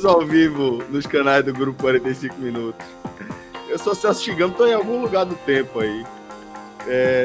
[0.00, 2.86] Estamos ao vivo nos canais do Grupo 45 Minutos.
[3.68, 6.06] Eu sou Celso Chigamo, estou em algum lugar do tempo aí.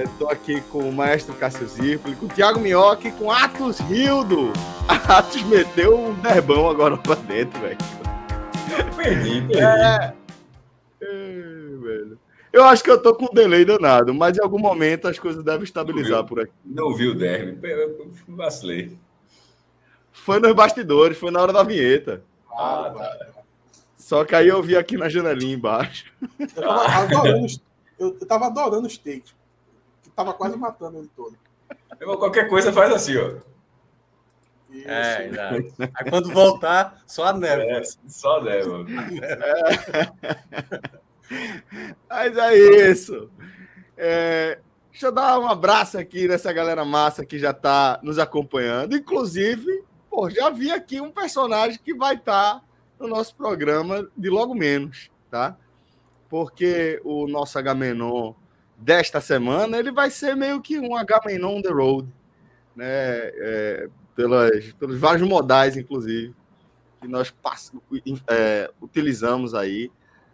[0.04, 4.52] Estou aqui com o maestro Cássio Zirpoli, com o Thiago Minhoca e com Atos Rildo.
[5.08, 7.78] Atos meteu um derbão agora pra dentro, velho.
[8.98, 9.58] Perdi, perdi.
[9.58, 10.14] É.
[11.02, 12.20] É, velho.
[12.52, 15.42] Eu acho que eu tô com um delay danado, mas em algum momento as coisas
[15.46, 16.52] devem estabilizar por aqui.
[16.66, 17.70] Não vi o derby.
[17.70, 18.92] Eu vacilei.
[20.12, 22.22] Foi nos bastidores, foi na hora da vinheta.
[22.58, 23.28] Ah, tá.
[23.98, 26.12] Só que aí eu vi aqui na janelinha embaixo.
[26.40, 27.62] Eu tava adorando, os-
[28.00, 29.34] eu, eu tava adorando os takes.
[30.06, 31.36] Eu tava quase matando ele todo.
[32.00, 33.38] Eu, qualquer coisa faz assim, ó.
[34.70, 34.90] Isso.
[34.90, 35.74] É, exato.
[35.80, 37.64] Aí quando voltar, só a névoa.
[37.78, 38.86] É, só deva.
[42.10, 42.56] Mas é
[42.92, 43.30] isso.
[43.98, 44.60] É,
[44.92, 48.96] deixa eu dar um abraço aqui nessa galera massa que já está nos acompanhando.
[48.96, 49.84] Inclusive,
[50.16, 52.64] pô, já vi aqui um personagem que vai estar
[52.98, 55.58] no nosso programa de logo menos, tá?
[56.30, 58.34] Porque o nosso Agamenon
[58.78, 62.08] desta semana ele vai ser meio que um Agamenon on the road,
[62.74, 62.86] né?
[62.88, 66.34] É, pelas, pelos vários modais, inclusive,
[67.02, 67.36] que nós
[68.30, 69.92] é, utilizamos aí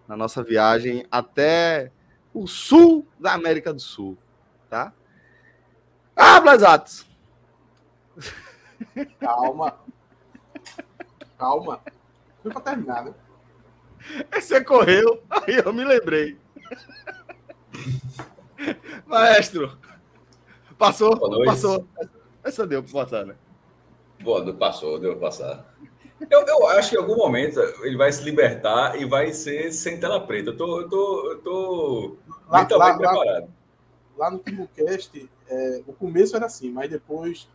[0.07, 1.91] na nossa viagem até
[2.31, 4.15] o sul da América do Sul,
[4.69, 4.93] tá?
[6.15, 7.03] Ah, Blazatos!
[9.19, 9.79] Calma.
[11.37, 11.81] Calma.
[12.41, 13.13] Foi pra terminar, né?
[14.33, 16.37] Você correu, aí eu me lembrei.
[19.05, 19.77] Maestro,
[20.77, 21.15] passou?
[21.15, 21.45] Boa noite.
[21.47, 21.87] Passou.
[22.43, 23.35] Essa deu pra passar, né?
[24.21, 25.71] Boa, não passou, deu pra passar.
[26.29, 29.99] Eu, eu acho que em algum momento ele vai se libertar e vai ser sem
[29.99, 30.51] tela preta.
[30.51, 33.53] Eu tô, eu tô, eu tô Lá, mentalmente lá, lá, preparado.
[34.17, 37.47] lá no TimbuCast, é, o começo era assim, mas depois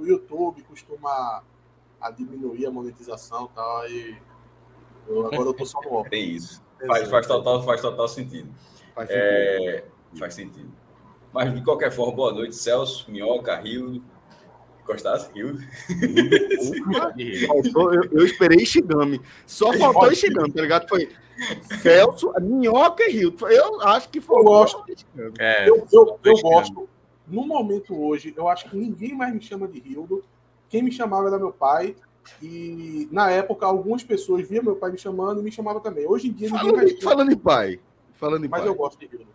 [0.00, 1.42] o YouTube costuma
[2.00, 4.16] a diminuir a monetização e tal, e
[5.08, 6.10] eu, agora eu tô só no óculos.
[6.10, 6.62] Tem isso.
[6.86, 8.52] Faz, faz, total, faz total sentido.
[8.94, 9.84] Faz É,
[10.18, 10.70] faz sentido.
[11.32, 14.02] Mas, de qualquer forma, boa noite, Celso, Minhoca, Rio.
[14.86, 15.30] Gostasse?
[15.32, 15.58] Rio?
[15.58, 17.46] sentido.
[17.46, 19.20] Faltou- eu, eu esperei Ishigami.
[19.46, 20.88] Só faltou Ishigami, tá ligado?
[20.88, 21.08] Foi
[21.82, 23.34] Celso, Minhoca e Rio.
[23.48, 24.84] Eu acho que foi Eu gosto.
[25.38, 26.88] É, Eu, eu, eu gosto,
[27.26, 30.24] no momento hoje, eu acho que ninguém mais me chama de Hildo.
[30.68, 31.94] Quem me chamava era meu pai.
[32.42, 36.06] E na época, algumas pessoas via meu pai me chamando e me chamava também.
[36.06, 37.80] Hoje em dia, ninguém Falando, mais em- falando em pai.
[38.14, 38.68] Falando em Mas pai.
[38.68, 39.26] eu gosto de Hildo.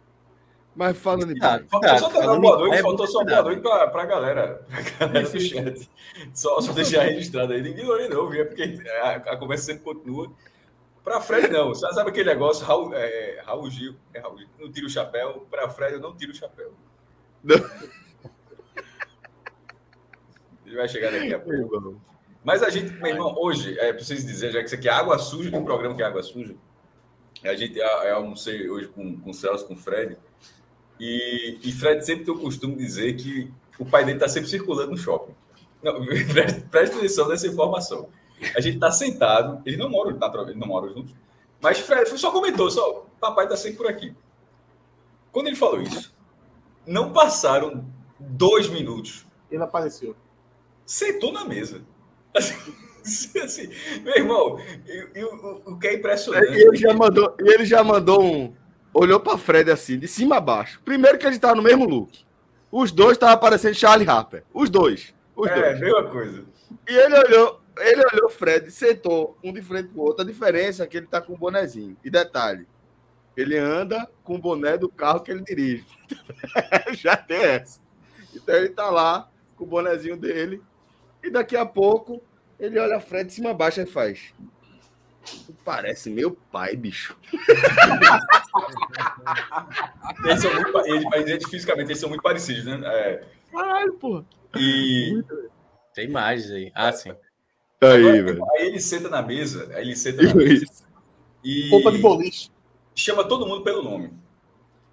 [0.75, 1.65] Mas falando em Ah, pai.
[1.69, 5.07] Faltou só dar uma boa noite, É, faltou só boa noite pra, pra galera, pra
[5.07, 5.89] galera do chat.
[6.33, 7.61] Só, só deixar registrado aí.
[7.61, 8.41] Não ignorei, não, viu?
[8.41, 8.63] É porque
[9.03, 10.31] a, a conversa sempre continua.
[11.03, 11.73] Pra Fred, não.
[11.73, 12.65] Sabe, sabe aquele negócio?
[12.65, 15.45] Raul, é, Raul Gil, é Raul Gil, não tira o chapéu.
[15.49, 16.71] Pra Fred, eu não tiro o chapéu.
[20.65, 22.01] Ele vai chegar daqui a pouco.
[22.43, 25.19] Mas a gente, meu irmão, hoje, é preciso dizer, já que isso aqui é água
[25.19, 26.55] suja, de um programa que é água suja,
[27.43, 30.17] a gente eu almocei hoje com, com o Celso, com o Fred,
[30.99, 34.49] e, e Fred sempre tem o costume de dizer que o pai dele está sempre
[34.49, 35.33] circulando no shopping.
[35.83, 36.05] Não,
[36.69, 38.09] preste atenção nessa informação.
[38.55, 41.13] A gente está sentado, eles não moram, naturalmente, não moram juntos,
[41.59, 44.15] mas Fred só comentou, só, papai está sempre por aqui.
[45.31, 46.10] Quando ele falou isso,
[46.91, 47.85] não passaram
[48.19, 50.15] dois minutos Ele apareceu.
[50.85, 51.81] sentou na mesa.
[53.03, 53.69] Assim, assim,
[54.03, 56.51] meu irmão, e, e o, que é impressionante.
[56.51, 58.53] E ele já mandou, ele já mandou um.
[58.93, 60.79] Olhou pra Fred assim, de cima a baixo.
[60.85, 62.23] Primeiro que a gente tava no mesmo look.
[62.71, 64.43] Os dois estavam parecendo Charlie Harper.
[64.53, 65.15] Os dois.
[65.35, 65.79] Os é, dois.
[65.79, 66.45] mesma coisa.
[66.87, 70.21] E ele olhou, ele olhou Fred, sentou um de frente pro outro.
[70.21, 71.97] A diferença é que ele tá com um bonezinho.
[72.03, 72.67] E detalhe,
[73.35, 75.85] ele anda com o boné do carro que ele dirige.
[76.93, 77.79] Já tem essa.
[78.33, 80.61] Então ele tá lá com o bonezinho dele.
[81.23, 82.21] E daqui a pouco
[82.59, 84.33] ele olha a Fred de cima a baixo e faz.
[85.45, 87.15] "Tu Parece meu pai, bicho.
[90.25, 92.79] Eles são muito, eles, eles, fisicamente eles são muito parecidos, né?
[92.83, 93.23] É.
[93.51, 94.25] Caralho, porra.
[94.57, 95.21] E.
[95.93, 96.71] Tem imagens aí.
[96.75, 97.11] Ah, sim.
[97.81, 98.45] Aí, Agora, velho.
[98.55, 100.65] Aí ele senta na mesa, aí ele senta na mesa.
[101.43, 101.69] E.
[101.69, 102.49] Roupa de boliche.
[102.95, 104.13] Chama todo mundo pelo nome.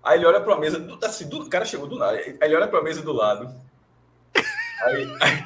[0.03, 2.17] Aí ele olha para a mesa, assim, do, o cara chegou do nada.
[2.17, 3.53] Aí ele olha para a mesa do lado.
[4.83, 5.45] Aí, aí,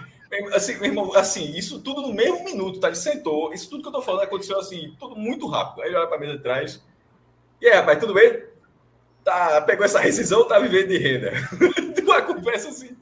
[0.54, 2.88] assim, meu irmão, assim, isso tudo no mesmo minuto, tá?
[2.88, 5.82] Ele sentou, isso tudo que eu tô falando aconteceu assim, tudo muito rápido.
[5.82, 6.82] Aí ele olha para a mesa de trás.
[7.60, 8.44] E aí, rapaz, tudo bem?
[9.24, 11.32] Tá, pegou essa rescisão, tá vivendo de renda.
[12.02, 12.96] Uma conversa assim.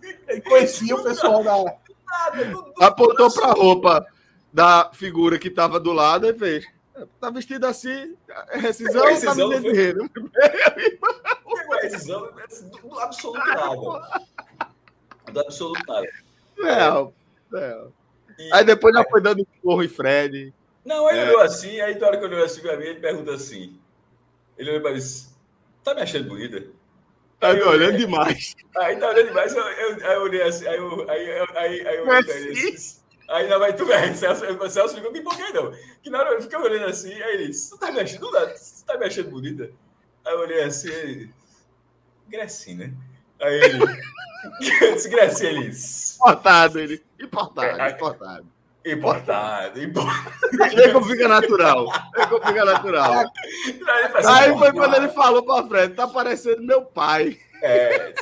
[0.47, 1.65] Conhecia o pessoal da.
[1.65, 4.07] Nada, Apontou para a roupa
[4.53, 6.67] da figura que tava do lado e fez.
[7.21, 8.17] Tá vestido assim,
[8.49, 10.09] é rescisão, é rescisão tá de renda.
[10.09, 14.23] Pegou a rescisão do absoluto nada.
[15.33, 16.09] Do absoluto nada.
[16.59, 17.85] É, é.
[18.39, 20.55] E, aí depois já foi dando porro em Fred.
[20.85, 21.25] Não, ele é.
[21.25, 23.79] olhou assim, aí na hora que olhou assim pra mim, ele pergunta assim.
[24.57, 25.01] Ele olhou pra mim,
[25.85, 26.67] tá me achando bonita?
[27.39, 28.55] Tá me olhando demais.
[28.77, 31.87] Aí tá olhando demais, eu, eu, aí eu olhei assim, aí eu, aí, aí, aí,
[31.87, 33.00] aí eu olhei pra ele assim.
[33.31, 35.73] Aí não vai tu ver, Celso, Celso ficou me empolguei, não.
[36.03, 38.99] Que na hora eu fiquei olhando assim, aí ele disse, tá me achando, você tá
[38.99, 39.71] me achando bonita?
[40.25, 41.33] Aí eu olhei assim, ele,
[42.29, 42.95] Grecinha, né?
[43.41, 43.79] Aí ele,
[44.61, 45.71] disse, Grecinha, ele.
[46.17, 48.47] Importado, ele, importado, é, importado.
[48.85, 50.75] Importado, importado.
[50.75, 51.87] Vê como fica natural.
[52.17, 53.33] Vê como fica natural.
[54.27, 57.39] Aí foi quando ele falou pra frente, tá parecendo meu pai.
[57.63, 58.13] É.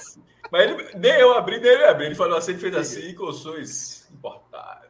[0.50, 2.06] Mas ele, nem eu abri, nem ele abri.
[2.06, 4.06] Ele falou assim, ele fez assim, coçou isso.
[4.12, 4.48] Importado.
[4.58, 4.87] Importado.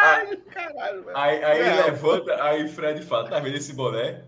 [0.00, 1.16] Ai, caralho, velho.
[1.16, 4.24] Aí, aí é, ele levanta, aí Fred fala: tá vendo esse boné?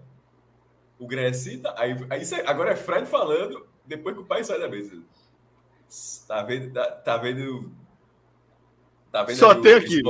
[0.99, 1.75] O Grecita.
[1.77, 5.01] Aí, aí agora é Fred falando, depois que o pai sai da mesa.
[6.29, 6.73] Tá vendo?
[6.73, 7.73] Tá, tá vendo
[9.11, 10.03] Tá vendo Só tem aqui.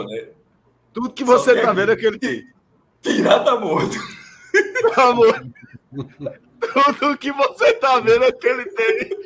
[0.93, 2.47] Tudo que você tá vendo é que ele tem.
[3.03, 3.97] Pirata tá morto.
[4.95, 5.51] Tá morto.
[6.99, 9.11] Tudo que você tá vendo é que ele tem.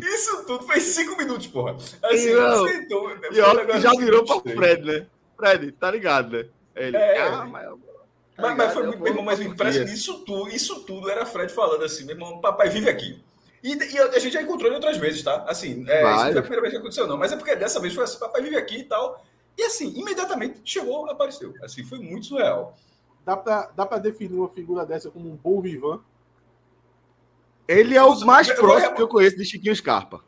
[0.00, 1.76] Isso tudo fez cinco minutos, porra.
[2.02, 5.06] Assim, não, sentou, e olha que já virou para o Fred, né?
[5.36, 6.46] Fred, tá ligado, né?
[6.74, 7.68] Ele, é, ah, mas,
[8.38, 11.52] mas, mas, foi muito, meu irmão, mas o impressionante, isso tudo, isso tudo era Fred
[11.52, 13.22] falando assim, meu irmão, papai vive aqui.
[13.62, 15.44] E, e, a gente já encontrou em outras vezes, tá?
[15.48, 17.16] Assim, é, isso foi a primeira vez que aconteceu, não.
[17.16, 19.24] Mas é porque dessa vez foi assim, papai vive aqui e tal.
[19.56, 21.54] E assim, imediatamente chegou, apareceu.
[21.62, 22.76] Assim, foi muito surreal.
[23.26, 26.00] Dá pra, dá pra definir uma figura dessa como um bom vivan?
[27.66, 30.22] Ele é o mais próximo que eu conheço de Chiquinho Scarpa.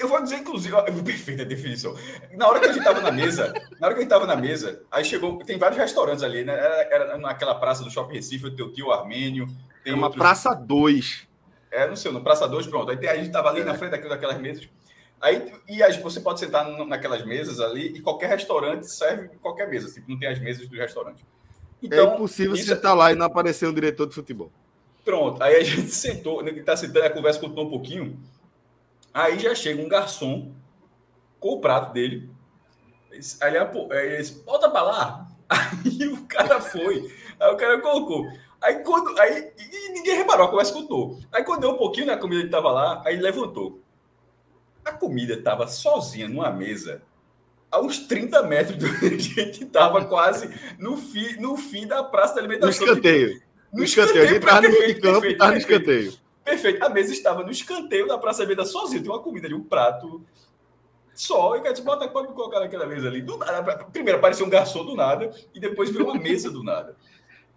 [0.00, 0.74] Eu vou dizer, inclusive,
[1.04, 1.96] perfeita definição.
[2.32, 4.34] Na hora que a gente tava na mesa, na hora que a gente tava na
[4.34, 6.54] mesa, aí chegou, tem vários restaurantes ali, né?
[6.54, 9.46] Era, era naquela praça do Shopping Recife, o teu tio Armênio.
[9.84, 10.20] Tem é uma outros...
[10.20, 11.28] praça 2.
[11.70, 12.90] É, não sei, no Praça 2, pronto.
[12.90, 13.64] Aí a gente tava ali é.
[13.64, 14.68] na frente daquelas mesas.
[15.20, 19.92] Aí, e aí você pode sentar naquelas mesas ali e qualquer restaurante serve qualquer mesa,
[19.92, 21.24] tipo, não tem as mesas do restaurante.
[21.82, 22.66] Então, é impossível isso...
[22.66, 24.50] você estar lá e não aparecer um diretor de futebol.
[25.04, 28.18] Pronto, aí a gente sentou, né, tá sentando, a conversa continuou um pouquinho.
[29.14, 30.52] Aí já chega um garçom
[31.38, 32.28] com o prato dele.
[33.40, 35.26] Aí ele, disse, volta pra lá.
[35.48, 37.10] Aí o cara foi.
[37.38, 38.26] Aí o cara colocou.
[38.60, 39.16] Aí quando.
[39.20, 39.52] Aí,
[39.92, 41.20] ninguém reparou, a conversa contou.
[41.32, 43.80] Aí quando deu um pouquinho, né, a comida que tava lá, aí ele levantou.
[44.84, 47.02] A comida tava sozinha numa mesa
[47.76, 52.34] a uns 30 metros do a gente tava quase no fim, no fim da praça
[52.34, 52.86] da alimentação.
[52.86, 53.42] No escanteio.
[53.72, 54.24] No escanteio.
[54.24, 56.12] A gente tava no de campo e tava no escanteio.
[56.44, 56.84] Perfeito.
[56.84, 59.02] A mesa estava no escanteio da Praça Alimentação sozinha.
[59.02, 60.24] Tem uma comida de um prato
[61.12, 61.56] só.
[61.56, 63.20] E cara, bota, pode colocar naquela mesa ali.
[63.20, 63.84] Do nada.
[63.92, 66.94] Primeiro apareceu um garçom do nada e depois veio uma mesa do nada.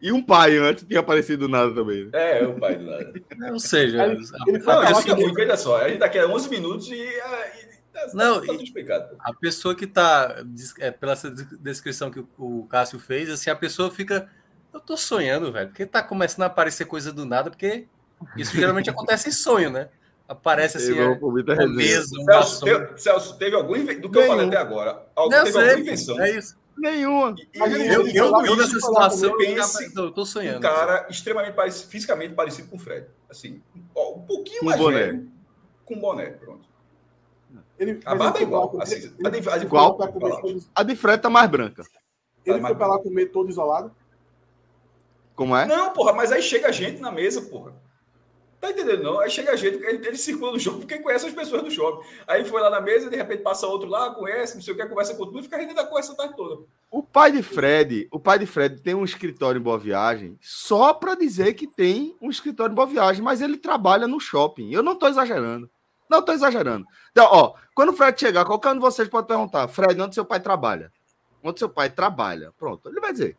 [0.01, 2.05] E um pai antes tinha aparecido do nada também.
[2.05, 2.39] Né?
[2.39, 3.13] É, o pai do nada.
[3.51, 6.49] Ou seja, ele, ele não, assim, muito, veja só, a gente tá aqui há 11
[6.49, 7.58] minutos e, ah, e
[8.07, 9.17] tá, não, tá tudo explicado.
[9.19, 10.43] A pessoa que tá,
[10.79, 11.15] é, pela
[11.59, 14.29] descrição que o Cássio fez, assim, a pessoa fica,
[14.73, 17.87] eu tô sonhando, velho, porque tá começando a aparecer coisa do nada, porque
[18.35, 19.89] isso geralmente acontece em sonho, né?
[20.27, 24.57] Aparece assim, é, é mesmo, Celso, teve, Celso, teve algum do que eu falei até
[24.57, 26.21] agora, algum, teve sei, alguma invenção.
[26.21, 26.59] É isso.
[26.79, 27.35] Nenhuma.
[27.53, 30.59] eu, eu, eu, eu nessa situação pense, eu tô sonhando.
[30.59, 33.05] Um cara extremamente parecido, fisicamente parecido com o Fred.
[33.29, 33.61] Assim,
[33.93, 34.99] ó, um pouquinho com mais boné.
[34.99, 35.31] velho.
[35.83, 36.68] Com boné, pronto.
[37.79, 38.81] Ele, a barba é igual.
[38.81, 39.97] Assim, a, de, a, de igual
[40.75, 41.83] a de Fred tá mais branca.
[42.45, 43.95] Ele tá foi pra lá comer todo isolado?
[45.33, 45.65] Como é?
[45.65, 47.73] Não, porra, mas aí chega a gente na mesa, porra.
[48.59, 49.03] Tá entendendo?
[49.03, 49.21] Não?
[49.21, 52.05] Aí chega a gente, ele, ele circula no shopping porque conhece as pessoas do shopping.
[52.27, 54.85] Aí foi lá na mesa, de repente passa outro lá, conhece, não sei o que,
[54.85, 56.65] conversa com tudo, fica da conversa a tarde toda.
[56.91, 60.93] O pai de Fred, o pai de Fred tem um escritório em Boa Viagem só
[60.93, 64.73] para dizer que tem um escritório em Boa Viagem, mas ele trabalha no shopping.
[64.73, 65.69] Eu não tô exagerando.
[66.09, 66.85] Não tô exagerando.
[67.11, 70.25] Então, ó, quando o Fred chegar, qualquer um de vocês pode perguntar: Fred, onde seu
[70.25, 70.91] pai trabalha?
[71.43, 72.51] Onde seu pai trabalha?
[72.57, 73.37] Pronto, ele vai dizer.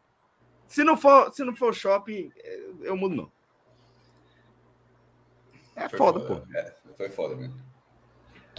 [0.66, 2.30] Se não for, se não for shopping,
[2.82, 3.32] eu mudo não.
[5.74, 6.56] É foi foda, foda, pô.
[6.56, 7.54] É, foi foda mesmo.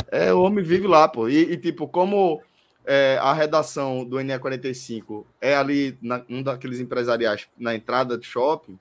[0.08, 1.30] É, o homem vive lá, pô.
[1.30, 2.42] E, e tipo, como
[2.86, 8.78] é, a redação do NE45 é ali na, um daqueles empresariais na entrada do shopping,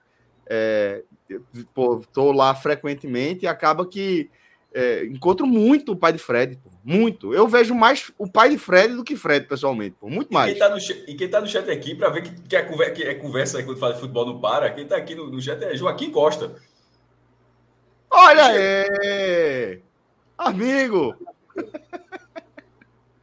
[0.46, 1.04] é,
[1.72, 4.28] pô, tô lá frequentemente e acaba que
[4.72, 7.34] é, encontro muito o pai de Fred, pô, muito.
[7.34, 10.50] Eu vejo mais o pai de Fred do que Fred, pessoalmente, pô, muito mais.
[10.50, 12.62] E quem tá no, e quem tá no chat aqui, para ver que, que, é
[12.62, 15.30] conversa, que é conversa aí quando fala de futebol não para, quem tá aqui no,
[15.30, 16.54] no chat é Joaquim Costa.
[18.10, 19.82] Olha aí!
[20.38, 21.14] Amigo!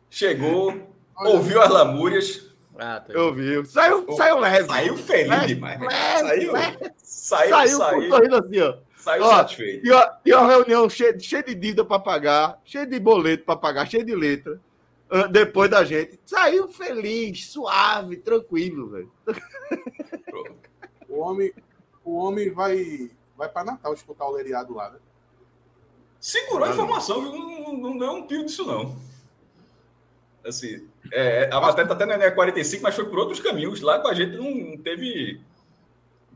[0.10, 2.48] Chegou, ouviu as lamúrias.
[2.80, 3.66] Ah, tá ouviu.
[3.66, 4.68] Saiu, saiu leve.
[4.68, 5.80] Saiu feliz leve, demais.
[5.80, 5.94] Leve,
[6.28, 6.78] saiu, leve.
[6.98, 8.10] saiu, saiu, saiu.
[8.10, 8.87] Sorrindo assim, ó.
[9.08, 9.88] Saiu ó, satisfeito.
[10.26, 14.04] E uma reunião cheia, cheia de dívida para pagar, cheia de boleto para pagar, cheia
[14.04, 14.60] de letra.
[15.32, 16.20] Depois da gente.
[16.26, 19.12] Saiu feliz, suave, tranquilo, velho.
[21.08, 21.54] O homem,
[22.04, 25.00] o homem vai, vai para Natal escutar o Leriado lá, né?
[26.20, 27.32] Segurou a informação, viu?
[27.32, 29.00] Não, não, não deu um pio disso, não.
[30.46, 33.80] Assim, é, a matéria tá até na 45, mas foi por outros caminhos.
[33.82, 35.40] Lá com a gente não teve.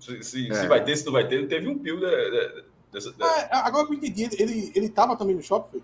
[0.01, 0.53] Se, se, é.
[0.53, 1.99] se vai ter, se não vai ter, não teve um pio
[2.91, 3.13] dessa.
[3.21, 5.69] É, agora que eu entendi, ele, ele tava também no shopping?
[5.69, 5.83] Foi?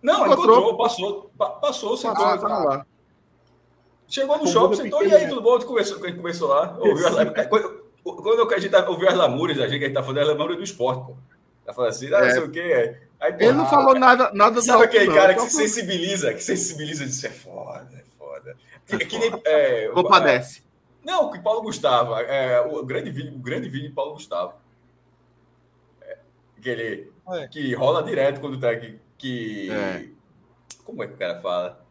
[0.00, 1.30] Não, encontrou, encontrou passou,
[1.60, 2.24] passou, sentou.
[2.24, 2.86] Ah, tá lá.
[4.06, 5.58] Chegou no shopping, sentou, e aí, tudo bom?
[5.60, 6.76] Conversou, a gente conversou lá.
[6.78, 9.88] Ouviu as, é, quando, quando a gente tá, ouviu as lamúrias, a gente que a
[9.88, 11.16] gente tá falando é lamúria do esporte, pô.
[11.64, 12.30] Tá falando assim, ah, não é.
[12.30, 12.96] sei o quê.
[13.20, 17.04] Aí, ele não falou nada, nada Sabe aquele não, cara que se sensibiliza, que sensibiliza
[17.04, 18.56] disso é foda, é foda.
[18.86, 20.62] Que, que nem, é, Compadece.
[21.04, 24.54] Não, que Paulo Gustavo, é, o grande vídeo, o grande vídeo de Paulo Gustavo.
[26.00, 26.18] É,
[26.60, 27.48] que ele é.
[27.48, 30.08] que rola direto quando tá que, que é.
[30.84, 31.82] como é que o cara fala?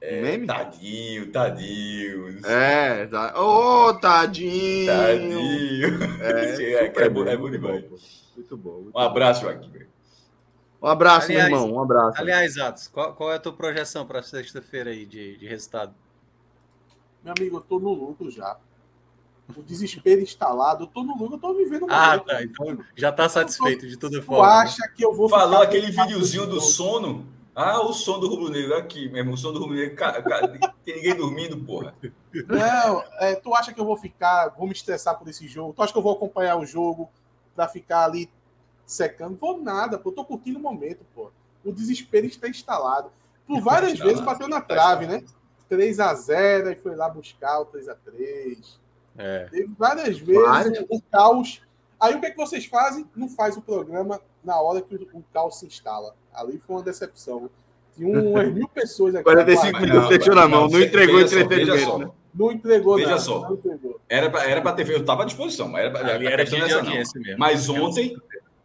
[0.00, 0.46] É, Meme?
[0.48, 2.46] Tadinho, tadinho.
[2.46, 3.40] É, tá.
[3.40, 4.86] Ô, oh, tadinho.
[4.86, 6.02] Tadinho.
[6.20, 7.84] É, é, é, é, bom, é bom demais.
[8.34, 8.80] Muito bom.
[8.80, 9.86] Muito um abraço, aqui.
[10.82, 11.76] Um abraço, aliás, meu irmão.
[11.76, 12.20] Um abraço.
[12.20, 15.94] Aliás, Atos, qual, qual é a tua projeção para sexta-feira aí de, de resultado?
[17.22, 18.56] Meu amigo, eu tô no lucro já.
[19.56, 22.42] O desespero instalado, eu tô no lucro, eu tô vivendo Ah, tá.
[22.42, 23.86] Então já tá satisfeito tô...
[23.86, 24.42] de toda forma.
[24.42, 25.28] Tu acha que eu vou.
[25.28, 27.26] Falou aquele videozinho do sono?
[27.54, 29.32] Ah, o som do Rubro Negro aqui mesmo.
[29.32, 29.94] O som do Rubro Negro.
[30.84, 31.94] Tem ninguém dormindo, porra.
[32.48, 35.74] Não, é, tu acha que eu vou ficar, vou me estressar por esse jogo?
[35.74, 37.10] Tu acha que eu vou acompanhar o jogo
[37.54, 38.30] para ficar ali
[38.86, 39.36] secando.
[39.36, 40.08] Vou nada, pô.
[40.08, 41.30] Eu tô curtindo o momento, pô.
[41.62, 43.10] O desespero está instalado.
[43.46, 45.22] Por várias vezes bateu na trave, né?
[45.72, 48.82] 3 a 0 e foi lá buscar o 3 a 3
[49.16, 49.46] é.
[49.50, 50.84] Teve várias vezes várias.
[50.88, 51.62] o caos.
[51.98, 53.06] Aí o que é que vocês fazem?
[53.16, 56.14] Não faz o programa na hora que o, caos se instala.
[56.34, 57.48] Ali foi uma decepção.
[57.96, 59.24] Tinha umas mil pessoas aqui.
[59.24, 61.98] 45 minutos deixou na mão, não, entregou entretenimento.
[61.98, 62.10] Né?
[62.34, 63.48] Não entregou Veja só.
[64.08, 65.76] Era para ter feito, eu estava à disposição.
[65.76, 67.38] Era, pra, era, era de audiência mesmo.
[67.38, 68.16] Mas ontem,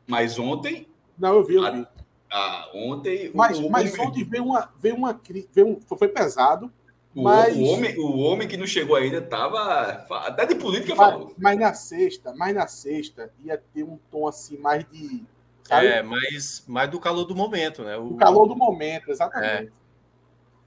[0.06, 0.88] mas ontem.
[1.18, 1.88] Não, eu vi, eu vi.
[2.32, 3.32] Ah, ontem.
[3.34, 4.70] Mas, o, mas ontem veio uma.
[4.80, 5.20] Veio uma
[5.54, 6.72] veio um, foi pesado.
[7.16, 7.56] O, mas...
[7.56, 10.06] o, homem, o homem que não chegou ainda estava.
[10.10, 11.34] Até de política mas, falou.
[11.38, 15.24] Mas na sexta, mas na sexta ia ter um tom assim mais de.
[15.64, 15.88] Sabe?
[15.88, 17.98] É, mais, mais do calor do momento, né?
[17.98, 19.68] O, o calor do momento, exatamente.
[19.68, 19.72] É.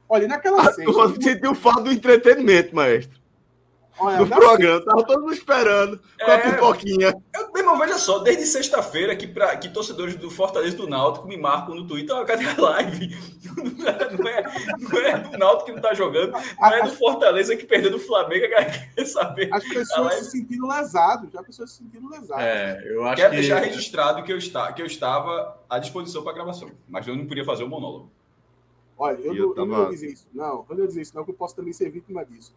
[0.09, 0.92] Olha, naquela ah, sexta.
[0.92, 3.20] Você sentiu falta do entretenimento, maestro.
[3.99, 4.85] Olha, no programa.
[4.85, 7.14] Tava todo mundo esperando é, com a pipoquinha.
[7.52, 11.37] Eu, irmão, veja só, desde sexta-feira que, pra, que torcedores do Fortaleza do Náutico me
[11.37, 13.16] marcam no Twitter, oh, cadê a live?
[13.61, 14.42] Não é,
[14.78, 17.99] não é do Náutico que não tá jogando, não é do Fortaleza que perdeu do
[17.99, 19.52] Flamengo, a quer saber.
[19.52, 22.45] As pessoas se sentindo lesadas, já pessoas se sentindo lesadas.
[22.45, 23.37] É, eu acho Quero que...
[23.40, 27.26] deixar registrado que eu, está, que eu estava à disposição para gravação, mas eu não
[27.26, 28.11] podia fazer o monólogo.
[28.97, 29.61] Olha, eu, eu, não, tava...
[29.61, 31.57] eu não vou dizer isso, não, eu não vou dizer isso, não, que eu posso
[31.57, 32.54] também ser vítima disso.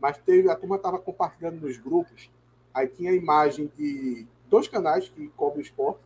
[0.00, 2.28] Mas teve, a turma estava compartilhando nos grupos,
[2.72, 5.98] aí tinha a imagem de dois canais que cobrem o esporte,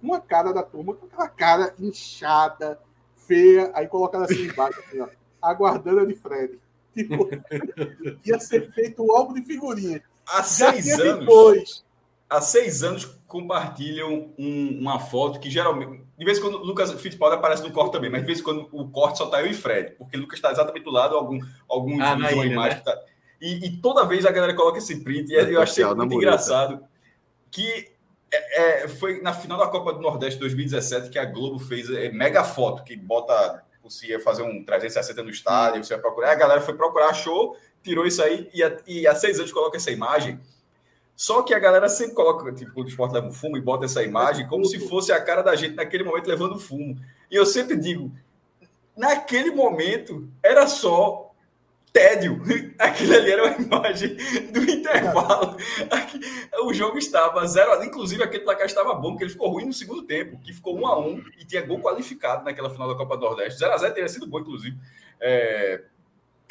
[0.00, 2.78] uma cara da turma com aquela cara inchada,
[3.16, 5.08] feia, aí colocada assim embaixo, assim, ó,
[5.42, 6.60] aguardando a de Fred.
[6.94, 7.28] Tipo,
[8.24, 10.00] ia ser feito um álbum de figurinha.
[10.24, 11.26] Há seis anos.
[11.26, 11.84] Dois.
[12.30, 16.00] Há seis anos compartilham um, uma foto que geralmente.
[16.16, 18.42] De vez em quando o Lucas Fittipaldi aparece no corte também, mas de vez em
[18.44, 21.16] quando o corte só tá eu e Fred, porque o Lucas está exatamente do lado,
[21.16, 22.74] algum, algum ah, uma imagem né?
[22.76, 22.96] que tá.
[23.40, 26.84] E, e, toda vez a galera coloca esse print, e eu achei muito engraçado
[27.50, 27.90] que
[28.30, 32.10] é, é, foi na final da Copa do Nordeste 2017 que a Globo fez é,
[32.10, 36.34] mega foto, que bota, você ia fazer um 360 no estádio, você vai procurar, a
[36.34, 40.38] galera foi procurar, achou, tirou isso aí, e, e há seis anos coloca essa imagem.
[41.16, 44.04] Só que a galera sempre coloca, tipo, o esporte leva um fumo e bota essa
[44.04, 46.96] imagem como se fosse a cara da gente naquele momento levando fumo.
[47.28, 48.12] E eu sempre digo,
[48.96, 51.27] naquele momento era só
[51.92, 52.40] tédio.
[52.78, 54.16] Aquilo ali era uma imagem
[54.52, 55.56] do intervalo.
[56.62, 60.02] O jogo estava zero, inclusive aquele placar estava bom, porque ele ficou ruim no segundo
[60.02, 63.24] tempo, que ficou 1 a 1 e tinha gol qualificado naquela final da Copa do
[63.24, 63.58] Nordeste.
[63.58, 64.76] 0 a 0 teria sido bom, inclusive.
[65.20, 65.82] É...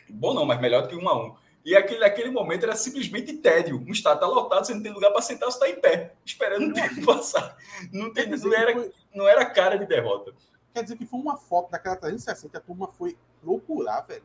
[0.10, 1.36] Bom não, mas melhor do que 1 a 1
[1.68, 3.84] e aquele, aquele momento era simplesmente tédio.
[3.86, 6.70] Um estado está lotado, você não tem lugar para sentar, você está em pé, esperando
[6.70, 7.58] o tempo passar.
[7.92, 10.34] Não, tem, não, era, não era cara de derrota.
[10.74, 14.24] Quer dizer que foi uma foto daquela 360, a turma foi procurar, velho.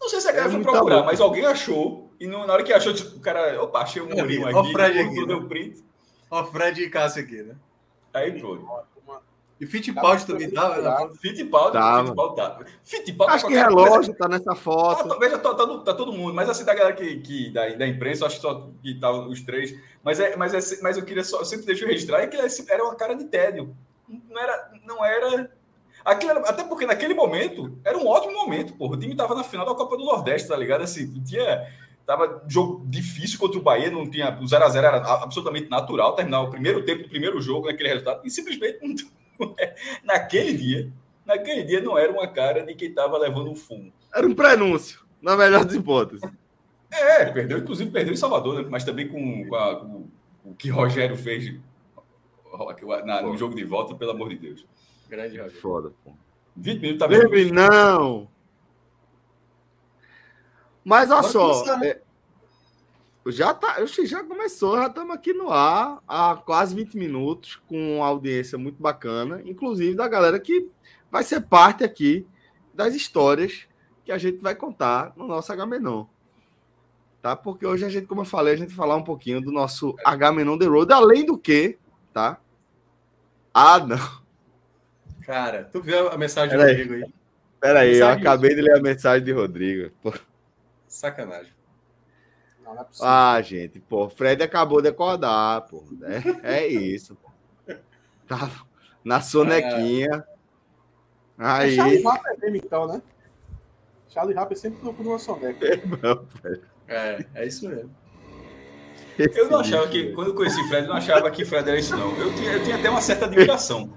[0.00, 2.10] Não sei se a galera é foi procurar, mas alguém achou.
[2.18, 4.56] E no, na hora que achou, o cara, opa, achei um murinho aqui.
[4.56, 5.26] O Fred aqui.
[5.26, 5.48] Deu né?
[5.48, 5.84] print.
[6.30, 7.54] O Fred e Cássio aqui, né?
[8.12, 8.66] Aí pronto.
[9.58, 11.14] E Fittipaldi também tava?
[11.14, 12.08] Fittipaldi, tava.
[12.08, 12.58] Fittipaldi tá.
[12.82, 15.08] Fittipaldi acho que relógio tá nessa foto.
[15.08, 17.86] Tá, veja, tá, tá, tá, todo mundo, mas assim, da galera que, que da, da
[17.86, 19.74] imprensa, acho que só que tá os três.
[20.04, 22.36] Mas, é, mas, é, mas eu queria só, eu sempre deixo registrar, é que
[22.68, 23.74] era uma cara de tédio.
[24.06, 24.72] Não era.
[24.84, 25.50] Não era
[26.06, 28.94] Aquilo era, até porque naquele momento era um ótimo momento, porra.
[28.94, 30.82] O time tava na final da Copa do Nordeste, tá ligado?
[30.82, 31.66] Assim, tinha.
[32.06, 34.30] Tava jogo difícil contra o Bahia, não tinha.
[34.40, 38.30] O 0x0 era absolutamente natural terminar o primeiro tempo do primeiro jogo naquele resultado, e
[38.30, 38.78] simplesmente
[40.04, 40.92] naquele dia,
[41.24, 43.92] naquele dia não era uma cara de quem estava levando um fumo.
[44.14, 46.22] Era um prenúncio, na melhor das hipóteses.
[46.88, 48.68] É, perdeu, inclusive perdeu em Salvador, né?
[48.70, 50.08] mas também com, com, a, com
[50.44, 51.52] o que Rogério fez
[53.04, 54.64] na, no jogo de volta, pelo amor de Deus.
[55.08, 55.60] Grande Rogério.
[55.60, 56.12] Foda, pô.
[56.56, 57.52] 20 minutos tá bem.
[57.52, 58.28] Não!
[60.84, 61.76] Mas olha só.
[61.78, 61.88] Né?
[61.88, 62.00] É,
[63.26, 68.06] já, tá, já começou, já estamos aqui no ar há quase 20 minutos, com uma
[68.06, 70.68] audiência muito bacana, inclusive da galera que
[71.10, 72.26] vai ser parte aqui
[72.72, 73.66] das histórias
[74.04, 76.06] que a gente vai contar no nosso Agamenon.
[77.20, 77.34] Tá?
[77.34, 79.96] Porque hoje a gente, como eu falei, a gente vai falar um pouquinho do nosso
[80.04, 81.76] Agamenon The Road, além do que,
[82.12, 82.38] tá?
[83.52, 84.25] Ah, não.
[85.26, 87.14] Cara, tu viu a mensagem do Rodrigo aí?
[87.60, 89.92] Pera aí, eu acabei de ler a mensagem de Rodrigo.
[90.00, 90.14] Pô.
[90.86, 91.52] Sacanagem.
[92.64, 95.84] Não, não é ah, gente, pô, Fred acabou de acordar, pô.
[96.42, 97.16] É, é isso.
[97.16, 97.74] Pô.
[98.28, 98.48] Tá
[99.04, 100.24] na sonequinha.
[101.38, 101.44] É.
[101.44, 101.72] Aí.
[101.72, 103.02] É Charlie Rapper é mesmo, então, né?
[104.08, 105.58] Charlie Rapper sempre procura uma soneca.
[106.88, 107.90] É, é, é isso mesmo.
[109.18, 111.96] Eu não achava que, quando eu conheci Fred, eu não achava que Fred era isso,
[111.96, 112.14] não.
[112.16, 113.90] Eu tinha, eu tinha até uma certa admiração.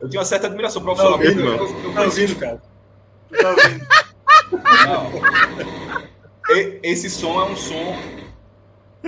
[0.00, 1.34] Eu tinha uma certa admiração profissionalmente.
[1.34, 2.62] Tá ouvindo, eu, eu, tá ouvindo, cara?
[3.40, 3.86] Tá ouvindo?
[4.86, 6.56] Não.
[6.56, 7.96] E, esse som é um som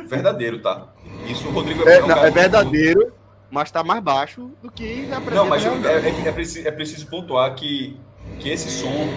[0.07, 0.89] verdadeiro, tá?
[1.27, 3.13] Isso o Rodrigo é, é, não, é verdadeiro,
[3.51, 7.55] mas tá mais baixo do que Não, mas é, é, é, preciso, é preciso pontuar
[7.55, 7.99] que,
[8.41, 9.09] que esse som.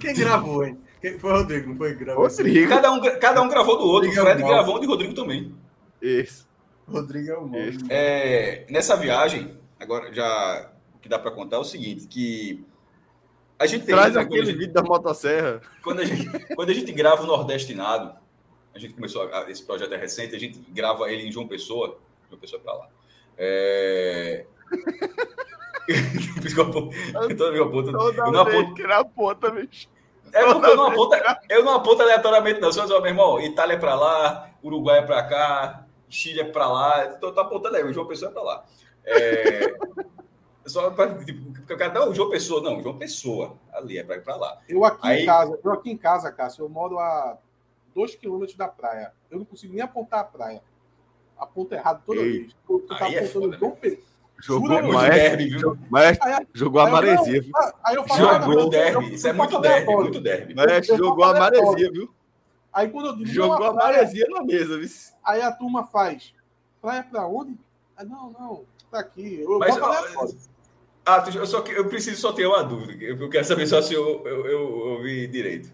[0.00, 0.78] Quem gravou, hein?
[1.18, 1.94] Foi o Rodrigo, não foi?
[1.94, 2.68] Gravou Rodrigo.
[2.68, 4.08] Cada um, cada um gravou do outro.
[4.08, 5.54] Rodrigo o Fred é gravou um de Rodrigo também.
[6.00, 6.48] Isso.
[6.88, 7.60] Rodrigo é o mal.
[7.90, 12.64] É, nessa viagem, agora já o que dá para contar é o seguinte, que
[13.58, 15.60] a gente traz tem, aquele gente, vídeo da motosserra.
[15.82, 18.14] Quando a gente, quando a gente grava o Nordestinado,
[18.74, 21.98] a gente começou a, esse projeto é recente, a gente grava ele em João Pessoa,
[22.28, 22.88] João Pessoa para lá.
[23.36, 24.46] É...
[25.86, 27.90] Toda vez aponto.
[27.90, 28.74] Eu não aponto.
[28.74, 29.88] Que na ponta, bicho.
[30.36, 31.16] É porque eu não aponto,
[31.48, 32.70] eu não aponto aleatoriamente, não.
[32.70, 36.68] Você vai meu irmão, Itália é para lá, Uruguai é para cá, Chile é para
[36.68, 37.06] lá.
[37.14, 38.64] Tô, tô apontando aí, o João Pessoa é para lá.
[39.04, 39.76] É...
[40.66, 41.52] Só para tipo,
[41.94, 44.60] não, João Pessoa, não, João Pessoa, ali é para ir para lá.
[44.68, 45.22] Eu aqui aí...
[45.22, 47.38] em casa, eu aqui em casa, Cássio, eu moro a
[47.94, 49.12] dois quilômetros da praia.
[49.30, 50.62] Eu não consigo nem apontar a praia.
[51.38, 52.40] Aponto errado toda Ei.
[52.40, 52.56] vez.
[52.68, 54.15] Eu, eu aí é foda, Pessoa.
[54.42, 55.78] Jogou muito derby, viu?
[55.90, 56.18] Mas
[56.52, 57.52] jogou a maresia, viu?
[57.84, 59.14] Aí eu falo, jogou derby.
[59.14, 60.54] Isso é muito derby, muito derby.
[60.54, 62.10] Mas jogou a maresia, viu?
[62.72, 63.30] Aí quando eu digo.
[63.30, 64.88] Jogou a maresia na mesa, viu?
[65.24, 66.34] Aí a turma faz.
[66.80, 67.56] Praia pra onde?
[67.96, 68.64] Ah, não, não.
[68.90, 69.40] Tá aqui.
[69.40, 69.76] Eu Mas,
[71.06, 73.04] ah, eu, só, eu preciso só ter uma dúvida.
[73.04, 75.72] Eu quero saber só se eu, eu, eu ouvi direito.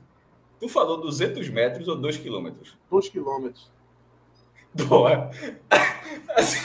[0.61, 2.77] Tu falou 200 metros ou 2 quilômetros?
[2.91, 3.71] 2 quilômetros.
[4.75, 5.31] Boa.
[6.37, 6.61] Assim,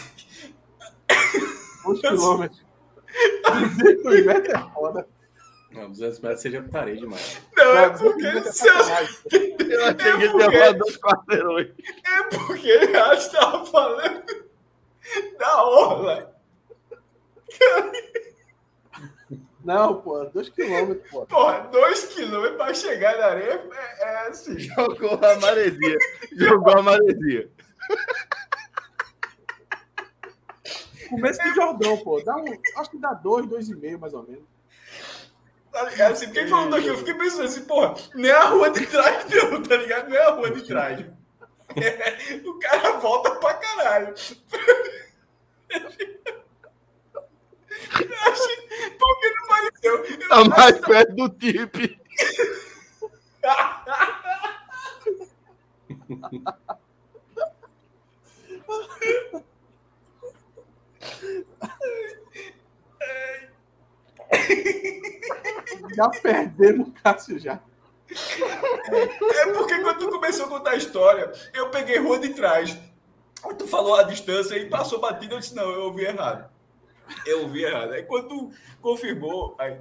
[1.87, 2.65] 2 quilômetros.
[3.77, 5.07] 200 metros é foda.
[5.71, 7.41] Não, 200 metros seria parede demais.
[7.55, 8.25] Não, é porque.
[8.25, 8.75] É se eu...
[8.75, 11.69] achei que ele ia dois quarteirões.
[12.05, 14.47] É porque ele acha que estava falando
[15.37, 16.35] da orla.
[19.63, 21.25] Não, pô, 2 quilômetros, pô.
[21.25, 23.61] Porra, 2 quilômetros para chegar na areia
[23.99, 24.57] é, é assim.
[24.57, 25.97] Jogou a maresia.
[26.37, 27.49] Jogou a maresia.
[31.09, 32.21] Começo de Jordão, pô.
[32.21, 32.45] Dá um,
[32.77, 34.45] acho que dá dois, dois e meio, mais ou menos.
[35.71, 36.13] Tá ligado?
[36.13, 39.61] Assim, quem falou daqui, eu fiquei pensando assim, porra, nem a rua de trás, não,
[39.61, 40.09] tá ligado?
[40.09, 41.05] Nem a rua de trás.
[41.75, 44.13] É, o cara volta pra caralho.
[48.99, 50.27] Porque não pareceu.
[50.29, 51.99] Tá mais perto do tip.
[65.95, 67.59] Já perdemos o Cássio já.
[68.09, 72.77] É porque quando tu começou a contar a história, eu peguei rua de trás.
[73.57, 76.49] Tu falou a distância e passou batida, eu disse, não, eu ouvi errado.
[77.25, 77.93] Eu ouvi errado.
[77.93, 79.77] Aí quando tu confirmou, aí,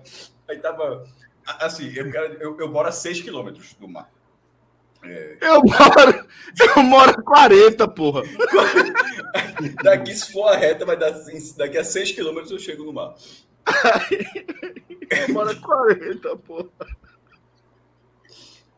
[0.48, 1.04] aí tava.
[1.46, 2.08] Assim, eu,
[2.40, 4.10] eu, eu moro a 6 quilômetros do mar.
[5.02, 5.38] É...
[5.40, 6.26] Eu moro.
[6.76, 8.22] Eu moro a 40, porra.
[9.82, 11.12] daqui, se for a reta, vai dar.
[11.56, 13.14] Daqui a 6 quilômetros eu chego no mar.
[15.28, 16.68] Eu moro a 40, porra.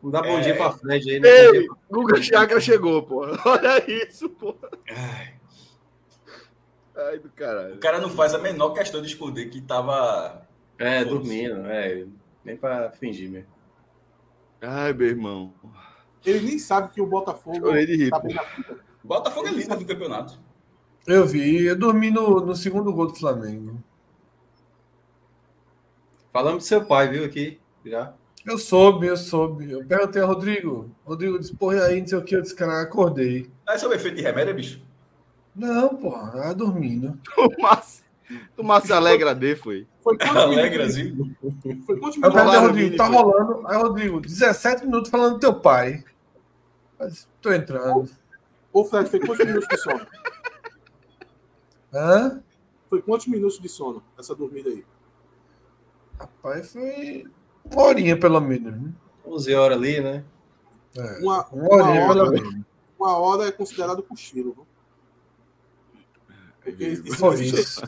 [0.03, 0.40] Não dá bom é...
[0.40, 1.29] dia pra Fred aí, né?
[1.29, 3.38] Ei, Guga Chakra chegou, porra.
[3.44, 4.68] Olha isso, porra.
[4.90, 5.35] Ai.
[6.96, 7.74] Ai, do caralho.
[7.74, 10.42] O cara não faz a menor questão de esconder que tava.
[10.79, 12.05] É, dormindo, é.
[12.44, 13.48] Nem pra fingir mesmo.
[14.61, 15.55] Ai, meu irmão.
[16.24, 17.70] Ele nem sabe que o Botafogo.
[17.70, 18.11] Rir.
[18.11, 18.20] Tá
[19.03, 20.38] Botafogo é líder do campeonato.
[21.07, 23.83] Eu vi, eu dormi no, no segundo gol do Flamengo.
[26.33, 28.12] Falamos do seu pai, viu, aqui, já.
[28.47, 29.71] Eu soube, eu soube.
[29.71, 30.91] Eu perguntei ao Rodrigo.
[31.05, 32.35] Rodrigo disse, porra, aí, não sei o que.
[32.35, 33.51] Eu disse, cara, acordei.
[33.67, 34.81] Ah, é sobre efeito de remédio, bicho?
[35.55, 37.19] Não, porra, tava dormindo.
[37.37, 38.05] O Márcio,
[38.57, 39.87] o Márcio Alegra D foi.
[40.03, 41.37] Foi Alegrazinho?
[41.85, 42.55] Foi quantos minutos?
[42.55, 43.67] Eu Rodrigo, tá rolando.
[43.67, 46.05] Aí, Rodrigo, 17 minutos falando do teu pai.
[46.99, 48.09] Mas tô entrando.
[48.73, 50.07] Ô, Fred, foi quantos minutos de sono?
[51.93, 52.43] Hã?
[52.88, 54.85] Foi quantos minutos de sono essa dormida aí?
[56.19, 57.25] Rapaz, foi
[57.65, 58.73] uma horinha pelo menos.
[58.73, 58.93] Né?
[59.25, 60.25] 11 horas ali, né?
[60.97, 61.19] É.
[61.19, 62.67] Uma, uma, horinha uma hora, pelo menos.
[62.99, 64.67] Uma hora é considerado cochilo.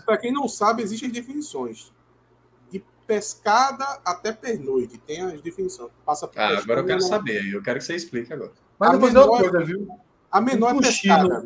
[0.04, 1.92] Para quem não sabe, existem as definições.
[2.70, 4.98] De pescada até pernoite.
[4.98, 5.90] Tem as definições.
[6.04, 7.52] Passa por ah, agora eu quero saber.
[7.52, 8.52] Eu quero que você explique agora.
[8.78, 9.88] Mas a menor, coisa, viu?
[10.30, 11.44] A menor um é pescada.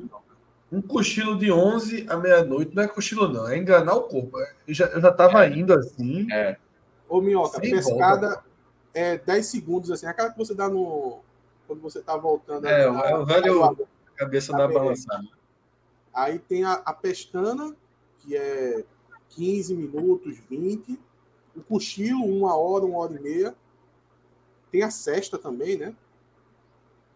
[0.71, 3.49] Um cochilo de 11 à meia-noite não é cochilo, não.
[3.49, 4.39] É enganar o corpo.
[4.67, 5.51] Eu já, eu já tava é.
[5.57, 6.31] indo assim.
[6.33, 6.57] É.
[7.09, 8.45] Ô, Minhoca, pescada volta.
[8.93, 10.07] é 10 segundos, assim.
[10.07, 11.21] Aquela que você dá no.
[11.67, 12.67] Quando você tá voltando.
[12.67, 13.77] É, na, é o velho
[14.17, 15.25] cabeça da balançada.
[16.13, 17.75] Aí tem a, a pestana,
[18.21, 18.85] que é
[19.31, 20.99] 15 minutos, 20.
[21.57, 23.55] O cochilo, uma hora, uma hora e meia.
[24.71, 25.95] Tem a cesta também, né?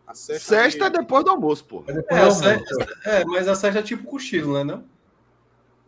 [0.07, 1.85] A cesta, cesta é depois do almoço, pô.
[1.87, 2.41] É, é, almoço.
[2.41, 4.65] Cesta, é, mas a cesta é tipo cochilo, né?
[4.65, 4.85] Não,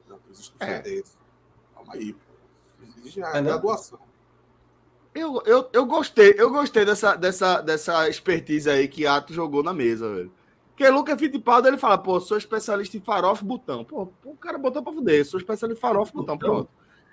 [0.08, 1.02] não existe é.
[1.74, 2.29] Calma aí, pô.
[3.16, 3.98] É, graduação.
[5.14, 9.72] Eu, eu, eu gostei, eu gostei dessa, dessa, dessa expertise aí que Ato jogou na
[9.72, 10.32] mesa, velho.
[10.68, 13.84] Porque Lucas Fittipaldi, ele fala, pô, sou especialista em farofa e botão.
[13.84, 16.70] Pô, o cara botou pra fuder, sou especialista em farofa e botão, pronto.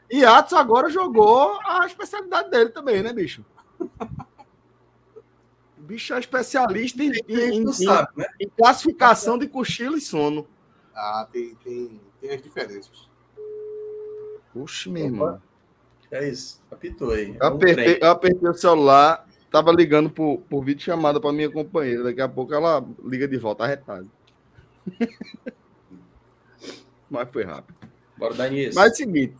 [0.09, 3.43] E Atos agora jogou a especialidade dele também, né, bicho?
[5.77, 8.25] O bicho é especialista em, em, em, sabe, né?
[8.39, 10.47] em classificação de cochilo e sono.
[10.95, 13.09] Ah, tem, tem, tem as diferenças.
[14.53, 15.41] Puxa, meu irmão.
[16.11, 17.35] É isso, apitou aí.
[17.39, 22.03] Eu apertei, eu apertei o celular, Tava ligando por, por vídeo chamada para minha companheira.
[22.03, 24.05] Daqui a pouco ela liga de volta arretada.
[27.09, 27.75] Mas foi rápido.
[28.17, 28.75] Bora dar início.
[28.75, 29.35] Mas é o seguinte.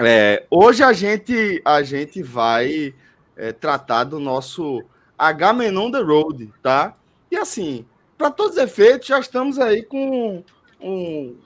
[0.00, 2.92] É, hoje a gente, a gente vai
[3.36, 4.84] é, tratar do nosso
[5.16, 6.96] H-Men the Road, tá?
[7.30, 7.86] E assim,
[8.18, 10.42] para todos os efeitos, já estamos aí com
[10.80, 11.36] um,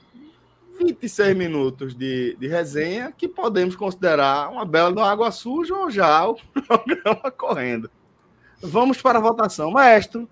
[0.85, 6.27] 26 minutos de, de resenha que podemos considerar uma bela de água suja ou já
[6.27, 7.91] o programa correndo.
[8.63, 9.71] Vamos para a votação.
[9.71, 10.29] Maestro.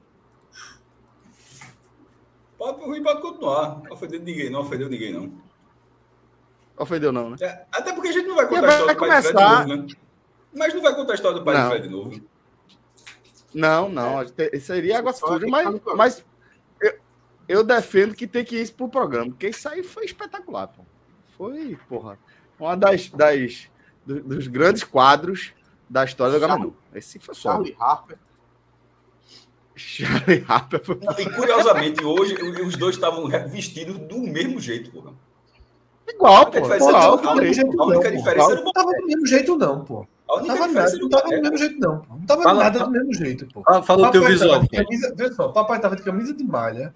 [2.57, 3.83] Pode, ruim pode continuar.
[3.85, 5.33] Não ofendeu ninguém, não ofendeu ninguém, não.
[6.77, 7.37] Ofendeu, não, né?
[7.41, 9.45] É, até porque a gente não vai contar a história do pai de Fred de
[9.45, 9.87] novo, né?
[10.55, 11.63] Mas não vai contar a história do pai não.
[11.63, 12.21] de Fred de novo.
[13.55, 14.21] Não, não.
[14.21, 14.59] É.
[14.61, 16.25] Seria água suja, mas, mas
[17.49, 20.83] eu defendo que tem que ir pro programa, porque isso aí foi espetacular, pô.
[21.37, 22.19] Foi, porra,
[22.59, 23.69] uma das, das
[24.05, 25.53] do, dos grandes quadros
[25.89, 26.77] da história do Gamanu.
[26.95, 27.53] Esse foi só.
[27.53, 28.19] Charlie Harper.
[29.75, 30.99] Charlie Harper foi.
[31.19, 35.13] E curiosamente, hoje os dois estavam vestidos do mesmo jeito, porra.
[36.09, 36.75] Igual, pô.
[36.75, 40.07] Igual, a única diferença era o Não tava do mesmo jeito, não, pô.
[40.29, 42.07] Não tava, nada, não tava do mesmo jeito, não.
[42.11, 43.63] Não tava Fala, nada do mesmo jeito, pô.
[43.83, 44.63] Fala o teu visual.
[44.69, 46.95] Camisa, vê só, papai tava de camisa de malha,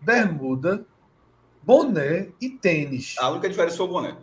[0.00, 0.84] bermuda,
[1.62, 3.16] boné e tênis.
[3.18, 4.16] A única diferença foi o boné.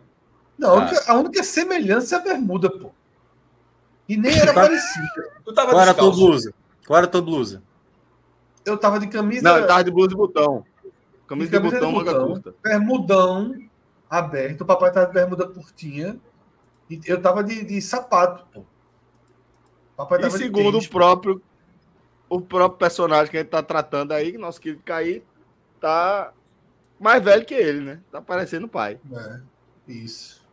[0.58, 2.92] Não, a, única, a única semelhança é a bermuda, pô.
[4.08, 5.32] E nem era parecida.
[5.44, 6.54] Tu tava Qual era a tua blusa?
[6.88, 7.64] Qual era a tua blusa?
[8.66, 9.44] Eu tava de camisa.
[9.44, 10.66] Não, eu tava de blusa de botão.
[11.28, 12.56] Camisa de, camisa de botão, manga curta.
[12.64, 13.56] Bermudão
[14.10, 14.62] aberto.
[14.62, 16.18] O papai tava de bermuda curtinha.
[16.90, 18.64] E eu tava de, de sapato, pô.
[20.20, 21.42] e segundo o próprio
[22.30, 25.24] o próprio personagem que a gente tá tratando aí, nosso querido Caí,
[25.86, 26.34] tá
[27.00, 28.00] mais velho que ele, né?
[28.12, 29.00] Tá parecendo pai.
[29.14, 29.40] É,
[29.88, 30.44] isso.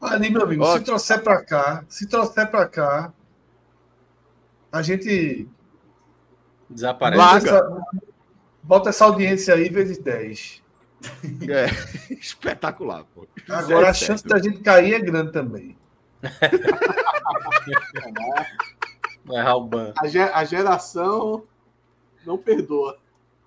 [0.00, 3.12] Ali, meu amigo, se trouxer para cá, se trouxer para cá,
[4.72, 5.46] a gente
[6.70, 7.22] desaparece.
[7.22, 7.82] Bota essa,
[8.62, 10.62] bota essa audiência aí vezes 10.
[11.50, 11.66] É,
[12.14, 13.28] espetacular, pô.
[13.50, 15.76] Agora a chance da gente cair é grande também.
[19.26, 19.92] Vai o ban.
[19.98, 21.42] A, geração
[22.24, 22.96] não perdoa.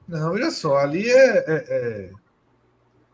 [0.09, 2.11] Não, olha só, ali é, é, é...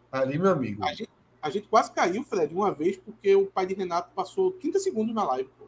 [0.10, 0.82] Ali, meu amigo.
[0.82, 1.10] A gente,
[1.42, 5.14] a gente, quase caiu, Fred, uma vez, porque o pai de Renato passou 30 segundos
[5.14, 5.50] na live.
[5.60, 5.66] Pô.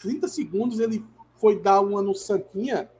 [0.00, 1.04] 30 segundos ele
[1.36, 2.90] foi dar uma no Santinha.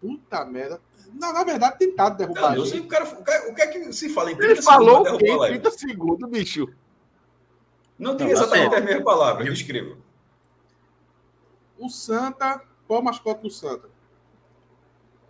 [0.00, 0.80] Puta merda.
[1.12, 2.56] Na, na verdade, tentado derrubar.
[2.56, 4.62] Não, sei, o, cara, o, cara, o que é que se fala em 30 ele
[4.62, 4.86] segundos?
[4.86, 6.66] Falou que 30 segundos, bicho.
[7.98, 9.98] Não tem exatamente a mesma palavra, eu escrevo.
[11.78, 13.89] O Santa, qual é o mascote do Santa?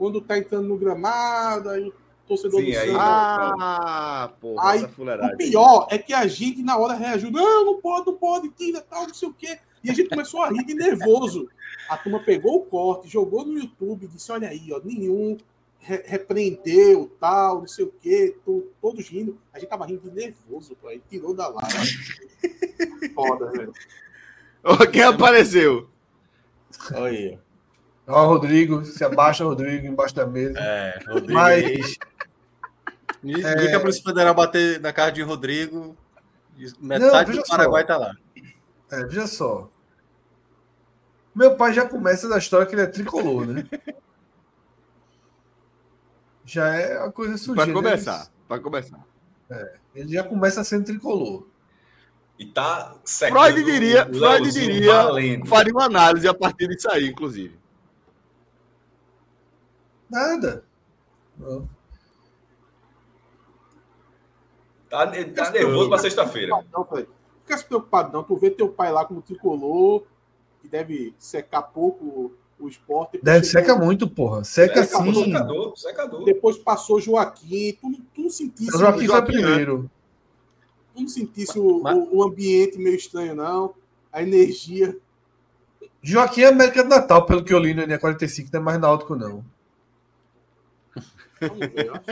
[0.00, 1.92] Quando tá entrando no gramado, aí o
[2.26, 2.90] torcedor Sim, do aí.
[2.98, 8.06] Ah, porra, aí, o pior é que a gente, na hora, reagiu: não, não pode,
[8.06, 9.58] não pode, tira, tal, não sei o quê.
[9.84, 11.50] E a gente começou a rir de nervoso.
[11.86, 15.36] A turma pegou o corte, jogou no YouTube, disse: olha aí, ó, nenhum
[15.78, 19.38] re repreendeu, tal, não sei o quê, tô, todos rindo.
[19.52, 23.12] A gente tava rindo de nervoso, pô, aí tirou da live.
[23.14, 23.74] Foda, velho.
[24.90, 25.90] Quem apareceu?
[26.94, 27.49] Olha.
[28.10, 30.58] Ó, Rodrigo, se abaixa, Rodrigo, embaixo da mesa.
[30.58, 31.32] É, Rodrigo.
[31.32, 31.98] Mas.
[33.24, 33.78] É...
[33.78, 35.96] para o Federal bater na cara de Rodrigo.
[36.80, 37.88] Metade Não, do Paraguai só.
[37.88, 38.14] tá lá.
[38.90, 39.70] É, veja só.
[41.34, 43.64] Meu pai já começa da história que ele é tricolor, né?
[46.44, 47.72] já é a coisa sujeira.
[47.72, 49.06] Para começar, para começar.
[49.48, 51.46] É, ele já começa sendo tricolor.
[52.38, 57.59] E tá Freud diria, Freud diria, faria uma análise a partir disso aí, inclusive.
[60.10, 60.64] Nada.
[61.38, 61.68] Não.
[64.90, 66.64] Tá, tá nervoso para sexta-feira.
[66.72, 68.24] Não, Fica se preocupado, não.
[68.24, 70.02] Tu vê teu pai lá como tricolor,
[70.60, 73.20] que deve secar pouco o esporte.
[73.22, 74.44] Deve seca muito, porra.
[74.44, 75.24] Seca, seca sim.
[75.24, 76.24] Secador, secador.
[76.24, 77.72] Depois passou Joaquim.
[77.80, 78.76] Tu, tu não sentisse.
[78.76, 79.90] O Joaquim foi primeiro.
[80.94, 83.74] Tu não sentisse o, o, o, ambiente meio estranho, não.
[84.12, 84.96] A energia.
[86.02, 89.14] Joaquim é América do Natal, pelo que eu li no NE45, não é mais náutico,
[89.14, 89.44] não.
[91.40, 92.04] Eu acho.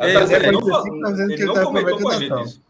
[0.00, 2.62] Ei, ele, não, ele, ele não tá comentou com a gente isso.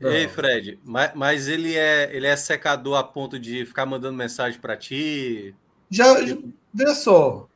[0.00, 4.58] Ei, Fred, mas, mas, ele, é, ele é secador a ponto de ficar mandando mensagem
[4.60, 5.54] para ti?
[5.88, 6.14] Já,
[6.72, 7.46] veja só.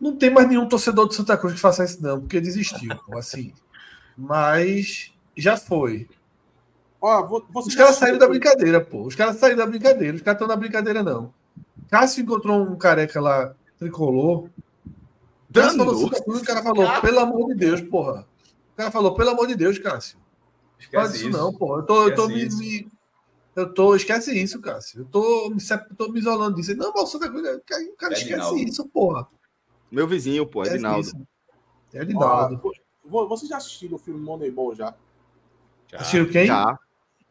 [0.00, 3.52] Não tem mais nenhum torcedor do Santa Cruz que faça isso, não, porque desistiu, assim.
[4.16, 6.08] Mas já foi.
[7.00, 9.02] Ó, Os caras saíram da brincadeira, pô.
[9.02, 10.16] Os caras saíram da brincadeira.
[10.16, 11.32] Os caras estão na brincadeira, não.
[11.90, 14.48] Cássio encontrou um careca lá, tricolor.
[15.54, 16.06] Dando.
[16.06, 18.26] O cara falou, pelo amor de Deus, porra.
[18.72, 20.18] O cara falou, pelo amor de Deus, Cássio.
[20.78, 21.78] Esquece isso, isso, não, pô.
[21.78, 22.88] Eu tô, eu tô me, me,
[23.54, 23.94] Eu tô.
[23.94, 25.02] Esquece isso, Cássio.
[25.02, 25.58] Eu tô, me,
[25.96, 26.74] tô me isolando disso.
[26.76, 27.48] Não, mas Santa Cruz.
[27.48, 28.58] O cara é esquece Edinaldo.
[28.58, 29.28] isso, porra.
[29.90, 31.08] Meu vizinho, pô, Edinaldo.
[31.92, 32.60] É Edinaldo.
[33.04, 34.92] vocês já assistiram o filme Moneyball já?
[35.86, 35.98] já.
[35.98, 36.46] Assistiram quem?
[36.46, 36.76] Já.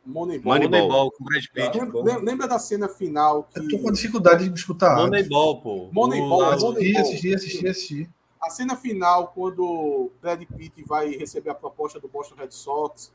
[0.06, 0.60] Moneyball.
[0.60, 1.80] Moneyball com Brad Pitt.
[1.80, 3.60] Lembra, lembra, da cena final que.
[3.60, 4.98] Eu tô com dificuldade de escutar.
[4.98, 5.90] Moneyball, pô.
[5.92, 6.46] Moneyball.
[6.52, 8.10] Assisti, assisti, assisti, assisti.
[8.42, 13.12] A cena final, quando Brad Pitt vai receber a proposta do Boston Red Sox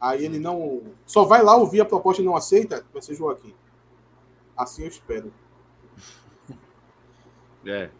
[0.00, 0.82] Aí ele não.
[1.06, 3.54] Só vai lá ouvir a proposta e não aceita, vai ser Joaquim.
[4.56, 5.32] Assim eu espero.
[7.66, 7.90] É.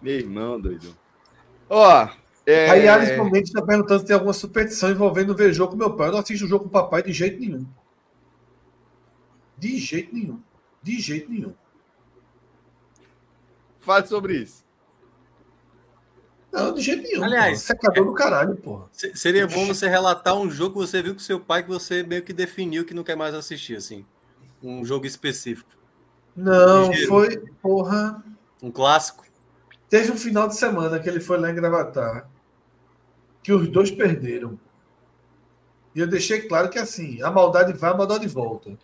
[0.00, 0.96] Meu irmão, doido.
[1.70, 2.08] Ó.
[2.46, 2.70] É...
[2.70, 6.08] Aí Alisson Mendes está perguntando se tem alguma superstição envolvendo ver jogo com meu pai.
[6.08, 7.66] Eu não assisto o jogo com o papai de jeito nenhum.
[9.56, 10.40] De jeito nenhum.
[10.82, 11.54] De jeito nenhum.
[13.78, 14.64] Fale sobre isso.
[16.52, 17.24] Não, de jeito nenhum.
[17.24, 17.66] Aliás, porra.
[17.66, 18.86] secador é, do caralho, porra.
[19.14, 22.22] Seria bom você relatar um jogo que você viu com seu pai que você meio
[22.22, 24.04] que definiu que não quer mais assistir, assim.
[24.62, 25.70] Um jogo específico.
[26.36, 27.08] Não, Ligeiro.
[27.08, 28.22] foi, porra.
[28.62, 29.24] Um clássico.
[29.88, 32.28] Teve um final de semana que ele foi lá em Gravatar,
[33.42, 34.58] que os dois perderam.
[35.94, 38.78] E eu deixei claro que assim, a maldade vai, a maldade volta.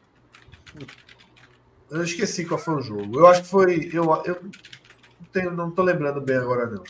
[1.91, 3.19] Eu esqueci qual foi o jogo.
[3.19, 3.91] Eu acho que foi.
[3.93, 6.85] Eu, eu não, tenho, não tô lembrando bem agora, não.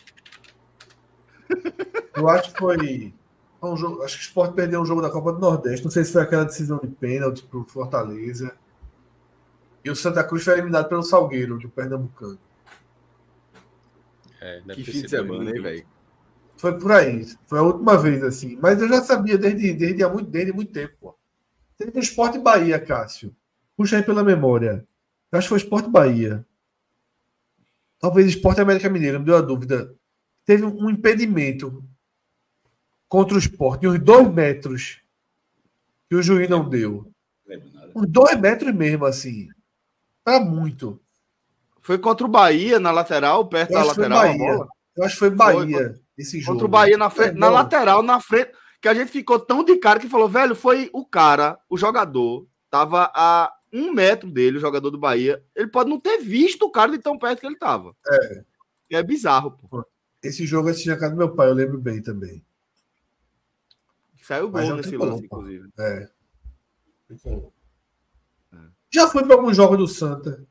[2.17, 3.15] Eu acho que foi.
[3.61, 5.85] Um jogo, acho que o Sport perdeu um jogo da Copa do Nordeste.
[5.85, 8.57] Não sei se foi aquela decisão de pênalti para o Fortaleza.
[9.85, 12.39] E o Santa Cruz foi eliminado pelo Salgueiro, do Pernambucano.
[14.41, 15.87] É, que fim de semana, hein, velho?
[16.59, 17.25] Foi por aí.
[17.47, 18.59] Foi a última vez, assim.
[18.61, 21.19] Mas eu já sabia desde, desde, há muito, desde muito tempo, pô.
[21.79, 23.35] Teve um Esporte Bahia, Cássio.
[23.77, 24.85] Puxa aí pela memória.
[25.31, 26.45] Eu acho que foi Esporte Bahia.
[28.01, 29.95] Talvez Esporte América Mineiro, me deu a dúvida.
[30.45, 31.85] Teve um impedimento
[33.09, 35.01] contra o esporte, uns dois metros
[36.09, 37.09] que o juiz não deu.
[37.95, 39.49] Uns dois metros mesmo, assim.
[40.25, 41.01] Para muito.
[41.81, 44.27] Foi contra o Bahia na lateral, perto da lateral.
[44.97, 46.53] Eu acho que foi Bahia foi, esse jogo.
[46.55, 48.53] Contra o Bahia na, frente, na lateral, na frente.
[48.81, 52.47] Que a gente ficou tão de cara que falou, velho, foi o cara, o jogador,
[52.71, 55.43] tava a um metro dele, o jogador do Bahia.
[55.55, 57.95] Ele pode não ter visto o cara de tão perto que ele tava.
[58.07, 58.45] É.
[58.91, 59.85] É bizarro, pô.
[60.23, 62.45] Esse jogo assisti na casa do meu pai, eu lembro bem também.
[64.23, 65.69] Saiu gol é nesse lance, inclusive.
[65.79, 66.09] É.
[68.91, 70.47] Já fui para alguns jogos do Santa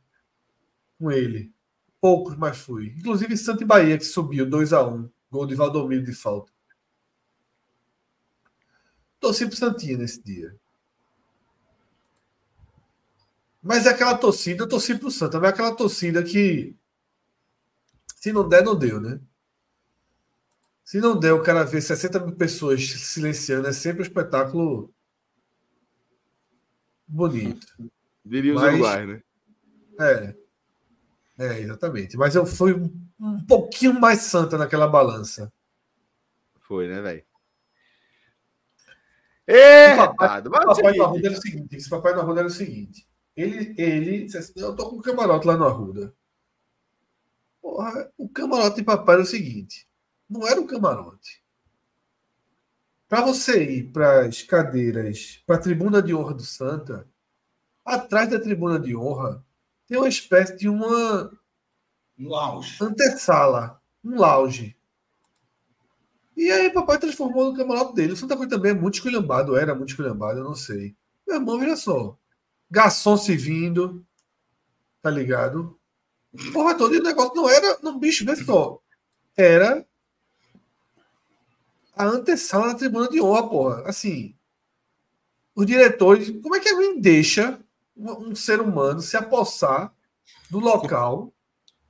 [0.98, 1.54] com ele.
[2.02, 2.96] Poucos, mas fui.
[2.98, 6.52] Inclusive Santa e Bahia, que subiu 2 a 1 um, Gol de Valdomiro de falta.
[9.20, 10.56] Torci pro Santinha nesse dia.
[13.62, 16.76] Mas é aquela torcida, eu torci pro Santa, mas é aquela torcida que
[18.16, 19.20] se não der, não deu, né?
[20.84, 24.94] Se não der, o cara ver 60 mil pessoas silenciando, é sempre um espetáculo
[27.06, 27.68] bonito.
[28.24, 29.22] Diria os Mas, né?
[30.00, 30.47] É.
[31.38, 32.18] É, exatamente.
[32.18, 32.74] Mas eu fui
[33.20, 35.52] um pouquinho mais santa naquela balança.
[36.62, 37.24] Foi, né, velho?
[39.46, 43.08] É, papai, papai no Arruda era o seguinte: esse papai no Arruda era o seguinte.
[43.36, 46.14] Ele, ele disse assim: Eu tô com o camarote lá no Arruda.
[47.62, 49.88] Porra, o camarote de papai era o seguinte:
[50.30, 51.42] não era um camarote.
[53.08, 57.08] Para você ir para as cadeiras, para a tribuna de honra do Santa,
[57.86, 59.46] atrás da tribuna de honra
[59.88, 61.32] tem uma espécie de uma
[62.20, 62.78] um lounge.
[62.82, 64.76] antessala, um lounge.
[66.36, 68.14] E aí papai transformou no camarote dele.
[68.14, 70.96] O Santa Cruz também é muito esculhambado, era muito esculhambado, eu não sei.
[71.26, 72.18] Meu irmão, veja só.
[72.70, 74.06] Garçom se vindo,
[75.02, 75.80] tá ligado?
[76.54, 78.80] Porra, todo o negócio não era, não bicho, vê só.
[79.36, 79.86] Era
[81.96, 83.84] a antessala da tribuna de honra, porra.
[83.88, 84.36] Assim,
[85.56, 87.60] os diretores, como é que alguém deixa
[87.98, 89.94] um, ser humano se apossar
[90.50, 91.34] do local,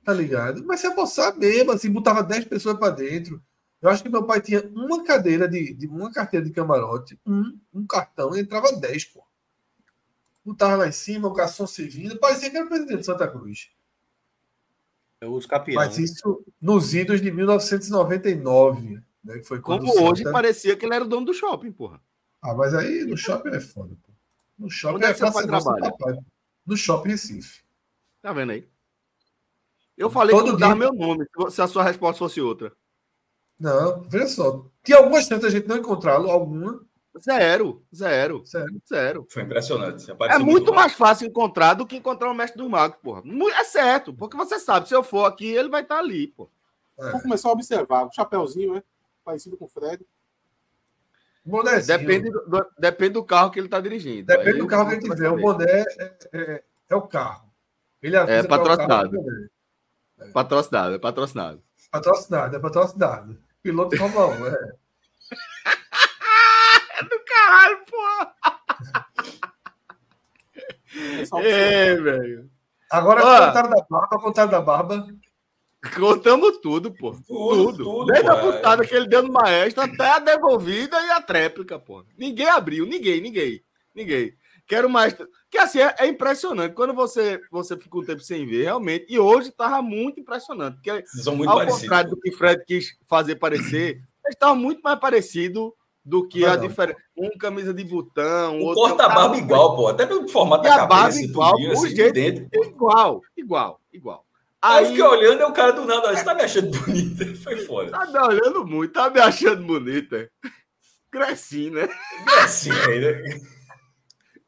[0.04, 0.64] tá ligado?
[0.64, 3.42] Mas se apossar mesmo, assim, botava 10 pessoas para dentro.
[3.80, 7.58] Eu acho que meu pai tinha uma cadeira de, de uma carteira de camarote, um,
[7.72, 9.22] um cartão, e entrava 10, pô.
[10.44, 13.70] Botava lá em cima, o garçom servindo, parecia que era o presidente de Santa Cruz.
[15.22, 15.88] Os campeões.
[15.88, 19.02] Mas isso nos idos de 1999.
[19.24, 19.42] Né?
[19.42, 20.32] Foi Como hoje Santa...
[20.32, 22.00] parecia que ele era o dono do shopping, porra.
[22.40, 24.07] Ah, mas aí no shopping é foda, pô.
[24.58, 25.94] No shopping Onde é, que você trabalha?
[26.66, 27.62] No shopping Recife.
[28.20, 28.68] Tá vendo aí?
[29.96, 30.76] Eu falei Todo que mudar dia...
[30.76, 32.72] meu nome, se a sua resposta fosse outra.
[33.58, 34.66] Não, veja só.
[34.84, 36.86] Tinha algumas tantas a gente não encontrá-lo, alguma.
[37.18, 39.26] Zero, zero, zero, zero.
[39.28, 40.08] Foi impressionante.
[40.08, 43.22] É muito, muito mais fácil encontrar do que encontrar o mestre do mago, porra.
[43.56, 46.48] É certo, porque você sabe, se eu for aqui, ele vai estar ali, pô.
[47.00, 47.10] É.
[47.10, 48.06] Vou começar a observar.
[48.06, 48.82] O chapéuzinho, né?
[49.24, 50.04] parecido com o Fred.
[51.48, 51.98] Bonézinho.
[51.98, 54.26] Depende do, depende do carro que ele está dirigindo.
[54.26, 55.30] Depende Aí do carro que ele tiver.
[55.30, 55.86] O boné é,
[56.32, 57.50] é, é, o carro.
[58.02, 59.16] Ele é patrocinado.
[60.18, 60.28] É.
[60.30, 61.62] Patrocinado, é patrocinado.
[61.90, 63.38] Patrocinado, é patrocinado.
[63.62, 64.50] Piloto Fórmula 1, é.
[66.98, 68.34] é do caralho, porra!
[71.42, 72.50] É, velho.
[72.90, 75.06] Agora, Ó, contrário da barba, contrário da barba.
[75.96, 77.12] Contamos tudo, pô.
[77.26, 77.72] Tudo.
[77.72, 77.84] tudo.
[77.84, 78.86] tudo Desde pô, a putada é.
[78.86, 82.04] que ele deu no maestro até a devolvida e a tréplica, pô.
[82.16, 83.62] Ninguém abriu, ninguém, ninguém.
[83.94, 84.34] Ninguém.
[84.66, 85.16] Quero mais.
[85.50, 86.74] Que assim, é, é, impressionante.
[86.74, 89.06] Quando você, você fica um tempo sem ver, realmente.
[89.08, 90.74] E hoje tava muito impressionante.
[90.74, 91.82] Porque, São muito ao parecidos.
[91.82, 95.72] contrário do que Fred quis fazer parecer, eles estavam muito mais parecidos
[96.04, 96.98] do que não, a diferença.
[97.16, 98.82] Um camisa de botão, o outro.
[98.82, 99.88] Corta a barba igual, pô.
[99.88, 101.22] Até pelo formato da cabeça.
[101.22, 102.48] Igual, tudinho, assim, o jeito.
[102.52, 104.27] Igual, igual, igual.
[104.60, 107.24] Aí eu fiquei olhando e o cara do nada, você tá me achando bonita?
[107.42, 107.92] Foi foda.
[107.92, 110.28] Tá me olhando muito, tá me achando bonita.
[111.10, 111.88] Cresci, né?
[112.24, 113.40] Cresci né?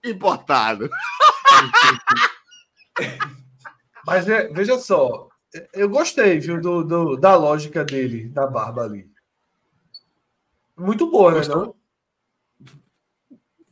[0.04, 0.90] Importado.
[4.04, 5.28] Mas é, veja só,
[5.72, 9.08] eu gostei, viu, do, do, da lógica dele, da barba ali.
[10.76, 11.46] Muito boa, né?
[11.46, 11.74] Não?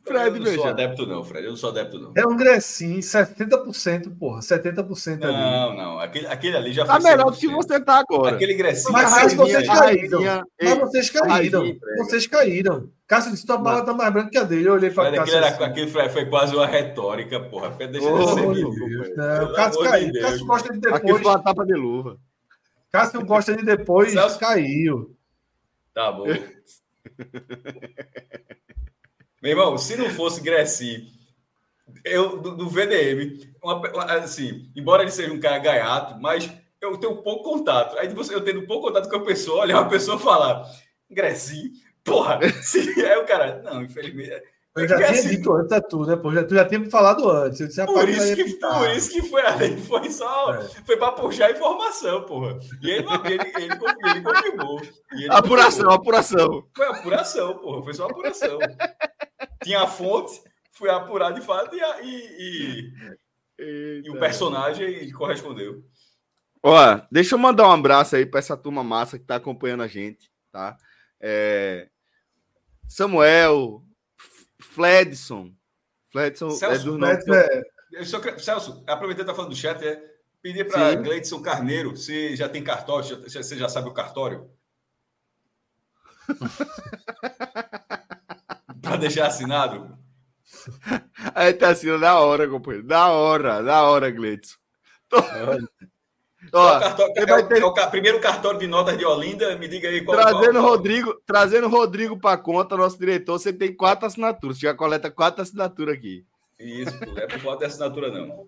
[0.09, 1.45] Fred, eu não sou adepto, não, Fred.
[1.45, 2.13] Eu não sou adepto, não.
[2.17, 4.39] É um Grecinho, 70%, porra.
[4.39, 5.33] 70% ali.
[5.33, 5.99] Não, não.
[5.99, 7.03] Aquele, aquele ali já tá foi.
[7.03, 8.35] Tá melhor do que você tá agora.
[8.35, 8.91] Aquele Grecinho.
[8.91, 10.21] Mas, mas vocês caíram.
[10.61, 11.77] Mas vocês caíram.
[11.97, 12.89] Vocês caíram.
[13.07, 14.67] Cássio disse: tua bala tá mais branca que a dele.
[14.67, 15.21] Eu olhei pra Cássio.
[15.21, 15.63] Aquele, assim.
[15.63, 17.69] aquele foi, foi quase uma retórica, porra.
[17.69, 20.11] Deixa oh, de ser não, Cássio caiu.
[20.11, 21.01] De Cássio gosta de depois.
[21.01, 22.17] Aqui foi uma tapa de luva.
[22.91, 24.11] Cássio gosta de depois.
[24.11, 24.39] Celso...
[24.39, 25.15] Caiu.
[25.93, 26.25] Tá bom.
[29.41, 31.07] Meu irmão, se não fosse Greci
[32.03, 33.81] eu, do, do VDM, uma,
[34.15, 37.97] assim, embora ele seja um cara gaiato, mas eu tenho pouco contato.
[37.97, 40.65] Aí você, eu tendo pouco contato com a pessoa, olhar a pessoa falar,
[41.09, 41.71] Grecinho,
[42.03, 44.43] porra, se é o cara, não, infelizmente.
[44.75, 46.15] Eu já tinha assim, dito antes a tu, né?
[46.15, 47.57] Pô, já, tu já tinha me falado antes.
[47.57, 50.53] Disse, por, isso que, por isso que foi ali, foi só.
[50.53, 50.61] É.
[50.85, 52.57] Foi para puxar informação, porra.
[52.81, 54.81] E ele, ele, ele, ele confirmou.
[55.11, 55.93] Ele apuração, confirmou.
[55.93, 56.67] apuração.
[56.75, 57.83] Foi apuração, porra.
[57.83, 58.59] Foi só apuração.
[59.63, 60.39] tinha a fonte,
[60.71, 62.93] fui apurar de fato e, e,
[63.59, 65.83] e, e o personagem correspondeu.
[66.61, 69.87] Ó, deixa eu mandar um abraço aí para essa turma massa que está acompanhando a
[69.87, 70.77] gente, tá?
[71.19, 71.87] É...
[72.87, 73.83] Samuel,
[74.79, 75.53] Fledson.
[76.09, 77.17] Fledson Celso, é do nome.
[77.93, 78.05] É...
[78.05, 78.21] Só...
[78.37, 80.01] Celso, aproveitando que tá falando do chat, é
[80.41, 84.49] pedir para Gleidson Carneiro se já tem cartório, se você já sabe o cartório.
[88.81, 89.99] para deixar assinado.
[91.35, 92.87] Aí tá assinando da hora, companheiro.
[92.87, 94.55] Da hora, da hora, Gleidson.
[95.09, 95.17] Tô...
[96.53, 97.61] Ó, é cartório, é, ter...
[97.61, 101.21] é, o, primeiro cartório de notas de Olinda, me diga aí qual Trazendo qual, Rodrigo,
[101.25, 104.57] trazendo Rodrigo para conta, nosso diretor, você tem quatro assinaturas.
[104.57, 106.25] Você já coleta quatro assinaturas aqui.
[106.59, 108.47] Isso, não é por falta de assinatura, não.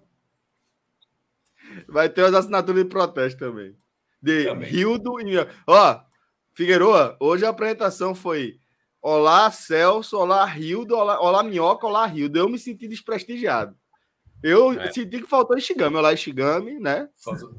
[1.88, 3.76] Vai ter as assinaturas de protesto também.
[4.22, 4.70] De também.
[4.70, 5.38] Rildo e.
[5.66, 6.00] Ó,
[6.54, 8.60] Figueroa, hoje a apresentação foi
[9.02, 12.38] Olá, Celso, olá, Rildo, olá, olá Minhoca, olá, Rildo.
[12.38, 13.76] Eu me senti desprestigiado.
[14.44, 14.92] Eu é.
[14.92, 17.10] senti que faltou Ishigami, olá, Ishigami, né?
[17.18, 17.56] Faltou.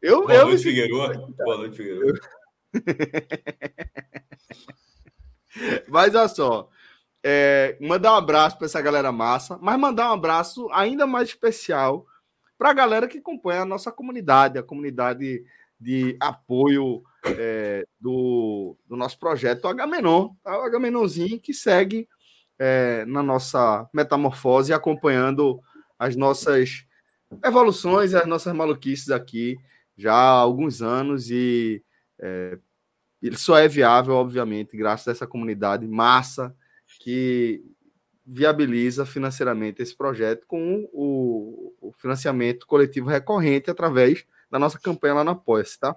[0.00, 1.34] Eu, Boa eu noite, Figueiredo.
[1.36, 2.20] Boa noite, Figueiredo.
[5.88, 6.68] Mas olha só,
[7.22, 12.06] é, mandar um abraço para essa galera massa, mas mandar um abraço ainda mais especial
[12.56, 15.44] para a galera que acompanha a nossa comunidade, a comunidade
[15.80, 20.60] de apoio é, do, do, nosso projeto Agamenon, tá?
[20.60, 22.08] o Agamenonzinho que segue
[22.58, 25.60] é, na nossa metamorfose, acompanhando
[25.98, 26.84] as nossas
[27.44, 29.58] evoluções, as nossas maluquices aqui
[29.98, 31.84] já há alguns anos e
[32.20, 32.58] é,
[33.20, 36.54] ele só é viável, obviamente, graças a essa comunidade massa
[37.00, 37.62] que
[38.24, 45.24] viabiliza financeiramente esse projeto com o, o financiamento coletivo recorrente através da nossa campanha lá
[45.24, 45.96] no Apoia-se, tá?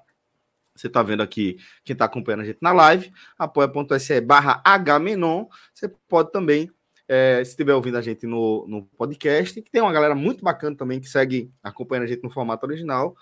[0.76, 5.47] Você está vendo aqui quem está acompanhando a gente na live, apoia.se barra Hmenon.
[5.74, 6.72] Você pode também,
[7.08, 10.76] é, se estiver ouvindo a gente no, no podcast, que tem uma galera muito bacana
[10.76, 13.16] também que segue acompanhando a gente no formato original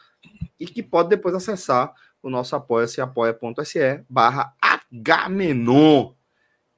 [0.59, 4.53] e que pode depois acessar o nosso apoia-se, apoia.se barra
[4.91, 6.13] Hmenon.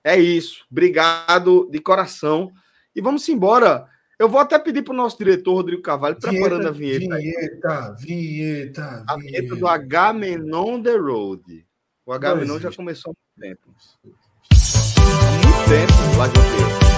[0.03, 0.65] É isso.
[0.71, 2.51] Obrigado de coração.
[2.95, 3.87] E vamos embora.
[4.19, 7.17] Eu vou até pedir para o nosso diretor, Rodrigo Cavalho, preparando a vinheta.
[7.17, 11.65] Vinheta, vinheta, A vinheta do Hmenon The Road.
[12.05, 13.73] O Hmenon já começou há muito tempo.
[14.51, 16.90] Há muito tempo, lá de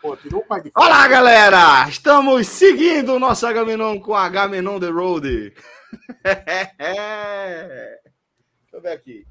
[0.00, 1.88] Pô, tirou o pai de Olá, galera!
[1.88, 5.54] Estamos seguindo o nosso Agamenon com Agamenon The Road.
[6.22, 8.00] Deixa
[8.72, 9.26] eu ver aqui.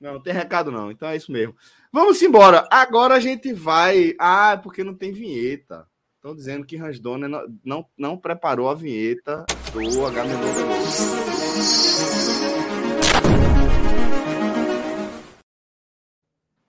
[0.00, 1.54] Não, não tem recado não, então é isso mesmo.
[1.92, 2.66] Vamos embora.
[2.70, 4.14] Agora a gente vai.
[4.18, 5.86] Ah, é porque não tem vinheta.
[6.16, 11.98] Estão dizendo que Ransdona não, não, não preparou a vinheta do Agamenon The Road.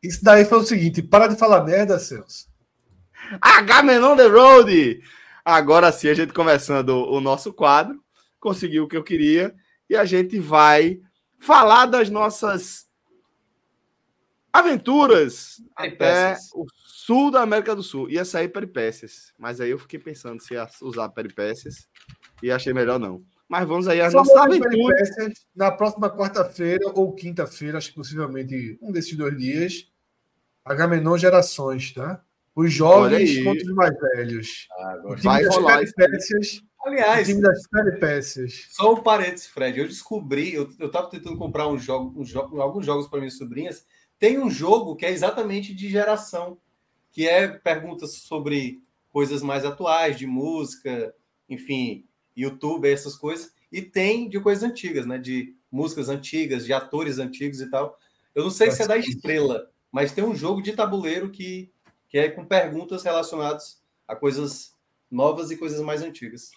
[0.01, 2.48] Isso daí foi o seguinte: para de falar merda, Celso.
[3.41, 5.01] H-Men on the road!
[5.43, 8.03] Agora sim, a gente começando o nosso quadro,
[8.39, 9.55] conseguiu o que eu queria,
[9.89, 10.99] e a gente vai
[11.39, 12.87] falar das nossas
[14.51, 18.09] aventuras até o sul da América do Sul.
[18.09, 21.87] Ia sair peripécias, mas aí eu fiquei pensando se ia usar peripécias
[22.43, 23.23] e achei melhor não.
[23.47, 25.09] Mas vamos aí às nossas aventuras.
[25.55, 29.91] Na próxima quarta-feira ou quinta-feira, acho que possivelmente um desses dois dias,
[30.63, 32.23] Agamenon Gerações, tá?
[32.59, 34.67] Os jovens contra os mais velhos.
[34.71, 36.61] Ah, o time vai das peripécias.
[36.83, 38.67] Aliás, o time das peripécias.
[38.71, 39.79] Só um parênteses, Fred.
[39.79, 43.37] Eu descobri, eu, eu tava tentando comprar um jogo, um jogo, alguns jogos para minhas
[43.37, 43.85] sobrinhas.
[44.19, 46.57] Tem um jogo que é exatamente de geração,
[47.13, 51.15] que é perguntas sobre coisas mais atuais, de música,
[51.47, 52.03] enfim,
[52.35, 53.53] YouTube, essas coisas.
[53.71, 55.17] E tem de coisas antigas, né?
[55.17, 57.97] De músicas antigas, de atores antigos e tal.
[58.35, 61.71] Eu não sei se é da Estrela, mas tem um jogo de tabuleiro que
[62.09, 64.75] que é com perguntas relacionadas a coisas
[65.09, 66.49] novas e coisas mais antigas.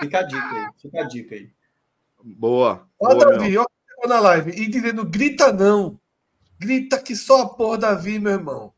[0.00, 1.50] Fica a dica aí, fica a dica aí.
[2.24, 2.88] Boa.
[2.98, 3.66] Ó, Davi, ó,
[4.08, 6.00] na live e dizendo: grita não.
[6.58, 8.72] Grita que só a porra Davi, meu irmão.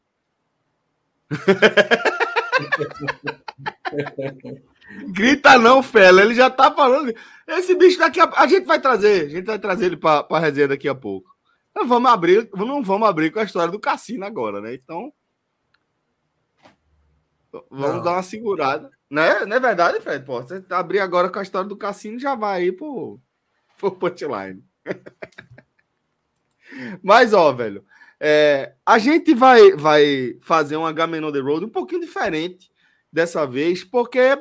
[5.08, 6.22] Grita não, Fela.
[6.22, 7.14] Ele já tá falando.
[7.46, 8.30] Esse bicho daqui a...
[8.36, 9.26] a gente vai trazer.
[9.26, 11.33] A gente vai trazer ele para a resenha daqui a pouco.
[11.74, 14.74] Não vamos abrir, não vamos abrir com a história do cassino agora, né?
[14.74, 15.12] Então.
[17.70, 18.02] Vamos não.
[18.02, 18.90] dar uma segurada.
[19.10, 19.44] Né?
[19.44, 20.24] Não é verdade, Fred?
[20.24, 23.20] Pô, você abrir agora com a história do cassino já vai aí pro,
[23.78, 24.64] pro punchline.
[27.02, 27.84] Mas, ó, velho.
[28.18, 32.70] É, a gente vai, vai fazer uma Gamen on the Road um pouquinho diferente
[33.12, 34.38] dessa vez, porque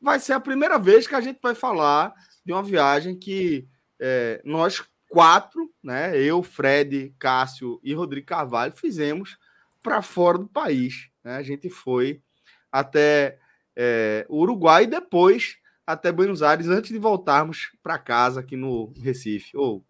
[0.00, 2.14] vai ser a primeira vez que a gente vai falar
[2.44, 3.68] de uma viagem que
[4.00, 9.38] é, nós quatro, né, eu, Fred, Cássio e Rodrigo Carvalho, fizemos
[9.82, 11.08] para fora do país.
[11.24, 11.36] Né?
[11.36, 12.22] A gente foi
[12.70, 13.38] até
[13.74, 15.56] é, o Uruguai e depois
[15.86, 19.56] até Buenos Aires, antes de voltarmos para casa aqui no Recife.
[19.56, 19.82] Ou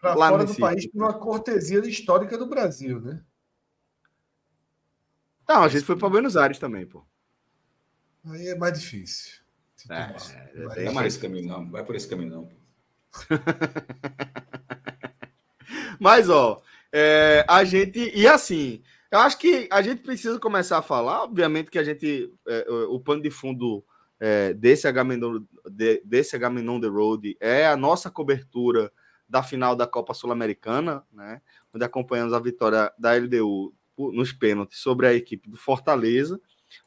[0.00, 0.60] para fora do Recife.
[0.60, 3.22] país, por uma cortesia histórica do Brasil, né?
[5.48, 7.04] Não, a gente foi para Buenos Aires também, pô.
[8.24, 9.44] Aí é mais difícil.
[9.90, 11.70] É, é, vai, vai por esse caminho, não.
[11.70, 12.50] Vai por esse caminho, não.
[15.98, 16.60] Mas, ó,
[16.92, 18.12] é, a gente.
[18.14, 22.32] E assim, eu acho que a gente precisa começar a falar, obviamente, que a gente.
[22.46, 23.84] É, o pano de fundo
[24.20, 25.40] é, desse Agamenon
[25.70, 28.92] de, desse Agamenon The Road é a nossa cobertura
[29.28, 31.40] da final da Copa Sul-Americana, né?
[31.74, 36.40] Onde acompanhamos a vitória da LDU nos pênaltis sobre a equipe do Fortaleza,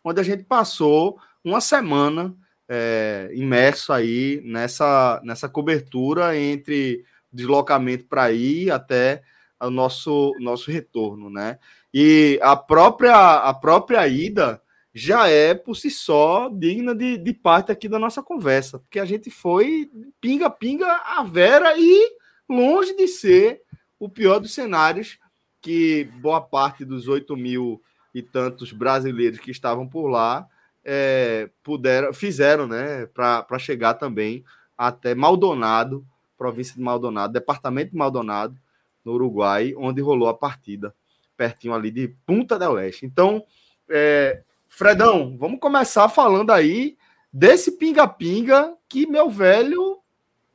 [0.04, 2.36] onde a gente passou uma semana
[2.68, 7.06] é, imerso aí nessa, nessa cobertura entre
[7.38, 9.22] deslocamento para ir até
[9.62, 11.58] o nosso, nosso retorno, né?
[11.94, 14.62] E a própria, a própria ida
[14.94, 19.06] já é por si só digna de, de parte aqui da nossa conversa, porque a
[19.06, 22.18] gente foi pinga-pinga a Vera e
[22.50, 23.62] longe de ser
[24.00, 25.20] o pior dos cenários
[25.62, 27.82] que boa parte dos 8 mil
[28.14, 30.48] e tantos brasileiros que estavam por lá
[30.84, 34.44] é, puderam, fizeram, né, para chegar também
[34.78, 36.06] até Maldonado,
[36.38, 38.58] província de Maldonado, departamento de Maldonado,
[39.04, 40.94] no Uruguai, onde rolou a partida,
[41.36, 43.06] pertinho ali de Punta del Leste.
[43.06, 43.44] Então,
[43.90, 46.98] é, Fredão, vamos começar falando aí
[47.32, 50.00] desse pinga-pinga que, meu velho,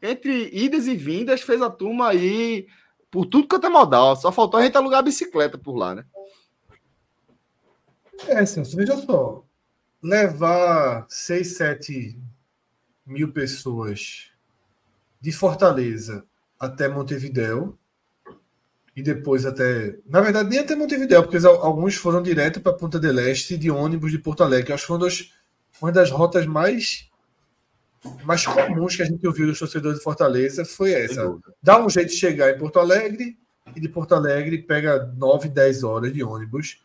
[0.00, 2.66] entre idas e vindas, fez a turma aí
[3.10, 4.16] por tudo que é modal.
[4.16, 6.04] Só faltou a gente alugar a bicicleta por lá, né?
[8.28, 9.44] É, Celso, veja só
[10.02, 12.18] levar 6, 7
[13.06, 14.31] mil pessoas
[15.22, 16.24] de Fortaleza
[16.60, 17.78] até Montevidéu
[18.94, 19.96] e depois até.
[20.06, 24.10] Na verdade, nem até Montevidéu, porque alguns foram direto para Ponta del Este de ônibus
[24.10, 24.74] de Porto Alegre.
[24.74, 25.32] Acho que foi uma das,
[25.80, 27.08] uma das rotas mais,
[28.24, 30.64] mais comuns que a gente ouviu dos torcedores de Fortaleza.
[30.64, 31.34] Foi essa.
[31.62, 33.38] Dá um jeito de chegar em Porto Alegre
[33.74, 36.82] e de Porto Alegre pega 9, 10 horas de ônibus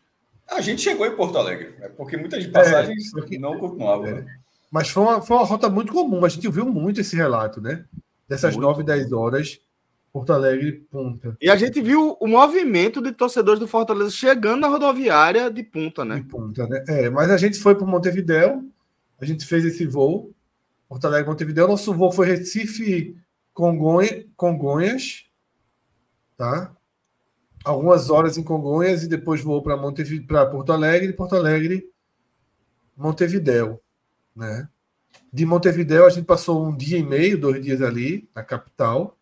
[0.50, 1.90] a gente chegou em Porto Alegre, né?
[1.94, 4.06] porque muitas passagens é, não continuavam.
[4.06, 4.12] É.
[4.14, 4.38] Né?
[4.70, 7.84] Mas foi uma, foi uma rota muito comum, a gente ouviu muito esse relato, né?
[8.28, 8.66] Dessas muito.
[8.66, 9.60] 9, 10 horas,
[10.12, 11.36] Porto Alegre, Punta.
[11.40, 16.04] E a gente viu o movimento de torcedores do Fortaleza chegando na rodoviária de Punta,
[16.04, 16.16] né?
[16.16, 16.84] De Punta, né?
[16.88, 18.62] É, mas a gente foi para Montevidéu,
[19.20, 20.34] a gente fez esse voo,
[20.88, 21.66] Porto Alegre, Montevidéu.
[21.66, 23.16] Nosso voo foi Recife,
[23.54, 25.24] Congonha, Congonhas,
[26.36, 26.74] tá?
[27.64, 29.76] algumas horas em Congonhas e depois voou para
[30.26, 31.90] para Porto Alegre, Porto Alegre,
[32.96, 33.82] Montevidéu,
[34.34, 34.68] né?
[35.38, 39.16] De Montevidéu a gente passou um dia e meio, dois dias ali na capital.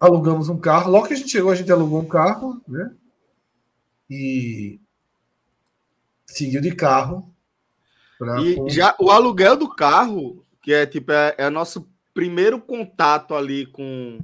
[0.00, 0.90] Alugamos um carro.
[0.90, 2.90] Logo que a gente chegou, a gente alugou um carro, né?
[4.08, 4.80] E
[6.24, 7.30] seguiu de carro.
[8.40, 13.66] E já o aluguel do carro, que é tipo é, é nosso primeiro contato ali
[13.66, 14.18] com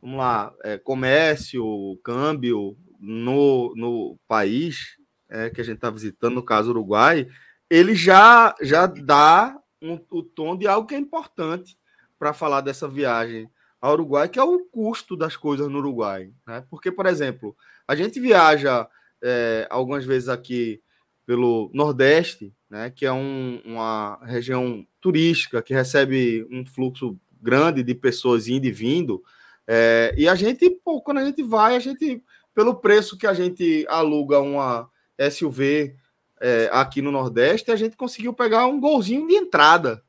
[0.00, 4.96] vamos lá, é, comércio, câmbio no, no país
[5.28, 7.28] é, que a gente está visitando, no caso Uruguai,
[7.70, 11.78] ele já, já dá um, o tom de algo que é importante
[12.18, 13.48] para falar dessa viagem
[13.80, 16.32] ao Uruguai, que é o custo das coisas no Uruguai.
[16.46, 16.64] Né?
[16.68, 17.56] Porque, por exemplo,
[17.86, 18.88] a gente viaja
[19.22, 20.82] é, algumas vezes aqui
[21.24, 27.94] pelo Nordeste, né, que é um, uma região turística que recebe um fluxo grande de
[27.94, 29.22] pessoas indo e vindo,
[29.66, 32.22] é, e a gente, pô, quando a gente vai, a gente,
[32.54, 34.88] pelo preço que a gente aluga uma
[35.30, 35.94] SUV
[36.40, 40.02] é, aqui no Nordeste, a gente conseguiu pegar um golzinho de entrada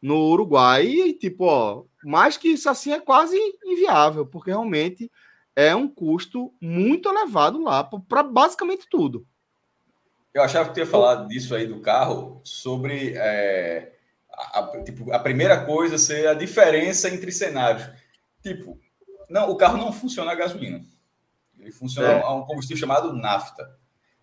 [0.00, 0.86] no Uruguai.
[0.86, 5.10] E, tipo, ó, mais que isso assim é quase inviável, porque realmente
[5.54, 9.26] é um custo muito elevado lá para basicamente tudo.
[10.32, 13.92] Eu achava que tu ia falar disso aí do carro, sobre é,
[14.32, 17.86] a, a, tipo, a primeira coisa ser a diferença entre cenários.
[18.42, 18.78] Tipo,
[19.28, 20.82] não, o carro não funciona a gasolina.
[21.58, 22.22] Ele funciona é.
[22.22, 23.78] a um combustível chamado nafta.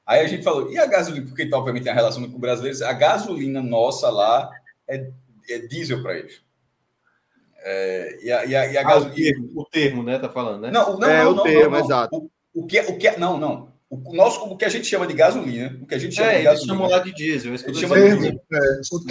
[0.10, 1.28] Aí a gente falou, e a gasolina?
[1.28, 4.50] Porque então, obviamente tem a relação com brasileiros, a gasolina nossa lá
[4.88, 5.08] é,
[5.48, 6.42] é diesel para eles.
[7.64, 9.12] É, e a, e a, e a ah, gasolina.
[9.14, 10.18] O termo, o termo, né?
[10.18, 10.72] Tá falando, né?
[10.72, 12.18] Não, não, é, não, o não, termo, não, exato.
[12.18, 13.72] O, o, que, o que, não, não.
[13.88, 16.38] O nosso, o que a gente chama de gasolina, o que a gente chama é,
[16.40, 16.74] de gasolina.
[16.74, 17.54] chamam lá de diesel.
[17.54, 18.42] Eles chamam de diesel.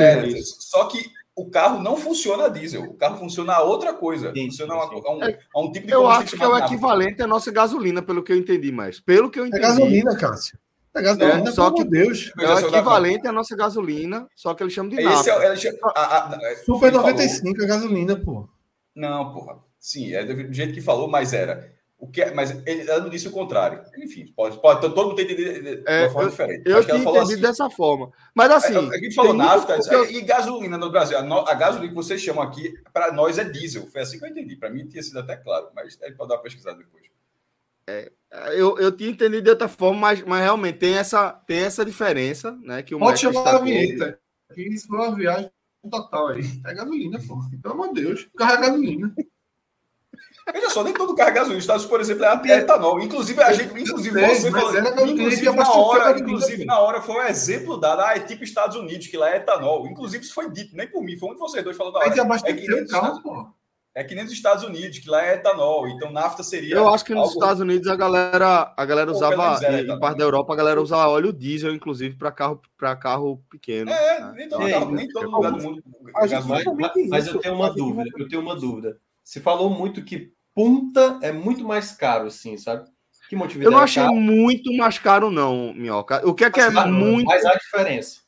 [0.00, 0.98] É, é, só que
[1.36, 4.32] o carro não funciona a diesel, o carro funciona a outra coisa.
[4.32, 5.20] Sim, funciona a, um,
[5.54, 8.32] a, um, tipo de Eu acho que é o equivalente à nossa gasolina, pelo que
[8.32, 8.98] eu entendi mais.
[8.98, 9.64] Pelo que eu é entendi.
[9.64, 10.58] É gasolina, Cássio.
[10.94, 12.32] É gasolina, só que Deus.
[12.38, 16.34] É o equivalente à nossa gasolina, só que eles chamam de Esse é, chama, a,
[16.34, 17.64] a, Super 95 falou...
[17.64, 18.48] é gasolina, pô.
[18.94, 19.58] Não, porra.
[19.78, 21.76] Sim, é do jeito que falou, mas era.
[22.00, 23.82] O que, é, mas ele, ela não disse o contrário.
[23.98, 26.62] Enfim, pode, pode todo mundo tem entendido de é, uma forma eu, diferente.
[26.64, 28.10] Eu tinha entendido assim, dessa forma.
[28.32, 28.76] Mas assim.
[28.76, 30.04] A, a gente falou nafta eu...
[30.04, 31.18] e gasolina no Brasil.
[31.18, 33.88] A, a gasolina que vocês chamam aqui, para nós é diesel.
[33.88, 34.54] Foi assim que eu entendi.
[34.54, 37.04] Para mim tinha sido até claro, mas pode dar uma pesquisada depois.
[37.88, 38.12] É,
[38.60, 42.52] eu, eu tinha entendido de outra forma, mas, mas realmente tem essa, tem essa diferença,
[42.62, 42.82] né?
[42.82, 44.20] Que o Pode chamar a vinheta.
[44.54, 45.50] Isso foi uma viagem
[45.90, 46.42] total aí.
[46.66, 47.38] É gasolina, pô.
[47.62, 48.28] Pelo amor de Deus.
[48.36, 49.14] Carro é gasolina.
[50.52, 51.60] Veja só, nem todo carro é gasolina.
[51.60, 53.00] Estados, por exemplo, é, é etanol.
[53.00, 54.76] Inclusive, a gente, inclusive, é, você falou,
[55.06, 58.02] inclusive, na hora, inclusive, na hora foi um exemplo dado.
[58.02, 59.86] Ah, é tipo Estados Unidos, que lá é etanol.
[59.86, 62.08] Inclusive, isso foi dito, nem por mim, foi um de vocês dois falando da hora.
[62.44, 63.57] É que, nem carro, pô.
[63.94, 65.88] É que nem nos Estados Unidos, que lá é etanol.
[65.88, 66.76] Então, nafta seria.
[66.76, 67.34] Eu acho que nos algo...
[67.34, 71.10] Estados Unidos a galera, a galera usava, em, em parte da Europa, a galera usava
[71.10, 72.60] óleo diesel, inclusive, para carro,
[73.00, 73.90] carro pequeno.
[73.90, 74.32] É, né?
[74.36, 75.82] nem todo, é, carro, nem todo lugar do mundo.
[76.12, 76.30] Mas,
[77.08, 78.98] mas eu tenho uma dúvida, eu tenho uma dúvida.
[79.24, 82.88] Você falou muito que punta é muito mais caro, assim, sabe?
[83.28, 84.14] Que motivo Eu não achei caro?
[84.14, 86.26] muito mais caro, não, Minhoca.
[86.26, 87.26] O que é que é muito.
[87.26, 88.20] Mas há diferença.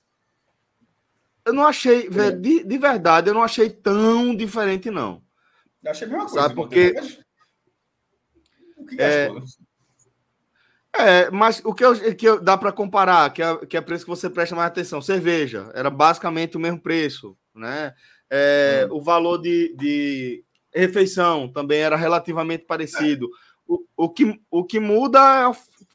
[1.44, 2.30] Eu não achei, é.
[2.30, 5.22] de, de verdade, eu não achei tão diferente, não.
[5.83, 6.41] Eu achei a mesma coisa.
[6.41, 6.95] Sabe, porque.
[8.76, 9.31] O que é,
[10.97, 14.05] é, mas o que, eu, que eu, dá para comparar, que é, que é preço
[14.05, 17.95] que você presta mais atenção, cerveja, era basicamente o mesmo preço, né?
[18.28, 18.97] É, hum.
[18.97, 23.28] O valor de, de refeição também era relativamente parecido.
[23.66, 25.53] O, o, que, o que muda é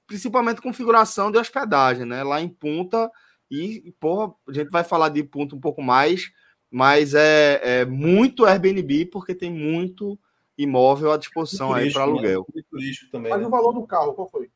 [0.08, 2.24] principalmente configuração de hospedagem, né?
[2.24, 3.12] Lá em Punta,
[3.52, 6.32] e, porra, a gente vai falar de Punta um pouco mais,
[6.76, 10.20] mas é, é muito Airbnb, porque tem muito
[10.58, 12.12] imóvel à disposição aí para né?
[12.12, 12.46] aluguel.
[12.54, 12.62] Né?
[13.10, 13.48] Também, mas né?
[13.48, 14.52] o valor do carro, qual foi?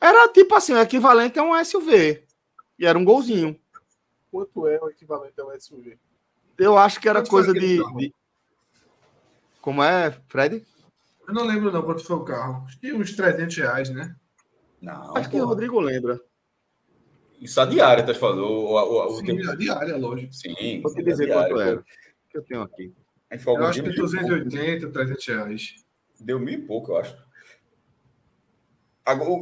[0.00, 2.24] Era tipo assim, o equivalente a um SUV.
[2.78, 3.58] E era um golzinho.
[4.30, 5.98] Quanto é o equivalente a um SUV?
[6.56, 8.14] Eu acho que era Quanto coisa de, de,
[9.60, 10.64] como é, Fred?
[11.26, 12.66] Eu não lembro não quanto foi o carro.
[12.68, 14.14] Acho que uns 300 reais, né?
[14.80, 16.20] Não, Acho que o Rodrigo lembra.
[17.44, 18.42] Isso a diária, tá falando?
[18.44, 20.32] O, o, o, Sim, a diária, lógico.
[20.34, 20.80] Sim.
[20.82, 21.84] Vou te dizer quanto era.
[22.30, 22.92] Que eu tenho aqui.
[23.30, 25.74] Eu acho que 280, 300 reais.
[26.18, 27.16] Deu mil e pouco, eu acho.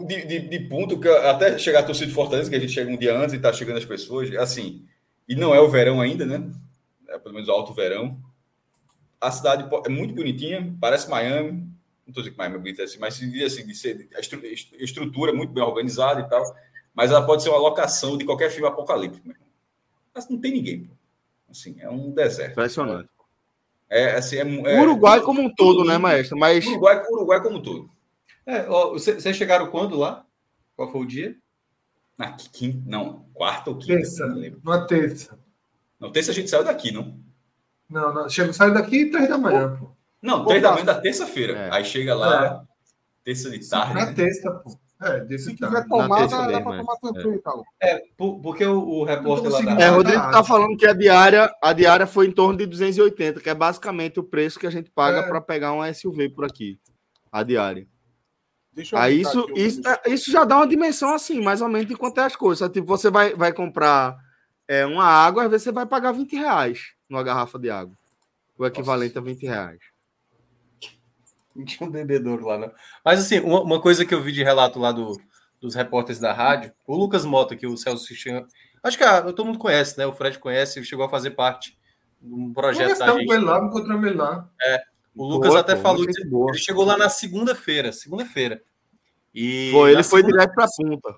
[0.07, 2.91] De, de, de ponto que até chegar a torcida de Fortaleza, que a gente chega
[2.91, 4.85] um dia antes e tá chegando as pessoas, assim,
[5.29, 6.51] e não é o verão ainda, né?
[7.09, 8.21] É pelo menos o alto verão
[9.23, 11.53] a cidade é muito bonitinha, parece Miami.
[11.53, 14.21] Não estou dizendo que Miami é bonita assim, mas se diz assim, de ser a
[14.83, 16.43] estrutura é muito bem organizada e tal.
[16.95, 19.29] Mas ela pode ser uma locação de qualquer filme apocalíptico.
[20.15, 20.91] Mas não tem ninguém.
[21.51, 22.53] Assim, é um deserto.
[22.53, 23.09] Impressionante.
[23.89, 26.39] É, assim, é, é, Uruguai como um todo, né, maestro?
[26.39, 26.67] Mas...
[26.67, 27.91] Uruguai, Uruguai como um todo.
[28.47, 30.25] É, vocês chegaram quando lá?
[30.75, 31.37] Qual foi o dia?
[32.19, 33.95] Na quinta, não, quarta ou quinta.
[33.95, 34.61] Terça, não lembro.
[34.65, 35.39] Na terça.
[35.99, 37.19] Não, terça a gente saiu daqui, não?
[37.89, 38.29] Não, não.
[38.29, 39.93] Chego, saio daqui três da manhã, pô.
[40.21, 41.53] Não, três da manhã da terça-feira.
[41.53, 41.75] É.
[41.75, 43.25] Aí chega lá, é.
[43.25, 43.95] terça de tarde.
[43.95, 44.79] Na terça, pô.
[45.03, 47.63] É, se quiser tomar, dá, dá pra tomar tranquilo, então.
[47.81, 49.73] É, porque o, o repórter lá da...
[49.83, 53.51] É, Rodrigo tá falando que a diária, a diária foi em torno de 280, que
[53.51, 55.23] é basicamente o preço que a gente paga é.
[55.29, 56.79] para pegar um SUV por aqui.
[57.31, 57.87] A diária.
[58.95, 62.21] Aí isso, isso, é, isso já dá uma dimensão assim, mais ou menos de quanto
[62.21, 62.71] é as coisas.
[62.71, 64.17] Tipo, você vai, vai comprar
[64.67, 67.95] é, uma água, às vezes você vai pagar 20 reais numa garrafa de água.
[68.57, 69.29] O equivalente Nossa.
[69.29, 69.92] a 20 reais.
[71.55, 72.73] Não tinha um bebedouro lá, não.
[73.05, 75.21] Mas, assim, uma, uma, coisa que eu vi de relato lá do,
[75.61, 78.47] dos repórteres da rádio, o Lucas Mota, que o Celso Cristiano.
[78.83, 80.07] Acho que ah, todo mundo conhece, né?
[80.07, 81.79] O Fred conhece, chegou a fazer parte
[82.21, 83.33] de um projeto da gente.
[83.33, 84.49] Ele lá, encontramos ele lá.
[84.61, 84.83] É.
[85.15, 87.93] O Lucas boa, até pô, falou que ele chegou lá na segunda-feira.
[87.93, 88.63] Segunda-feira.
[89.35, 91.15] E foi, ele foi direto para a punta.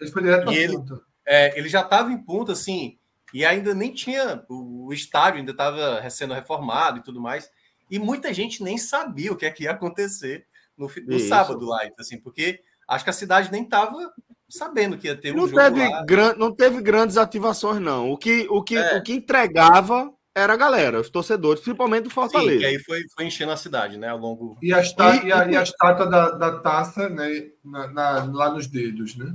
[0.00, 1.00] Ele foi direto para a punta.
[1.26, 2.98] É, ele já estava em punta, assim,
[3.32, 7.50] e ainda nem tinha, o, estádio ainda estava sendo reformado e tudo mais.
[7.90, 11.80] E muita gente nem sabia o que é que ia acontecer no, no sábado lá,
[11.98, 14.12] assim, porque acho que a cidade nem estava
[14.48, 16.04] sabendo que ia ter um não jogo teve lá.
[16.04, 18.10] Gran, não teve grandes ativações, não.
[18.10, 18.98] O que, o que, é.
[18.98, 22.60] o que entregava era a galera, os torcedores, principalmente do Fortaleza.
[22.60, 24.56] Sim, aí foi, foi enchendo a cidade, né, ao longo...
[24.62, 28.52] E a, e, e a, e a estátua da, da taça, né, na, na, lá
[28.52, 29.34] nos dedos, né?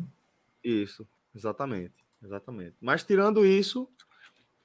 [0.64, 2.04] Isso, exatamente.
[2.24, 2.76] Exatamente.
[2.80, 3.88] Mas tirando isso.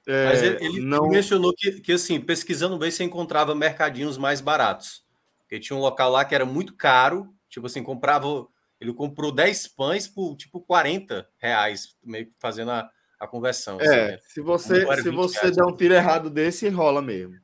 [0.09, 1.07] É, Mas ele, ele não...
[1.07, 5.03] mencionou que, que, assim, pesquisando bem, você encontrava mercadinhos mais baratos.
[5.41, 8.47] Porque tinha um local lá que era muito caro, tipo assim, comprava.
[8.81, 12.89] Ele comprou 10 pães por tipo 40 reais, meio que fazendo a,
[13.19, 13.79] a conversão.
[13.79, 17.35] É, assim, se você, se você reais, der um tiro errado desse, rola mesmo.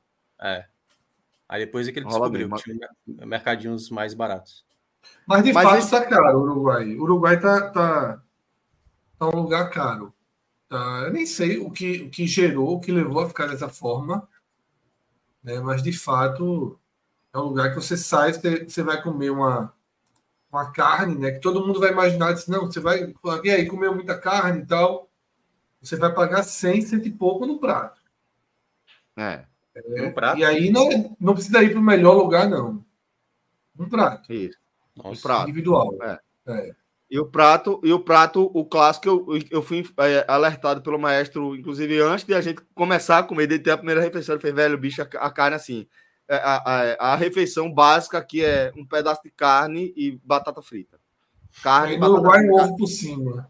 [0.42, 0.66] É.
[1.48, 2.64] Aí depois é que ele rola descobriu mesmo.
[2.64, 4.66] que tinha mercadinhos mais baratos.
[5.28, 6.10] Mas de Mas fato está esse...
[6.10, 6.96] caro o Uruguai.
[6.96, 8.22] O Uruguai tá, tá,
[9.20, 10.15] tá um lugar caro.
[10.76, 11.04] Tá?
[11.06, 14.28] Eu nem sei o que, o que gerou, o que levou a ficar dessa forma.
[15.42, 15.58] Né?
[15.62, 16.78] Mas de fato
[17.34, 19.74] é um lugar que você sai, você, você vai comer uma,
[20.52, 21.32] uma carne, né?
[21.32, 23.14] Que todo mundo vai imaginar, diz, não, você vai,
[23.46, 25.10] e aí, comeu muita carne e tal,
[25.82, 28.02] você vai pagar 100, cento e pouco no prato.
[29.16, 29.46] É.
[29.76, 30.38] é um prato?
[30.38, 32.84] E aí não, não precisa ir para o melhor lugar, não.
[33.80, 34.34] Um prato.
[34.34, 34.58] Isso.
[34.98, 35.44] Um prato.
[35.44, 35.96] Individual.
[36.02, 36.20] É.
[36.48, 36.76] é.
[37.16, 41.56] E o prato, e o prato, o clássico, eu, eu fui é, alertado pelo maestro,
[41.56, 44.54] inclusive antes de a gente começar a comer, de ter a primeira refeição, ele fez,
[44.54, 45.88] velho, bicho, a, a carne assim.
[46.28, 51.00] É, a, a, a, refeição básica aqui é um pedaço de carne e batata frita.
[51.64, 53.50] Carne e no vai ovo por cima.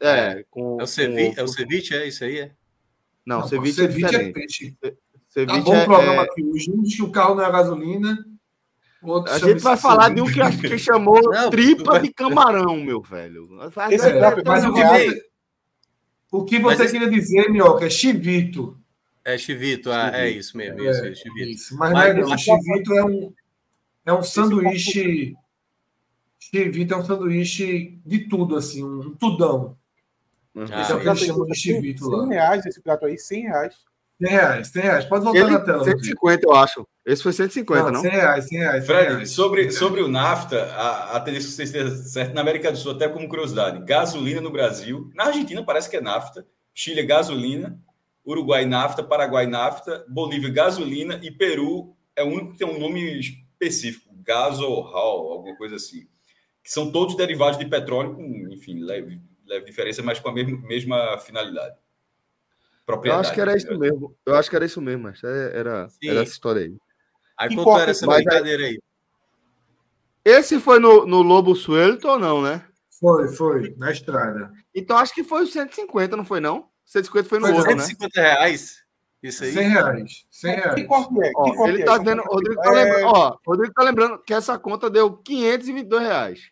[0.00, 2.40] É, é, com, é o ceviche, é o ceviche, é isso aí?
[2.40, 2.52] É?
[3.24, 4.76] Não, não ceviche, é ceviche é, peixe.
[5.28, 6.68] Ceviche tá bom é, programa aqui hoje.
[6.68, 8.26] Um diz que o carro não é gasolina.
[9.28, 13.00] A gente vai falar de um que acho que chamou não, tripa de camarão, meu
[13.02, 13.48] velho.
[13.90, 15.22] Esse é, mas o que você,
[16.32, 18.78] o que você queria dizer, Mioca, é chivito.
[19.24, 20.80] É chivito, ah, é isso mesmo.
[20.80, 21.50] É, isso, é chivito.
[21.50, 21.76] Isso.
[21.76, 23.32] Mas, mas não, o chivito é um,
[24.06, 25.34] é um sanduíche.
[26.38, 29.76] Chivito é um sanduíche de tudo, assim, um tudão.
[30.54, 30.64] Uhum.
[30.64, 32.20] Esse é o que eles chamam de chivito 100 lá.
[32.20, 33.74] 100 reais esse prato aí, 100 reais.
[34.22, 35.04] 100 reais, 100 reais.
[35.06, 35.84] Pode voltar Ele, na tela.
[35.84, 36.86] 150, eu acho.
[37.04, 37.90] Esse foi 150, não?
[37.92, 38.00] não?
[38.00, 38.86] 100 reais, 100 reais.
[38.86, 39.30] 100 Fred, reais.
[39.30, 42.92] Sobre, sobre o NAFTA, a, a tendência que você esteja certo na América do Sul,
[42.92, 47.78] até como curiosidade, gasolina no Brasil, na Argentina parece que é NAFTA, Chile é gasolina,
[48.26, 53.18] Uruguai NAFTA, Paraguai NAFTA, Bolívia gasolina e Peru é o único que tem um nome
[53.18, 56.06] específico, gasohol, alguma coisa assim.
[56.62, 60.56] Que são todos derivados de petróleo com, enfim, leve, leve diferença, mas com a mesma,
[60.66, 61.74] mesma finalidade
[62.84, 63.24] propriedade.
[63.24, 64.16] Eu acho que era isso mesmo.
[64.26, 66.76] Eu acho que era isso mesmo, mas é, era, era essa história aí.
[67.38, 68.80] Aí que quanto era essa brincadeira aí?
[70.24, 72.64] Esse foi no, no Lobo Suelto ou não, né?
[72.98, 74.50] Foi, foi, na estrada.
[74.74, 76.68] Então acho que foi o 150, não foi não?
[76.86, 78.28] 150 foi no foi outro, 150 né?
[78.28, 78.84] reais?
[79.22, 79.52] Isso aí?
[79.52, 80.26] 100 reais.
[80.30, 80.74] 100 reais.
[80.74, 81.32] Que corte é?
[81.36, 81.84] Ó, que ele é?
[81.84, 82.74] tá dizendo, Rodrigo tá, é...
[82.74, 86.50] lembrando, ó, Rodrigo tá lembrando que essa conta deu 522 reais.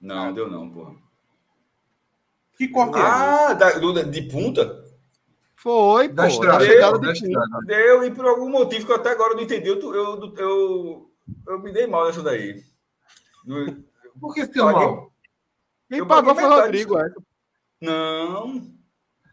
[0.00, 0.94] Não, deu não, porra.
[2.56, 3.64] Que corte ah, é?
[3.64, 4.83] Ah, de punta?
[5.64, 7.58] Foi, da pô, estrada, da chegada da estrada.
[7.64, 11.10] Deu, e por algum motivo que eu até agora não entendi, eu, eu, eu,
[11.48, 12.62] eu me dei mal nessa daí.
[14.20, 15.10] Por que você deu mal?
[15.88, 17.10] Quem pagou foi o Rodrigo, é.
[17.80, 18.74] Não.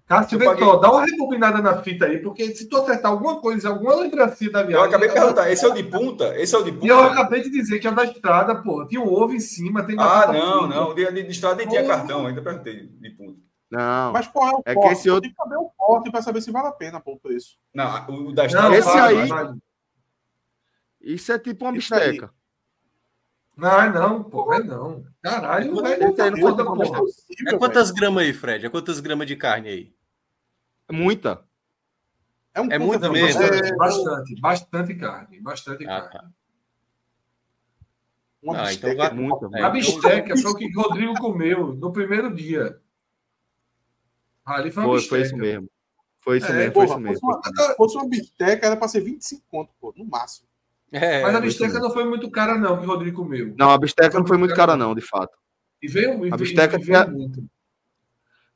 [0.08, 3.96] Cássio Ventor, dá uma rebobinada na fita aí, porque se tu acertar alguma coisa, alguma
[3.96, 4.86] lembrancinha da viagem.
[4.86, 6.40] Eu acabei de perguntar, esse é o de punta?
[6.40, 6.86] Esse é o de punta?
[6.86, 8.88] E eu acabei de dizer que é o da estrada, pô.
[8.88, 10.96] Tinha um ovo em cima, tem Ah, não, não.
[10.96, 13.51] De, de, de estrada nem tinha cartão, ainda perguntei de punta.
[13.72, 14.12] Não.
[14.12, 14.88] Mas qual é o é corte?
[14.90, 15.22] Que esse outro...
[15.22, 17.58] Tem que saber o corte para saber se vale a pena pô, o preço.
[17.74, 19.30] Não, o da não, esse aí.
[21.00, 22.34] Isso é tipo uma bisteca.
[23.56, 25.06] Não, não, pô, é não.
[25.22, 26.04] Caralho, velho.
[26.04, 28.66] É, é, é quantas gramas aí, Fred?
[28.66, 29.96] É quantas gramas de carne aí?
[30.92, 31.44] Muita.
[32.54, 33.42] É, um é muita mesmo.
[33.42, 35.40] É, bastante, bastante carne.
[35.40, 36.12] Bastante ah, carne.
[36.12, 36.32] Tá.
[38.44, 39.14] Uma ah, então vai...
[39.14, 39.50] muita.
[39.58, 42.82] É, a bisteca foi o que o Rodrigo comeu no primeiro dia.
[44.46, 45.70] Ali foi, foi, foi isso mesmo.
[46.20, 47.20] Foi isso é, mesmo, porra, foi isso mesmo.
[47.20, 50.48] Fosse uma, fosse uma bisteca, era para ser 25 conto, pô, no máximo.
[50.92, 53.54] É, Mas a bisteca não foi muito cara, não, que o Rodrigo comeu.
[53.58, 55.36] Não, a bisteca não foi muito cara, não, de fato.
[55.82, 57.44] E veio, e a bisteca e veio muito.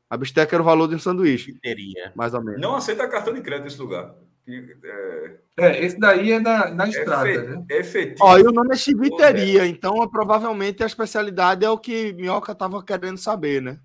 [0.10, 1.58] A bisteca era o valor de um sanduíche.
[1.62, 2.12] Teria.
[2.16, 2.62] Mais ou menos.
[2.62, 4.14] Não aceita cartão de crédito nesse lugar.
[4.48, 7.66] É, é esse daí é na, na estrada, Efe, né?
[7.70, 8.18] Efetivo.
[8.22, 12.84] Ó, e o nome é chiviteria, então provavelmente a especialidade é o que Minhoca estava
[12.84, 13.80] querendo saber, né?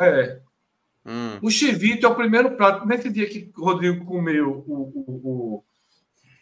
[0.00, 0.40] É.
[1.08, 1.38] Hum.
[1.40, 2.86] O chivito é o primeiro prato.
[2.86, 5.64] Nesse dia que o Rodrigo comeu o, o, o...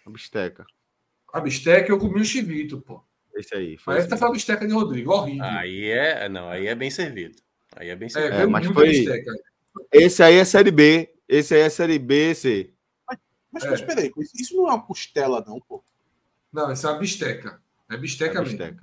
[0.05, 0.67] a bisteca.
[1.33, 3.01] A bisteca, eu comi o chivito, pô.
[3.37, 3.77] Esse aí.
[3.77, 5.45] Foi Mas essa foi a bisteca de Rodrigo, horrível.
[5.45, 7.37] Aí é, não, aí é bem servido.
[7.77, 8.35] Aí é bem é, servido.
[8.35, 8.89] É, é mas foi...
[8.89, 9.33] Bisteca.
[9.93, 11.15] Esse aí é série B.
[11.29, 12.73] Esse aí é série B, C.
[13.09, 13.19] Mas,
[13.53, 13.71] mas, é.
[13.71, 15.85] mas peraí, isso não é uma costela, não, pô.
[16.53, 17.63] Não, isso é uma bisteca.
[17.89, 18.81] É bisteca, é mesmo.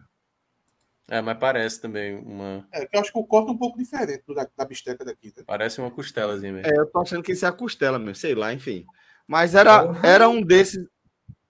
[1.09, 2.65] É, mas parece também uma.
[2.71, 5.33] É, que eu acho que o corte é um pouco diferente da, da bisteca daqui.
[5.35, 5.43] Né?
[5.45, 6.67] Parece uma costelazinha mesmo.
[6.67, 8.85] É, eu tô achando que isso é a costela mesmo, sei lá, enfim.
[9.27, 10.87] Mas era, era um desses.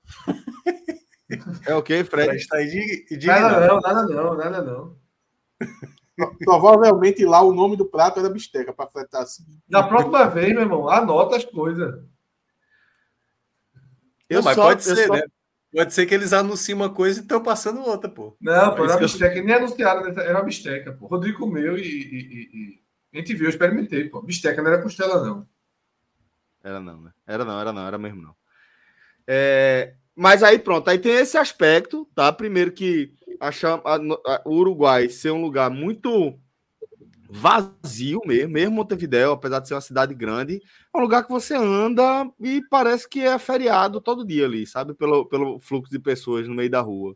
[1.68, 2.30] é o okay, que, Fred?
[2.30, 5.04] Fred tá aí de, de nada não, nada não, nada não.
[6.40, 9.44] Provavelmente lá o nome do prato era bisteca, para fretar assim.
[9.68, 12.04] Na próxima vez, meu irmão, anota as coisas.
[14.30, 15.14] Eu não, mas só, pode ser, só...
[15.14, 15.24] né?
[15.74, 18.38] Pode ser que eles anunciem uma coisa e estão passando outra, pô.
[18.40, 19.44] Não, pô, era bisteca, eu...
[19.44, 20.14] nem anunciaram, né?
[20.18, 21.08] era bisteca, pô.
[21.08, 22.80] Rodrigo comeu e, e, e,
[23.14, 24.22] a gente viu, eu experimentei, pô.
[24.22, 25.48] Bisteca não era costela, não.
[26.64, 27.12] Era não, né?
[27.26, 28.36] Era não, era não, era mesmo não.
[29.28, 32.32] É, mas aí pronto, aí tem esse aspecto, tá?
[32.32, 36.40] Primeiro que a, a, a, o Uruguai ser um lugar muito
[37.36, 40.62] vazio mesmo, mesmo Montevideo, apesar de ser uma cidade grande,
[40.94, 44.94] é um lugar que você anda e parece que é feriado todo dia ali, sabe?
[44.94, 47.16] Pelo, pelo fluxo de pessoas no meio da rua.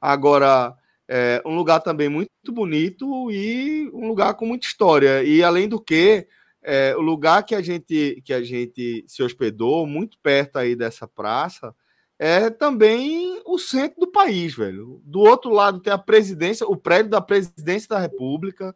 [0.00, 0.72] Agora,
[1.08, 5.24] é um lugar também muito bonito e um lugar com muita história.
[5.24, 6.28] E além do que,
[6.62, 11.08] é, o lugar que a gente que a gente se hospedou, muito perto aí dessa
[11.08, 11.74] praça,
[12.16, 15.00] é também o centro do país, velho.
[15.04, 18.72] Do outro lado tem a presidência, o prédio da presidência da República,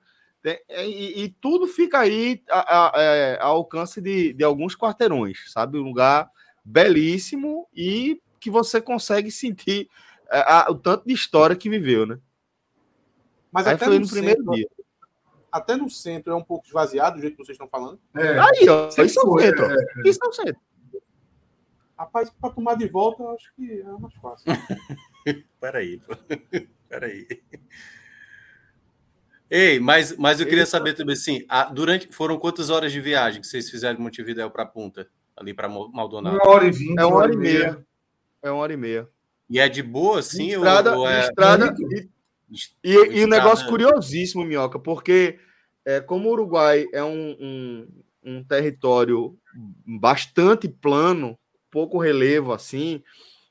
[0.69, 5.51] e, e, tudo fica aí a, a, a, é, a alcance de, de alguns quarteirões,
[5.51, 5.79] sabe?
[5.79, 6.31] Um lugar
[6.65, 9.89] belíssimo e que você consegue sentir
[10.31, 12.19] é, o tanto de história que viveu, né?
[13.51, 14.69] Mas aí até foi no, no primeiro centro, dia.
[15.51, 18.01] Até no centro é um pouco esvaziado, do jeito que vocês estão falando.
[18.17, 18.39] É.
[18.39, 19.65] Aí, ó, isso é o centro.
[19.65, 20.09] É, é.
[20.09, 20.61] Isso é o centro.
[21.97, 24.53] Rapaz, para tomar de volta, eu acho que é mais fácil.
[25.61, 26.03] Peraí,
[26.87, 27.27] peraí.
[29.51, 33.41] Ei, mas, mas eu queria saber também assim, a, durante foram quantas horas de viagem
[33.41, 36.37] que vocês fizeram de Montevideo para Punta, ali para Maldonado?
[36.37, 36.99] Uma hora e vinte.
[36.99, 37.87] É uma hora e meia.
[38.43, 39.09] É uma hora e meia.
[39.49, 40.53] E é de boa, assim?
[40.53, 41.21] Estrada, ou, é...
[41.21, 45.39] estrada e, e, e um negócio curiosíssimo, Minhoca, porque
[45.85, 47.89] é, como o Uruguai é um, um,
[48.25, 49.39] um território
[49.87, 51.39] bastante plano,
[51.71, 53.03] pouco relevo assim,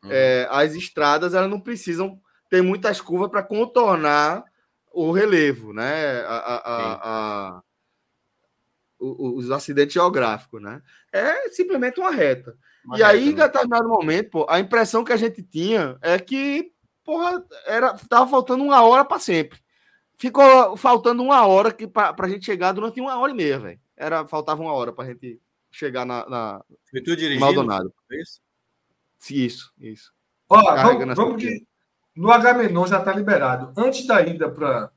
[0.03, 0.09] uhum.
[0.11, 2.19] é, as estradas elas não precisam
[2.49, 4.43] ter muitas curvas para contornar
[4.93, 6.21] o relevo, né?
[6.21, 7.63] A, a, a,
[8.99, 10.81] os acidentes geográficos, né?
[11.11, 12.55] É simplesmente uma reta.
[12.85, 13.43] Uma e reta, aí, em né?
[13.45, 16.71] determinado momento, pô, a impressão que a gente tinha é que,
[17.03, 19.59] porra, era, tava faltando uma hora para sempre.
[20.17, 23.79] Ficou faltando uma hora que para a gente chegar durante uma hora e meia, velho.
[23.97, 25.41] Era faltava uma hora para a gente
[25.71, 27.41] chegar na, na Foi tu dirigindo?
[27.41, 27.93] Maldonado.
[28.11, 28.41] Isso?
[29.29, 30.13] Isso, isso.
[30.47, 31.65] Ó, vamos, vamos que
[32.15, 33.73] no Agamenon já está liberado.
[33.75, 34.91] Antes da ida para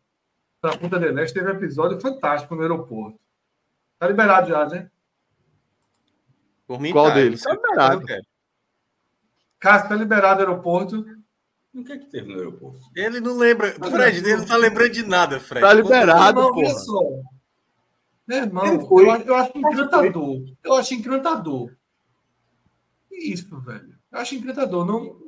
[0.63, 3.19] a Punta del Este, teve um episódio fantástico no aeroporto.
[3.95, 4.91] Está liberado já, né?
[6.67, 7.41] Por mim, Qual tá, deles?
[7.41, 8.03] Está liberado.
[9.59, 11.05] Cássio, está liberado o aeroporto.
[11.75, 12.81] O que é que teve no aeroporto?
[12.95, 13.73] Ele não lembra.
[13.73, 15.65] Fred, ele não está lembrando de nada, Fred.
[15.65, 17.25] Está liberado, pô.
[18.27, 20.43] Meu irmão, eu, eu acho encantador.
[20.65, 21.77] Eu acho encantador.
[23.11, 23.97] Isso, velho.
[24.11, 24.85] Eu acho encantador.
[24.85, 25.27] Não, o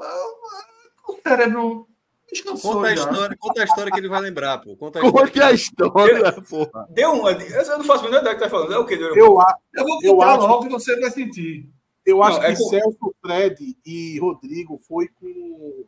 [1.26, 1.88] cérebro
[2.30, 2.74] descansou.
[2.74, 4.76] Conta a, história, conta a história que ele vai lembrar, pô.
[4.76, 5.30] Conta a história.
[5.30, 6.70] Conta a história, pô.
[6.90, 7.32] Deu uma.
[7.32, 8.72] Eu não faço a menor ideia do que tá falando.
[8.72, 8.94] É o que?
[8.94, 9.38] Eu, eu,
[9.74, 11.68] eu vou contar logo que você vai sentir.
[12.04, 12.68] Eu acho não, é que com...
[12.70, 15.84] Celso, Fred e Rodrigo foi com,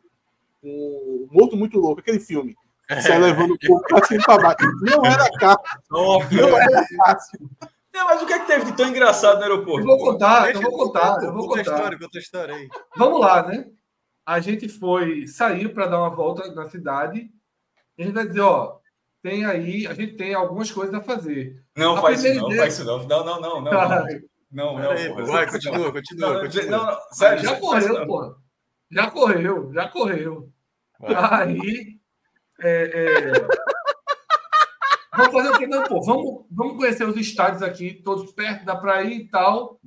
[0.61, 2.55] com o Morto Muito Louco, aquele filme.
[2.87, 4.71] Você levando o povo pra cima pra baixo.
[4.81, 5.79] Não era Cássio.
[5.89, 6.21] Não
[6.57, 7.49] era Cássio.
[7.93, 9.81] Não, mas o que é que teve de tão engraçado no aeroporto?
[9.81, 11.57] Eu vou contar, eu vou contar, eu vou contar.
[11.57, 12.69] Conta a história, conta a história aí.
[12.95, 13.65] Vamos lá, né?
[14.25, 17.29] A gente foi, saiu para dar uma volta na cidade.
[17.97, 18.79] E a gente vai dizer, ó,
[19.21, 21.63] tem aí, a gente tem algumas coisas a fazer.
[21.75, 22.61] Não, a faz isso não, ideia...
[22.61, 23.07] faz isso não.
[23.07, 23.71] Não, não, não, não.
[24.51, 26.69] Não, não, aí, porra, vai, continua, continua, não, continua.
[26.69, 28.35] Não, não, sério, já correu, pô.
[28.91, 30.49] Já correu, já correu.
[30.99, 31.43] Vai.
[31.43, 31.99] Aí,
[32.59, 33.31] é, é...
[35.15, 35.67] vamos fazer o que?
[35.67, 39.79] Não, pô, vamos, vamos conhecer os estádios aqui, todos perto, dá para ir e tal.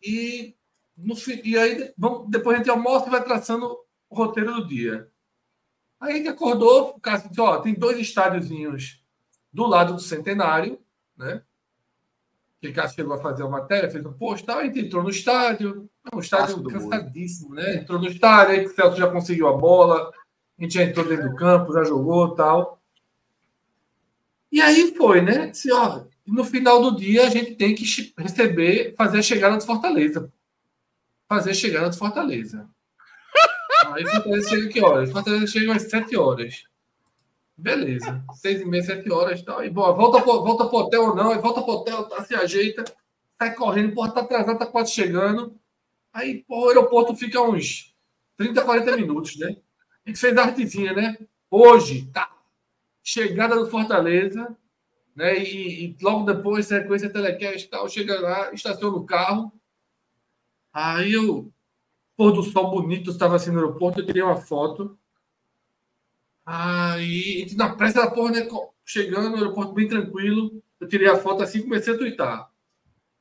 [0.00, 0.54] E,
[0.98, 3.78] no, e aí, vamos, depois a gente almoça e vai traçando
[4.10, 5.08] o roteiro do dia.
[6.00, 9.02] Aí a gente acordou, o cara disse, ó, tem dois estádiozinhos
[9.52, 10.78] do lado do centenário,
[11.16, 11.42] né?
[12.60, 15.02] Que o cara chegou a fazer a matéria, fez um post, tal, a gente entrou
[15.02, 17.76] no estádio, é um estádio cansadíssimo, né?
[17.76, 20.10] Entrou no estádio, aí o Celso já conseguiu a bola,
[20.58, 22.80] a gente já entrou dentro do campo, já jogou tal.
[24.50, 25.48] E aí foi, né?
[25.48, 27.84] Disse, ó, no final do dia a gente tem que
[28.18, 30.32] receber, fazer a chegada de Fortaleza.
[31.28, 32.68] Fazer chegada de Fortaleza.
[33.92, 35.10] Aí Fortaleza chega que horas?
[35.10, 36.64] Fortaleza chega às 7 horas.
[37.56, 38.24] Beleza.
[38.34, 39.64] 6 e meia, 7 horas e tal.
[39.64, 42.84] E boa, volta, volta pro hotel ou não, aí volta pro hotel, tá, se ajeita,
[43.36, 45.58] sai correndo, porra, tá atrasado, tá quase chegando.
[46.12, 47.94] Aí, porra, o aeroporto fica uns
[48.36, 49.56] 30, 40 minutos, né?
[50.06, 51.18] A gente fez a artezinha, né?
[51.50, 52.30] Hoje, tá.
[53.02, 54.56] Chegada do Fortaleza,
[55.16, 55.36] né?
[55.38, 59.52] E, e logo depois, sequência telecast e tal, chega lá, estaciona o carro.
[60.72, 61.52] Aí eu,
[62.16, 64.98] pôr do sol bonito, estava assim no aeroporto, eu tirei uma foto.
[66.44, 68.48] Aí, na pressa da porra, né?
[68.84, 70.62] Chegando no aeroporto bem tranquilo.
[70.80, 72.50] Eu tirei a foto assim e comecei a twittar.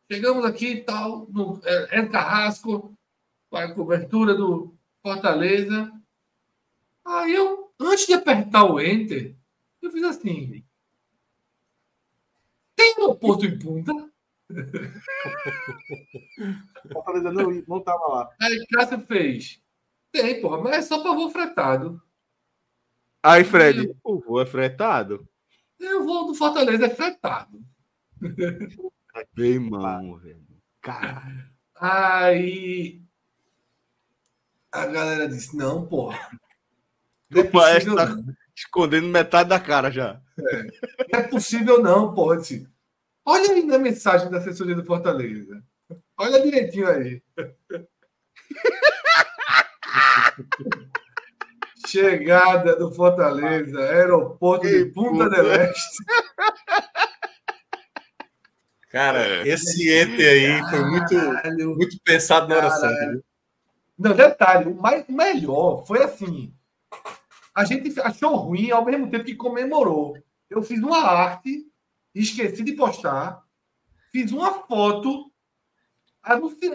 [0.10, 2.98] Chegamos aqui e tal, no é, Carrasco,
[3.50, 5.92] para a cobertura do Fortaleza.
[7.06, 9.36] Aí eu, antes de apertar o Enter,
[9.82, 10.64] eu fiz assim.
[12.76, 14.07] Tem aeroporto em Punta?
[16.92, 18.30] Fortaleza não, não tava lá.
[18.42, 19.62] Aí Cássio fez.
[20.12, 22.02] Tem, porra, mas é só para voo fretado.
[23.22, 25.28] Aí, Fred, o voo é fretado?
[25.80, 27.62] Eu vou do Fortaleza é fretado.
[29.36, 30.48] Meu irmão, velho.
[30.82, 31.50] Caralho.
[31.76, 33.02] Aí
[34.72, 36.30] a galera disse: não, porra.
[37.30, 38.16] Não é o maestro tá
[38.56, 40.22] escondendo metade da cara já.
[40.40, 40.64] É.
[41.12, 42.38] Não é possível, não, porra.
[43.30, 45.62] Olha aí na mensagem da assessoria do Fortaleza.
[46.18, 47.22] Olha direitinho aí.
[51.86, 56.06] Chegada do Fortaleza, aeroporto de Punta del Este.
[58.90, 59.46] Cara, é.
[59.50, 61.14] esse ente aí foi muito,
[61.76, 63.22] muito pensado na hora certa.
[64.00, 66.54] Não, detalhe, o mais, melhor foi assim.
[67.54, 70.18] A gente achou ruim ao mesmo tempo que comemorou.
[70.50, 71.68] Eu fiz uma arte,
[72.22, 73.44] esqueci de postar,
[74.12, 75.32] fiz uma foto,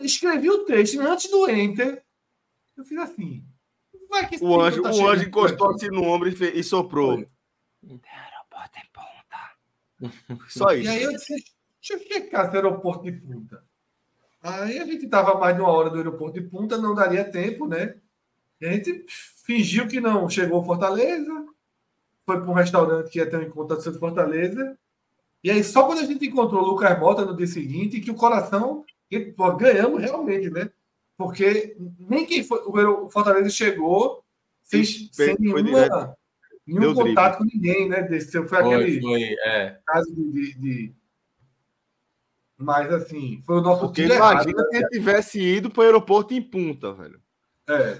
[0.02, 2.04] escrevi o texto antes do enter.
[2.76, 3.44] Eu fiz assim.
[4.40, 7.24] o anjo, tá o anjo encostou assim no ombro e, fez, e soprou.
[10.48, 10.84] Só isso.
[10.84, 13.64] E aí eu disse, deixa eu checar esse aeroporto de punta.
[14.42, 17.66] Aí a gente estava mais de uma hora do aeroporto de punta, não daria tempo,
[17.66, 17.96] né?
[18.60, 21.46] E a gente fingiu que não chegou Fortaleza,
[22.24, 24.78] foi para um restaurante que ia ter um encontro de Fortaleza.
[25.42, 28.16] E aí, só quando a gente encontrou o Lucas Mota no dia seguinte, que o
[28.16, 28.84] coração.
[29.08, 30.70] Que, pô, ganhamos realmente, né?
[31.16, 32.60] Porque nem quem foi.
[32.60, 34.24] O Fortaleza chegou
[34.62, 36.16] sem, sem nenhuma,
[36.66, 38.02] nenhum contato com ninguém, né?
[38.02, 39.78] Desceu, foi, foi aquele foi, é.
[39.84, 40.94] caso de, de
[42.62, 46.40] mas, assim, foi o nosso Porque imagina se ele tivesse ido para o aeroporto em
[46.40, 47.20] Punta, velho.
[47.68, 47.98] É.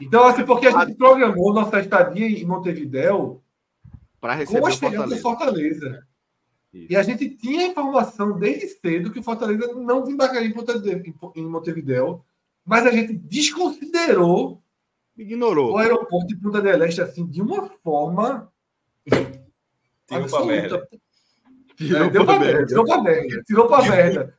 [0.00, 3.43] então, assim, porque a gente programou nossa estadia em Montevidéu
[4.24, 5.20] para receber com a Fortaleza.
[5.20, 6.06] Fortaleza.
[6.72, 10.50] E a gente tinha informação desde cedo que o Fortaleza não desembarcaria
[11.36, 12.24] em Montevidéu,
[12.64, 14.62] mas a gente desconsiderou
[15.14, 18.50] ignorou o aeroporto de Punta del Este assim de uma forma
[20.10, 20.88] absoluta.
[21.76, 23.42] Tirou, é, pra merda, tirou pra merda.
[23.42, 24.38] Tirou pra merda.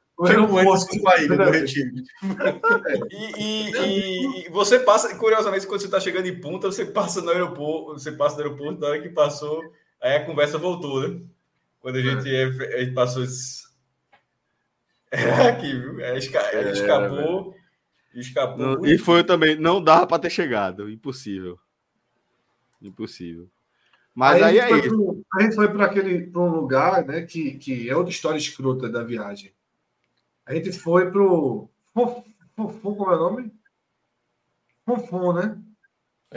[3.11, 7.31] E, e, e, você passa, curiosamente, quando você está chegando em Punta, você passa no
[7.31, 9.61] aeroporto, você passa no aeroporto, na hora que passou,
[10.01, 11.19] aí a conversa voltou, né?
[11.81, 12.45] Quando a gente, é.
[12.45, 13.65] a gente passou esse...
[15.11, 15.99] É aqui, viu?
[15.99, 16.39] É, esca...
[16.39, 17.53] é, escapou,
[18.13, 18.57] escapou.
[18.57, 21.59] Não, e foi também, não dava para ter chegado, impossível.
[22.81, 23.49] Impossível.
[24.13, 24.89] Mas aí, aí é isso.
[24.89, 28.37] Pro, a gente foi para aquele pra um lugar, né, que, que é outra história
[28.37, 29.51] escrota da viagem.
[30.45, 33.51] A gente foi pro Funfun, como é o nome?
[34.85, 35.61] Funfun, né?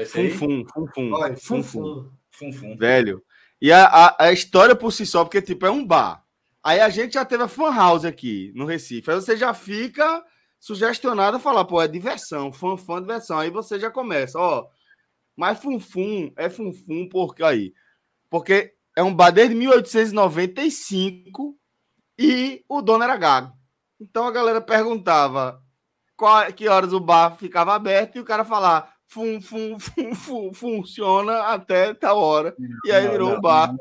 [0.07, 1.13] Funfun, Funfun.
[1.13, 2.11] Olha, Funfun.
[2.31, 2.77] Funfun.
[2.77, 3.23] Velho.
[3.61, 6.25] E a, a, a, história por si só, porque tipo, é um bar.
[6.63, 9.11] Aí a gente já teve a fan house aqui no Recife.
[9.11, 10.25] Aí você já fica
[10.59, 13.39] sugestionado a falar, pô, é diversão, fã, fã, diversão.
[13.39, 14.69] Aí você já começa, ó,
[15.37, 17.75] mas Funfun é Funfun porque aí.
[18.31, 21.59] Porque é um bar desde 1895
[22.19, 23.58] e o dono era gago.
[24.01, 25.63] Então a galera perguntava
[26.17, 30.53] qual, que horas o bar ficava aberto e o cara falar fun, fun, fun, fun,
[30.53, 32.55] funciona até tal hora.
[32.85, 33.75] E aí virou o bar.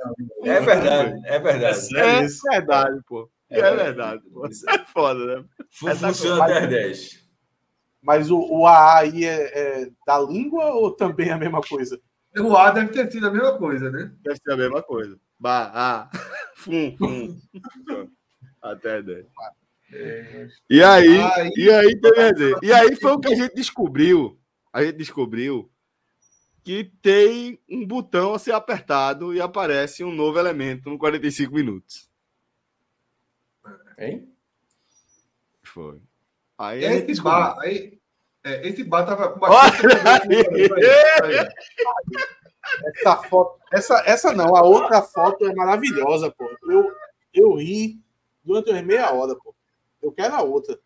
[0.44, 1.98] É verdade, é verdade.
[1.98, 3.30] É, é verdade, pô.
[3.50, 4.24] É, é verdade.
[4.32, 4.46] Pô.
[4.46, 5.46] É foda, né?
[5.72, 7.28] Funciona até as 10.
[8.02, 12.00] Mas o, o A aí é, é, da língua ou também é a mesma coisa?
[12.40, 14.12] O A deve ter sido a mesma coisa, né?
[14.24, 15.20] Deve ser a mesma coisa.
[15.40, 16.10] Ba, A,
[16.56, 17.38] fum, fum.
[18.62, 19.26] Até 10.
[20.70, 21.18] E aí,
[21.56, 21.96] e aí,
[22.34, 24.38] dizer, e aí foi o que a gente descobriu.
[24.74, 25.72] A gente descobriu
[26.64, 32.10] que tem um botão a ser apertado e aparece um novo elemento no 45 minutos.
[33.98, 34.30] Hein?
[35.64, 36.02] Foi.
[36.58, 37.98] Aí esse bar, aí,
[38.44, 39.46] é, esse bar tava com
[42.86, 46.46] Essa foto, essa, essa não, a outra foto é maravilhosa, pô.
[46.70, 46.92] Eu,
[47.34, 48.02] eu ri
[48.44, 49.56] durante umas meia hora, pô.
[50.08, 50.80] Eu quero a outra.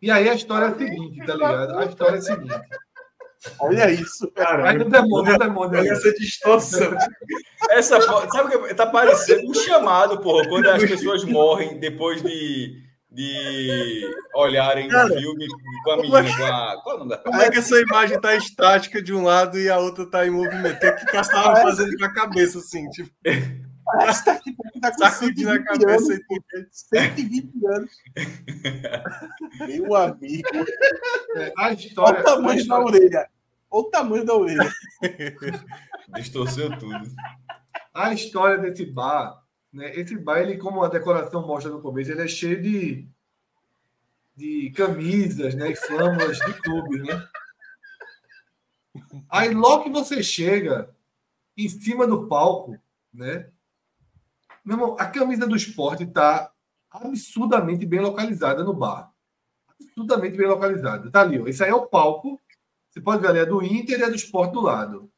[0.00, 1.78] E aí a história é a seguinte, tá ligado?
[1.78, 2.54] A história é a seguinte.
[3.60, 4.62] Olha isso, cara.
[4.62, 5.78] Vai no demônio, no demônio.
[5.78, 6.96] Olha essa distorção.
[7.70, 12.22] Essa foto, sabe o que tá parecendo um chamado, porra, quando as pessoas morrem depois
[12.22, 15.46] de de olharem o filme
[15.82, 16.82] com a menina, com a.
[16.82, 19.58] Qual é o nome da Como é que essa imagem tá estática de um lado
[19.58, 20.76] e a outra tá em movimento?
[20.86, 23.10] O que o tava fazendo com a cabeça, assim, tipo.
[23.92, 27.90] Parece que tá aqui, tá com Sacudindo a 120 cabeça anos, e 120 anos.
[29.66, 30.48] Meu amigo.
[31.36, 32.20] É, a Olha história.
[32.20, 33.30] o tamanho a da história- orelha.
[33.70, 34.72] Olha o tamanho da orelha.
[36.14, 37.02] Distorceu tudo.
[37.94, 39.94] a história desse bar, né?
[39.94, 43.08] Esse bar, ele, como a decoração mostra no começo, ele é cheio de,
[44.36, 45.70] de camisas, né?
[45.70, 47.28] E flâmulas de clube, né?
[49.30, 50.90] Aí logo que você chega
[51.56, 52.76] em cima do palco,
[53.12, 53.48] né?
[54.68, 56.52] Meu irmão, a camisa do esporte está
[56.90, 59.10] absurdamente bem localizada no bar.
[59.66, 61.10] Absurdamente bem localizada.
[61.10, 61.46] Tá ali, ó.
[61.46, 62.38] Esse aí é o palco.
[62.90, 65.10] Você pode ver ali, é do Inter e é do esporte do lado.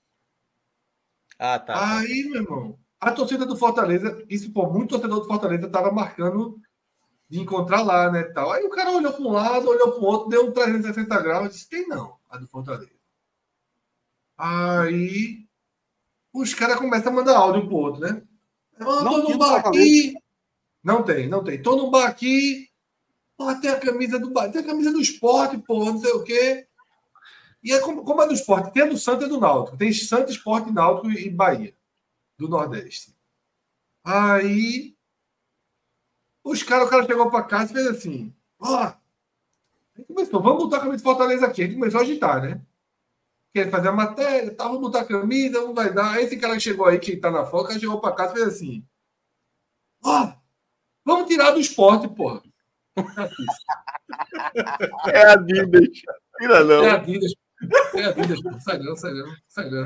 [1.36, 1.98] Ah, tá.
[1.98, 6.56] Aí, meu irmão, a torcida do Fortaleza, isso, pô, muito torcedor do Fortaleza tava marcando
[7.28, 8.52] de encontrar lá, né, tal.
[8.52, 11.50] Aí o cara olhou para um lado, olhou para o outro, deu um 360 graus,
[11.50, 12.94] disse, tem não, a do Fortaleza.
[14.38, 15.44] Aí
[16.32, 18.22] os caras começam a mandar áudio pro outro, né?
[18.80, 20.14] Não tô tinha num bar aqui.
[20.82, 21.62] Não tem, não tem.
[21.62, 22.68] Tô num bar aqui.
[23.60, 26.66] Tem a camisa do bar, tem a camisa do esporte, pô, não sei o quê.
[27.62, 29.76] E é como, como é do esporte, tem a do Santa e do Náutico.
[29.76, 31.74] Tem Santa, Esporte, Náutico e Bahia,
[32.38, 33.14] do Nordeste.
[34.04, 34.96] Aí,
[36.42, 38.92] os caras, o cara chegou para casa e fez assim, ó,
[40.06, 41.62] começou, vamos botar a camisa de Fortaleza aqui.
[41.62, 42.60] A gente começou a agitar, né?
[43.52, 46.12] Quer fazer a matéria, tá, vamos botar a camisa, não vai dar.
[46.12, 48.48] Aí Esse cara que chegou aí, que tá na cara chegou para casa e fez
[48.48, 48.84] assim,
[50.04, 50.32] ó,
[51.04, 52.42] vamos tirar do esporte, porra.
[55.06, 55.88] É Adidas.
[56.38, 56.84] Tira não.
[56.84, 57.32] É Adidas.
[57.94, 58.60] É Adidas, pô.
[58.60, 59.84] Sai não, sai não, sai não.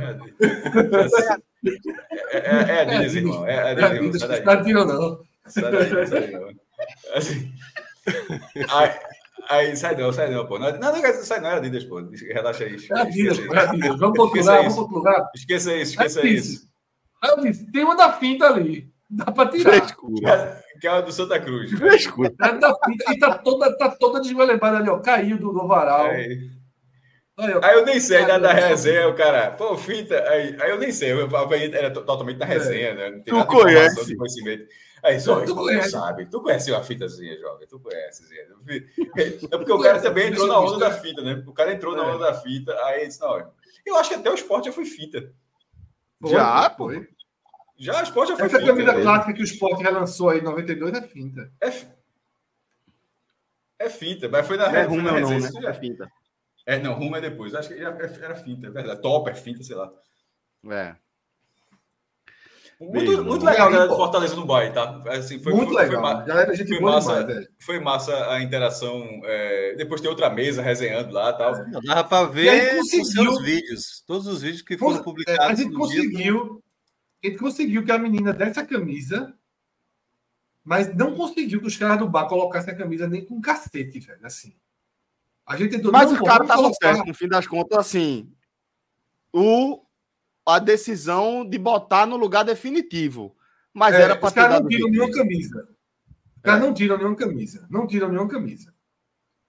[2.32, 3.46] É, é, é, é Adidas, irmão.
[3.46, 4.08] É É Adidas, irmão.
[4.08, 5.24] Adidas, Sai não tirando não.
[5.46, 6.48] Sai daí, sai daí, não.
[7.14, 7.54] Assim.
[8.70, 8.90] Aí,
[9.48, 10.58] aí, sai não, sai não, pô.
[10.58, 12.00] Não, não, não sai não, é Adidas, pô.
[12.32, 12.76] Relaxa aí.
[12.90, 13.98] É Adidas, Esqueça é Adidas.
[13.98, 14.74] Vamos Esqueça lugar, vamos isso.
[14.74, 15.30] para outro lugar.
[15.34, 16.68] Esqueça isso, esqueça É isso.
[17.24, 18.88] Eu disse, tem uma da finta ali.
[19.08, 19.72] Dá para tirar.
[19.72, 20.62] Frescura.
[20.80, 21.70] Que é a do Santa Cruz.
[21.72, 22.32] Frescura.
[22.42, 23.12] É da finta.
[23.12, 24.98] E tá toda, tá toda desguelebada ali, ó.
[24.98, 26.06] Caiu do, do varal.
[26.06, 26.50] Aí,
[27.36, 27.60] Aí, ó.
[27.64, 30.92] aí eu nem sei, da, da resenha, o cara, pô, fita, aí, aí eu nem
[30.92, 33.10] sei, eu, eu, era to- totalmente na resenha, né?
[33.10, 34.06] Não tem Tu nada conhece.
[34.06, 34.64] de conhecimento.
[35.04, 35.90] Aí, só, Tu tu, conhece.
[35.90, 38.48] sabe, tu conhece uma fitazinha, jovem, tu conhece, Zé.
[39.52, 41.44] É porque o cara também entrou na onda da fita, né?
[41.46, 42.06] O cara entrou na É.
[42.14, 43.52] onda da fita, aí disse, não,
[43.84, 45.30] eu acho que até o esporte já foi fita.
[46.24, 47.06] Já, foi.
[47.76, 48.70] Já, o esporte já foi Essa fita.
[48.70, 49.02] camisa né?
[49.02, 51.52] clássica que o Sport relançou aí em 92 é finta.
[51.60, 51.68] É,
[53.78, 55.36] é fita, mas foi na, é rumo não, né?
[55.38, 56.10] isso já- É finta.
[56.64, 57.54] É, não, rumo é depois.
[57.54, 59.02] Acho que já era finta, é verdade.
[59.02, 59.92] Top é finta, sei lá.
[60.70, 60.96] É.
[62.80, 63.24] Muito, Mesmo.
[63.24, 65.02] muito legal a galera do Fortaleza no bairro, tá?
[65.08, 66.02] Assim, foi, Muito foi, legal.
[66.02, 67.24] Foi, ma- Galera, gente foi massa.
[67.24, 69.20] demais, foi massa a interação.
[69.24, 71.66] é, depois tem outra mesa resenhando lá e tal.
[71.68, 74.04] Não, dava para ver os conseguiu- seus vídeos.
[74.06, 75.40] Todos os vídeos que foram É, publicados.
[75.46, 76.62] a gente no dia, conseguiu.
[77.22, 79.34] A gente conseguiu que a menina desse a camisa,
[80.64, 84.18] mas não conseguiu que os caras do bar colocassem a camisa nem com cacete, velho.
[84.26, 84.54] Assim.
[85.46, 85.92] A gente tentou.
[85.92, 88.28] Mas o cara tava colocar- certo, no fim das contas, assim.
[89.32, 89.83] O,
[90.46, 93.36] a decisão de botar no lugar definitivo.
[93.72, 95.68] Mas É, era para os ter caras não tiram nenhuma camisa.
[96.36, 96.66] Os caras É.
[96.66, 97.66] não tiram nenhuma camisa.
[97.70, 98.74] Não tiram nenhuma camisa.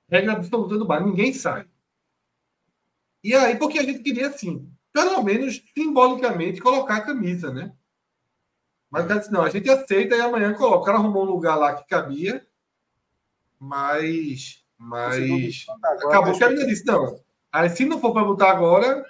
[0.10, 1.66] Regra absoluta do bar, ninguém sai.
[3.24, 7.74] E aí, porque a gente queria, assim, pelo menos simbolicamente, colocar a camisa, né?
[8.90, 10.78] Mas o cara disse, não, a gente aceita e amanhã coloca.
[10.78, 12.46] O cara arrumou um lugar lá que cabia,
[13.60, 14.64] mas.
[14.78, 15.66] Mas.
[16.08, 17.20] Acabou que a menina disse, não.
[17.52, 19.04] Aí, se não for para botar agora.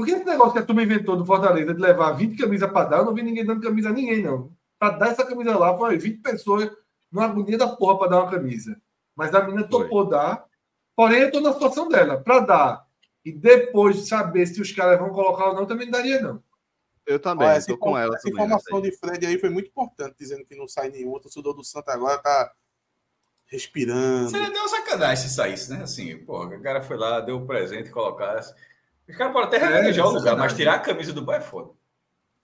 [0.00, 2.96] Porque esse negócio que a turma inventou do Fortaleza de levar 20 camisas para dar,
[3.00, 4.50] eu não vi ninguém dando camisa a ninguém, não.
[4.78, 6.70] Para dar essa camisa lá, foi 20 pessoas
[7.12, 8.80] numa agonia da porra para dar uma camisa.
[9.14, 10.46] Mas a menina topou dar.
[10.96, 12.16] Porém, eu estou na situação dela.
[12.16, 12.86] Para dar
[13.22, 16.42] e depois saber se os caras vão colocar ou não, também não daria, não.
[17.04, 18.14] Eu também, Ó, essa, tô com ela.
[18.14, 21.12] essa também, informação de Fred aí foi muito importante, dizendo que não sai nenhum.
[21.12, 22.50] O torcedor do Santa agora tá
[23.44, 24.30] respirando.
[24.30, 25.82] Seria uma sacanagem se saísse, né?
[25.82, 28.54] Assim, pô, o cara foi lá, deu o presente, colocasse.
[29.10, 30.48] Os caras podem até É, replanejar o lugar, sacanagem.
[30.48, 31.70] mas tirar a camisa do bar é foda.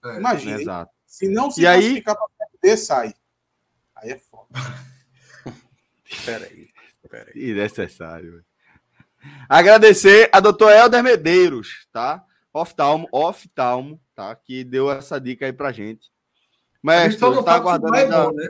[0.05, 0.16] É.
[0.18, 0.62] Imagina, hein?
[0.62, 0.90] Exato.
[1.06, 2.26] se não se E aí- classificar para
[2.60, 3.14] perder, sai.
[3.97, 4.48] Aí é foda.
[6.24, 6.68] Peraí,
[7.10, 7.32] peraí.
[7.51, 8.32] Innecessário.
[8.32, 8.44] velho.
[9.48, 12.24] Agradecer a doutor Helder Medeiros, tá?
[12.52, 14.34] Oftalmo, oftalmo, tá?
[14.34, 16.10] Que deu essa dica aí pra gente.
[16.82, 18.24] Mestre, só não tá aguardando vai ainda...
[18.24, 18.48] bom, né?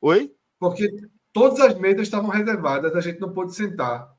[0.00, 0.34] Oi?
[0.58, 0.88] Porque
[1.32, 4.10] todas as mesas estavam reservadas, a gente não pôde sentar.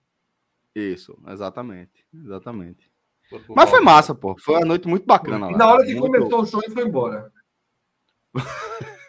[0.75, 2.05] Isso, exatamente.
[2.13, 2.89] Exatamente.
[3.55, 4.35] Mas foi massa, pô.
[4.39, 5.57] Foi uma noite muito bacana E lá.
[5.57, 7.31] na hora que Muito- começou o show, ele foi embora.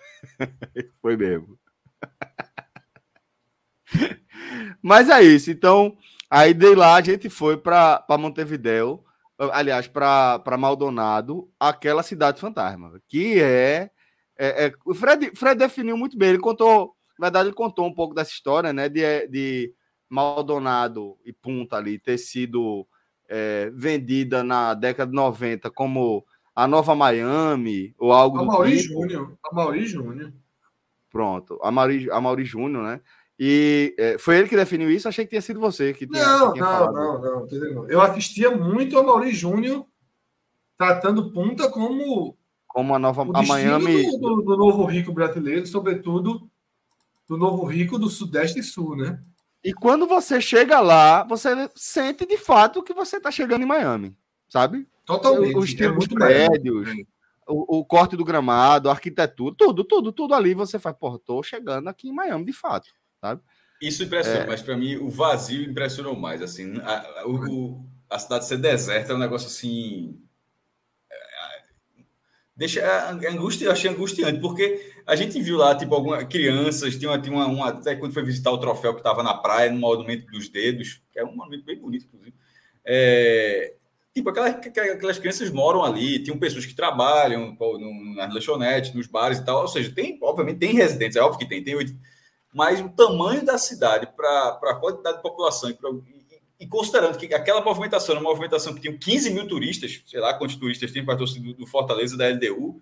[1.00, 1.58] Foi mesmo.
[4.82, 5.50] Mas é isso.
[5.50, 5.96] Então,
[6.30, 9.04] aí de lá a gente foi para Montevidéu,
[9.38, 13.90] aliás, para Maldonado, aquela cidade fantasma, que é,
[14.38, 16.30] é, é, o Fred, Fred definiu muito bem.
[16.30, 18.88] Ele contou, na verdade, ele contou um pouco dessa história, né?
[18.88, 19.72] De, de
[20.12, 22.86] Maldonado e Punta ali ter sido
[23.26, 26.22] é, vendida na década de 90 como
[26.54, 28.92] a nova Miami ou algo a Mauri tipo.
[28.92, 29.38] Júnior.
[29.42, 30.30] A Mauri Júnior.
[31.10, 33.00] Pronto, a Mauri, a Mauri Júnior, né?
[33.38, 35.08] E é, foi ele que definiu isso?
[35.08, 36.22] Achei que tinha sido você que tinha.
[36.22, 39.86] Não, tinha não, não, não, não, Eu assistia muito a Mauri Júnior
[40.76, 42.36] tratando Punta como.
[42.68, 43.22] Como a nova.
[43.22, 44.02] A Miami.
[44.02, 46.50] Do, do, do novo rico brasileiro, sobretudo
[47.26, 49.18] do novo rico do Sudeste e Sul, né?
[49.64, 54.16] E quando você chega lá, você sente de fato que você está chegando em Miami,
[54.48, 54.88] sabe?
[55.06, 55.56] Totalmente.
[55.56, 56.88] Os tipos é dos prédios,
[57.46, 61.42] o, o, corte do gramado, a arquitetura, tudo, tudo, tudo ali você faz, pô, tô
[61.42, 62.88] chegando aqui em Miami de fato,
[63.20, 63.40] sabe?
[63.80, 64.46] Isso impressiona, é...
[64.46, 69.16] mas para mim o vazio impressionou mais, assim, a, o, a cidade ser deserta é
[69.16, 70.20] um negócio assim
[72.62, 77.18] deixa é, angústia, eu achei angustiante, porque a gente viu lá, tipo, algumas crianças, tinha,
[77.20, 80.30] tinha uma, uma, até quando foi visitar o troféu que estava na praia, no monumento
[80.30, 82.36] dos dedos, que é um monumento bem bonito, inclusive.
[82.84, 83.74] É,
[84.14, 87.56] tipo, aquelas, aquelas crianças moram ali, tinham pessoas que trabalham
[88.14, 91.48] nas lanchonetes, nos bares e tal, ou seja, tem, obviamente, tem residentes, é óbvio que
[91.48, 91.92] tem, tem oito,
[92.54, 95.90] mas o tamanho da cidade para a quantidade de população e, pra,
[96.62, 100.54] e considerando que aquela movimentação, uma movimentação que tinha 15 mil turistas, sei lá quantos
[100.54, 102.80] turistas tem para a torcida do Fortaleza da LDU,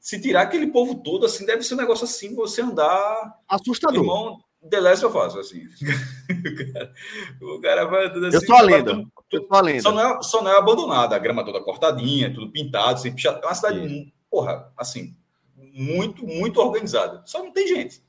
[0.00, 3.38] se tirar aquele povo todo, assim, deve ser um negócio assim, você andar.
[3.48, 4.00] Assustador.
[4.00, 5.62] Irmão, The Last of Us, assim.
[5.62, 6.94] o, cara,
[7.40, 8.34] o cara vai assim.
[8.34, 8.94] Eu sou a lenda.
[8.94, 9.82] Tudo, eu sou a lenda.
[9.82, 13.46] Só não, é, só não é abandonada, a grama toda cortadinha, tudo pintado, assim, é
[13.46, 14.12] uma cidade, Sim.
[14.28, 15.14] porra, assim,
[15.54, 17.22] muito, muito organizada.
[17.26, 18.02] Só não tem gente.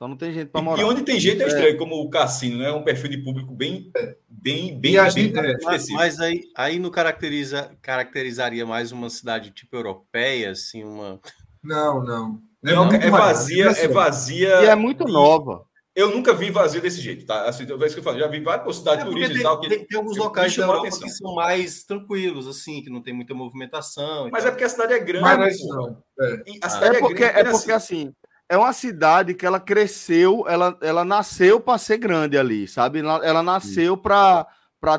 [0.00, 0.80] Só não tem gente para morar.
[0.80, 1.76] E onde tem gente é estranho, é.
[1.76, 2.68] como o cassino, né?
[2.68, 3.92] É um perfil de público bem,
[4.26, 9.50] bem, bem, bem gente, é, mas, mas, aí, aí não caracteriza, caracterizaria mais uma cidade
[9.50, 11.20] tipo europeia, assim, uma.
[11.62, 12.40] Não, não.
[12.64, 14.62] É, não, é vazia, é vazia.
[14.62, 15.12] E é muito e...
[15.12, 15.66] nova.
[15.94, 17.46] Eu nunca vi vazio desse jeito, tá?
[17.46, 19.60] Assim, talvez que eu falo, já vi várias cidades é turísticas e tal.
[19.60, 23.12] Que, tem, tem alguns locais da Europa que são mais tranquilos, assim, que não tem
[23.12, 24.30] muita movimentação.
[24.32, 25.24] Mas é porque a cidade é grande.
[25.24, 26.02] Mas não.
[26.22, 26.42] É.
[26.62, 28.14] A cidade é, é porque, é, é porque assim, assim
[28.50, 32.98] é uma cidade que ela cresceu, ela, ela nasceu para ser grande ali, sabe?
[32.98, 34.44] Ela, ela nasceu para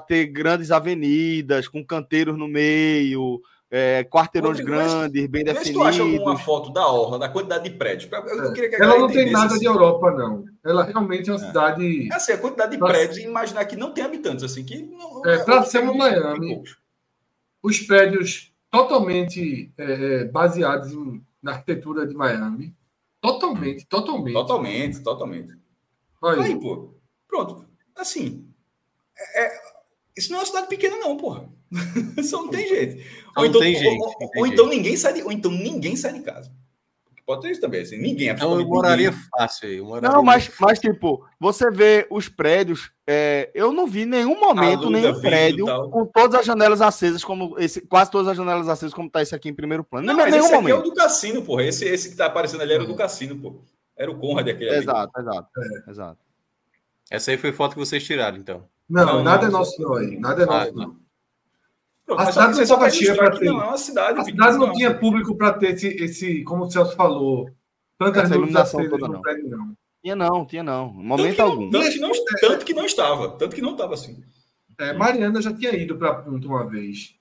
[0.08, 5.84] ter grandes avenidas, com canteiros no meio, é, quarteirões grandes, bem definidos.
[5.84, 8.10] Mas tu acha alguma foto da orla, da quantidade de prédios?
[8.80, 10.46] ela não tem nada de Europa, não.
[10.64, 11.48] Ela realmente é uma é.
[11.48, 12.10] cidade...
[12.10, 14.78] É assim, a quantidade de prédios, e imaginar que não tem habitantes, assim, que...
[14.78, 16.64] Não, é, para ser uma Miami,
[17.62, 22.74] os prédios totalmente é, é, baseados em, na arquitetura de Miami,
[23.22, 24.34] Totalmente, totalmente.
[24.34, 25.54] Totalmente, totalmente.
[26.24, 26.96] Aí, aí pô.
[27.28, 27.66] Pronto.
[27.96, 28.48] Assim.
[29.18, 29.62] É, é,
[30.18, 31.50] isso não é uma cidade pequena, não, porra.
[32.24, 33.04] Só não tem jeito.
[33.38, 36.22] Ou, então, tem gente, ou, ou então ninguém sai de, ou então ninguém sai de
[36.22, 36.52] casa.
[37.26, 38.30] Pode ter isso também, assim, ninguém.
[38.30, 39.28] Então eu moraria ninguém.
[39.30, 39.82] fácil aí.
[39.82, 42.92] Moraria não, mas, mas tipo, você vê os prédios.
[43.06, 47.82] É, eu não vi nenhum momento, nenhum prédio com todas as janelas acesas, como esse,
[47.82, 50.08] quase todas as janelas acesas, como tá esse aqui em primeiro plano.
[50.08, 50.78] Não, não mas nenhum esse momento.
[50.78, 51.64] aqui é o do cassino, porra.
[51.64, 53.62] Esse, esse que tá aparecendo ali era o do cassino, pô.
[53.96, 55.28] Era o Conrad aquele Exato, ali.
[55.28, 55.92] exato, é.
[55.92, 56.20] exato.
[57.10, 58.64] Essa aí foi foto que vocês tiraram, então.
[58.90, 60.20] Não, não nada não, é nosso não aí.
[60.20, 61.01] Nada é nosso ah, não.
[62.10, 63.46] A cidade não estava cheia para ter.
[63.46, 66.72] Não, é uma cidade, a cidade não tinha público para ter esse, esse, como o
[66.72, 67.50] Celso falou,
[68.02, 69.22] Tantas Essa iluminação toda não.
[69.22, 69.78] Prédio, não.
[70.02, 70.92] Tinha não, tinha não.
[70.92, 71.70] Momento tanto algum.
[71.70, 72.12] Tanto que, não,
[72.42, 73.30] tanto que não estava.
[73.30, 74.24] Tanto que não estava assim.
[74.80, 77.16] É, Mariana já tinha ido para Punta uma vez.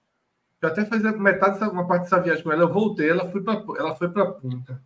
[0.62, 2.62] Eu até fazia metade dessa, uma parte dessa viagem com ela.
[2.62, 4.82] Eu voltei, ela foi para ela foi para Punta.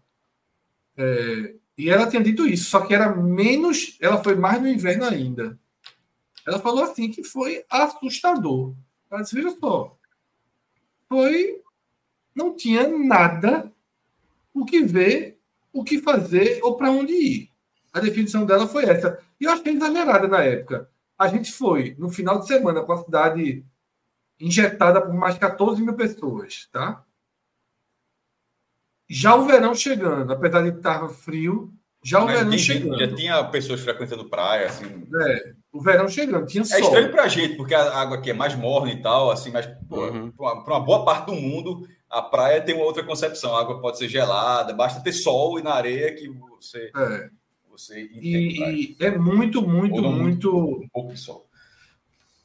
[0.97, 3.97] É, e ela tinha dito isso, só que era menos.
[4.01, 5.57] Ela foi mais no inverno ainda.
[6.45, 8.75] Ela falou assim que foi assustador.
[9.15, 9.97] Ela disse: veja só,
[11.09, 11.61] foi.
[12.35, 13.73] Não tinha nada
[14.53, 15.35] o que ver
[15.75, 17.51] o que fazer ou para onde ir.
[17.93, 19.21] A definição dela foi essa.
[19.41, 20.89] E eu achei exagerada na época.
[21.19, 23.65] A gente foi no final de semana com a cidade
[24.41, 27.05] injetada por mais de 14 mil pessoas, tá?
[29.09, 31.73] Já o verão chegando, apesar de estar frio,
[32.03, 32.99] já o Mas verão chegando.
[32.99, 35.07] Já tinha pessoas frequentando praia, assim.
[35.21, 36.79] É, o verão chegando, tinha sol.
[36.79, 39.69] É estranho pra gente, porque a água aqui é mais morna e tal, assim, mas
[39.91, 40.31] uhum.
[40.31, 43.57] para uma, boa parte do mundo, a praia tem uma outra concepção.
[43.57, 46.93] A água pode ser gelada, basta ter sol e na areia que você.
[46.97, 47.29] É.
[47.73, 50.57] Você e, e é muito, muito, muito.
[50.57, 51.49] Um pouco de sol.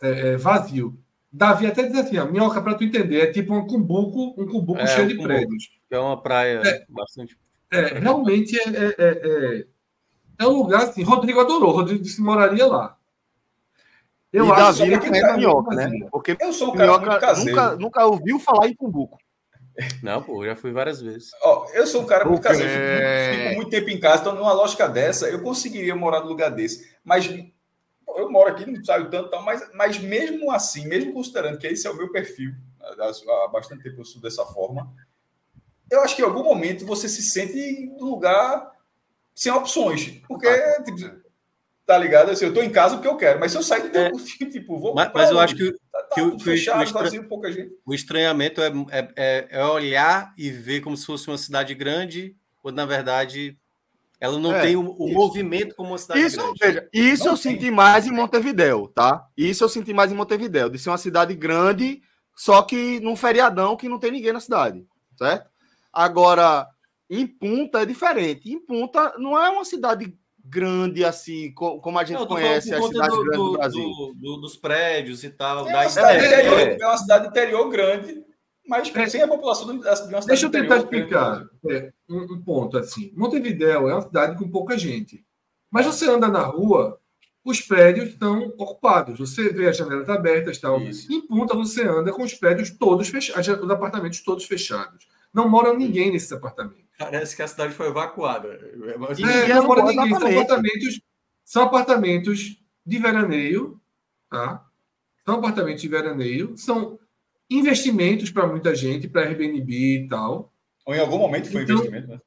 [0.02, 0.98] É, é, vazio.
[1.32, 4.82] Davi até diz assim: a minhoca, para tu entender, é tipo um cumbuco, um cumbuco
[4.82, 5.70] é, cheio de prédios.
[5.92, 7.38] É uma praia é, bastante.
[7.72, 9.66] É, realmente é, é, é,
[10.40, 11.04] é um lugar assim.
[11.04, 11.74] Rodrigo adorou.
[11.74, 12.99] Rodrigo disse que moraria lá.
[14.32, 16.08] Eu e acho Davi que é minhoca, né?
[16.12, 17.50] Porque eu sou um cara muito caseiro.
[17.50, 19.18] Nunca, nunca ouviu falar em Cumbuco.
[20.04, 21.32] Não, pô, já fui várias vezes.
[21.42, 24.52] Ó, eu sou um cara muito caseiro, fico, fico, muito tempo em casa, então numa
[24.52, 26.94] lógica dessa, eu conseguiria morar num lugar desse.
[27.04, 27.28] Mas
[28.18, 31.90] eu moro aqui, não saio tanto, mas, mas mesmo assim, mesmo considerando que esse é
[31.90, 32.52] o meu perfil,
[32.82, 34.94] há bastante tempo eu sou dessa forma,
[35.90, 38.72] eu acho que em algum momento você se sente num lugar
[39.34, 40.22] sem opções.
[40.28, 40.98] Porque, ah, tipo,
[41.90, 42.30] tá ligado?
[42.30, 44.12] Assim, eu tô em casa porque eu quero, mas se eu sair, é.
[44.46, 44.94] tipo, vou.
[44.94, 47.02] Mas, mas eu acho que, tá, tá que, o, fechado, o, estra...
[47.02, 47.72] vazio, pouca gente.
[47.84, 52.36] o estranhamento é, é, é, é, olhar e ver como se fosse uma cidade grande,
[52.62, 53.58] quando na verdade
[54.20, 56.60] ela não é, tem o, o movimento como uma cidade isso, grande.
[56.62, 57.54] Veja, isso não eu tem.
[57.54, 59.26] senti mais em Montevidéu, tá?
[59.36, 62.04] Isso eu senti mais em Montevidéu, de ser uma cidade grande,
[62.36, 64.86] só que num feriadão que não tem ninguém na cidade,
[65.18, 65.50] certo?
[65.92, 66.68] Agora,
[67.10, 68.52] em Punta é diferente.
[68.52, 70.16] Em Punta não é uma cidade
[70.50, 73.84] grande assim, como a gente não, conhece as cidades do, grandes do, Brasil.
[73.84, 75.70] Do, do, dos prédios e tal.
[75.70, 76.78] É, uma cidade, interior, é.
[76.82, 78.24] é uma cidade interior grande,
[78.68, 79.08] mas é.
[79.08, 83.12] sem a população de uma cidade Deixa eu tentar explicar é, um, um, ponto assim.
[83.16, 85.24] Montevidéu é uma cidade com pouca gente.
[85.72, 87.00] Mas você anda na rua,
[87.44, 89.20] os prédios estão ocupados.
[89.20, 90.82] Você vê as janelas abertas tal.
[90.82, 91.12] Isso.
[91.12, 95.08] Em Punta você anda com os prédios todos fechados, os apartamentos todos fechados.
[95.34, 96.89] Não mora ninguém nesses apartamentos.
[97.00, 98.50] Parece que a cidade foi evacuada.
[98.50, 100.10] É, é, não mora ninguém.
[100.10, 101.02] São apartamentos,
[101.46, 103.80] são apartamentos de veraneio,
[104.30, 104.66] tá?
[105.26, 107.00] São apartamentos de veraneio, são
[107.50, 110.52] investimentos para muita gente, para Airbnb e tal.
[110.86, 112.20] Ou em algum momento foi então, investimento, né?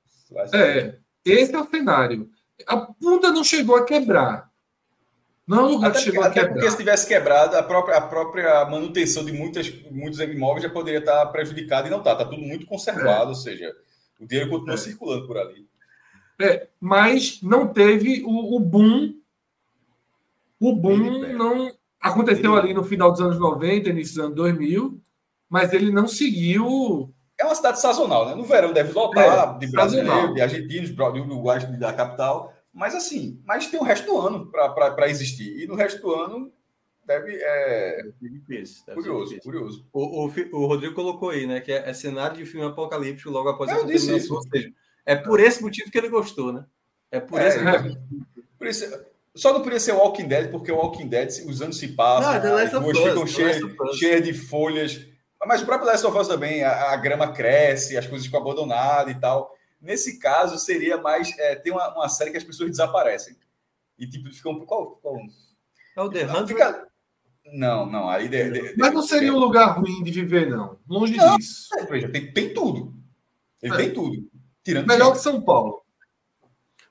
[0.54, 2.30] É, esse é o cenário.
[2.66, 4.50] A punta não chegou a quebrar.
[5.46, 6.54] Não é um lugar até que chegou porque, a quebrar.
[6.54, 11.00] porque se tivesse quebrado, a própria, a própria manutenção de muitas, muitos imóveis já poderia
[11.00, 12.12] estar prejudicada e não está.
[12.12, 13.28] Está tudo muito conservado, é.
[13.28, 13.70] ou seja,
[14.22, 14.78] o dinheiro continua é.
[14.78, 15.66] circulando por ali.
[16.40, 19.14] É, mas não teve o, o boom.
[20.58, 21.70] O boom não
[22.00, 25.00] aconteceu ali no final dos anos 90, início dos anos 2000,
[25.48, 27.12] mas ele não seguiu.
[27.38, 28.34] É uma cidade sazonal, né?
[28.34, 33.40] No verão deve lotar é, de brasileiros, de argentinos, de uruguaios da capital, mas assim,
[33.44, 35.62] mas tem o resto do ano para existir.
[35.62, 36.52] E no resto do ano
[37.04, 37.36] deve.
[37.36, 38.02] É...
[38.20, 39.86] Deve curioso, curioso.
[39.92, 41.60] O, o, o, Rodrigo colocou aí, né?
[41.60, 44.36] Que é, é cenário de filme apocalíptico logo após a terminação.
[44.36, 44.72] Ou seja,
[45.04, 46.64] é por esse motivo que ele gostou, né?
[47.10, 47.98] É por é, esse motivo.
[48.58, 48.84] Por isso,
[49.34, 52.42] só não podia ser o Walking Dead, porque o Walking Dead, os anos se passam,
[52.42, 53.58] não, as ruas ficam cheias,
[53.98, 55.06] cheias de folhas.
[55.44, 59.14] Mas o próprio Last of Us também, a, a, grama cresce, as coisas ficam abandonadas
[59.14, 59.52] e tal.
[59.80, 61.36] Nesse caso, seria mais.
[61.38, 63.36] É, tem uma, uma, série que as pessoas desaparecem.
[63.98, 64.64] E tipo, ficam.
[64.64, 65.16] Qual, qual?
[65.96, 66.46] É o The Hunter?
[66.46, 66.88] Fica,
[67.52, 68.08] não, não.
[68.08, 70.78] Aí de, de, Mas não seria um lugar ruim de viver, não.
[70.88, 71.68] Longe não, disso.
[71.88, 72.94] Veja, tem, tem tudo.
[73.62, 73.76] Ele é.
[73.76, 74.28] tem tudo.
[74.64, 75.82] Tirando Melhor que São Paulo.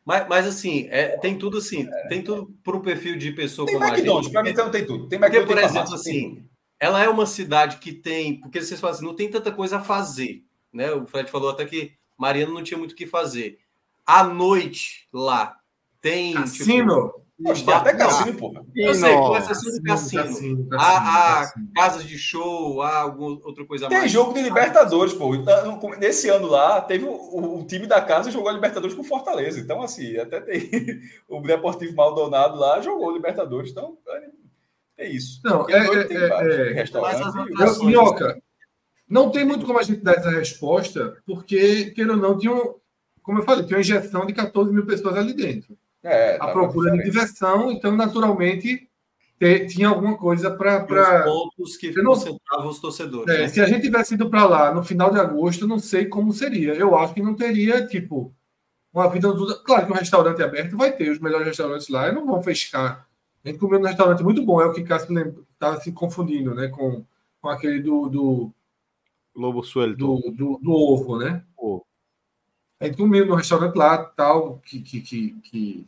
[0.05, 2.07] Mas, mas assim, é, tem tudo assim, é.
[2.07, 4.33] tem tudo para um perfil de pessoa tem como McDonald's, a gente.
[4.33, 5.07] Para mim então tem tudo.
[5.07, 6.45] Tem McDonald's, porque, por exemplo, assim,
[6.79, 9.81] ela é uma cidade que tem, porque vocês falam assim, não tem tanta coisa a
[9.81, 10.91] fazer, né?
[10.91, 13.59] O Fred falou até que Mariana não tinha muito o que fazer.
[14.05, 15.57] À noite lá
[16.01, 17.07] tem cassino.
[17.07, 18.65] Tipo, Poxa, tem até cassino, porra.
[18.75, 20.23] Eu sei, com exceção do cassino.
[20.23, 24.11] cassino, cassino há, há casas de show, há alguma outra coisa tem mais.
[24.11, 25.31] Tem jogo de Libertadores, pô.
[25.99, 29.59] Nesse ano lá, teve o, o, time da casa jogou a Libertadores com Fortaleza.
[29.59, 30.69] Então, assim, até tem
[31.27, 33.71] o Deportivo Maldonado lá jogou Libertadores.
[33.71, 33.97] Então,
[34.97, 35.41] é isso.
[35.43, 38.41] Não, é, é, é, é, Minhoca,
[39.09, 42.75] não tem muito como a gente dar essa resposta, porque, queira ou não, tinha um,
[43.23, 45.77] como eu falei, tinha uma injeção de 14 mil pessoas ali dentro.
[46.03, 48.89] É, a procura de diversão, então, naturalmente,
[49.37, 50.83] ter, tinha alguma coisa para.
[50.83, 51.23] Pra...
[51.23, 53.33] pontos que concentravam os torcedores.
[53.33, 53.47] É, né?
[53.47, 56.73] Se a gente tivesse ido para lá no final de agosto, não sei como seria.
[56.73, 58.33] Eu acho que não teria, tipo,
[58.93, 59.29] uma vida.
[59.63, 63.07] Claro que um restaurante aberto vai ter os melhores restaurantes lá e não vão fechar.
[63.43, 66.67] A gente comeu num restaurante muito bom, é o que Cássio estava se confundindo, né?
[66.67, 67.03] Com,
[67.41, 68.09] com aquele do.
[68.09, 68.51] do
[69.35, 69.97] Lobo Suelto.
[69.97, 71.43] Do, do, do ovo, né?
[71.57, 71.81] Oh.
[72.79, 75.87] A gente comeu no restaurante lá, tal, que, que, que, que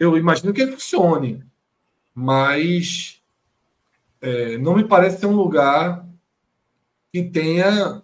[0.00, 1.44] eu imagino que funcione,
[2.14, 3.22] mas
[4.20, 6.08] é, não me parece ser um lugar
[7.12, 8.02] que tenha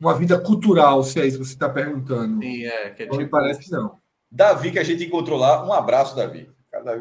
[0.00, 2.42] uma vida cultural, se é isso que você está perguntando.
[2.42, 3.16] Sim, é, é não tipo...
[3.18, 3.98] me parece não.
[4.32, 6.50] Davi, que a gente encontrou lá, um abraço, Davi.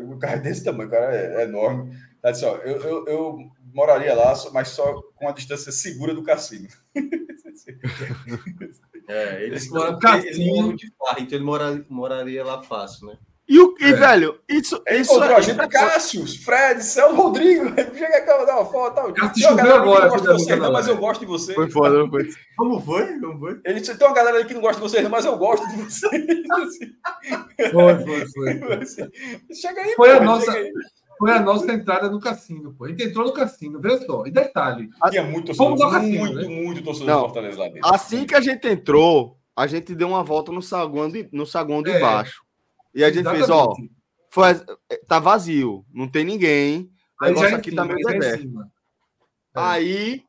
[0.04, 1.98] Um cara desse tamanho, o cara é, é enorme.
[2.22, 3.38] Tá disse, ó, eu, eu, eu,
[3.74, 6.68] moraria lá, mas só com a distância segura do cassino.
[9.08, 13.18] é, eles moram, cassino, de farra, então ele mora, moraria lá fácil, né?
[13.48, 13.94] E, o, e é.
[13.94, 14.82] velho, isso.
[14.88, 17.66] Ele isso encontrou a gente, Cássio, Fred, Celso Rodrigo.
[17.96, 18.96] Chega aqui, dar uma foto.
[18.96, 19.14] Tal.
[19.14, 19.78] Cássio agora.
[19.78, 21.54] Não gosta de você, não, mas eu gosto de você.
[21.54, 22.28] Foi foda, não foi?
[22.58, 23.20] Como foi?
[23.20, 23.62] Como foi?
[23.64, 25.84] Ele disse: tem uma galera aí que não gosta de vocês, mas eu gosto de
[25.84, 26.26] vocês.
[27.72, 28.86] Foi, foi, foi.
[29.54, 30.54] Chega aí, foi pô, a nossa.
[31.18, 32.86] Foi a nossa entrada no cassino, pô.
[32.86, 34.26] A gente entrou no cassino, veja só.
[34.26, 34.90] E detalhe.
[35.10, 36.48] Tinha muito torcedor, cassino, muito, né?
[36.48, 37.94] muito torcedor não, Fortaleza lá dentro.
[37.94, 41.82] Assim que a gente entrou, a gente deu uma volta no saguão de, no saguão
[41.82, 42.45] de é, baixo.
[42.96, 43.46] E a gente exatamente.
[43.46, 43.76] fez, ó,
[44.30, 44.54] foi,
[45.06, 46.90] tá vazio, não tem ninguém.
[47.22, 48.48] O negócio aqui tá meio deserto.
[48.62, 48.66] É.
[49.54, 50.24] Aí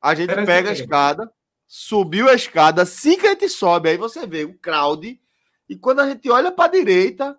[0.00, 1.32] a gente Era pega a escada,
[1.66, 5.20] subiu a escada, assim que a gente sobe, aí você vê o crowd,
[5.68, 7.38] e quando a gente olha para direita,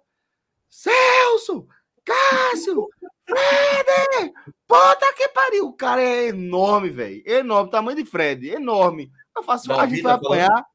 [0.69, 1.68] Celso,
[2.03, 2.88] Cássio,
[3.26, 4.34] Fred,
[4.68, 9.11] puta que pariu, o cara é enorme, velho, enorme, tamanho de Fred, enorme.
[9.35, 10.65] Eu faço, Davi, a gente vai tá apanhar falando?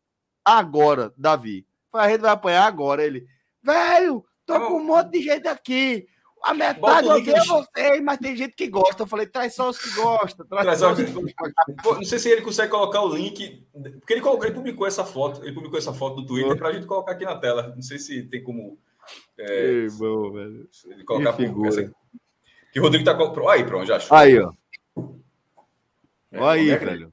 [0.44, 1.66] agora, Davi.
[1.92, 3.26] A gente vai apanhar agora, ele,
[3.62, 6.06] velho, Tô com um monte de gente aqui.
[6.42, 9.02] A metade odeia vocês, mas tem gente que gosta.
[9.02, 10.46] Eu falei, traz só os que gostam.
[10.46, 11.34] Traz só os que gostam.
[11.84, 13.64] Não sei se ele consegue colocar o link.
[13.72, 15.44] Porque ele, colocou, ele publicou essa foto.
[15.44, 17.72] Ele publicou essa foto no Twitter para a gente colocar aqui na tela.
[17.74, 18.78] Não sei se tem como.
[19.38, 20.68] É, Ei, bom, velho.
[20.86, 21.92] Ele colocar que por essa,
[22.72, 23.16] Que o Rodrigo tá.
[23.52, 24.16] Aí, pronto, já achou.
[24.16, 24.50] Aí, ó.
[26.32, 27.12] É, Olha aí, é, velho.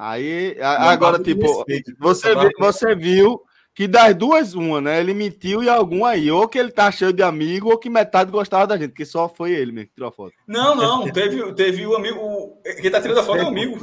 [0.00, 1.64] Aí, agora, tipo,
[1.98, 3.42] você, você viu
[3.74, 5.00] que das duas, uma, né?
[5.00, 6.30] Ele mentiu e algum aí.
[6.30, 9.28] Ou que ele tá cheio de amigo, ou que metade gostava da gente, que só
[9.28, 10.34] foi ele mesmo que tirou a foto.
[10.46, 11.10] Não, não.
[11.10, 12.20] Teve, teve o amigo.
[12.20, 13.76] O, quem tá tirando a foto é o amigo.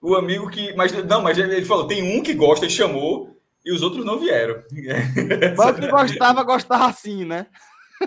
[0.00, 0.74] O amigo que.
[0.76, 4.18] Mas não, mas ele falou: tem um que gosta e chamou, e os outros não
[4.18, 4.62] vieram.
[5.58, 7.46] Mas o que gostava, gostava assim, né?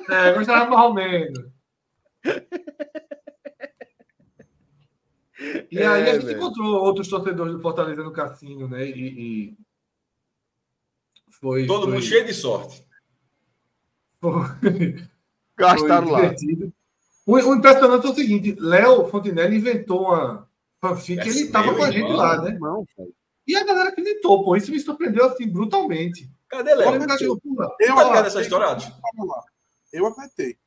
[0.10, 1.40] É, gostava mais ou menos.
[5.72, 6.38] E aí é, a gente velho.
[6.38, 8.88] encontrou outros torcedores do Fortaleza no cassino, né?
[8.88, 9.58] E, e
[11.40, 11.94] foi, Todo foi...
[11.94, 12.84] mundo cheio de sorte.
[14.20, 14.42] Foi...
[15.56, 16.22] Gastaram lá.
[17.26, 20.48] O, o, impressionante é o seguinte: Léo Fontinelli inventou uma
[20.80, 22.58] fanfic que ele estava com a gente irmão, lá, né?
[22.60, 22.86] Não,
[23.46, 24.56] e a galera acreditou, pô.
[24.56, 26.30] Isso me surpreendeu assim brutalmente.
[26.50, 26.96] Cadê Léo?
[26.96, 28.78] Eu tá ligado nessa história?
[29.94, 30.58] Eu acreditei.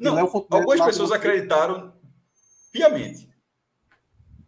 [0.00, 1.92] Não, algumas pessoas acreditaram
[2.70, 3.28] piamente.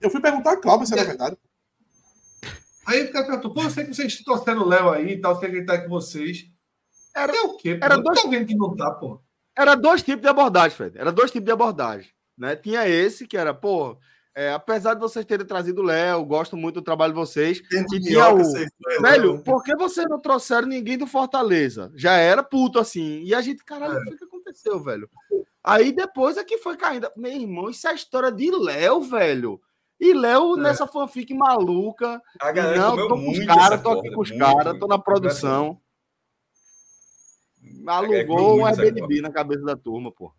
[0.00, 1.36] Eu fui perguntar a Cláudia se era verdade.
[2.86, 5.20] Aí o cara perguntou, pô, eu sei que vocês estão torcendo o Léo aí e
[5.20, 6.46] tal, sei que ele tá com vocês.
[7.14, 7.78] Era é o quê?
[7.82, 8.22] Era dois...
[8.22, 9.20] Tá que não tá, pô?
[9.56, 10.98] Era dois tipos de abordagem, Fred.
[10.98, 12.10] Era dois tipos de abordagem.
[12.36, 12.54] Né?
[12.54, 13.98] Tinha esse, que era, pô,
[14.34, 17.60] é, apesar de vocês terem trazido o Léo, gosto muito do trabalho de vocês.
[17.92, 18.38] e tinha o.
[19.02, 21.90] Velho, por que vocês não trouxeram ninguém do Fortaleza?
[21.96, 23.20] Já era puto assim.
[23.24, 24.00] E a gente, caralho, é.
[24.00, 25.10] o que aconteceu, velho?
[25.62, 27.10] Aí depois é que foi caindo.
[27.16, 29.60] Meu irmão, isso é a história de Léo, velho.
[30.00, 30.62] E Léo é.
[30.62, 32.22] nessa fanfic maluca.
[32.40, 35.80] A galera não, tô com os caras, tô aqui com os caras, tô na produção.
[37.86, 40.32] Alugou um Airbnb na cabeça da turma, pô.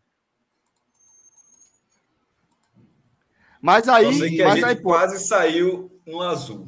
[3.61, 6.65] Mas aí, mas aí quase saiu no azul.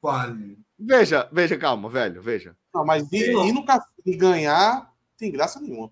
[0.00, 0.58] Quase.
[0.78, 2.56] Veja, veja, calma, velho, veja.
[2.72, 3.64] Não, mas ir, ir no
[4.06, 5.90] e ganhar tem graça nenhuma.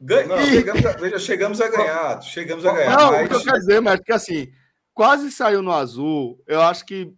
[0.00, 2.96] Ganha, não, chegamos a, veja, chegamos a ganhar, chegamos a ganhar.
[2.96, 3.26] Não, mas...
[3.26, 4.52] o que eu quero dizer, mas que assim,
[4.98, 6.42] quase saiu no azul.
[6.44, 7.14] Eu acho que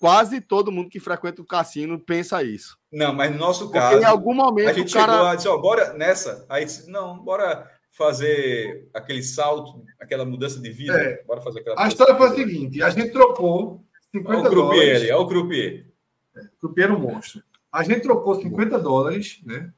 [0.00, 2.78] quase todo mundo que frequenta o cassino pensa isso.
[2.90, 4.00] Não, mas no nosso Porque caso.
[4.00, 4.70] em algum momento.
[4.70, 5.12] A gente cara...
[5.12, 6.46] chegou lá e disse: ó, bora nessa.
[6.48, 10.98] Aí disse: não, bora fazer aquele salto, aquela mudança de vida.
[10.98, 11.22] É.
[11.24, 15.02] Bora fazer aquela A história foi a seguinte: a gente trocou 50 olha o dólares.
[15.02, 15.86] Ali, olha o croupier.
[16.34, 17.42] É, croupier era um monstro.
[17.70, 19.70] A gente trocou 50 dólares, né?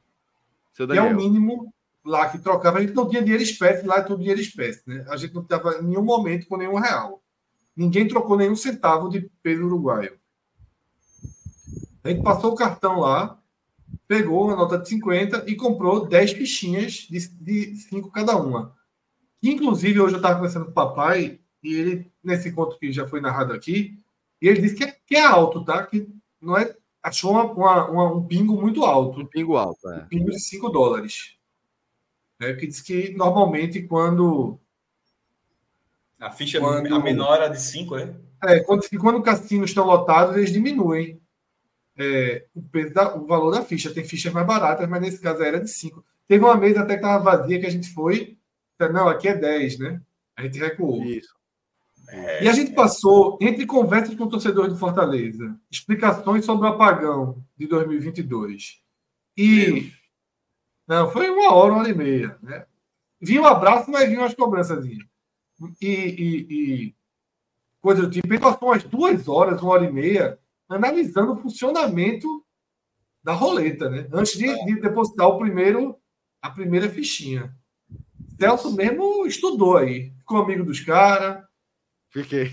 [0.73, 1.73] Que é o mínimo
[2.05, 2.77] lá que trocava.
[2.77, 5.05] A gente não tinha dinheiro espécie, lá é tudo dinheiro espécie, né?
[5.09, 7.22] A gente não estava em nenhum momento com nenhum real.
[7.75, 10.17] Ninguém trocou nenhum centavo de peso uruguaio.
[12.03, 13.41] A gente passou o cartão lá,
[14.07, 18.75] pegou uma nota de 50 e comprou 10 fichinhas de, de 5 cada uma.
[19.41, 23.21] Inclusive, hoje eu estava conversando com o papai, e ele, nesse conto que já foi
[23.21, 23.97] narrado aqui,
[24.41, 25.85] e ele disse que é, que é alto, tá?
[25.85, 26.07] Que
[26.41, 26.75] não é.
[27.01, 29.21] Achou uma, uma, uma, um pingo muito alto.
[29.21, 30.03] Um pingo alto, é.
[30.03, 31.35] Um pingo de 5 dólares.
[32.41, 34.59] É, que diz que normalmente quando
[36.23, 38.15] a ficha quando, a menor era de 5, né?
[38.43, 41.21] É, quando, quando os cassinos estão lotados, eles diminuem
[41.97, 43.93] é, o, peso da, o valor da ficha.
[43.93, 46.03] Tem fichas mais baratas, mas nesse caso era de 5.
[46.27, 48.37] Teve uma mesa até que estava vazia que a gente foi.
[48.91, 50.01] Não, aqui é 10, né?
[50.35, 51.03] A gente recuou.
[51.03, 51.33] Isso.
[52.09, 57.43] É, e a gente passou, entre conversas com torcedores de Fortaleza, explicações sobre o apagão
[57.57, 58.81] de 2022.
[59.37, 59.91] E.
[60.87, 62.37] Não, foi uma hora, uma hora e meia.
[62.41, 62.65] Né?
[63.21, 64.85] Vi um abraço, mas vi umas cobranças
[65.81, 66.47] e, e,
[66.85, 66.95] e
[67.81, 68.27] coisa do tipo.
[68.27, 72.27] Ele passou umas duas horas, uma hora e meia, analisando o funcionamento
[73.23, 74.07] da roleta, né?
[74.11, 75.97] Antes de, de depositar o primeiro,
[76.41, 77.53] a primeira fichinha.
[78.39, 80.11] Celso mesmo estudou aí.
[80.19, 81.43] Ficou amigo dos caras.
[82.09, 82.51] Fiquei.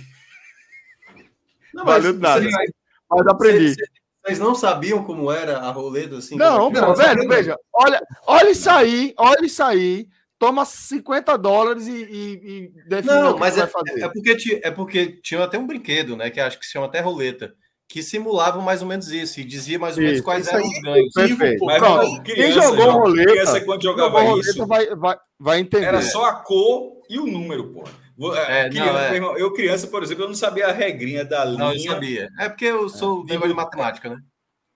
[1.74, 2.42] Não, mas, Valeu nada.
[2.42, 2.72] você-
[3.10, 3.74] Mas aprendi.
[3.74, 3.88] Vocês,
[4.24, 6.36] vocês não sabiam como era a roleta assim?
[6.36, 7.56] Não, é não, velho, veja.
[7.72, 10.08] Olha, olha isso aí, olha isso aí.
[10.40, 14.02] Toma 50 dólares e, e, e define o Não, que mas é, vai fazer.
[14.02, 16.30] é, porque, ti- é porque tinha até um brinquedo, né?
[16.30, 17.52] Que acho que se chama até roleta,
[17.86, 20.64] que simulava mais ou menos isso e dizia mais ou menos Isso, quais isso eram
[20.64, 20.70] aí.
[20.72, 21.12] os ganhos.
[21.12, 21.64] Perfeito.
[21.66, 22.02] Mas, Pronto.
[22.04, 25.60] irmão, Quem criança, jogou joga- roleta, criança, quando jogava Jogou isso, roleta vai, vai, vai
[25.60, 25.84] entender.
[25.84, 27.84] era só a cor e o número, pô.
[28.16, 29.14] Vou- É, criança, não, é.
[29.14, 31.58] irmão, Eu, criança, por exemplo, eu não sabia a regrinha da linha.
[31.58, 32.28] Não, eu sabia.
[32.38, 33.36] É porque eu sou É.
[33.36, 34.16] de matemática, né?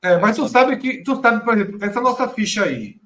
[0.03, 2.97] É, mas tu sabe que, tu sabe, por exemplo, essa nossa ficha aí.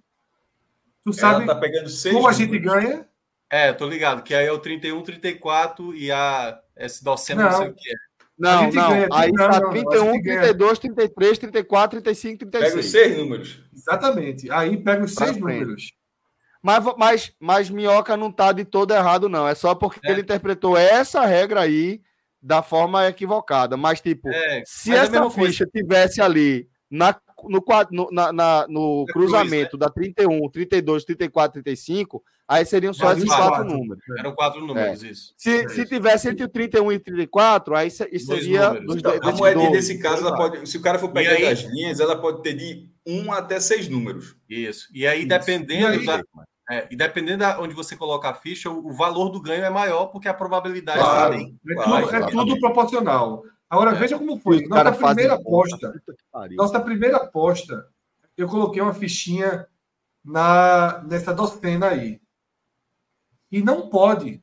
[1.10, 3.06] Tu sabe Ela tá pegando seis como a gente ganha?
[3.50, 7.58] É, tô ligado, que aí é o 31, 34 e a esse docena não, Não.
[7.58, 7.94] sei o que é.
[8.38, 8.70] Não, não.
[8.90, 10.40] ganha, Aí não, tá não, não, a 31, gente ganha.
[10.42, 12.90] 32, 33, 34, 35, Pega os 36.
[12.92, 13.64] seis números.
[13.74, 14.50] Exatamente.
[14.52, 15.60] Aí pega os Pra seis frente.
[15.60, 15.92] números.
[16.62, 19.48] Mas, mas, mas Minhoca não tá de todo errado, não.
[19.48, 20.10] É só porque É.
[20.12, 22.00] ele interpretou essa regra aí
[22.40, 23.76] da forma equivocada.
[23.76, 25.46] Mas, tipo, É, se mas é essa mesma coisa.
[25.50, 31.04] ficha tivesse ali na, no, no, na- na- no É cruzamento cruz, da 31, 32,
[31.04, 33.64] 34, 35, aí seriam só esses os quatro quatro.
[33.76, 34.02] números.
[34.18, 35.34] Eram quatro números, isso.
[35.36, 35.86] Se, É se isso.
[35.90, 38.86] tivesse entre o 31 e o 34, aí se- Dois seria números.
[38.86, 39.86] dos Então, dois- a moedinha dois.
[39.86, 41.46] desse caso, ela pode, se o cara for pegar aí?
[41.46, 44.36] as linhas, ela pode ter de um até seis números.
[44.48, 44.88] Isso.
[44.92, 45.28] E aí, Isso.
[45.28, 46.22] dependendo E aí- da.
[46.70, 49.70] é, e dependendo da onde você coloca a ficha, o, o valor do ganho é
[49.70, 51.30] maior, porque a probabilidade Claro.
[51.32, 51.58] também.
[51.70, 53.42] É, Claro, tudo, é tudo proporcional.
[53.70, 53.94] Agora, É.
[53.94, 54.62] veja como foi.
[54.64, 56.02] Os Nossa primeira aposta.
[56.56, 57.86] Nossa primeira aposta,
[58.36, 59.66] eu coloquei uma fichinha
[60.24, 62.20] na, nessa docena aí.
[63.50, 64.42] E não pode.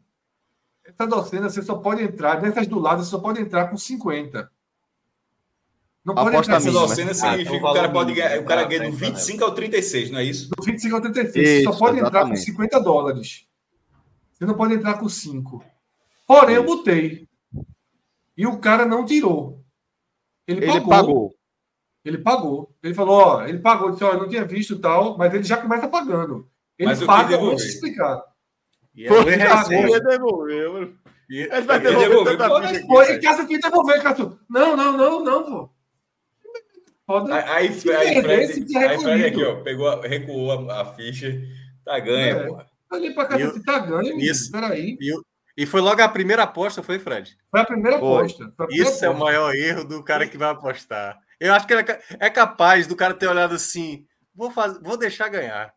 [0.83, 4.51] Essa docena você só pode entrar, nessas do lado, você só pode entrar com 50.
[6.03, 6.87] Não pode Aposta entrar Essa mínima.
[6.87, 9.15] docena Ah, significa então que o cara pode ganhar, o cara ganha do entendendo.
[9.15, 10.49] 25 ao 36, não é isso?
[10.55, 11.33] do 25 ao 36.
[11.33, 12.41] você Isso, só pode entrar com exatamente.
[12.45, 13.47] 50 dólares.
[14.33, 15.65] Você não pode entrar com 5.
[16.27, 17.24] Porém, eu botei.
[18.37, 19.63] E o cara não tirou.
[20.47, 20.89] Ele, Ele pagou.
[20.89, 21.35] pagou.
[22.03, 22.75] Ele pagou.
[22.83, 25.57] Ele falou, ó, ele pagou, disse, ó, eu não tinha visto tal, mas ele já
[25.57, 26.47] começa pagando.
[26.77, 28.21] Ele Mas paga antes de explicar.
[28.93, 30.93] E Foi, pagou, devolveu.
[31.29, 34.39] E- Ele vai Ele devolver devolveu, tanta pô, ficha aqui, devolver, Cássio.
[34.49, 35.69] Não, não, não, não, pô.
[37.07, 37.35] Foda.
[37.35, 41.39] Aí, aí, Se aí, Fred, aí Fred aqui, ó, pegou, a- recuou a, a ficha,
[41.83, 42.47] tá ganha, É.
[42.47, 42.67] porra.
[42.91, 44.19] Olhei pra casa tá ganho.
[44.19, 44.51] Isso.
[44.51, 44.97] Peraí.
[44.99, 45.13] E
[45.65, 47.37] foi logo a primeira aposta, foi, Fred?
[47.51, 48.17] Foi a primeira Foi.
[48.17, 48.43] aposta.
[48.57, 49.25] A primeira Isso é o aposta.
[49.31, 51.17] maior erro do cara que vai apostar.
[51.39, 54.97] Eu acho que ele é é capaz do cara ter olhado assim: vou, fazer, vou
[54.97, 55.71] deixar ganhar.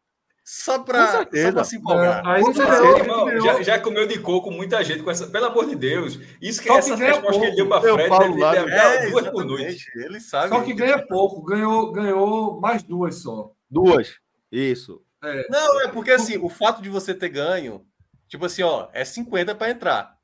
[0.44, 1.48] Só para certeza.
[1.48, 2.26] só pra se empolgar.
[2.26, 2.98] É, certeza.
[2.98, 5.26] Irmão, já, já comeu de coco muita gente com essa.
[5.26, 6.18] Pelo amor de Deus.
[6.40, 7.80] Isso que Só que essa ganha resposta que ele deu pouco.
[7.82, 9.84] pra Eu Fred falo deve até duas por noite.
[9.94, 10.48] Ele sabe.
[10.48, 11.42] Só que ganha pouco.
[11.44, 13.50] Ganhou, ganhou mais duas só.
[13.70, 14.14] Duas.
[14.50, 15.02] Isso.
[15.50, 17.84] Não, é porque assim, o fato de você ter ganho,
[18.28, 20.16] tipo assim, ó, é 50 para entrar.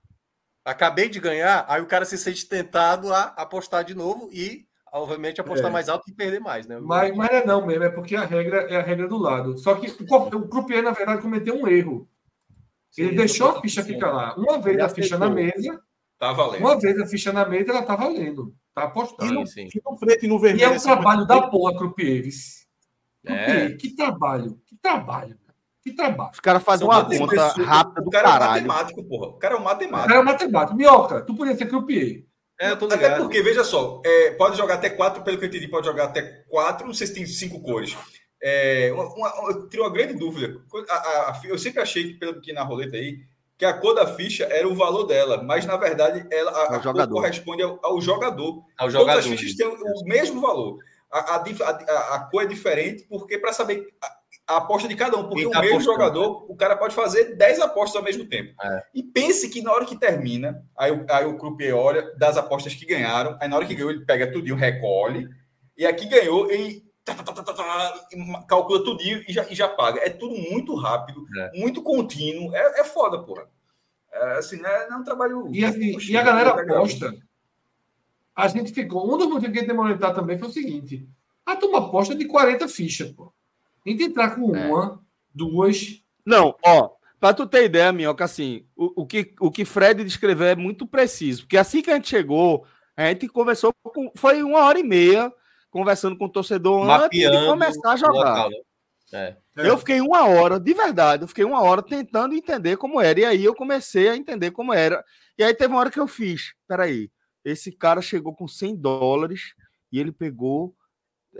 [0.64, 5.40] Acabei de ganhar, aí o cara se sente tentado a apostar de novo e, obviamente,
[5.40, 5.72] apostar É.
[5.72, 6.78] mais alto e perder mais, né?
[6.80, 9.58] Mas, mas é não mesmo, é porque a regra é a regra do lado.
[9.58, 12.08] Só que o, o croupier, na verdade, cometeu um erro.
[12.96, 14.34] Ele Sim, deixou a ficha ficar lá.
[14.36, 15.82] Uma vez Ele a ficha na mesa,
[16.16, 16.60] Tá valendo.
[16.60, 18.54] uma vez a ficha na mesa, ela tá valendo.
[18.72, 19.34] Tá E apostando.
[19.34, 19.68] no, sim.
[19.74, 20.64] e no preto e no E vermelho.
[20.64, 22.22] é um esse trabalho da porra, croupier.
[22.22, 22.64] vice.
[23.26, 23.70] É.
[23.72, 25.36] Que trabalho, que trabalho,
[25.84, 26.30] que trabalho.
[26.32, 28.66] Os caras fazem uma conta pessoas- rápida O do cara é um caralho.
[28.66, 29.26] matemático, porra.
[29.28, 30.08] O cara é um O matemático.
[30.08, 30.76] cara é matemático.
[30.76, 32.24] Minhoca, tu podia ser croupier.
[32.60, 35.48] É, eu tô Até porque, veja só, é, pode jogar até quatro, pelo que eu
[35.48, 37.96] entendi, pode jogar até quatro, não sei se tem cinco cores.
[38.42, 40.56] É, uma, uma, eu tenho uma grande dúvida.
[40.88, 43.18] A- a- a eu sempre achei que, pelo que na roleta aí,
[43.58, 47.00] que a cor da ficha era o valor dela, mas na verdade ela, a, Ao
[47.00, 48.62] a corresponde ao, ao jogador.
[48.78, 49.18] Ao Todas jogador.
[49.18, 50.78] as fichas têm o, o mesmo valor.
[51.10, 53.86] A- a cor é diferente porque para saber
[54.46, 57.34] a, aposta de cada um, porque Quem o mesmo apostando, jogador, o cara pode fazer
[57.36, 58.54] 10 apostas ao mesmo tempo.
[58.62, 58.82] É.
[58.94, 62.74] E pense que na hora que termina, aí, o- aí o croupier olha das apostas
[62.74, 65.28] que ganharam, aí na hora que ganhou ele pega tudinho, recolhe,
[65.76, 68.04] e aqui ganhou, ele tá, tá, tá,
[68.48, 70.00] calcula tudinho e já, e já paga.
[70.00, 71.58] É tudo muito rápido, É.
[71.60, 73.46] muito contínuo, é, é foda, porra.
[74.12, 75.48] É, assim, não é, não é um trabalho...
[75.52, 76.76] E, assim, e a galera é legal.
[76.78, 77.12] aposta.
[78.36, 79.12] A gente ficou.
[79.12, 81.04] Um dos motivos que a gente demorou também foi o seguinte:
[81.44, 83.32] a turma aposta de 40 fichas, pô.
[83.86, 84.66] A gente entrar com É.
[84.66, 85.00] uma,
[85.34, 86.02] duas.
[86.24, 86.90] Não, ó,
[87.20, 90.86] pra tu ter ideia, Minhoca, assim, o, o, que, o que Fred descreveu é muito
[90.86, 92.66] preciso, porque assim que a gente chegou,
[92.96, 94.10] a gente conversou com.
[94.16, 95.32] Foi uma hora e meia
[95.70, 98.12] conversando com o torcedor antes de Mapeando começar a jogar.
[98.12, 98.56] local, né?
[99.12, 99.36] É.
[99.56, 103.20] Eu fiquei uma hora, de verdade, eu fiquei uma hora tentando entender como era.
[103.20, 105.04] E aí eu comecei a entender como era.
[105.38, 106.54] E aí teve uma hora que eu fiz.
[106.66, 107.10] Peraí,
[107.44, 109.54] esse cara chegou com 100 dólares
[109.92, 110.74] e ele pegou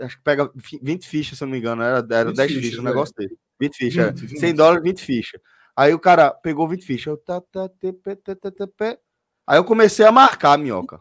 [0.01, 0.49] acho que pega
[0.81, 1.81] 20 fichas, se eu não me engano.
[1.81, 3.21] Era, era 10 fichas, fichas o negócio é.
[3.21, 3.37] dele.
[3.59, 4.19] 20 fichas.
[4.19, 4.39] 20, 20.
[4.39, 5.41] 100 dólares, 20 fichas.
[5.75, 7.07] Aí o cara pegou 20 fichas.
[7.07, 8.99] Eu, tá, tá, te, te,
[9.47, 10.99] Aí eu comecei a marcar, minhoca.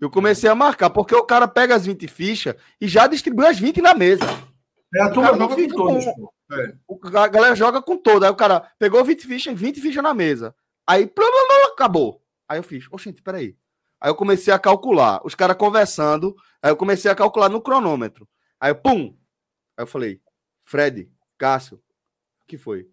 [0.00, 3.58] Eu comecei a marcar, porque o cara pega as 20 fichas e já distribui as
[3.58, 4.24] 20 na mesa.
[4.94, 6.04] É, a turma joga com todos.
[6.52, 7.18] É.
[7.18, 8.24] A galera joga com todas.
[8.24, 10.54] Aí o cara pegou 20 fichas, 20 fichas na mesa.
[10.86, 12.22] Aí, blá, blá, blá, acabou.
[12.48, 13.56] Aí eu fiz, oxente, peraí.
[14.06, 18.28] Aí eu comecei a calcular, os caras conversando, aí eu comecei a calcular no cronômetro.
[18.60, 19.18] Aí, pum!
[19.76, 20.20] Aí eu falei,
[20.64, 22.88] Fred, Cássio, o que foi?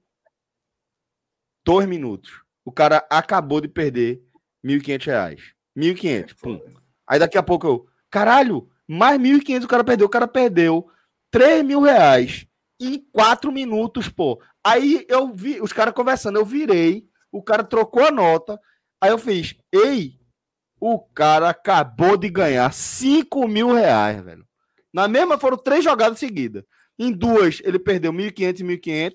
[1.64, 2.41] Dois minutos.
[2.65, 4.23] O cara acabou de perder
[4.64, 5.53] R$ 1.500.
[5.77, 6.60] 1.500, pum.
[7.07, 10.07] Aí daqui a pouco eu, caralho, mais 1.500 o cara perdeu.
[10.07, 10.90] O cara perdeu
[11.30, 12.48] 3 mil reais
[12.81, 14.41] em 4 minutos, pô.
[14.64, 18.60] Aí eu vi os caras conversando, eu virei, o cara trocou a nota,
[18.99, 20.22] aí eu fiz, ei,
[20.85, 24.45] o cara acabou de ganhar 5 mil reais, velho.
[24.93, 26.61] Na mesma foram três jogadas seguidas.
[26.99, 29.14] Em duas ele perdeu 1.500 e 1.500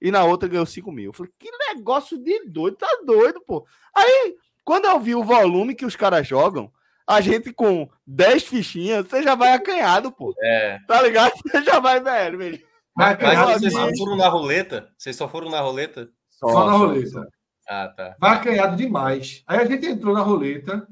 [0.00, 1.10] e na outra ganhou 5 mil.
[1.10, 3.66] Eu falei, que negócio de doido, tá doido, pô.
[3.94, 4.34] Aí,
[4.64, 6.72] quando eu vi o volume que os caras jogam,
[7.06, 10.34] a gente com 10 fichinhas, você já vai acanhado, pô.
[10.42, 10.78] É.
[10.88, 11.34] Tá ligado?
[11.46, 12.38] Você já vai, velho.
[12.38, 12.58] velho.
[12.96, 14.88] Mas, mas vocês só foram na roleta?
[14.96, 16.08] Vocês só foram na roleta?
[16.30, 17.10] Só, só na roleta.
[17.10, 17.22] Só.
[17.68, 18.16] Ah, tá.
[18.18, 19.42] Vai acanhado demais.
[19.46, 20.88] Aí a gente entrou na roleta,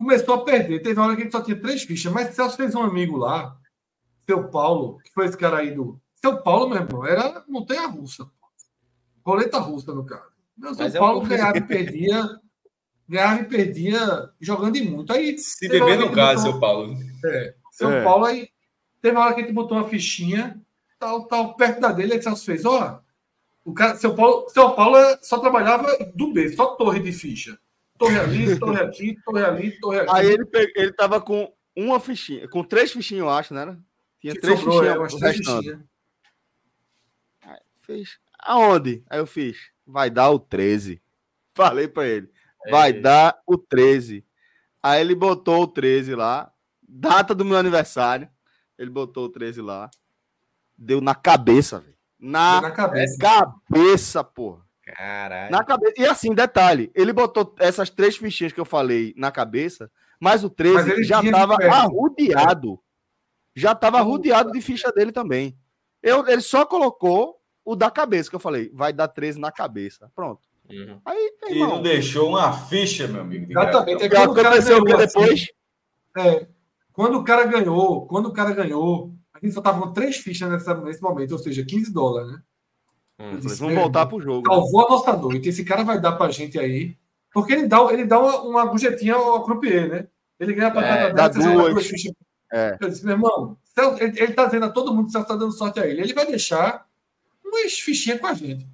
[0.00, 0.80] começou a perder.
[0.80, 3.18] Teve uma hora que a gente só tinha três fichas, mas Celso fez um amigo
[3.18, 3.54] lá,
[4.24, 6.00] seu Paulo, que foi esse cara aí do.
[6.14, 8.28] Seu Paulo, meu irmão, era montanha russa.
[9.24, 10.30] Roleta russa, no caso.
[10.56, 12.28] Meu, seu é Paulo ganhava e perdia
[13.08, 15.12] ganhava e perdia jogando em muito.
[15.12, 16.52] Aí, Se beber no caso, botou...
[16.52, 16.96] São Paulo.
[17.24, 18.04] É, São é.
[18.04, 18.48] Paulo aí.
[19.02, 20.60] Teve uma hora que a gente botou uma fichinha,
[20.98, 23.00] tal, tal, perto da dele, aí Celso fez, ó.
[23.64, 27.58] O cara, São Paulo, São Paulo só trabalhava do B, só torre de ficha.
[28.00, 30.10] Torre ali, torre aqui, torre ali, torre aqui.
[30.10, 33.76] Aí ele, ele tava com uma fichinha, com três fichinhas, eu acho, né?
[34.18, 35.12] Tinha que três sobrou, fichinhas.
[35.12, 35.80] É, três fichinhas.
[37.42, 38.18] Aí, fez.
[38.38, 39.04] Aonde?
[39.10, 39.70] Aí eu fiz.
[39.86, 40.98] Vai dar o 13.
[41.54, 42.30] Falei pra ele.
[42.70, 42.92] Vai é.
[42.94, 44.24] dar o 13.
[44.82, 46.50] Aí ele botou o 13 lá.
[46.88, 48.30] Data do meu aniversário.
[48.78, 49.90] Ele botou o 13 lá.
[50.74, 51.98] Deu na cabeça, velho.
[52.18, 53.18] Na, na, cabeça.
[53.18, 54.66] cabeça, porra.
[54.96, 55.50] Caralho.
[55.50, 55.94] Na cabeça.
[55.96, 60.50] E assim, detalhe, ele botou essas três fichinhas que eu falei na cabeça, mas o
[60.50, 62.78] 13 mas já tava arrudeado.
[63.54, 65.56] Já tava arrudeado de ficha dele também.
[66.02, 70.10] Eu, ele só colocou o da cabeça, que eu falei, vai dar 13 na cabeça.
[70.14, 70.48] Pronto.
[70.70, 71.00] Uhum.
[71.04, 73.50] Aí, e não deixou uma ficha, meu amigo.
[73.50, 74.04] Exatamente.
[74.04, 75.48] É quando o cara ganhou depois.
[76.16, 76.48] Assim, é,
[76.92, 80.48] quando o cara ganhou, quando o cara ganhou, a gente só tava com três fichas
[80.48, 82.42] nessa, nesse momento, ou seja, 15 dólares, né?
[83.20, 84.48] Hum, disse, vamos voltar pro jogo.
[84.48, 85.50] Salvou a nossa noite.
[85.50, 86.96] Esse cara vai dar pra gente aí.
[87.32, 90.06] Porque ele dá, ele dá uma, uma gorjetinha ao croupier, né?
[90.38, 91.92] Ele ganha pra é, cada duas.
[92.52, 92.76] É.
[92.80, 93.56] Eu disse, meu irmão,
[94.00, 96.00] ele, ele tá dizendo a todo mundo que você tá dando sorte a ele.
[96.00, 96.86] Ele vai deixar
[97.44, 98.66] umas fichinhas com a gente.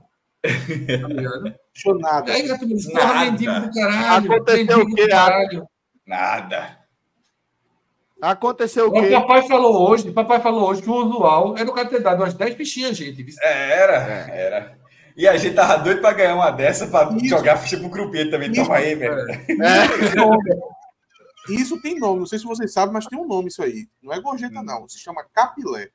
[0.47, 1.55] Tá ligado?
[1.75, 2.33] Deixou nada.
[2.33, 3.25] Aí, gato, nada.
[3.25, 4.33] mendigo do caralho.
[4.33, 5.09] Aconteceu o quê?
[5.09, 5.69] Caralho.
[6.07, 6.86] Nada.
[8.21, 9.15] Aconteceu o quê?
[9.15, 12.23] O papai falou hoje, papai falou hoje que o usual era o cara ter dado
[12.23, 13.27] umas 10 fichinhas, gente.
[13.43, 13.95] É, era,
[14.33, 14.79] era.
[15.17, 17.29] E a gente tava doido pra ganhar uma dessa pra isso.
[17.29, 18.51] jogar ficha pro Crupier também.
[18.51, 18.63] Isso.
[18.63, 19.31] Toma aí, velho.
[19.31, 19.53] É.
[19.53, 20.77] É.
[21.49, 23.87] Isso tem nome, não sei se vocês sabem, mas tem um nome isso aí.
[24.03, 24.65] Não é gorjeta, hum.
[24.65, 24.89] não.
[24.89, 25.89] Se chama capilé.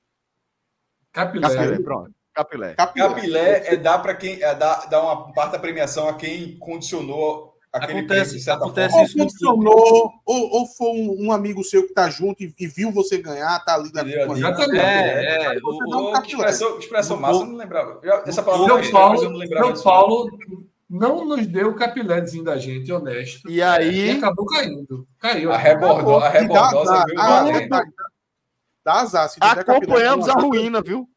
[1.12, 1.48] Capilé.
[1.48, 2.12] Capilé, pronto.
[2.34, 2.74] Capilé.
[2.76, 6.58] Capilé, Capilé é dar para quem é dar, dar uma parte da premiação a quem
[6.58, 12.10] condicionou aquele acontece, acontece ou condicionou, ou, ou foi um, um, amigo seu que tá
[12.10, 14.78] junto e, e, viu você ganhar, tá ali da Exatamente.
[14.78, 18.02] É, é, o, o, um expressão, expressão massa, eu não lembrava.
[18.26, 20.30] Essa palavra São Paulo, não lembrava São Paulo
[20.92, 23.50] não nos deu o capilézinho da gente, honesto.
[23.50, 24.08] E aí.
[24.08, 25.08] E acabou caindo.
[25.18, 25.50] Caiu.
[25.50, 27.06] A rebordou, a rebordosa
[27.70, 27.84] dá,
[28.84, 29.32] dá, azar.
[29.40, 31.08] Acompanhamos a ruína, viu?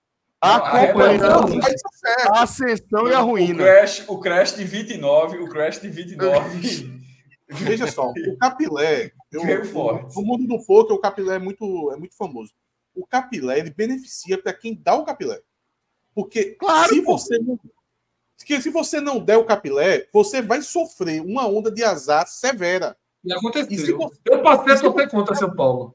[0.45, 1.61] Acompanhando
[2.31, 3.62] a ascensão e a ruína.
[3.62, 7.03] O crash, o crash de 29, o crash de 29.
[7.49, 9.12] Veja só, o capilé.
[9.33, 10.15] Eu, forte.
[10.16, 12.53] No mundo do poker, o capilé é muito, é muito famoso.
[12.95, 15.41] O capilé ele beneficia para quem dá o capilé.
[16.15, 17.59] Porque claro, se você não.
[18.45, 22.95] Que se você não der o capilé, você vai sofrer uma onda de azar severa.
[23.25, 23.73] E aconteceu.
[23.73, 24.21] E você...
[24.27, 25.95] Eu passei a sofrer contra São Paulo.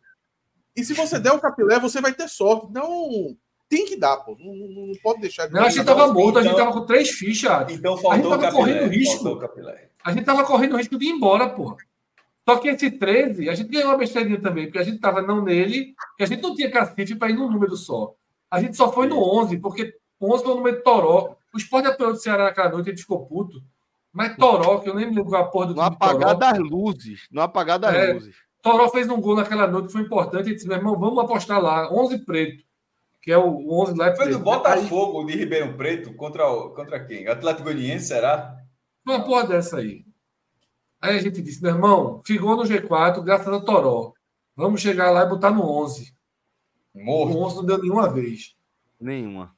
[0.75, 2.71] E se você der o capilé, você vai ter sorte.
[2.71, 3.37] Não
[3.69, 4.35] tem que dar, pô.
[4.39, 5.53] Não, não, não pode deixar de.
[5.53, 7.71] Não, a gente tava morto, então, a gente tava com três fichas.
[7.71, 9.39] Então faltou a gente tava correndo risco.
[10.03, 11.77] A gente tava correndo risco de ir embora, pô.
[12.47, 15.43] Só que esse 13, a gente ganhou uma besteirinha também, porque a gente tava não
[15.43, 18.15] nele, que a gente não tinha cacife para ir num número só.
[18.49, 21.37] A gente só foi no 11, porque 11 foi o número de Toró.
[21.53, 23.61] O esporte apoiou do Ceará naquela noite, ele ficou puto.
[24.11, 27.27] Mas Toró, que eu nem lembro a porra do No apagar das luzes.
[27.31, 28.35] No apagar das é, luzes.
[28.63, 30.49] Toró fez um gol naquela noite que foi importante.
[30.49, 31.93] E disse, meu irmão, vamos apostar lá.
[31.93, 32.63] 11 preto.
[33.29, 34.07] Que é o 11 lá.
[34.07, 37.27] É foi do Botafogo de Ribeirão Preto contra, o, contra quem?
[37.27, 38.57] Atlético Goianiense, será?
[39.05, 40.03] Uma porra dessa aí.
[40.99, 44.13] Aí a gente disse, meu irmão, ficou no G4 graças a Toró.
[44.55, 46.11] Vamos chegar lá e botar no 11.
[46.95, 47.37] Morto.
[47.37, 48.55] O 11 não deu nenhuma vez.
[48.99, 49.55] Nenhuma.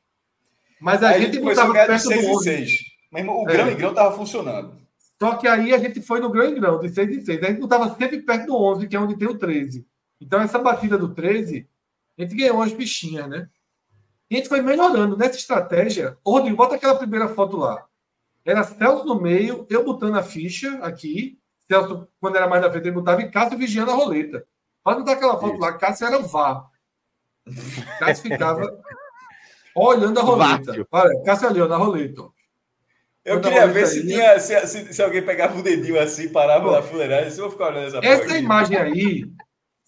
[0.82, 2.44] Mas a Aí gente botava perto 6 do em 11.
[2.44, 2.80] 6.
[3.10, 3.54] Mas o É.
[3.54, 4.82] grão e grão tava funcionando.
[5.18, 7.42] Só que aí a gente foi no grão em grão, de 6 em 6.
[7.42, 9.88] A gente botava sempre perto do 11, que é onde tem o 13.
[10.20, 11.70] Então, essa batida do 13,
[12.20, 13.48] a gente ganhou umas bichinhas, né?
[14.32, 16.18] E a gente foi melhorando nessa estratégia.
[16.24, 17.86] Ô, Rodrigo, bota aquela primeira foto lá.
[18.46, 21.38] Era Celso no meio, eu botando a ficha aqui.
[21.68, 24.48] Celso, quando era mais na frente, ele botava e Cássio vigiando a roleta.
[24.82, 26.66] Pode botar aquela foto lá, Cássio era vá.
[28.00, 28.82] Cássio ficava
[29.76, 30.88] olhando a roleta.
[30.90, 32.22] Olha, Cássio ali, ó, na roleta.
[32.22, 32.30] ó.
[33.26, 36.70] Eu Manda queria ver se, tinha, se, se, se alguém pegava o dedinho assim, parava
[36.70, 36.72] Pô.
[36.72, 39.32] na fuleiragem, se eu vou ficar olhando essa Essa porra imagem aí,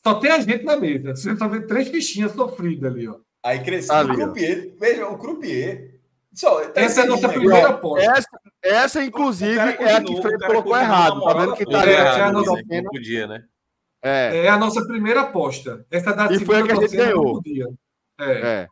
[0.03, 1.15] só tem a gente na mesa.
[1.15, 3.15] Você só vê três fichinhas sofridas ali, ó.
[3.43, 3.93] Aí cresceu.
[3.95, 4.15] Ali, o ó.
[4.15, 5.99] crupier, veja, o crupier.
[6.33, 8.11] Só, tá Essa é a nossa primeira aqui, aposta.
[8.11, 8.29] Essa,
[8.63, 11.21] essa inclusive, O é a que o o Fred colocou errado.
[11.21, 12.17] Tá vendo que tá É, errado.
[12.17, 12.31] é a né?
[12.31, 13.43] nossa- Não podia, né?
[14.01, 15.85] É, É a nossa primeira aposta.
[15.91, 17.41] Essa da E foi a que a gente ganhou.
[18.19, 18.31] É.
[18.61, 18.67] é.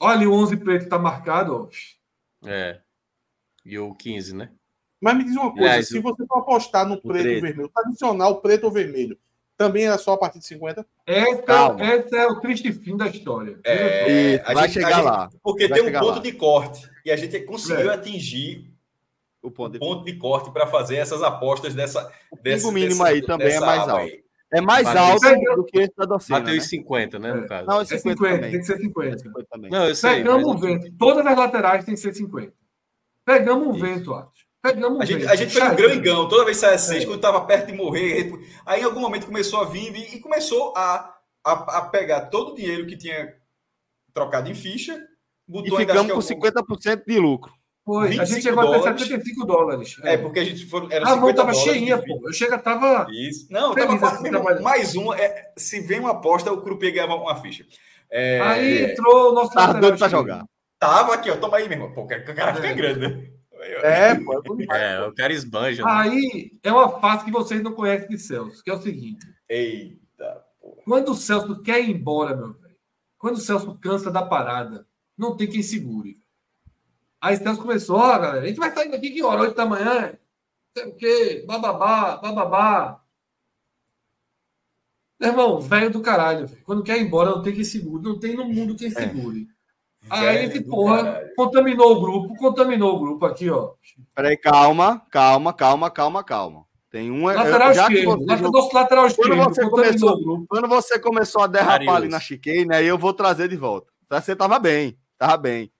[0.00, 2.48] Olha, o 11 preto tá marcado, ó.
[2.48, 2.80] É.
[3.64, 4.50] E o 15, né?
[5.00, 7.40] Mas me diz uma coisa: Aliás, se você for apostar no preto e 13.
[7.40, 9.18] vermelho, tradicional preto ou vermelho,
[9.58, 10.86] também era só a partir de 50?
[11.06, 11.84] Essa, Calma.
[11.84, 13.58] essa é o triste fim da história.
[13.64, 15.30] É, a vai gente- chegar a gente- lá.
[15.42, 16.18] Porque Vai tem um ponto lá.
[16.22, 16.88] de corte.
[17.04, 17.94] E a gente conseguiu É.
[17.94, 18.72] atingir
[19.42, 19.76] O ponto de...
[19.76, 22.10] o ponto de corte para fazer essas apostas dessa.
[22.42, 23.96] dessa pingo mínimo aí também é mais alto.
[23.96, 24.22] aí.
[24.50, 25.20] É mais alto
[25.56, 26.58] do que esse da docena, Bateu né?
[26.60, 27.48] os 50, né, no É.
[27.48, 27.66] caso.
[27.66, 28.50] Não, É esse 50, 50 também.
[28.50, 29.18] tem que ser 50.
[29.18, 29.70] 50 também.
[29.70, 30.10] Não, eu sei.
[30.16, 30.92] Pegamos mas- um vento.
[30.98, 32.52] Todas as laterais tem que ser 50.
[33.26, 33.80] Pegamos um Isso.
[33.80, 34.47] vento, Atos.
[34.62, 37.06] Pegamos um A gente, a gente foi em grão, toda vez que saia seis, É.
[37.06, 38.32] quando estava perto de morrer.
[38.66, 41.14] Aí em algum momento começou a vir e e começou a,
[41.44, 43.34] a, a pegar todo o dinheiro que tinha
[44.12, 44.94] trocado em ficha,
[45.48, 47.52] E botou ainda, ficamos com algum- 50% de lucro.
[47.84, 48.06] Foi.
[48.06, 49.02] A 25 gente chegou até dólares.
[49.02, 49.96] 75 dólares.
[50.02, 50.86] É, porque a gente foi.
[50.90, 52.20] Era a mão 50 tava cheinha, pô.
[52.26, 53.06] Eu chego, tava.
[53.10, 53.46] Isso.
[53.50, 55.14] Não, tava quase assim, mais um.
[55.14, 57.64] É, se vem uma aposta, o Crupier ganhava uma ficha.
[58.10, 60.44] É, Aí entrou o nosso Tá doido pra jogar.
[60.78, 61.36] Tava aqui, ó.
[61.36, 61.92] Toma aí, meu irmão.
[61.94, 62.74] Pô, o cara o cara fica É.
[62.74, 63.30] grande, né?
[63.60, 64.38] É, pô.
[64.38, 64.72] é bonito.
[64.72, 65.84] É, o cara esbanja.
[65.84, 65.90] né?
[65.90, 70.44] Aí é uma fase que vocês não conhecem de Celso, que é o seguinte: Eita,
[70.60, 70.82] porra.
[70.84, 72.76] quando o Celso quer ir embora, meu velho,
[73.18, 74.86] quando o Celso cansa da parada,
[75.16, 76.22] não tem quem segure.
[77.20, 79.40] Aí o Celso começou, ó, galera, a gente vai sair daqui que hora?
[79.42, 80.12] 8 da manhã?
[80.76, 83.02] Não sei o quê, bababá, bababá.
[85.20, 86.62] Meu irmão, velho do caralho, velho.
[86.62, 88.04] Quando quer ir embora, não tem quem segure.
[88.04, 89.48] Não tem no mundo quem segure.
[90.10, 91.28] Aí Velho esse do porra caralho.
[91.36, 93.72] contaminou o grupo, contaminou o grupo aqui, ó.
[94.14, 96.64] Peraí, calma, calma, calma, calma, calma.
[96.90, 97.32] Tem uma.
[97.34, 100.46] Lateral já que esquerdo, você jogou- nosso lateral esquerdo, você contaminou começou- o grupo.
[100.48, 103.88] Quando você começou a derrapar ali na chicane, aí eu vou trazer de volta.
[104.10, 105.70] Você tava bem, tava bem.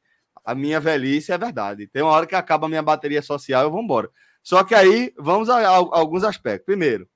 [0.45, 1.87] A minha velhice é verdade.
[1.87, 4.09] Tem uma hora que acaba a minha bateria social eu vou embora.
[4.43, 6.65] Só que aí, vamos a, a- alguns aspectos.
[6.67, 7.07] Primeiro,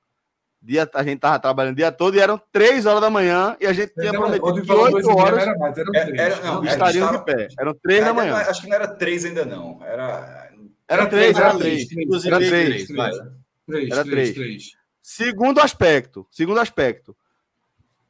[0.62, 3.66] dia, a gente tava trabalhando o dia todo e eram três horas da manhã e
[3.66, 6.16] a gente tinha prometido que falou oito dois e meia, horas Era mais, eram É-
[6.20, 7.48] era- não, estariam estava- de pé.
[7.58, 8.34] Eram três da Ainda manhã.
[8.36, 9.80] acho que não era três ainda, não.
[9.84, 10.50] Era.
[10.88, 11.86] Era três, era Era três.
[11.88, 12.04] três.
[12.06, 13.10] Inclusive, Era três, três, vai.
[13.66, 14.34] Três, Era três, três.
[14.34, 14.72] três.
[15.02, 17.16] Segundo aspecto, segundo aspecto.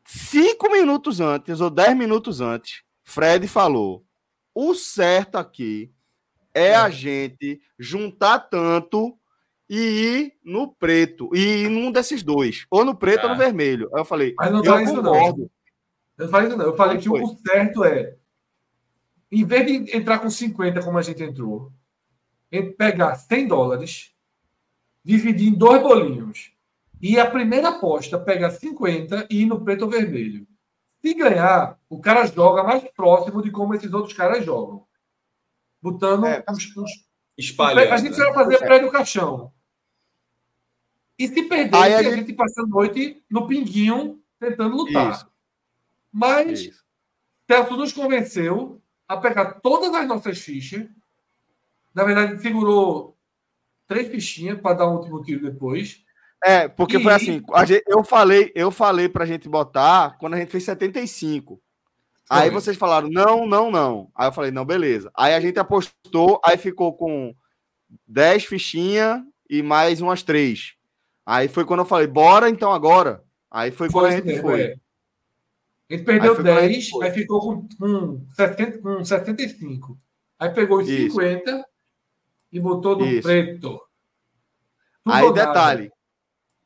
[0.04, 4.04] Cinco minutos antes ou dez minutos antes, Fred falou:
[4.54, 5.90] o certo aqui
[6.52, 9.16] é a gente juntar tanto
[9.74, 13.44] e ir no preto, e ir num desses dois, ou no preto ou no Tá.
[13.44, 13.88] vermelho.
[13.94, 15.14] Aí eu falei, Mas não eu isso, não.
[15.16, 15.50] Eu
[16.18, 16.64] não falei isso, não.
[16.66, 17.22] Eu falei que foi.
[17.22, 18.14] o certo é,
[19.30, 21.72] em vez de entrar com 50 como a gente entrou,
[22.76, 24.12] pegar 100 dólares,
[25.02, 26.52] dividir em dois bolinhos,
[27.00, 30.46] e a primeira aposta pegar 50 e ir no preto ou vermelho.
[31.00, 34.84] Se ganhar, o cara joga mais próximo de como esses outros caras jogam.
[35.80, 36.90] Botando É, uns, uns
[37.38, 37.90] Espalhando.
[37.90, 38.24] a gente né?
[38.26, 39.50] vai fazer prédio caixão.
[41.22, 45.12] E se perder, Aí a a gente- gente passa a noite no pinguinho tentando lutar.
[45.12, 45.26] Isso.
[46.10, 46.82] Mas Isso.
[47.50, 50.86] Celso nos convenceu a pegar todas as nossas fichas.
[51.94, 53.16] Na verdade, segurou
[53.86, 56.02] três fichinhas para dar um último tiro depois.
[56.44, 60.34] É, porque foi E- assim, a gente- eu falei, eu falei pra gente botar quando
[60.34, 61.60] a gente fez 75.
[62.28, 62.60] Aí Foi.
[62.60, 64.10] vocês falaram, não, não, não.
[64.14, 65.10] Aí eu falei, não, beleza.
[65.14, 67.34] Aí a gente apostou, aí ficou com
[68.06, 70.74] 10 fichinhas e mais umas três.
[71.24, 73.22] Aí foi quando eu falei, bora então agora.
[73.50, 74.60] Aí foi, quando a gente foi.
[74.60, 74.74] é.
[75.90, 77.06] A gente perdeu Aí foi quando a gente 10, foi.
[77.06, 79.98] aí ficou com, com, 70, com 75.
[80.38, 81.10] Aí pegou os Isso.
[81.10, 81.64] 50
[82.50, 83.22] e botou no Isso.
[83.22, 83.80] preto.
[85.04, 85.46] Tudo Aí nada.
[85.46, 85.92] detalhe.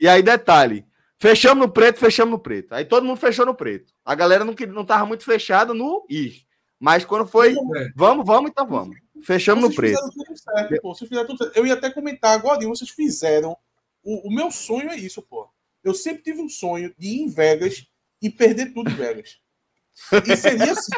[0.01, 0.87] E aí detalhe.
[1.19, 2.75] Fechamos no preto, fechamos no preto.
[2.75, 3.93] Aí todo mundo fechou no preto.
[4.05, 6.47] A galera não, não tava muito fechada no ir.
[6.79, 7.89] Mas quando foi, é.
[7.97, 8.97] vamos, vamos, então vamos.
[9.23, 10.11] Fechamos vocês no preto.
[10.13, 10.95] Tudo certo, pô.
[10.95, 11.57] Vocês fizeram tudo certo.
[11.57, 13.57] Eu ia até comentar agora, vocês fizeram.
[14.07, 15.49] O, o, meu sonho é isso, pô.
[15.83, 17.85] Eu sempre tive um sonho de ir em Vegas
[18.23, 19.39] e perder tudo em Vegas.
[20.25, 20.93] E seria assim.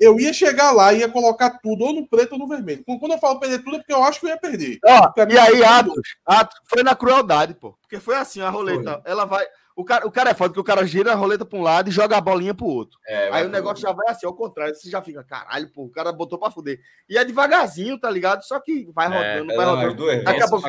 [0.00, 2.82] Eu ia chegar lá e ia colocar tudo ou no preto ou no vermelho.
[2.84, 4.80] Quando eu falo perder tudo é porque eu acho que eu ia perder.
[4.84, 7.78] Ó, e aí, Atos, Atos, foi na crueldade, pô.
[7.80, 9.12] Porque foi assim, a roleta, foi.
[9.12, 9.46] ela vai.
[9.76, 11.88] O cara, o cara é foda que o cara gira a roleta para um lado
[11.88, 12.98] e joga a bolinha pro outro.
[13.06, 14.74] É, aí o negócio já vai assim, ao contrário.
[14.74, 16.80] Você já fica, caralho, pô, o cara botou para fuder.
[17.08, 18.42] E é devagarzinho, tá ligado?
[18.42, 20.24] Só que vai é, rodando, é, vai rodando.
[20.24, 20.68] Daqui a pouco,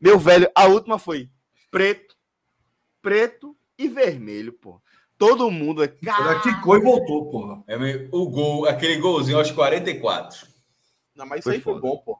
[0.00, 1.30] Meu velho, a última foi
[1.70, 2.14] preto,
[3.00, 4.80] preto e vermelho, pô.
[5.18, 5.88] Todo mundo é.
[5.88, 7.64] Cara, quicou e voltou, porra.
[7.66, 10.46] É, o gol, aquele golzinho aos 44.
[11.14, 12.18] Não, mas isso aí foi bom, pô.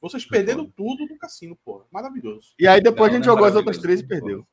[0.00, 1.86] Vocês perderam tudo no cassino, pô.
[1.90, 2.54] Maravilhoso.
[2.58, 4.46] E aí depois não, a gente é jogou as outras três e perdeu.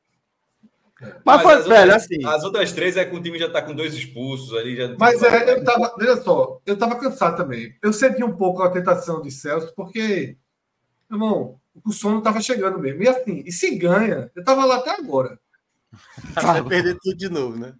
[1.02, 2.24] Mas, mas foi, velho, outras, assim.
[2.24, 4.76] As outras três é que o time já tá com dois expulsos ali.
[4.76, 7.76] Já mas é, eu tava, veja só, eu tava cansado também.
[7.82, 10.36] Eu senti um pouco a tentação de Celso, porque,
[11.10, 13.02] irmão, o sono tava chegando mesmo.
[13.02, 15.38] E assim, e se ganha, eu tava lá até agora.
[16.34, 17.74] Vai perder tudo de novo, né?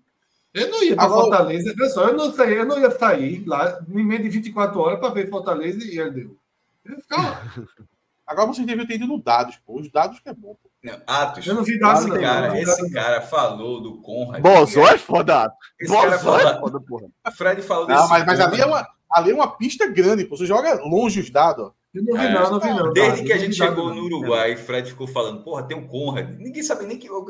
[0.53, 3.81] Eu não ia para Fortaleza, veja só, eu não, sei, eu não ia sair lá
[3.89, 6.37] em meio de 24 horas para ver Fortaleza e ele deu.
[6.85, 7.53] Eu ia ficar lá.
[8.27, 9.81] Agora você devia ter ido no dados, pô.
[9.81, 10.55] Os dados que é bom.
[10.63, 10.71] Pô.
[10.83, 11.47] Não, Atos.
[11.47, 14.43] Eu não vi dados, esse cara, não, esse cara falou do Conrad.
[14.43, 15.59] Bozó é foda, Atos.
[15.87, 17.07] Bozó é foda, porra.
[17.33, 18.01] Fred falou desse.
[18.01, 20.37] Não, mas, mas ali, é uma, ali é uma pista grande, pô.
[20.37, 21.73] Você joga longe os dados.
[21.95, 22.93] Eu não vi, é, não, não vi, não.
[22.93, 23.27] Desde tá?
[23.27, 26.37] que a gente chegou no Uruguai, Fred ficou falando, porra, tem um Conrad.
[26.39, 27.11] Ninguém sabe nem que.
[27.11, 27.27] O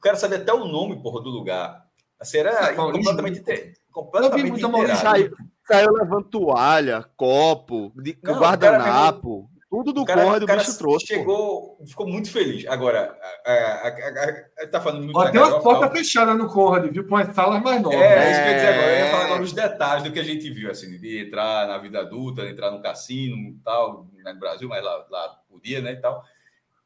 [0.00, 1.84] cara sabe até o nome, porra, do lugar.
[2.18, 4.60] Assim, era não, completamente, ter, completamente
[4.96, 5.34] saiu,
[5.66, 7.92] saiu levando toalha, copo,
[8.24, 9.50] guardanapo.
[9.74, 11.06] Tudo do cara, Conrad o bicho trouxe.
[11.06, 11.84] Chegou, pô.
[11.84, 12.64] ficou muito feliz.
[12.68, 16.92] Agora, a, a, a, a tá falando muito Ó, Tem uma porta fechada no Conrad,
[16.92, 17.08] viu?
[17.08, 17.98] Com as salas mais novas.
[17.98, 18.92] É, é, isso que eu ia dizer agora.
[18.92, 21.76] Eu ia falar agora os detalhes do que a gente viu, assim, de entrar na
[21.78, 25.80] vida adulta, de entrar no cassino e tal, né, no Brasil, mas lá, lá podia,
[25.80, 25.92] né?
[25.92, 26.22] E tal.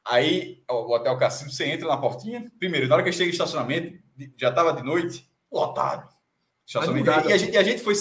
[0.03, 2.51] Aí, o Hotel Cassino, você entra na portinha.
[2.59, 3.99] Primeiro, na hora que chega em estacionamento,
[4.39, 6.09] já estava de noite, lotado.
[6.67, 7.29] Estacionamento.
[7.29, 7.95] E a, gente, e a gente foi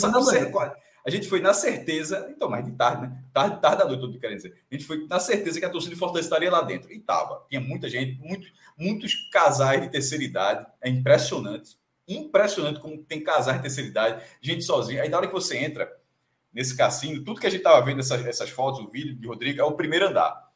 [1.08, 3.24] a gente foi na certeza, então, mais de tarde, né?
[3.32, 4.62] Tarde, tarde da noite, tudo querendo dizer.
[4.70, 6.92] A gente foi na certeza que a torcida de Fortaleza estaria lá dentro.
[6.92, 7.46] E tava.
[7.48, 8.46] Tinha muita gente, muito,
[8.78, 10.68] muitos casais de terceira idade.
[10.82, 11.78] É impressionante.
[12.06, 15.02] Impressionante como tem casais de terceira idade, gente sozinha.
[15.02, 15.90] Aí na hora que você entra
[16.52, 19.62] nesse cassino, tudo que a gente estava vendo, essas, essas fotos, o vídeo de Rodrigo,
[19.62, 20.52] é o primeiro andar.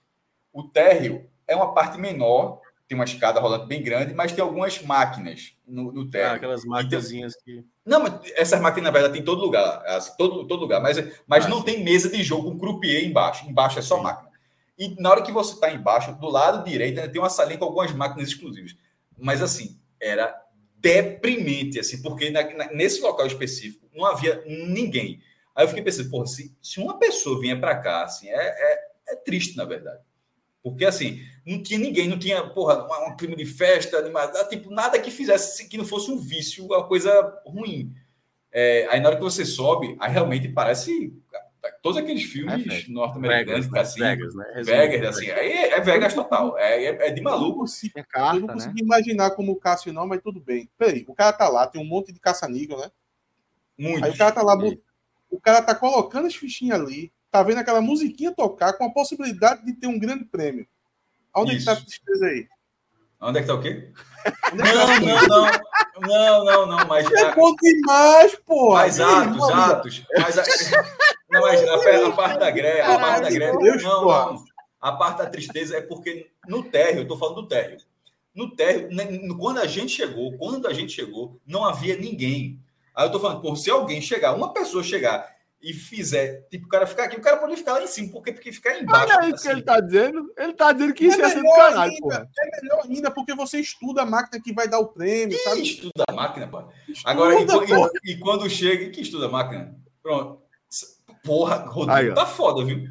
[0.51, 2.59] O térreo é uma parte menor
[2.91, 6.33] tem uma escada rolante bem grande, mas tem algumas máquinas no, no térreo.
[6.33, 7.07] Ah, aquelas máquinas
[7.41, 7.63] que.
[7.85, 9.83] Não, mas essas máquinas, na verdade, tem em todo lugar.
[9.87, 10.81] Assim, todo, todo lugar.
[10.81, 13.49] Mas, mas ah, não tem mesa de jogo com croupier embaixo.
[13.49, 14.03] Embaixo é só sim.
[14.03, 14.31] máquina.
[14.77, 17.65] E na hora que você está embaixo, do lado direito, ainda tem uma salinha com
[17.65, 18.75] algumas máquinas exclusivas.
[19.17, 20.35] Mas assim, era
[20.77, 25.21] deprimente, assim, porque na, na, nesse local específico não havia ninguém.
[25.55, 28.79] Aí eu fiquei pensando, porra, se, se uma pessoa vinha para cá, assim, é, é,
[29.09, 30.01] é triste, na verdade.
[30.63, 34.69] Porque, assim, não tinha ninguém, não tinha, porra, um, um clima de festa, animada, tipo,
[34.69, 37.11] nada que fizesse, que não fosse um vício, uma coisa
[37.45, 37.95] ruim.
[38.51, 41.13] É, aí, na hora que você sobe, aí realmente parece
[41.81, 44.61] todos aqueles filmes é norte-americanos, Vegas, assim, Vegas, né?
[44.63, 47.65] Vegas, assim, aí é, é Vegas total, é, é, é de maluco.
[47.95, 48.81] É carta, eu não consigo né?
[48.81, 50.69] imaginar como o Cássio não, mas tudo bem.
[50.77, 52.91] Peraí, o cara tá lá, tem um monte de caça-níquel, né?
[53.77, 54.03] Muito.
[54.03, 54.57] Aí o cara tá lá,
[55.29, 59.65] o cara tá colocando as fichinhas ali, tá vendo aquela musiquinha tocar com a possibilidade
[59.65, 60.67] de ter um grande prêmio.
[61.33, 61.69] Onde Isso.
[61.69, 62.47] é que tá a tristeza aí?
[63.21, 63.89] Onde é que tá o quê?
[64.25, 65.61] É não, tá não, não.
[66.01, 67.09] Não, não, não, mas.
[67.11, 68.73] É bom demais, pô.
[68.73, 70.05] Mas atos, atos.
[70.13, 70.43] Mas a,
[71.29, 73.57] não, mas a, a parte da greve, a parte da greve.
[73.59, 74.45] Deus, não, não.
[74.79, 77.77] A parte da tristeza é porque no térreo, eu tô falando do térreo.
[78.33, 78.89] No térreo,
[79.37, 82.59] quando a gente chegou, quando a gente chegou, não havia ninguém.
[82.95, 86.69] Aí eu tô falando, pô, se alguém chegar, uma pessoa chegar e fizer, tipo, o
[86.69, 89.13] cara ficar aqui, o cara pode ficar lá em cima, porque, porque ficar embaixo.
[89.13, 89.47] Olha é isso assim.
[89.47, 90.33] que ele tá dizendo.
[90.37, 93.35] Ele tá dizendo que isso é ia ser do caralho, ainda, É melhor ainda, porque
[93.35, 95.61] você estuda a máquina que vai dar o prêmio, e sabe?
[95.61, 96.63] Estuda a máquina, pô.
[96.87, 99.75] Estuda, Agora, e, e, e, quando chega, que estuda a máquina?
[100.01, 100.41] Pronto.
[101.23, 102.89] Porra, Rodrigo, Aí, tá foda, viu?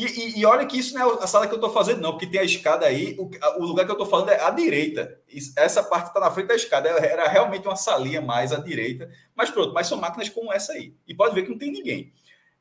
[0.00, 2.12] E, e, e, olha que isso não é a sala que eu estou fazendo, não,
[2.12, 3.14] porque tem a escada aí.
[3.18, 3.28] O,
[3.58, 5.20] o lugar que eu estou falando é à direita.
[5.54, 6.88] Essa parte está na frente da escada.
[6.88, 9.10] Era realmente uma salinha mais à direita.
[9.36, 10.94] Mas pronto, mas são máquinas como essa aí.
[11.06, 12.14] E pode ver que não tem ninguém.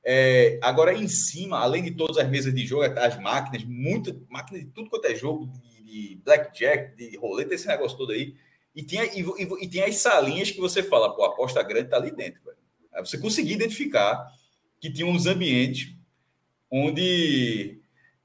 [0.04, 4.60] É, agora, em cima, além de todas as mesas de jogo, as máquinas, muita máquina
[4.60, 8.36] de tudo quanto é jogo, de, de blackjack, de roleta, esse negócio todo aí.
[8.76, 11.86] E tem, e, e, e tem as salinhas que você fala, pô, a aposta grande
[11.86, 12.42] está ali dentro.
[12.44, 12.58] Velho.
[13.06, 14.30] Você conseguir identificar
[14.78, 15.99] que tinha uns ambientes
[16.72, 17.80] onde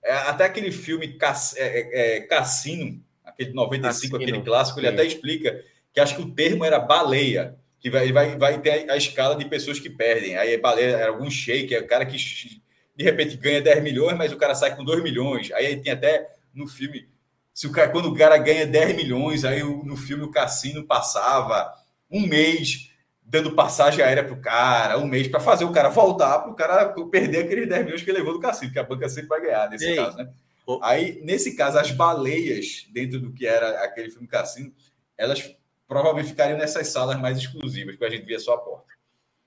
[0.04, 5.04] é, até aquele filme Cass, é, é, é, Cassino, aquele 95, aquele clássico, ele até
[5.04, 9.34] explica que acho que o termo era baleia, que vai, vai, vai ter a, escala
[9.36, 10.36] de pessoas que perdem.
[10.36, 14.32] Aí baleia era algum shake, é o cara que de repente ganha 10 milhões, mas
[14.32, 15.50] o cara sai com 2 milhões.
[15.52, 17.08] Aí tem até no filme,
[17.52, 21.72] se o cara, quando o cara ganha 10 milhões, aí no filme o cassino passava
[22.10, 22.90] um mês
[23.34, 26.54] dando passagem aérea para o cara, um mês para fazer o cara voltar para o
[26.54, 29.40] cara perder aqueles 10 milhões que ele levou do cassino, que a banca sempre vai
[29.40, 29.96] ganhar nesse Ei.
[29.96, 30.32] caso, né?
[30.80, 34.72] Aí, nesse caso, as baleias, dentro do que era aquele filme Cassino,
[35.18, 35.54] elas
[35.86, 38.94] provavelmente ficariam nessas salas mais exclusivas, que a gente via só a porta.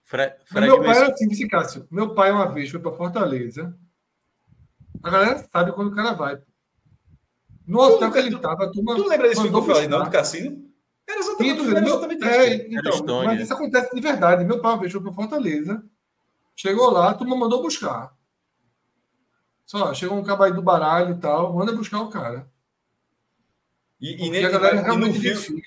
[0.04, 1.88] Fre Fred meu pai era assim, disse Cássio.
[1.90, 3.76] Meu pai, uma vez, foi para Fortaleza.
[5.02, 6.40] A galera sabe quando o cara vai.
[7.66, 10.12] No hotel que ele estava, tu, tu lembra desse filme que eu falei, não, do
[10.12, 10.67] Cassino?
[11.08, 14.44] Era exatamente, era exatamente é, então, Mas isso acontece de verdade.
[14.44, 15.84] Meu pai, foi para Fortaleza.
[16.56, 18.14] Chegou lá, a turma mandou buscar.
[19.66, 22.48] Só, chegou um cabai do baralho e tal, manda buscar o cara.
[24.00, 25.62] E, e, nem, a galera e, no filme,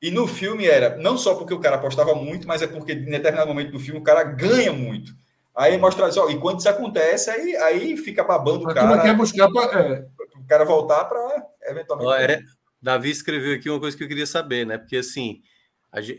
[0.00, 3.04] e no filme era, não só porque o cara apostava muito, mas é porque em
[3.04, 5.14] determinado momento do filme o cara ganha muito.
[5.54, 9.02] Aí mostra só, e quando isso acontece, aí, aí fica babando o cara.
[9.02, 10.06] Quer buscar pra, é.
[10.36, 12.08] O cara voltar para eventualmente.
[12.08, 12.40] Olha,
[12.82, 14.76] Davi escreveu aqui uma coisa que eu queria saber, né?
[14.76, 15.42] Porque assim,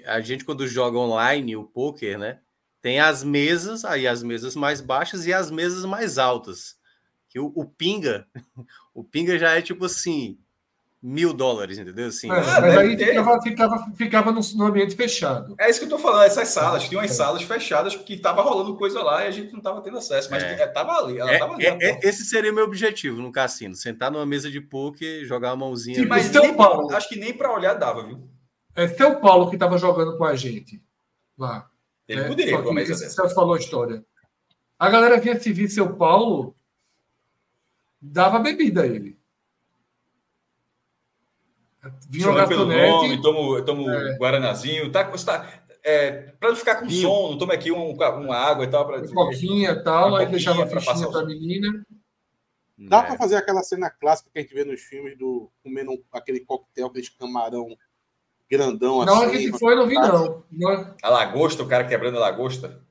[0.05, 2.39] a gente, quando joga online o poker, né?
[2.81, 6.77] Tem as mesas, aí as mesas mais baixas e as mesas mais altas
[7.33, 8.27] que o, o Pinga,
[8.93, 10.37] o Pinga já é tipo assim,
[11.03, 12.07] mil dólares, entendeu?
[12.07, 15.53] Assim, é, ah, mas aí ficava, ficava, ficava no, no, ambiente fechado.
[15.59, 17.13] É isso que eu tô falando, essas salas, tinham umas é.
[17.13, 20.41] salas fechadas que tava rolando coisa lá e a gente não tava tendo acesso, mas
[20.41, 20.65] é.
[20.67, 21.65] tava ali, ela é, tava ali.
[21.65, 25.65] É, esse seria o meu objetivo no cassino, sentar numa mesa de poker, jogar uma
[25.65, 25.99] mãozinha.
[25.99, 28.25] Sim, mas nem, Paulo, acho que nem para olhar dava, viu?
[28.73, 30.81] É seu Paulo que tava jogando com a gente
[31.37, 31.67] lá.
[32.07, 34.05] Ele é, poderia, como é que você falou a história.
[34.79, 36.55] A galera vinha se vir seu Paulo
[38.01, 39.21] dava bebida a ele.
[42.09, 43.21] Vinha o garçonete...
[43.21, 44.17] tomo, tomo é.
[44.17, 47.01] guaranazinho, tá, tá, é, para não ficar com Vinho.
[47.01, 48.85] sono, toma aqui um, uma água e tal.
[48.85, 51.85] Pra, uma coquinha e tal, aí deixava a fichinha para a menina.
[52.77, 53.03] Dá é.
[53.03, 56.87] para fazer aquela cena clássica que a gente vê nos filmes do comendo aquele coquetel,
[56.87, 57.75] aquele camarão
[58.49, 59.11] grandão assim.
[59.11, 60.43] Na hora que a gente foi, não vi, não.
[61.01, 62.81] A lagosta, o cara quebrando a lagosta.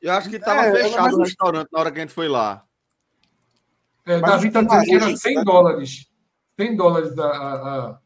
[0.00, 2.64] Eu acho que estava é, fechado o restaurante na hora que a gente foi lá.
[4.06, 6.06] É, Davi está dizendo que era 100 dólares.
[6.58, 7.98] 100 dólares a, a, a,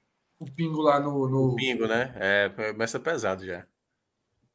[0.43, 1.52] o pingo lá no, no.
[1.52, 2.12] O pingo, né?
[2.16, 3.64] É, começa pesado já.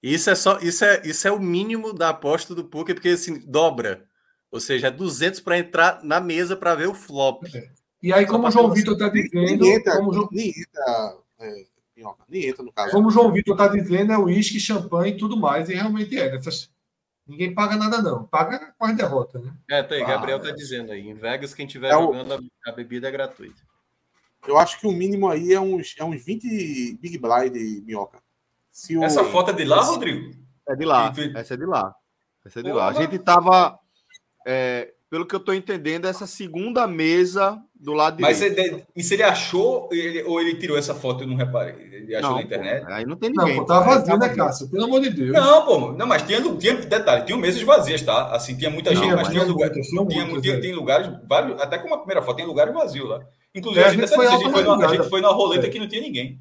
[0.01, 3.39] Isso é só, isso é, isso é o mínimo da aposta do poker, porque assim,
[3.39, 4.05] dobra.
[4.51, 7.43] Ou seja, é 200 para entrar na mesa para ver o flop.
[7.53, 7.69] É.
[8.01, 9.63] E aí, como o João Vitor está dizendo.
[9.63, 10.29] Nem entra, como João...
[10.31, 11.65] nem entra, é,
[12.29, 12.91] nem entra no caso.
[12.91, 15.67] Como o João Vitor está dizendo, é uísque, champanhe e tudo mais.
[15.69, 16.29] E realmente é.
[16.29, 16.69] Dessas,
[17.27, 18.23] Ninguém paga nada, não.
[18.23, 19.53] Paga com a derrota, né?
[19.69, 21.09] É, tá aí, Gabriel tá dizendo aí.
[21.09, 22.69] Em Vegas, quem estiver é jogando, o...
[22.69, 23.61] a bebida é gratuita.
[24.47, 28.19] Eu acho que o mínimo aí é uns, é uns 20 Big Blind, Minhoca.
[28.91, 29.03] O...
[29.03, 30.35] Essa foto é de lá, Rodrigo?
[30.67, 31.13] É de lá.
[31.35, 31.95] Essa é de lá.
[32.45, 32.87] Essa é de lá.
[32.87, 33.77] A gente tava.
[34.45, 38.85] É, pelo que eu estou entendendo, essa segunda mesa do lado Mas direito.
[38.95, 41.75] Mas se ele achou ele, ou ele tirou essa foto e eu não reparei?
[41.75, 42.85] Ele achou não, na internet?
[42.85, 43.55] Pô, aí não tem ninguém.
[43.55, 44.69] Não, pô, tava vazio, né, Cássio?
[44.69, 45.31] Pelo amor de Deus.
[45.31, 48.35] Não, pô, não, mas tinha, tinha detalhe, tinha mesas vazias, tá?
[48.35, 51.77] Assim, tinha muita não, gente, mas tinha, lugar, tinha, tinha, tinha, tem lugares, vários, até
[51.77, 53.21] como a primeira foto, tem lugares vazios lá.
[53.57, 55.33] Inclusive, é, a, gente a, gente foi, a, gente foi numa, a gente foi numa
[55.33, 55.69] roleta é.
[55.69, 56.39] que não tinha ninguém.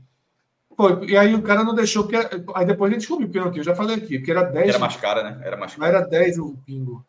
[0.76, 2.16] Foi, e aí o cara não deixou, porque
[2.54, 4.68] aí depois a gente descobriu porque não tinha, eu já falei aqui, porque era 10.
[4.68, 5.40] Era mais cara, né?
[5.42, 5.88] Era mais cara.
[5.88, 7.04] Era 10 o pingo.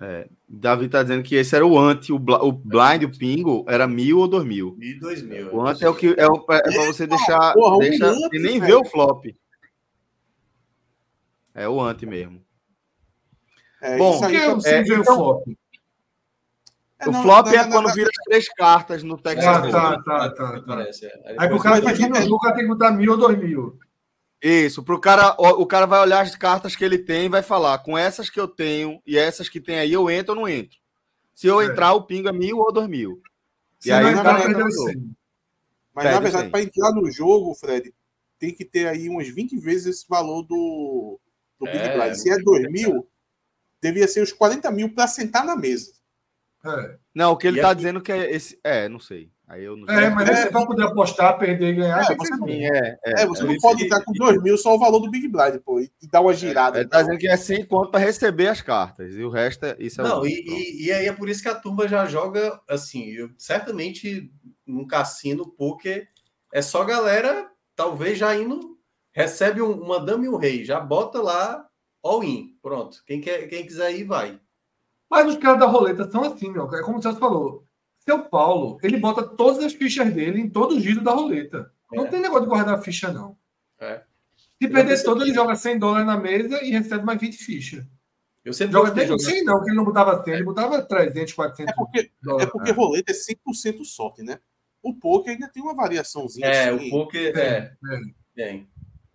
[0.00, 3.86] É, Davi está dizendo que esse era o ante, o, o blind, o pingo, era
[3.86, 4.74] mil ou dois mil.
[4.76, 5.54] Mil e dois mil.
[5.54, 8.38] O ante é o que é, o, é para você deixar, Porra, deixa, um e
[8.40, 9.26] nem ver o flop.
[11.54, 12.42] É o ante mesmo.
[13.80, 15.61] É, Bom, isso aí, é, é, então, o flop.
[17.02, 19.44] É, o flop não, é quando não, vira as três cartas no Texas.
[19.44, 20.78] Ah, tá, tá, tá, tá.
[20.78, 23.78] Aí, aí o cara tem que botar mil ou dois mil.
[24.40, 27.42] Isso, pro cara, o, o cara vai olhar as cartas que ele tem e vai
[27.42, 30.48] falar, com essas que eu tenho e essas que tem aí, eu entro ou não
[30.48, 30.78] entro.
[31.34, 31.66] Se eu é.
[31.66, 33.20] entrar, o pingo é mil ou dois mil.
[33.78, 35.10] Se e aí o cara entra no jogo.
[35.94, 37.92] Mas na verdade, para entrar no jogo, Fred,
[38.38, 41.20] tem que ter aí umas 20 vezes esse valor do,
[41.58, 42.14] do Big é, Blind.
[42.14, 43.06] Se é 2 mil,
[43.80, 45.92] devia ser os 40 mil para sentar na mesa.
[46.64, 46.96] É.
[47.14, 48.58] Não, o que ele está dizendo que é esse.
[48.62, 49.30] É, não sei.
[49.52, 52.10] Aí eu não é, mas é, você vai poder apostar, perder e ganhar.
[52.10, 54.78] É, você, não, é, é, é, você não pode entrar com 2 mil só o
[54.78, 56.80] valor do Big Blind, pô, e dar uma girada.
[56.80, 59.76] Ele tá dizendo que é 100 conto para receber as cartas, e o resto é
[59.78, 60.00] isso.
[60.00, 63.10] É não, e, e, e, aí é por isso que a turma já joga assim.
[63.10, 64.32] Eu, certamente
[64.66, 66.06] num cassino, porque
[66.50, 68.78] é só galera, talvez já indo,
[69.12, 71.66] recebe um, uma dama e um rei, já bota lá
[72.02, 73.02] all-in, pronto.
[73.06, 74.40] Quem, quer, quem quiser ir, vai.
[75.12, 76.74] Mas os caras da roleta são assim, meu.
[76.74, 77.66] É como o Celso falou
[77.98, 81.70] Seu Paulo, ele bota todas as fichas dele em todo o giro da roleta.
[81.92, 81.96] É.
[81.98, 83.36] Não tem negócio de guardar ficha, não.
[83.78, 84.02] É.
[84.58, 87.84] Se perder todo, ele joga 100 dólares na mesa e recebe mais 20 fichas.
[88.42, 91.70] Eu sempre joga até 100 não, que ele não botava 100, ele botava 300, 400
[91.70, 92.74] É porque, dólares, é porque é.
[92.74, 94.38] roleta é 100% sorte, né?
[94.82, 96.46] O poker ainda tem uma variaçãozinha.
[96.46, 96.88] É, assim.
[96.88, 97.76] o poker é.
[98.38, 98.62] é.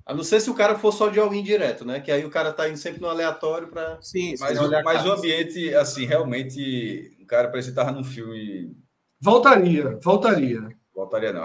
[0.08, 0.12] É.
[0.12, 2.00] A não ser se o cara for só de all-in direto, né?
[2.00, 3.98] Que aí o cara tá indo sempre no aleatório para.
[4.02, 8.76] Sim, mas, o, mas o ambiente, assim, realmente, o cara parece estar num filme.
[9.20, 10.70] Voltaria, voltaria.
[10.94, 11.42] Voltaria, não.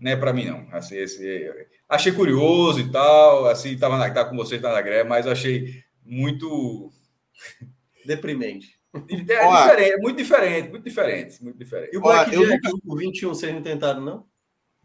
[0.00, 0.66] não é para mim, não.
[0.72, 1.50] Assim, esse,
[1.88, 6.90] achei curioso e tal, assim, tava, na, tava com vocês na greve, mas achei muito.
[8.04, 8.82] Deprimente.
[9.28, 11.94] É, Olha, diferente, muito diferente, muito diferente, muito diferente.
[11.94, 12.86] E o Black Olha, Jack nunca...
[12.86, 14.26] por 21 vocês não tentaram, não?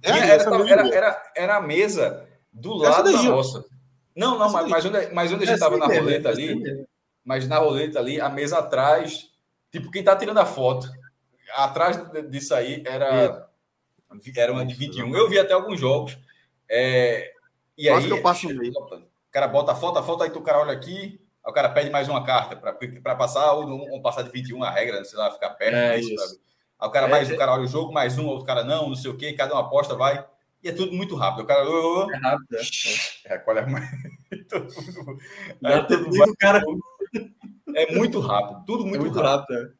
[0.01, 2.25] É, era, era, era, era, a mesa
[2.57, 3.65] do lado da nossa.
[4.15, 6.87] Não, não, mas, mas, onde, mas onde a gente estava na roleta ali,
[7.23, 9.29] mas na roleta ali, a mesa atrás,
[9.71, 10.89] tipo, quem tá tirando a foto,
[11.53, 13.47] atrás disso aí era,
[14.35, 15.15] era uma de 21.
[15.15, 16.17] Eu vi até alguns jogos.
[16.69, 17.31] É,
[17.77, 20.59] e aí, que eu passo o cara bota a foto, a foto, aí tu cara
[20.59, 24.31] olha aqui, aí o cara pede mais uma carta para passar, ou não passar de
[24.31, 25.75] 21 a regra, sei lá, ficar perto.
[25.75, 26.39] É, isso, isso.
[26.79, 27.33] Aí o cara é, mais, é.
[27.33, 29.53] o cara olha o jogo, mais um, outro cara não, não sei o quê, cada
[29.53, 30.25] uma aposta vai.
[30.67, 31.43] E é tudo muito rápido.
[31.43, 31.65] O cara.
[31.65, 32.57] Oh, oh, é rápido.
[32.57, 33.89] É, é qual é mais.
[35.63, 36.61] é, cara...
[37.73, 38.65] é muito rápido.
[38.65, 39.55] Tudo muito, é muito rápido.
[39.55, 39.71] rápido.
[39.71, 39.77] É.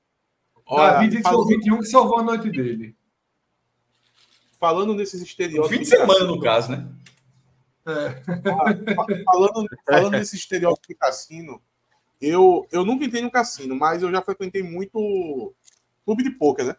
[0.65, 1.47] Olha, David falando...
[1.47, 2.95] 21 que salvou a noite dele.
[4.57, 5.75] Falando nesses estereótipos.
[5.77, 6.89] Fim de semana, no caso, né?
[7.85, 8.23] É.
[9.25, 11.61] falando, falando desse estereótipo de cassino,
[12.21, 15.53] eu, eu nunca entrei no cassino, mas eu já frequentei muito
[16.05, 16.75] clube de poker, né?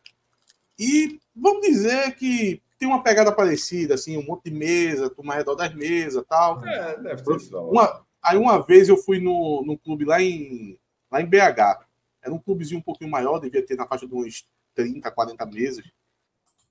[0.79, 5.39] E vamos dizer que tem uma pegada parecida, assim, um monte de mesa, turma ao
[5.39, 6.65] redor das mesas tal.
[6.65, 7.61] É, deve ter sido.
[7.61, 10.79] Uma, aí uma vez eu fui no, no clube lá em,
[11.11, 11.85] lá em BH.
[12.23, 15.85] Era um clubezinho um pouquinho maior, devia ter na faixa de uns 30, 40 mesas.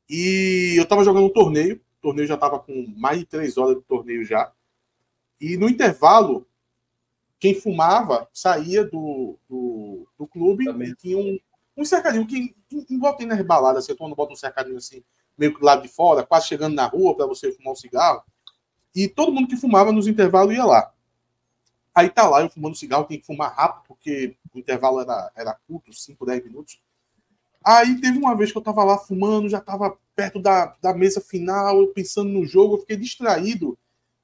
[0.09, 1.75] E eu tava jogando um torneio.
[1.75, 4.51] O torneio já tava com mais de 3 horas de torneio já.
[5.41, 6.47] E no intervalo,
[7.37, 10.89] quem fumava saía do, do, do clube Também.
[10.89, 11.37] e tinha um,
[11.75, 12.55] um cercadinho que
[12.89, 15.03] igual tem nas baladas, assim, todo mundo bota um cercadinho assim
[15.37, 18.23] meio que do lado de fora, quase chegando na rua para você fumar um cigarro.
[18.95, 20.91] E todo mundo que fumava nos intervalos ia lá.
[21.93, 25.57] Aí tá lá, eu fumando cigarro, tem que fumar rápido, porque o intervalo era, era
[25.67, 26.81] curto, 5, 10 minutos.
[27.63, 31.19] Aí teve uma vez que eu tava lá fumando, já tava perto da, da mesa
[31.19, 33.77] final, eu pensando no jogo, eu fiquei distraído.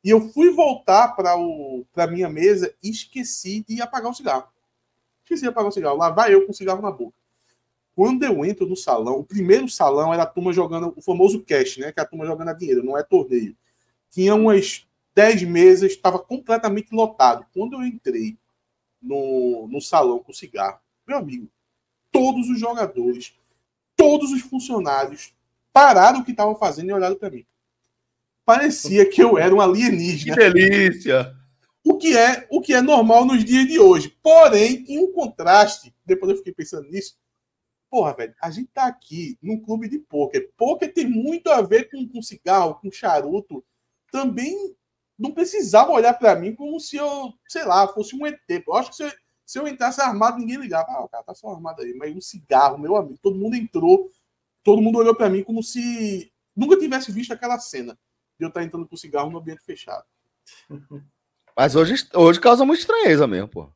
[0.04, 4.48] E eu fui voltar para a minha mesa e esqueci de apagar o cigarro.
[5.24, 5.98] Esqueci de apagar o cigarro.
[5.98, 7.16] Lá vai eu com o cigarro na boca.
[7.96, 11.78] Quando eu entro no salão, o primeiro salão era a turma jogando o famoso cash,
[11.78, 11.92] né?
[11.92, 13.56] Que é a turma jogando a dinheiro, não é torneio.
[14.10, 17.46] Tinha umas 10 mesas, estava completamente lotado.
[17.54, 18.38] Quando eu entrei
[19.02, 21.48] no, no salão com cigarro, meu amigo,
[22.12, 23.34] todos os jogadores,
[23.96, 25.34] todos os funcionários
[25.72, 27.46] pararam o que estavam fazendo e olharam para mim.
[28.46, 30.36] Parecia que eu era um alienígena.
[30.36, 31.36] Que delícia!
[31.84, 34.16] O que é o que é normal nos dias de hoje.
[34.22, 37.18] Porém, em um contraste, depois eu fiquei pensando nisso,
[37.94, 40.52] Porra, velho, a gente tá aqui num clube de pôquer.
[40.58, 43.64] Pôquer tem muito a ver com, com cigarro, com charuto.
[44.12, 44.76] Também
[45.16, 48.40] não precisava olhar para mim como se eu, sei lá, fosse um ET.
[48.50, 49.12] Eu acho que se eu,
[49.46, 50.88] se eu entrasse armado, ninguém ligava.
[50.90, 51.94] Ah, o cara tá só armado aí.
[51.94, 54.10] Mas um cigarro, meu amigo, todo mundo entrou,
[54.64, 57.94] todo mundo olhou para mim como se nunca tivesse visto aquela cena
[58.40, 60.04] de eu estar entrando com cigarro no ambiente fechado.
[61.56, 63.70] Mas hoje, hoje causa muita estranheza mesmo, pô.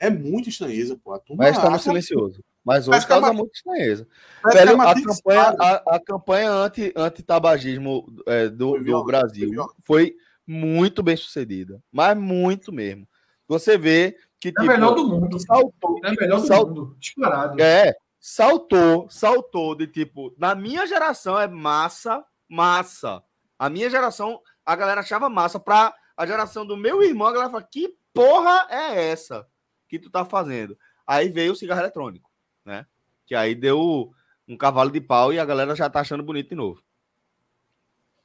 [0.00, 1.16] É muito estranheza, pô.
[1.36, 2.42] Mas tá no silencioso.
[2.64, 4.06] Mas hoje causa é muita estranheza.
[4.52, 10.16] Velho, a, campanha, a, a, campanha anti, anti-tabagismo é, do, foi do Brasil foi, foi,
[10.46, 11.82] muito bem sucedida.
[11.90, 13.08] Mas muito mesmo.
[13.48, 14.48] Você vê que.
[14.48, 15.38] É tipo, melhor do mundo.
[15.40, 16.00] Saltou.
[16.04, 16.96] É melhor do saltou, mundo.
[16.98, 17.60] Disparado.
[17.60, 17.94] É.
[18.18, 20.34] Saltou, saltou de tipo.
[20.36, 23.22] Na minha geração é massa, massa.
[23.58, 25.58] A minha geração, a galera achava massa.
[25.58, 29.46] Pra a geração do meu irmão, a galera fala: que porra é essa
[29.88, 30.76] que tu tá fazendo?
[31.06, 32.29] Aí veio o cigarro eletrônico
[32.70, 32.86] né?
[33.26, 34.12] Que aí deu
[34.48, 36.82] um cavalo de pau e a galera já tá achando bonito de novo.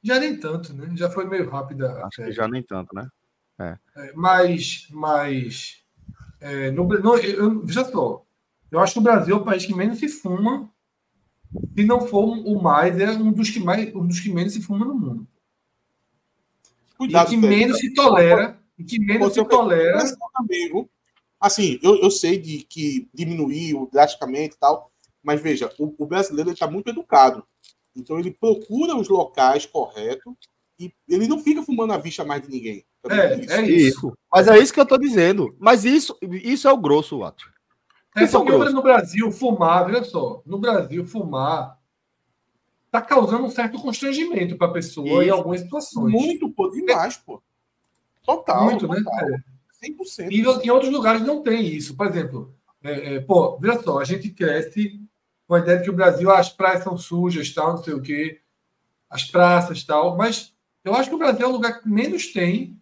[0.02, 0.90] Já nem tanto, né?
[0.94, 2.04] Já foi meio rápida.
[2.04, 3.08] Acho que já nem tanto, né?
[3.58, 3.78] É.
[3.96, 5.84] é mas, mas
[6.40, 8.24] é, no, no, eu, veja só,
[8.70, 10.70] eu acho que o Brasil é o país que menos se fuma.
[11.74, 14.60] Se não for o mais, é um dos que mais, um dos que menos se
[14.60, 15.26] fuma no mundo.
[16.98, 20.02] Cuidado, e que menos se tolera, e que menos se tolera.
[20.34, 20.88] Também,
[21.46, 24.90] Assim, eu, eu sei de que diminuiu drasticamente e tal,
[25.22, 27.46] mas veja, o, o brasileiro está muito educado.
[27.94, 30.34] Então ele procura os locais corretos
[30.78, 32.84] e ele não fica fumando a vista mais de ninguém.
[33.08, 34.12] É, é isso.
[34.32, 35.54] Mas é isso que eu estou dizendo.
[35.60, 37.46] Mas isso, isso é o grosso, Watson.
[38.16, 41.78] É porque no Brasil, fumar, olha só, no Brasil, fumar
[42.86, 45.22] está causando um certo constrangimento para a pessoa Isso.
[45.22, 46.12] em algumas situações.
[46.12, 47.40] Muito, pô, demais, pô.
[48.24, 48.64] Total.
[48.64, 48.96] Muito, né?
[48.96, 49.28] total.
[49.28, 49.44] né?
[49.82, 50.30] 100%.
[50.30, 51.96] E em outros lugares não tem isso.
[51.96, 55.00] Por exemplo, é, é, pô, veja só, a gente cresce
[55.46, 58.02] com a ideia de que o Brasil, as praias são sujas, tal, não sei o
[58.02, 58.40] quê,
[59.08, 60.52] as praças tal, mas
[60.84, 62.80] eu acho que o Brasil é o lugar que menos tem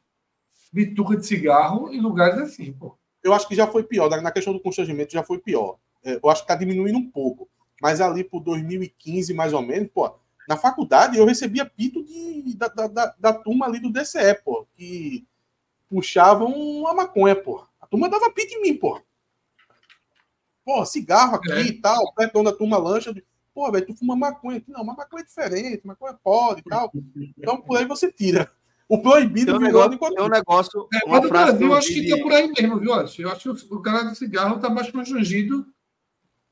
[0.72, 2.98] bituca de cigarro em lugares assim, pô.
[3.22, 5.78] Eu acho que já foi pior, na questão do constrangimento já foi pior.
[6.04, 7.48] É, eu acho que está diminuindo um pouco.
[7.80, 10.14] Mas ali por 2015, mais ou menos, pô,
[10.48, 15.26] na faculdade eu recebia pito de, da, da, da, turma ali do DCE, pô, que
[15.89, 17.65] puxavam uma maconha, pô.
[17.81, 19.01] A turma dava pito em mim, pô.
[20.65, 21.62] Pô, cigarro aqui é.
[21.62, 23.15] e tal, perto da turma lancha.
[23.55, 24.70] Pô, velho, tu fuma maconha aqui.
[24.70, 26.90] Não, mas maconha é diferente, maconha pode e tal.
[27.39, 28.51] Então por aí você tira.
[28.89, 32.01] O proibido tem um negócio, é um negócio é, uma frase Brasil, eu acho que
[32.01, 32.93] está por aí mesmo, viu?
[32.93, 35.66] Eu acho que o cara do cigarro está mais constrangido.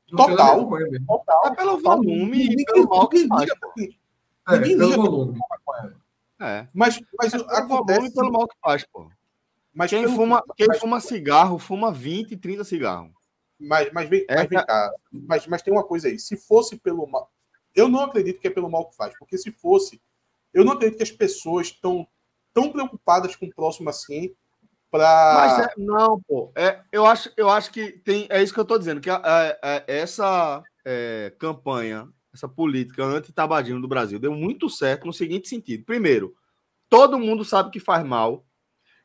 [0.07, 0.67] Total.
[1.07, 1.41] Total.
[1.45, 3.49] É pelo volume e pelo mal que faz.
[4.47, 5.39] É, pelo volume.
[6.39, 6.67] É.
[6.73, 7.99] Mas, mas é acontece...
[7.99, 9.09] volume pelo mal que faz, pô.
[9.73, 10.15] Mas quem, pelo...
[10.15, 10.79] fuma, quem mas...
[10.79, 13.11] fuma cigarro, fuma 20, 30 cigarros.
[13.59, 14.91] Mas, mas, vem, é, mas vem cá.
[15.11, 16.19] Mas, mas tem uma coisa aí.
[16.19, 17.31] Se fosse pelo mal.
[17.75, 19.99] Eu não acredito que é pelo mal que faz, porque se fosse,
[20.53, 22.07] eu não acredito que as pessoas estão
[22.53, 24.35] tão preocupadas com o próximo assim
[24.93, 25.33] para.
[25.35, 26.51] Mas é, não, pô.
[26.55, 28.27] É, eu, acho, eu acho que tem.
[28.29, 33.03] É isso que eu estou dizendo, que a, a, a, essa é, campanha, essa política
[33.03, 35.83] anti-tabagismo do Brasil deu muito certo no seguinte sentido.
[35.83, 36.35] Primeiro,
[36.87, 38.45] todo mundo sabe que faz mal.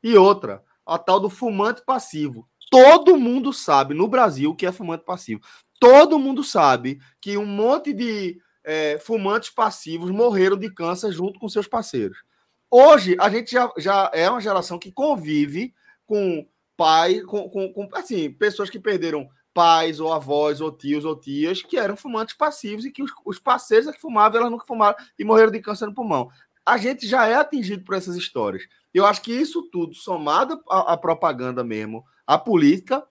[0.03, 2.49] E outra, a tal do fumante passivo.
[2.71, 5.41] Todo mundo sabe no Brasil que é fumante passivo.
[5.81, 11.49] Todo mundo sabe que um monte de é, fumantes passivos morreram de câncer junto com
[11.49, 12.23] seus parceiros.
[12.71, 16.47] Hoje, a gente já, já é uma geração que convive com
[16.77, 21.63] pai, com, com, com, assim, pessoas que perderam pais, ou avós, ou tios, ou tias,
[21.63, 24.97] que eram fumantes passivos e que os, os parceiros é que fumavam, elas nunca fumaram
[25.19, 26.29] e morreram de câncer no pulmão.
[26.65, 28.65] A gente já é atingido por essas histórias.
[28.93, 33.05] Eu acho que isso tudo, somado à, à propaganda mesmo, a política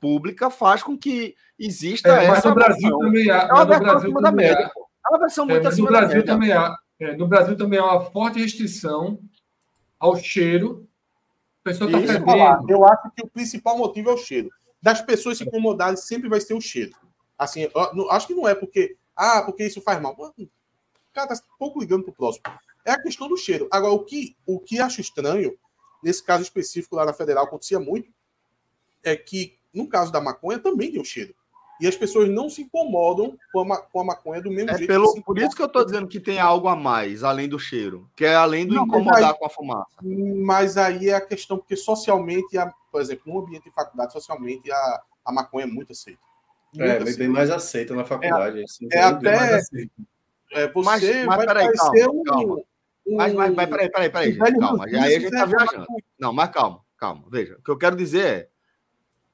[0.00, 2.32] pública, faz com que exista é, essa.
[2.32, 3.42] Mas no Brasil também há.
[3.42, 4.70] É uma versão acima da média.
[4.74, 6.52] É uma versão muito é, acima no Brasil da média.
[6.52, 9.20] Também há, é, no Brasil também há uma forte restrição
[9.98, 10.88] ao cheiro.
[11.60, 12.70] A pessoa está fedendo.
[12.70, 14.50] Eu acho que o principal motivo é o cheiro.
[14.82, 16.92] Das pessoas se incomodarem, sempre vai ser o cheiro.
[17.38, 17.68] Assim,
[18.10, 18.96] acho que não é porque.
[19.14, 20.12] Ah, porque isso faz mal.
[20.12, 20.48] O
[21.12, 22.44] cara está pouco ligando para o próximo.
[22.84, 23.68] É a questão do cheiro.
[23.70, 25.56] Agora, o que, o que acho estranho,
[26.02, 28.10] nesse caso específico lá na Federal, acontecia muito,
[29.02, 31.34] é que, no caso da maconha, também tem o cheiro.
[31.80, 34.88] E as pessoas não se incomodam com a, com a maconha do mesmo é jeito.
[34.88, 38.08] Pelo, por isso que eu estou dizendo que tem algo a mais, além do cheiro,
[38.14, 39.90] que é além do não, incomodar aí, com a fumaça.
[40.00, 44.70] Mas aí é a questão, porque socialmente, a, por exemplo, no ambiente de faculdade, socialmente,
[44.70, 46.20] a, a maconha é muito aceita.
[46.72, 47.18] Muito é, aceita.
[47.18, 48.60] bem mais aceita na faculdade.
[48.60, 49.60] É, assim, é até.
[50.52, 52.62] É, você mas, mas, vai peraí, parecer calma, um, calma.
[53.06, 54.88] Mas, mas, mas peraí, peraí, peraí, gente, calma.
[54.88, 55.86] E aí a gente tá viajando.
[56.18, 57.24] Não, mas calma, calma.
[57.30, 58.48] Veja, o que eu quero dizer é,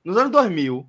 [0.05, 0.89] nos anos 2000,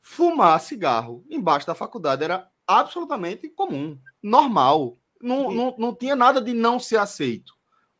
[0.00, 4.98] fumar cigarro embaixo da faculdade era absolutamente comum, normal.
[5.20, 7.54] Não, não, não tinha nada de não ser aceito.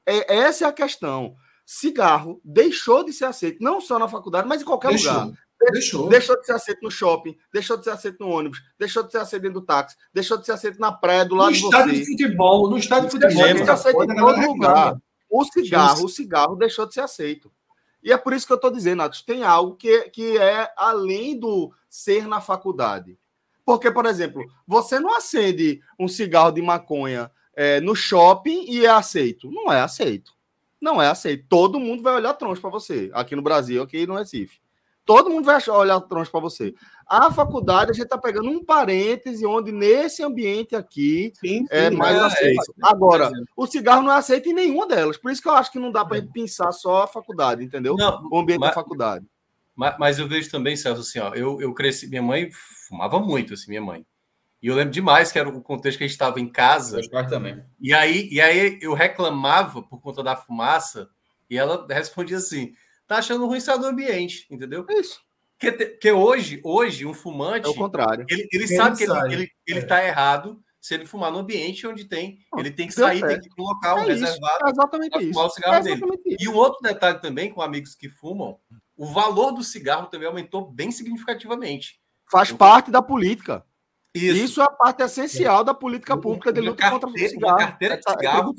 [0.05, 1.35] É, essa é a questão.
[1.65, 5.39] Cigarro deixou de ser aceito, não só na faculdade, mas em qualquer deixou, lugar.
[5.73, 6.09] Deixou.
[6.09, 9.19] deixou de ser aceito no shopping, deixou de ser aceito no ônibus, deixou de ser
[9.19, 11.77] aceito dentro do táxi, deixou de ser aceito na praia do lado no de você.
[11.77, 13.45] No estádio de futebol, no estádio de futebol.
[13.45, 14.97] Deixou de ser aceito em todo lugar.
[15.31, 17.51] O cigarro, o cigarro deixou de ser aceito.
[18.03, 21.39] E é por isso que eu estou dizendo, Atos, tem algo que, que é além
[21.39, 23.19] do ser na faculdade.
[23.65, 28.91] Porque, por exemplo, você não acende um cigarro de maconha é, no shopping e é
[28.91, 29.51] aceito.
[29.51, 30.35] Não é aceito.
[30.79, 31.47] Não é aceito.
[31.49, 33.11] Todo mundo vai olhar troncho para você.
[33.15, 34.59] Aqui no Brasil, aqui no Recife.
[35.05, 36.75] Todo mundo vai olhar troncho para você.
[37.07, 41.91] A faculdade, a gente está pegando um parêntese onde nesse ambiente aqui sim, sim, é
[41.91, 42.75] mais é, aceito.
[42.83, 45.19] É, Agora, o cigarro não é aceito em nenhuma delas.
[45.19, 47.97] Por isso que eu acho que não dá para gente pensar só a faculdade, entendeu?
[47.97, 49.27] Não, o ambiente mas, da faculdade.
[49.77, 52.49] Mas, mas, eu vejo também, Celso, assim, ó, eu, eu cresci, minha mãe
[52.89, 54.07] fumava muito, assim, minha mãe.
[54.63, 56.97] E eu lembro demais que era o contexto que a gente estava em casa.
[56.97, 57.63] Meus também.
[57.79, 61.11] E aí, e aí eu reclamava por conta da fumaça,
[61.51, 62.73] e ela respondia assim:
[63.15, 64.85] tá achando ruim estar no ambiente, entendeu?
[64.89, 65.21] É isso.
[65.59, 67.67] Porque, porque hoje, hoje, um fumante.
[67.67, 68.27] É o contrário.
[68.29, 69.87] Ele, ele sabe que ele, ele, ele é.
[69.87, 72.39] tá errado se ele fumar no ambiente onde tem.
[72.59, 74.67] Ele tem que sair, tem que ir para um local é reservado.
[74.67, 75.41] é exatamente isso.
[75.41, 76.37] o cigarro é exatamente dele.
[76.39, 76.45] Isso.
[76.45, 78.59] E um outro detalhe também, com amigos que fumam,
[78.97, 81.99] o valor do cigarro também aumentou bem significativamente.
[82.31, 83.65] Faz então, parte da política.
[84.15, 84.45] Isso.
[84.45, 87.57] Isso é a parte essencial da política pública de luta contra o cigarro.
[87.57, 88.55] Uma carteira de é cigarro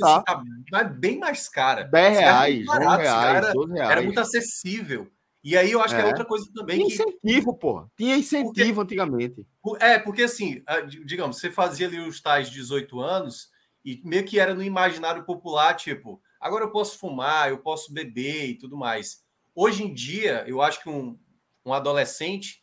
[0.74, 1.84] é, é bem mais cara.
[1.84, 3.92] 10 reais, 12 reais, era, 12 reais.
[3.92, 5.10] Era muito acessível.
[5.42, 5.98] E aí eu acho é.
[5.98, 6.78] que é outra coisa também.
[6.78, 7.60] Tinha incentivo, que...
[7.60, 7.88] pô.
[7.96, 8.96] Tinha incentivo porque...
[8.96, 9.48] antigamente.
[9.80, 10.62] É, porque assim,
[11.06, 13.50] digamos, você fazia ali os tais 18 anos
[13.86, 18.50] e meio que era no imaginário popular, tipo, agora eu posso fumar, eu posso beber
[18.50, 19.24] e tudo mais.
[19.54, 21.18] Hoje em dia, eu acho que um,
[21.64, 22.62] um adolescente,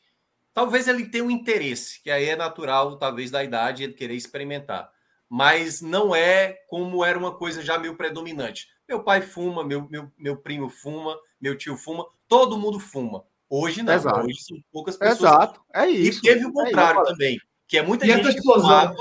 [0.54, 4.90] talvez ele tenha um interesse, que aí é natural, talvez, da idade, ele querer experimentar.
[5.28, 8.68] Mas não é como era uma coisa já meio predominante.
[8.88, 13.24] Meu pai fuma, meu, meu, meu primo fuma, meu tio fuma, todo mundo fuma.
[13.48, 14.20] Hoje não, Exato.
[14.20, 15.20] hoje são poucas pessoas.
[15.20, 16.20] Exato, é isso.
[16.20, 18.94] E teve o contrário é também, que é muita e gente que fumava,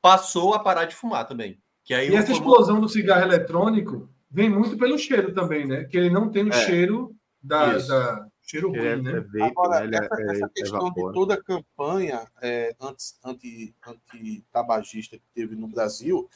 [0.00, 1.60] passou a parar de fumar também.
[1.84, 5.84] Que aí e essa explosão do cigarro eletrônico vem muito pelo cheiro também, né?
[5.84, 6.66] Que ele não tem o é.
[6.66, 9.10] cheiro da, da, cheiro ruim, é, né?
[9.10, 9.98] É vape, Agora, né?
[9.98, 15.68] essa, é, essa questão de toda a campanha é, anti, anti, anti-tabagista que teve no
[15.68, 16.28] Brasil,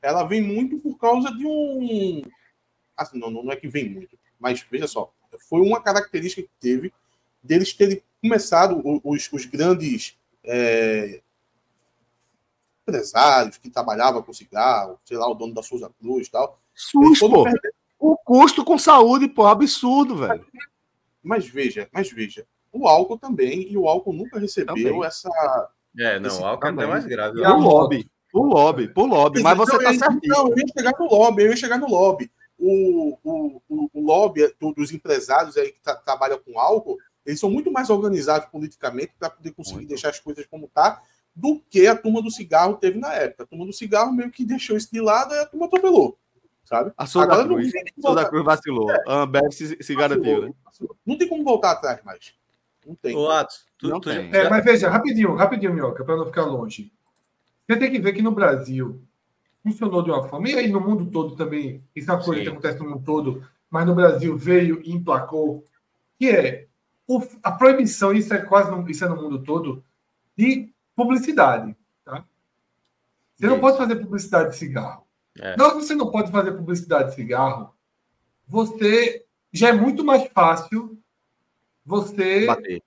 [0.00, 2.22] ela vem muito por causa de um.
[2.96, 5.12] Assim, não, não é que vem muito, mas veja só,
[5.48, 6.92] foi uma característica que teve
[7.42, 11.20] deles terem começado, os, os grandes é,
[12.82, 16.60] empresários que trabalhavam com cigarro, sei lá, o dono da Souza Cruz e tal.
[16.74, 17.44] SUS, pô.
[17.98, 20.44] O custo com saúde, pô, absurdo, velho.
[21.22, 25.04] Mas veja, mas veja, o álcool também, e o álcool nunca recebeu também.
[25.04, 25.28] essa.
[25.98, 27.40] É, não, o álcool é até mais grave.
[27.40, 28.10] O lobby.
[28.32, 30.20] O lobby, o lobby, mas você está certo.
[30.24, 32.30] Não, eu ia chegar no lobby, eu ia chegar no lobby.
[32.56, 34.42] O, o, o, o lobby
[34.76, 39.30] dos empresários aí que tra trabalham com álcool, eles são muito mais organizados politicamente para
[39.30, 39.88] poder conseguir muito.
[39.88, 41.02] deixar as coisas como tá
[41.34, 43.42] do que a turma do cigarro teve na época.
[43.44, 46.16] A turma do cigarro meio que deixou isso de lado e a turma atropelou.
[46.70, 46.92] Sabe?
[46.96, 48.90] A Souza Agora, Cruz, não Souza Cruz vacilou.
[48.92, 49.02] É.
[49.08, 50.42] A Ambev se, se garantiu.
[50.42, 50.54] Né?
[51.04, 52.32] Não tem como voltar atrás mais.
[52.86, 53.16] Não tem.
[53.16, 54.30] Ô, Atos, tu, não tu, tem.
[54.32, 56.92] É, mas veja, rapidinho, rapidinho, Minhoca, para não ficar longe.
[57.66, 59.02] Você tem que ver que no Brasil
[59.64, 62.44] funcionou de uma forma, e aí no mundo todo também, isso é uma coisa Sim.
[62.44, 65.64] que acontece no mundo todo, mas no Brasil veio e emplacou,
[66.18, 66.66] que é
[67.06, 69.84] o, a proibição, isso é quase no, isso é no mundo todo,
[70.36, 71.76] de publicidade.
[72.04, 72.24] Tá?
[73.34, 75.04] Você não pode fazer publicidade de cigarro.
[75.40, 75.54] É.
[75.54, 77.74] Que você não pode fazer publicidade de cigarro,
[78.46, 80.98] você já é muito mais fácil
[81.84, 82.82] você bater.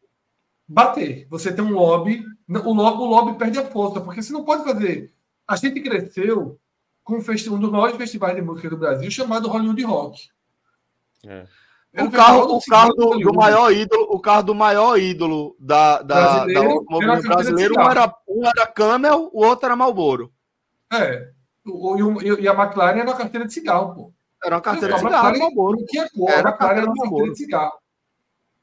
[0.67, 1.27] bater.
[1.29, 4.63] Você tem um lobby, o lobby, o lobby perde a força, porque você não pode
[4.63, 5.11] fazer.
[5.47, 6.59] A gente cresceu
[7.03, 10.29] com um, dos maiores festivais de música do Brasil chamado Hollywood Rock.
[11.25, 11.45] É.
[12.01, 16.15] O carro, o carro do, do, maior ídolo, o carro do maior ídolo da, da,
[16.15, 20.33] brasileiro, da movimento brasileiro, um era, um era Camel, o outro era Marlboro.
[20.91, 21.29] É.
[21.65, 24.13] O, e, e, a McLaren era uma carteira de cigarro, pô.
[24.43, 27.73] Era uma carteira de cigarro, era a McLaren era uma carteira de cigarro.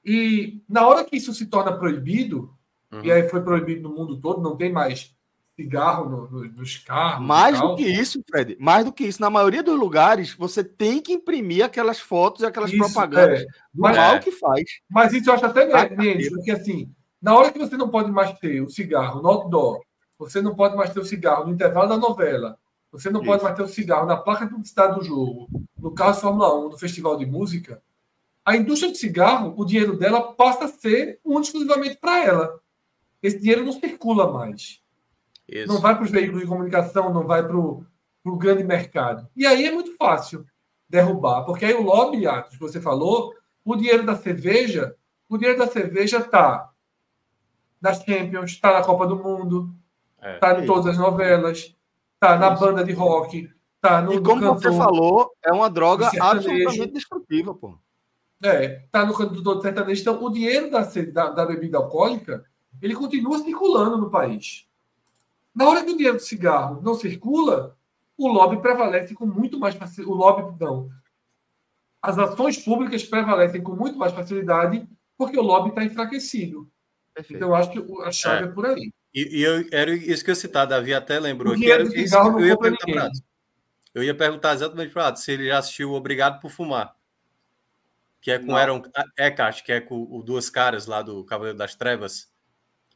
[0.04, 2.54] E na hora que isso se torna proibido,
[2.92, 3.04] uhum.
[3.04, 5.14] e aí foi proibido no mundo todo, não tem mais
[5.60, 7.26] cigarro no, no, nos carros.
[7.26, 8.56] Mais do que isso, Fred.
[8.58, 9.20] Mais do que isso.
[9.20, 13.44] Na maioria dos lugares, você tem que imprimir aquelas fotos e aquelas isso, propagandas é.
[13.44, 14.64] do mas, mal que faz.
[14.88, 16.90] Mas isso eu acho até menos, porque assim,
[17.20, 19.80] na hora que você não pode mais ter o cigarro no outdoor,
[20.18, 22.56] você não pode mais ter o cigarro no intervalo da novela,
[22.90, 23.30] você não isso.
[23.30, 25.48] pode mais ter o cigarro na placa de publicidade do jogo,
[25.78, 27.82] no carro de Fórmula 1, no festival de música,
[28.44, 32.60] a indústria de cigarro, o dinheiro dela passa a ser um exclusivamente para ela.
[33.22, 34.82] Esse dinheiro não circula mais.
[35.46, 35.68] Isso.
[35.68, 39.28] Não vai para os veículos de comunicação, não vai para o grande mercado.
[39.36, 40.46] E aí é muito fácil
[40.88, 43.32] derrubar, porque aí o lobby, Atos, que você falou,
[43.64, 44.96] o dinheiro da cerveja,
[45.28, 46.70] o dinheiro da cerveja está
[47.80, 49.72] nas Champions, está na Copa do Mundo,
[50.16, 51.74] está é, tá em todas as novelas,
[52.20, 54.12] está na banda de rock, está no.
[54.12, 57.78] E como cantor, você falou, é uma droga absolutamente destrutiva, pô.
[58.44, 60.00] É, está no canto do sertanejo.
[60.00, 60.82] Então, o dinheiro da,
[61.12, 62.44] da, da bebida alcoólica,
[62.80, 64.66] ele continua circulando no país.
[65.54, 67.76] Na hora que o dinheiro do cigarro não circula,
[68.16, 70.10] o lobby prevalece com muito mais facilidade.
[70.10, 70.88] O lobby, não.
[72.02, 74.86] As ações públicas prevalecem com muito mais facilidade
[75.18, 76.70] porque o lobby está enfraquecido.
[77.12, 77.36] Perfeito.
[77.36, 78.92] Então, eu acho que a chave é, é por aí.
[79.14, 81.54] E, e, eu, era isso que eu citar, Davi até lembrou.
[81.56, 83.10] Que era isso que eu ia perguntar
[83.92, 86.94] Eu ia perguntar exatamente para se ele já assistiu Obrigado por Fumar.
[88.20, 88.82] Que é com Aaron
[89.18, 92.30] Eckhart, que é com o Duas Caras lá do Cavaleiro das Trevas.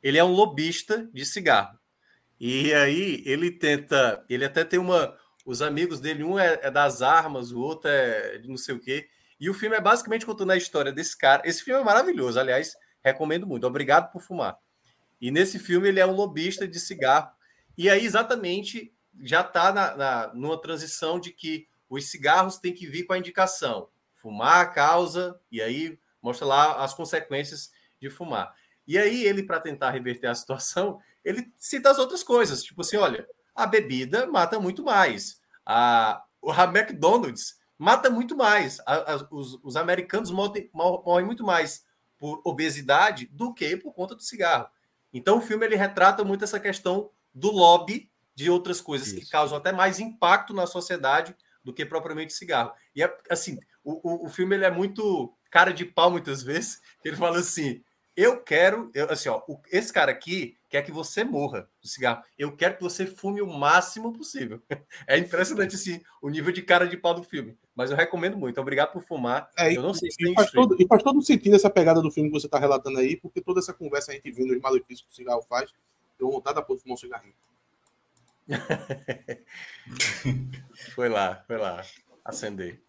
[0.02, 1.78] Ele é um lobista de cigarro.
[2.38, 5.16] E aí ele tenta, ele até tem uma,
[5.46, 8.80] os amigos dele, um é, é, das armas, o outro é de não sei o
[8.80, 9.08] quê.
[9.40, 11.42] E o filme é basicamente contando a história desse cara.
[11.44, 13.66] Esse filme é maravilhoso, aliás, recomendo muito.
[13.66, 14.58] Obrigado por fumar.
[15.24, 17.30] E nesse filme ele é um lobista de cigarro.
[17.78, 18.92] E aí exatamente
[19.22, 23.18] já está na, na, numa transição de que os cigarros têm que vir com a
[23.18, 28.54] indicação fumar causa e aí mostra lá as consequências de fumar.
[28.86, 32.98] E aí ele para tentar reverter a situação ele cita as outras coisas, tipo assim,
[32.98, 35.40] olha, a bebida mata muito mais.
[35.64, 38.78] A, a McDonald's mata muito mais.
[38.80, 41.82] A, a, os, os, americanos morrem, morrem muito mais
[42.18, 44.68] por obesidade do que por conta do cigarro.
[45.14, 49.20] Então o filme ele retrata muito essa questão do lobby de outras coisas Isso.
[49.20, 52.72] que causam até mais impacto na sociedade do que propriamente cigarro.
[52.94, 56.82] E é, assim, o, o, o filme ele é muito cara de pau muitas vezes.
[57.04, 57.82] Ele fala assim:
[58.16, 62.24] eu quero, eu, assim, ó, esse cara aqui quer que você morra do cigarro.
[62.36, 64.60] Eu quero que você fume o máximo possível.
[65.06, 67.56] É impressionante assim, o nível de cara de pau do filme.
[67.76, 68.60] Mas eu recomendo muito.
[68.60, 69.48] Obrigado por fumar.
[69.56, 72.10] É, eu não sei se e, faz todo, e faz todo sentido essa pegada do
[72.10, 75.02] filme que você está relatando aí, porque toda essa conversa a gente vendo os malefícios
[75.02, 75.70] que o cigarro faz,
[76.18, 77.34] deu vontade de fumar um cigarrinho.
[80.94, 81.84] foi lá, foi lá.
[82.24, 82.82] Acender.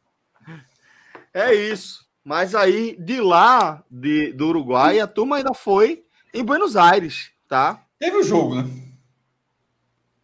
[1.34, 2.08] É isso.
[2.24, 7.84] Mas aí, de lá, de, do Uruguai, a turma ainda foi em Buenos Aires, tá?
[8.00, 8.66] Teve o jogo, né?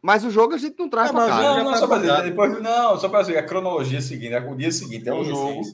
[0.01, 1.41] Mas o jogo a gente não traz para cá.
[1.41, 4.71] Não, não, só para depois, não, só para dizer, a cronologia é seguinte, o dia
[4.71, 5.63] seguinte é o jogo.
[5.63, 5.73] Sim,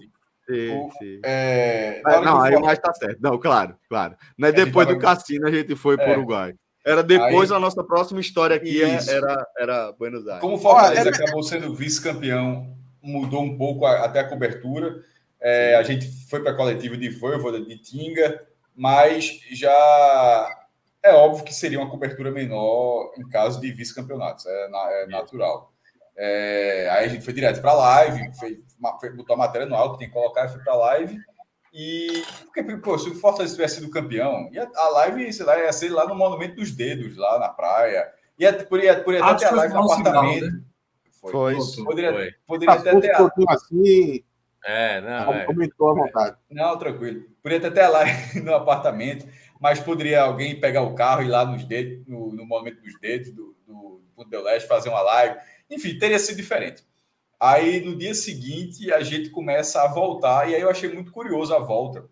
[0.50, 0.70] sim.
[0.72, 1.20] O, sim.
[1.24, 3.20] É, é, não, aí mais tá certo.
[3.22, 4.16] Não, claro, claro.
[4.38, 6.18] Não é depois do cassino a gente foi para o é.
[6.18, 6.56] Uruguai.
[6.86, 10.42] Era depois aí, a nossa próxima história aqui é, era, era Buenos Aires.
[10.42, 15.04] Como o Fortaleza acabou sendo vice-campeão, mudou um pouco a, até a cobertura.
[15.40, 18.42] É, a gente foi para a coletiva de Voivoda, de Tinga,
[18.76, 20.50] mas já
[21.04, 24.70] é óbvio que seria uma cobertura menor em caso de vice-campeonatos, é,
[25.04, 25.72] é, natural.
[26.16, 28.58] É, aí a gente foi direto para a live, fez,
[29.16, 31.20] botou a matéria no alto, tem que colocar, foi para a live.
[31.74, 35.72] E porque, pô, se o Fortaleza tivesse sido campeão, ia, a live sei lá, ia
[35.72, 38.12] ser lá no Monumento dos Dedos, lá na praia.
[38.40, 40.46] Ia, poderia, poderia até ter a live no apartamento.
[40.46, 40.62] Né?
[41.22, 41.32] Foi.
[41.32, 41.84] foi.
[41.84, 42.34] Poderia, foi.
[42.48, 43.54] poderia até ter a...
[43.54, 44.24] assim,
[44.68, 45.34] é, não.
[45.34, 45.46] É.
[45.46, 46.38] A vontade.
[46.52, 47.24] Não, tranquilo.
[47.42, 48.04] Poderia ter até lá
[48.44, 49.26] no apartamento,
[49.60, 53.00] mas poderia alguém pegar o carro e ir lá nos dedos, no, no momento dos
[53.00, 55.40] dedos do, do, do Leste, fazer uma live.
[55.70, 56.86] Enfim, teria sido diferente.
[57.40, 61.54] Aí no dia seguinte a gente começa a voltar, e aí eu achei muito curioso
[61.54, 62.08] a volta,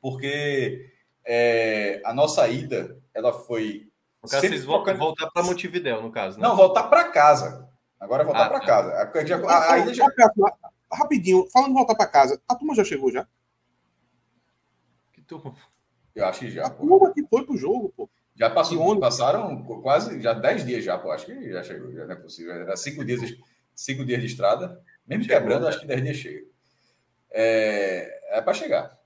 [0.00, 0.92] porque
[1.24, 3.88] é, a nossa ida ela foi.
[4.22, 6.38] No caso, vocês voltam voltar para Montevidéu, no caso.
[6.38, 6.46] Né?
[6.46, 7.68] Não, voltar para casa.
[7.98, 8.66] Agora voltar ah, para tá.
[8.66, 9.12] casa.
[9.12, 10.06] A, já, a, a, ida já
[10.92, 13.26] rapidinho, falando de voltar para casa, a turma já chegou já?
[15.12, 15.54] Que turma?
[16.18, 16.66] Eu acho que já.
[16.66, 18.08] A turma que foi pro jogo, pô.
[18.34, 19.00] Já passou, onde?
[19.00, 21.10] passaram quase já 10 dias já, pô.
[21.10, 22.52] Acho que já chegou, já não é possível.
[22.52, 23.34] Era 5 dias,
[23.74, 24.80] cinco dias de estrada.
[25.06, 25.68] Mesmo chegou, quebrando, já.
[25.70, 26.46] acho que 10 dias chega.
[27.30, 28.98] É, é para chegar.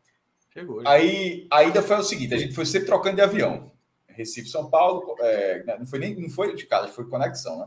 [0.52, 0.82] Chegou.
[0.82, 0.90] Já.
[0.90, 3.70] Aí a ida foi o seguinte: a gente foi sempre trocando de avião.
[4.08, 7.66] Recife, São Paulo, é, não foi nem não foi de casa, foi conexão, né?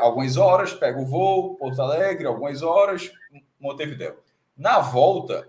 [0.00, 3.12] algumas horas, pega o voo, Porto Alegre, algumas horas,
[3.60, 4.16] Montevideo.
[4.56, 5.48] Na volta,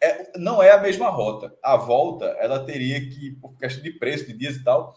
[0.00, 1.54] é, não é a mesma rota.
[1.62, 4.94] A volta, ela teria que, por questão de preço, de dias e tal,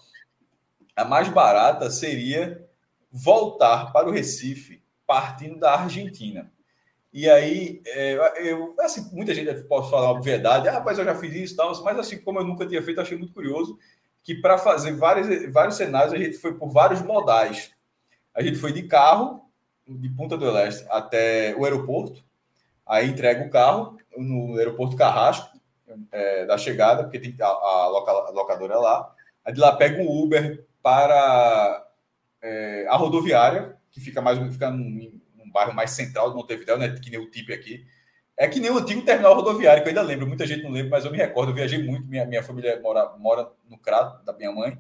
[0.96, 2.66] a mais barata seria
[3.12, 6.52] voltar para o Recife, partindo da Argentina.
[7.14, 11.34] E aí, é, eu, assim, muita gente pode falar obviedade, ah, mas eu já fiz
[11.34, 13.78] isso e tal, mas assim, como eu nunca tinha feito, achei muito curioso
[14.24, 17.72] que para fazer vários, vários cenários, a gente foi por vários modais.
[18.36, 19.42] A gente foi de carro,
[19.88, 22.22] de Punta do Leste até o aeroporto,
[22.86, 25.58] aí entrega o carro no aeroporto Carrasco,
[26.12, 29.14] é, da chegada, porque tem a, a, locadora é lá.
[29.46, 31.86] Aí de lá pega um Uber para
[32.42, 36.90] é, a rodoviária, que fica mais fica num, num, bairro mais central de Montevideo, né,
[37.02, 37.86] que nem o TIP aqui.
[38.36, 40.92] É que nem o antigo terminal rodoviário, que eu ainda lembro, muita gente não lembra,
[40.92, 44.32] mas eu me recordo, eu viajei muito, minha, minha família mora, mora no Crato, da
[44.32, 44.78] minha mãe,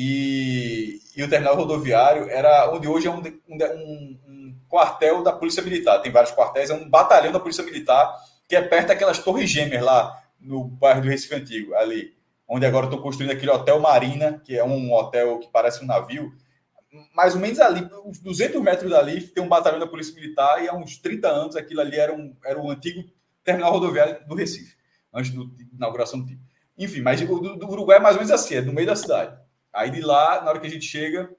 [0.00, 5.60] e, e, o terminal rodoviário era onde hoje é um, um, um, quartel da Polícia
[5.60, 6.00] Militar.
[6.00, 8.14] Tem vários quartéis, é um batalhão da Polícia Militar,
[8.48, 12.16] que é perto daquelas torres gêmeas lá no bairro do Recife Antigo, ali,
[12.48, 16.32] onde agora estou construindo aquele Hotel Marina, que é um hotel que parece um navio.
[17.14, 20.68] Mais ou menos ali, uns 200 metros dali, tem um batalhão da Polícia Militar, e
[20.68, 23.04] há uns 30 anos aquilo ali era, um, era o antigo
[23.44, 24.76] terminal rodoviário do Recife,
[25.12, 25.42] antes da
[25.74, 26.42] inauguração do tipo.
[26.78, 28.96] Enfim, mas o do, do Uruguai é mais ou menos assim, é no meio da
[28.96, 29.36] cidade.
[29.72, 31.30] Aí de lá, na hora que a gente chega,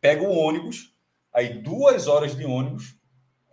[0.00, 0.94] pega o ônibus,
[1.32, 2.94] aí duas horas de ônibus,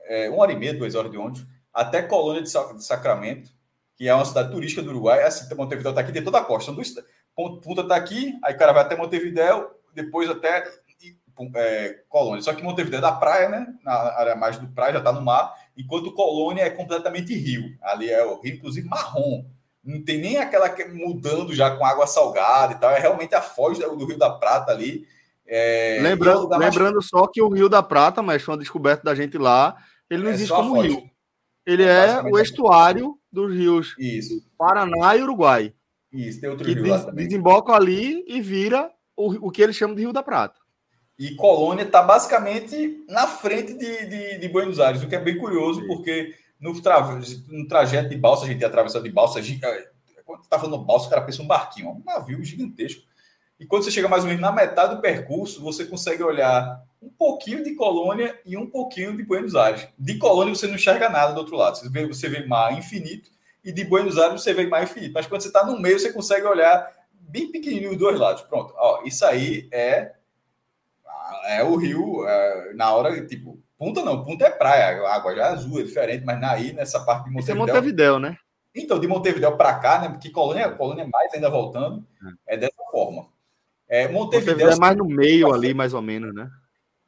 [0.04, 2.50] é, uma hora e meia, duas horas de ônibus, até Colônia de
[2.84, 3.50] Sacramento,
[3.96, 5.20] que é uma cidade turística do Uruguai.
[5.20, 6.74] É assim, Montevideo está aqui, tem toda a costa.
[7.36, 10.64] Punta está aqui, aí o cara vai até Montevideo, depois até
[11.56, 12.42] é, Colônia.
[12.42, 13.68] Só que Montevideo é da praia, né?
[13.84, 17.76] Na área mais do praia, já está no mar, enquanto Colônia é completamente rio.
[17.82, 19.46] Ali é o rio, inclusive marrom
[19.84, 23.42] não tem nem aquela que mudando já com água salgada e tal, é realmente a
[23.42, 25.08] foz do Rio da Prata ali.
[25.46, 27.08] É, lembrando lembrando mais...
[27.08, 29.76] só que o Rio da Prata, mas foi uma descoberta da gente lá,
[30.10, 31.10] ele não é existe como rio.
[31.66, 34.42] Ele é, é o estuário dos rios Isso.
[34.58, 35.74] Paraná e Uruguai.
[36.12, 39.96] Isso, tem outro que rio des, desemboca ali e vira o, o que eles chamam
[39.96, 40.60] de Rio da Prata.
[41.18, 45.38] E Colônia está basicamente na frente de, de, de, Buenos Aires, o que é bem
[45.38, 49.40] curioso, porque no, tra no trajeto de balsa, a gente atravessado de balsa,
[50.26, 53.04] quando está falando balsa, o cara pensa um barquinho, um navio gigantesco.
[53.60, 57.10] E quando você chega mais ou menos na metade do percurso, você consegue olhar um
[57.10, 59.88] pouquinho de Colônia e um pouquinho de Buenos Aires.
[59.98, 61.78] De Colônia você não enxerga nada do outro lado.
[61.78, 63.30] Você vê, você vê mar infinito
[63.64, 65.14] e de Buenos Aires você vê mar infinito.
[65.14, 68.44] Mas quando você está no meio, você consegue olhar bem pequenininho os dois lados.
[68.44, 68.74] Pronto.
[68.78, 70.14] Ó, isso aí é
[71.46, 75.48] é o rio é, na hora tipo Punta não, Punta é praia, a água já
[75.48, 77.42] é azul, é diferente, mas aí nessa parte de Montevideo.
[77.42, 78.38] Isso é Montevideo, né?
[78.76, 80.10] Então, de Montevideo para cá, né?
[80.10, 82.06] Porque Colônia, Colônia mais ainda voltando,
[82.46, 83.26] é dessa forma.
[83.90, 86.48] É, Montevideo, Montevideo é mais no meio ali, mais ou menos, né?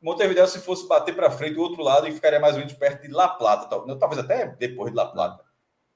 [0.03, 3.03] Montevideo, se fosse bater para frente do outro lado, e ficaria mais ou menos perto
[3.03, 3.67] de La Plata.
[3.97, 5.43] Talvez até depois de La Plata.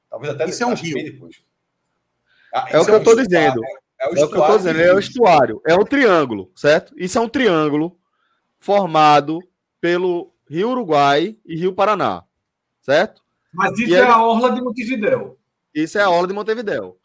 [0.09, 1.11] Talvez até Isso depois, é um rio.
[1.11, 1.35] Depois.
[2.53, 3.61] Ah, é o que é eu estou dizendo.
[3.65, 4.81] É, é, o, é o que eu estou dizendo.
[4.81, 5.61] É o estuário.
[5.67, 6.93] É o triângulo, certo?
[6.97, 7.97] Isso é um triângulo
[8.57, 9.39] formado
[9.81, 12.23] pelo Rio Uruguai e Rio Paraná,
[12.81, 13.21] certo?
[13.53, 15.37] Mas isso é a orla de Montevideo.
[15.75, 16.97] Isso é a orla de Montevideo.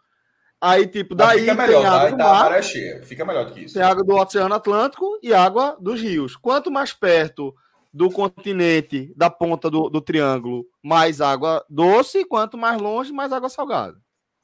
[0.62, 2.10] Aí, tipo, daí fica melhor, tem água tá?
[2.10, 3.02] do tá mar, tá cheia.
[3.02, 3.74] Fica melhor do que isso.
[3.74, 6.36] Tem água do Oceano Atlântico e água dos rios.
[6.36, 7.52] Quanto mais perto
[7.92, 13.48] do continente, da ponta do, do triângulo, mais água doce, quanto mais longe, mais água
[13.48, 13.96] salgada.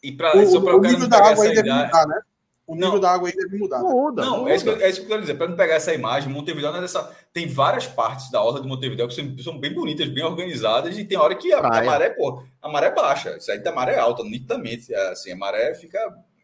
[0.03, 2.21] E pra, o, o, o nível da água aí deve mudar, né?
[2.69, 3.79] O nível não, da água aí deve mudar.
[3.79, 3.89] Né?
[3.89, 4.51] Muda, não, muda.
[4.51, 5.35] É, isso que, é isso que eu quero dizer.
[5.37, 7.11] Para não pegar essa imagem, Montevideo não é dessa.
[7.33, 11.03] Tem várias partes da orla de Montevideo que são, são bem bonitas, bem organizadas, e
[11.03, 13.39] tem hora que a, a maré, pô, a maré baixa.
[13.39, 14.95] Isso aí da maré alta, nitidamente.
[14.95, 15.99] Assim, a maré fica,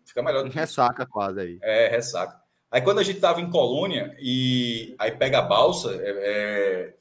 [0.06, 0.48] fica melhor.
[0.48, 1.58] Ressaca quase aí.
[1.60, 2.40] É, ressaca.
[2.70, 6.94] Aí quando a gente tava em Colônia e aí pega a balsa, é,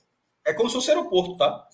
[0.46, 1.66] é, é como se fosse aeroporto, tá?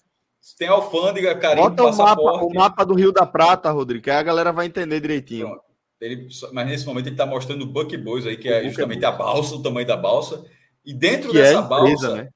[0.56, 4.18] Tem alfândega, carinho, Bota o mapa, o mapa do Rio da Prata, Rodrigo, que aí
[4.18, 5.48] a galera vai entender direitinho.
[5.48, 5.69] Pronto.
[6.02, 9.12] Ele, mas nesse momento ele está mostrando o Buck Boys aí, que é justamente a
[9.12, 10.46] balsa, o tamanho da balsa.
[10.86, 12.30] E dentro que dessa é empresa, balsa, né?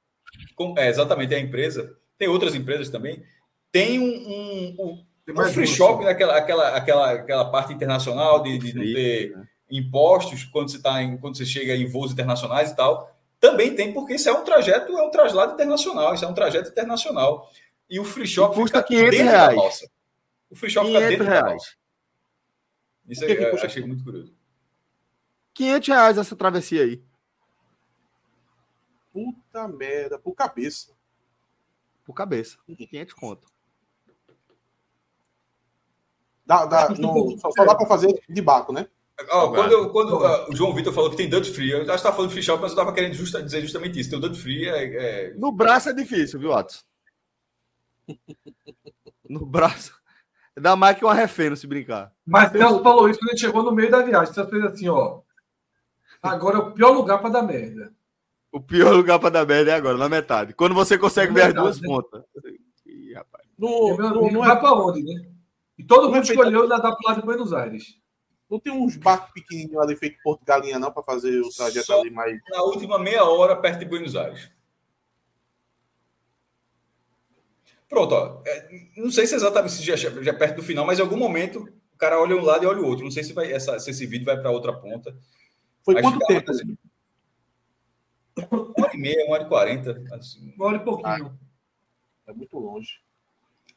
[0.55, 3.23] com, é, exatamente é a empresa, tem outras empresas também,
[3.71, 8.75] tem um, um, um, um free shop, naquela, aquela, aquela, aquela parte internacional de, de
[8.75, 9.47] não ter né?
[9.71, 13.11] impostos quando você, tá em, quando você chega em voos internacionais e tal.
[13.39, 16.69] Também tem, porque isso é um trajeto, é um traslado internacional, isso é um trajeto
[16.69, 17.49] internacional.
[17.89, 19.89] E o free shop e custa 500 reais.
[20.49, 21.43] O free shop fica dentro reais.
[21.43, 21.82] da balsa.
[23.07, 24.33] Isso aí, eu achei muito curioso.
[25.53, 27.03] 500 reais essa travessia aí.
[29.11, 30.91] Puta merda, por cabeça.
[32.03, 32.57] Por cabeça.
[32.65, 33.53] 500 conto.
[36.45, 38.87] Dá, dá, no, só, só, dá para fazer de barco, né?
[39.31, 41.95] Oh, quando eu, quando uh, o João Vitor falou que tem duty free, eu já
[41.95, 44.09] estava falando free shop, mas eu estava querendo justa, dizer justamente isso.
[44.09, 45.33] Tem o duty free é, é...
[45.35, 46.83] No braço é difícil, viu, Watson?
[49.29, 49.93] no braço.
[50.59, 52.11] Dá mais que uma refém se brincar.
[52.25, 54.33] Mas Celso falou isso quando a gente chegou no meio da viagem.
[54.33, 55.21] Você fez assim, ó.
[56.21, 57.93] Agora é o pior lugar para dar merda.
[58.51, 60.53] O pior lugar para dar merda é agora, na metade.
[60.53, 61.87] Quando você consegue ver as duas né?
[61.87, 62.23] pontas.
[62.85, 63.43] Ih, rapaz.
[63.57, 65.25] No, no, não vai para onde, né?
[65.77, 67.97] E todo mundo escolheu nadar para lado de Buenos Aires.
[68.49, 72.01] Não tem uns barcos pequenininhos ali feito Porto Galinha, não, para fazer o trajeto Só
[72.01, 72.39] ali mais.
[72.51, 74.47] Na última meia hora, perto de Buenos Aires.
[77.93, 78.41] Pronto, ó.
[78.43, 81.69] É, não sei se exatamente se já, já perto do final, mas em algum momento
[81.93, 83.03] o cara olha um lado e olha o outro.
[83.03, 85.15] Não sei se, vai, essa, se esse vídeo vai para outra ponta.
[85.83, 86.49] Foi quanto tempo?
[86.49, 86.75] Assim,
[88.49, 90.03] uma hora e meia, uma hora e quarenta.
[90.11, 90.53] Assim.
[90.55, 91.37] Uma hora e pouquinho.
[92.25, 92.99] Ah, é muito longe.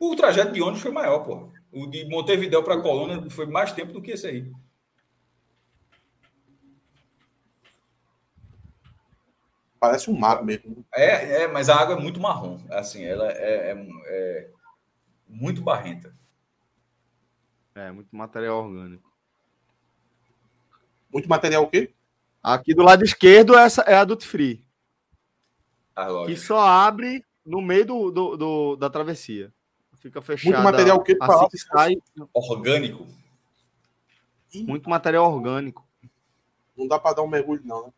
[0.01, 1.51] O trajeto de ônibus foi maior, pô.
[1.71, 4.51] O de Montevideo para Colônia foi mais tempo do que esse aí.
[9.79, 10.85] Parece um mar mesmo.
[10.95, 12.59] É, é, mas a água é muito marrom.
[12.71, 14.51] Assim, ela é, é, é
[15.29, 16.13] muito barrenta.
[17.75, 19.13] É, muito material orgânico.
[21.13, 21.93] Muito material o quê?
[22.43, 24.67] Aqui do lado esquerdo essa é a Duty Free.
[25.95, 29.53] Ah, que só abre no meio do, do, do da travessia.
[29.95, 30.53] Fica fechado.
[30.53, 31.17] Muito material o quê?
[31.21, 31.97] Assim que sai...
[32.33, 33.07] Orgânico.
[34.55, 35.87] Muito material orgânico.
[36.77, 37.93] Não dá para dar um mergulho, não, né?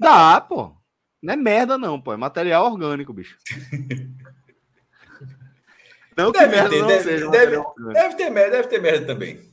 [0.00, 0.74] Dá, pô.
[1.22, 2.14] Não é merda, não, pô.
[2.14, 3.36] É material orgânico, bicho.
[6.16, 7.56] não deve que merda ter, não deve, seja deve,
[7.92, 9.52] deve, ter merda, deve ter merda também.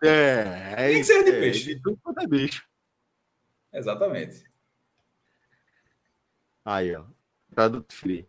[0.00, 1.74] É, é Tem que ser de é, peixe.
[1.74, 2.64] De tudo quanto é bicho.
[3.72, 4.44] Exatamente.
[6.64, 7.04] Aí, ó.
[7.52, 8.28] Produto free.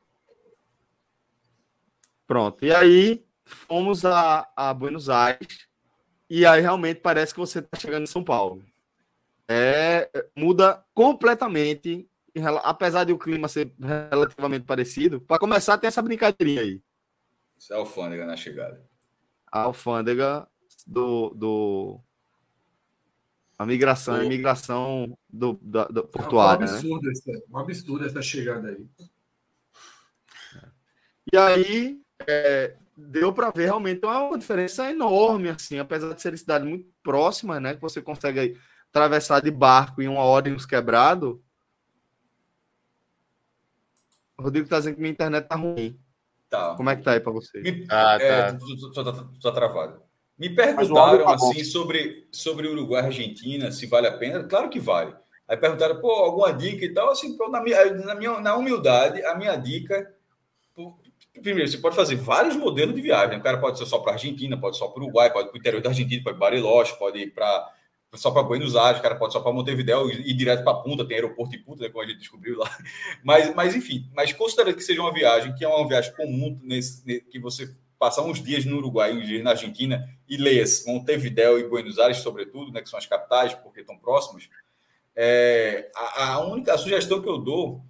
[2.25, 2.65] Pronto.
[2.65, 5.67] E aí, fomos a, a Buenos Aires.
[6.27, 8.63] E aí, realmente, parece que você está chegando em São Paulo
[9.48, 12.07] é, muda completamente,
[12.64, 15.22] apesar de o clima ser relativamente parecido.
[15.22, 16.82] Para começar, tem essa brincadeirinha aí.
[17.57, 18.84] Isso é a alfândega na chegada.
[19.52, 20.48] A alfândega
[20.86, 21.99] do, do,
[23.57, 26.65] A migração a migração do, do, do portuário.
[26.65, 27.11] É um absurdo, né?
[27.11, 28.88] essa, um absurdo essa chegada aí.
[31.32, 36.65] E aí é, deu para ver realmente uma diferença enorme, assim, apesar de ser cidade
[36.65, 37.76] muito próxima, né?
[37.76, 38.57] Que você consegue
[38.94, 41.44] atravessar de barco em uma hora e uns quebrado.
[44.38, 45.99] O Rodrigo tá dizendo que minha internet tá ruim.
[46.48, 46.76] Tá.
[46.76, 47.60] Como é que tá aí para você?
[47.60, 48.24] Me, ah, tá.
[48.24, 50.03] É, tô, tô, tô, tô travado.
[50.38, 54.44] Me perguntaram tá assim sobre, sobre Uruguai e Argentina, se vale a pena.
[54.44, 55.15] Claro que vale.
[55.48, 57.10] Aí perguntaram, pô, alguma dica e tal.
[57.10, 60.14] Assim, pô, na, minha, na, minha, na humildade, a minha dica.
[60.76, 60.99] Pô,
[61.41, 63.40] primeiro, você pode fazer vários modelos de viagem.
[63.40, 65.52] O cara pode ser só para Argentina, pode ser só para o Uruguai, pode ir
[65.52, 67.74] para o interior da Argentina, pode ir para Bariloche, pode ir para
[68.15, 71.15] só para Buenos Aires, cara pode só para Montevideo e ir direto para Punta, tem
[71.15, 72.77] aeroporto em Punta, né, como a gente descobriu lá.
[73.23, 77.22] Mas, mas enfim, mas considerando que seja uma viagem, que é uma viagem comum, nesse,
[77.22, 81.68] que você passar uns dias no Uruguai, uns dias na Argentina, e leia-se Montevideo e
[81.68, 84.49] Buenos Aires, sobretudo, né, que são as capitais, porque estão próximas,
[85.15, 87.81] é, a, a, única sugestão que eu dou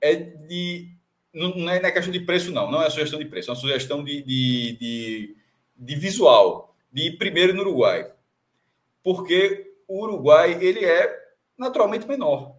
[0.00, 0.96] é de.
[1.34, 2.70] Não, não é questão de preço, não.
[2.70, 5.36] Não é sugestão de preço, é uma sugestão de, de, de,
[5.76, 8.10] de visual, de ir primeiro no Uruguai
[9.02, 11.14] porque o Uruguai ele é
[11.56, 12.56] naturalmente menor.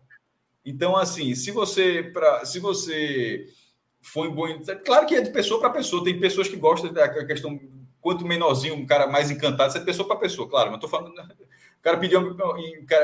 [0.65, 3.47] Então, assim, se você para se você
[4.01, 4.45] for em bom,
[4.85, 6.03] claro que é de pessoa para pessoa.
[6.03, 7.59] Tem pessoas que gostam da questão
[8.01, 10.69] quanto menorzinho, um cara mais encantado, isso é pessoa para pessoa, claro.
[10.69, 12.35] Mas estou falando, o cara pediu,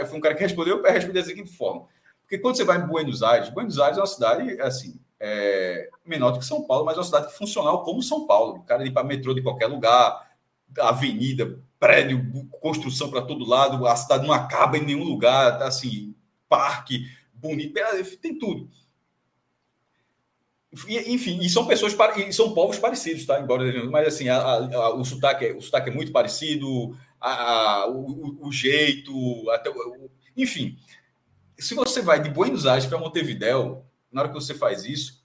[0.08, 1.88] foi um cara que respondeu, eu respondi da seguinte forma:
[2.22, 6.32] porque quando você vai em Buenos Aires, Buenos Aires é uma cidade assim é, menor
[6.32, 8.58] do que São Paulo, mas é uma cidade funcional como São Paulo.
[8.58, 10.30] O cara ir para metrô de qualquer lugar,
[10.80, 16.14] avenida, prédio, construção para todo lado, a cidade não acaba em nenhum lugar, tá assim,
[16.48, 18.70] parque bonito, é, tem tudo.
[20.72, 23.40] Enfim, e são pessoas, e são povos parecidos, tá?
[23.40, 28.48] Embora, mas assim, a, a, o, sotaque, é, o sotaque é muito parecido, a, o,
[28.48, 29.72] o, jeito, até,
[30.38, 30.78] enfim.
[31.58, 35.19] Se você vai de Buenos Aires para Montevideo, na hora que você faz isso,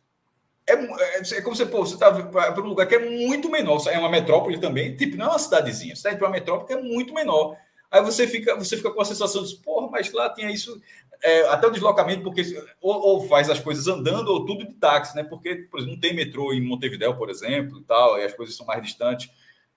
[0.66, 3.82] é, é, é, como você, pô, você tá para um lugar que é muito menor.
[3.88, 5.94] É uma metrópole também, tipo, não é uma cidadezinha.
[5.94, 7.56] Você indo para uma metrópole que é muito menor.
[7.90, 10.80] Aí você fica, você fica com a sensação de, porra, mas lá tinha isso,
[11.22, 12.42] é, até o deslocamento, porque
[12.80, 15.22] ou, ou, faz as coisas andando ou tudo de táxi, né?
[15.22, 18.56] Porque, por exemplo, não tem metrô em Montevideo, por exemplo, e tal, e as coisas
[18.56, 19.30] são mais distantes.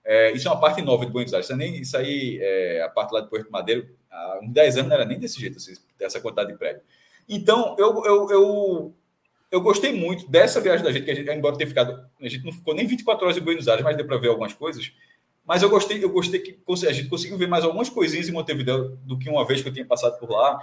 [0.04, 1.48] É, isso é uma parte nova de Buenos Aires.
[1.48, 4.88] Isso, nem, isso aí, é, a parte lá de Porto Madeiro, há uns 10 anos
[4.88, 6.80] não era nem desse jeito, assim, essa quantidade de prédio.
[7.28, 8.94] Então, eu, eu, eu
[9.50, 12.06] eu gostei muito dessa viagem da gente, que a gente, embora tenha ficado.
[12.20, 14.52] A gente não ficou nem 24 horas em Buenos Aires, mas deu para ver algumas
[14.52, 14.92] coisas.
[15.46, 18.98] Mas eu gostei, eu gostei que a gente conseguiu ver mais algumas coisinhas em Montevideo
[19.04, 20.60] do que uma vez que eu tinha passado por lá.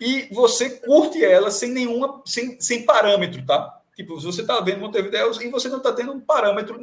[0.00, 3.80] E você curte ela sem nenhuma, sem, sem parâmetro, tá?
[3.94, 6.80] Tipo, você está vendo Montevideo e você não está tendo um parâmetro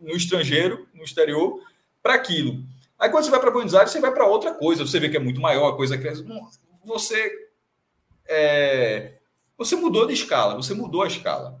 [0.00, 1.62] no estrangeiro, no exterior,
[2.02, 2.64] para aquilo.
[2.98, 5.16] Aí quando você vai para Buenos Aires, você vai para outra coisa, você vê que
[5.16, 6.12] é muito maior, a coisa que é,
[6.84, 7.30] você
[8.28, 9.19] é,
[9.60, 11.60] você mudou de escala, você mudou a escala.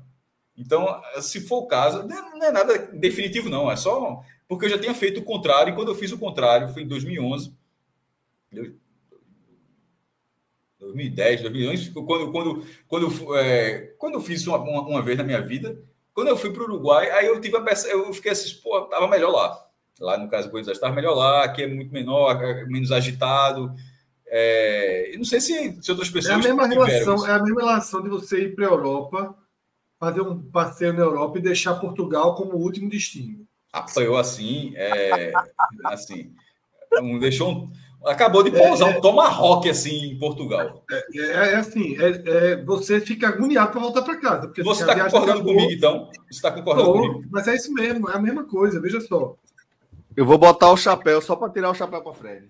[0.56, 3.70] Então, se for o caso, não é nada definitivo, não.
[3.70, 6.72] É só porque eu já tinha feito o contrário, e quando eu fiz o contrário,
[6.72, 7.52] foi em 2011.
[10.78, 15.42] 2010, 2011, quando, quando, quando, é, quando eu fiz uma, uma, uma, vez na minha
[15.42, 15.78] vida,
[16.14, 19.06] quando eu fui para o Uruguai, aí eu tive a eu fiquei assim, pô, tava
[19.08, 19.66] melhor lá.
[20.00, 23.74] Lá no caso Buenos Aires, estava melhor lá, aqui é muito menor, é menos agitado.
[24.32, 26.32] É, não sei se, se outras pessoas.
[26.32, 29.34] É a mesma relação, é a mesma relação de você ir para a Europa,
[29.98, 33.44] fazer um passeio na Europa e deixar Portugal como último destino.
[33.72, 35.32] Apoiou assim, é,
[35.84, 36.32] assim,
[37.02, 37.72] um, deixou um,
[38.04, 40.84] acabou de pousar é, um tomahawk assim em Portugal.
[40.88, 44.46] É, é, é assim, é, é, você fica agoniado para voltar para casa.
[44.46, 46.08] Porque você está concordando comigo, então?
[46.30, 47.24] Você está concordando comigo?
[47.32, 49.34] Mas é isso mesmo, é a mesma coisa, veja só.
[50.16, 52.48] Eu vou botar o chapéu só para tirar o chapéu para Fred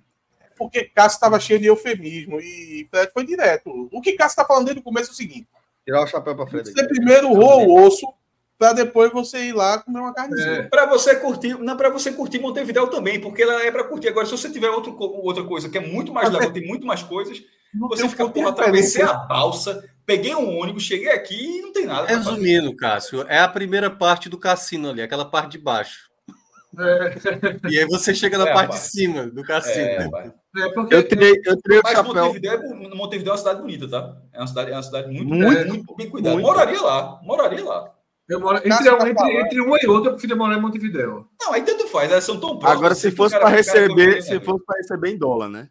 [0.61, 3.89] porque Cássio estava cheio de eufemismo e Fred foi direto.
[3.91, 5.49] O que Cássio está falando desde o começo é o seguinte:
[5.87, 6.71] tirar o chapéu para Fred.
[6.71, 8.07] Você primeiro roa o osso
[8.59, 10.51] para depois você ir lá comer uma carnezinha.
[10.51, 10.63] É.
[10.65, 14.09] Para você curtir, não para você curtir Montevideo também, porque ela é para curtir.
[14.09, 17.03] Agora, se você tiver outro, outra coisa que é muito mais legal, tem muito mais
[17.03, 21.73] coisas, não você fica, porra, atravessei a balsa, peguei um ônibus, cheguei aqui e não
[21.73, 22.07] tem nada.
[22.07, 26.10] Resumindo, Cássio, é a primeira parte do cassino ali, aquela parte de baixo.
[26.78, 27.68] É.
[27.70, 29.84] E aí você chega na é, parte de cima do cassino.
[29.84, 32.15] É, é porque eu tirei, eu tirei o chapéu.
[32.15, 34.16] Montevideo é, Montevideo é uma cidade bonita, tá?
[34.32, 36.36] É uma cidade, é uma cidade muito, muito, muito bem cuidada.
[36.36, 36.47] Muito.
[36.47, 37.92] Moraria lá, moraria lá.
[38.28, 41.26] Eu moro, entre, entre, entre uma e outra, eu prefiro morar em Montevideo.
[41.40, 42.78] Não, aí tanto faz, elas são tão próximas.
[42.78, 45.68] Agora, se fosse para receber, se fosse para receber em dólar, né?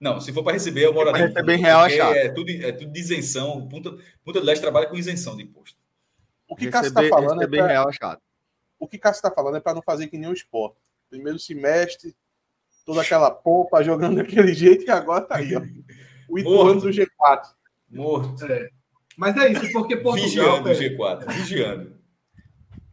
[0.00, 1.28] Não, se for para receber, eu moraria.
[1.28, 2.26] Para receber em real é.
[2.26, 3.68] É tudo, é tudo de isenção.
[3.68, 5.78] Punta, Punta do Leste trabalha com isenção de imposto.
[6.48, 7.66] O que Cássio está falando é pra...
[7.66, 8.20] real chato.
[8.80, 12.14] O que Cássio está falando é para não fazer que nem o esporte primeiro semestre,
[12.86, 15.62] toda aquela pompa jogando daquele jeito e agora tá aí, ó.
[16.28, 17.08] O Ituano do G4.
[17.90, 18.44] Morto.
[18.44, 18.70] É.
[19.16, 20.62] Mas é isso, porque Portugal.
[20.62, 22.00] Vigiando o G4, vigiando.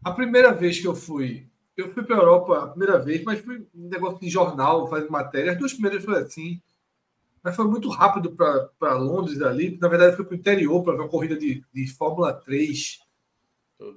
[0.04, 3.40] A primeira vez que eu fui, eu fui para a Europa a primeira vez, mas
[3.40, 5.52] fui um negócio de jornal, fazendo matéria.
[5.52, 6.60] As duas primeiras foi assim.
[7.44, 8.36] Mas foi muito rápido
[8.80, 9.78] para Londres ali.
[9.80, 13.00] Na verdade, fui para o interior para ver uma corrida de, de Fórmula 3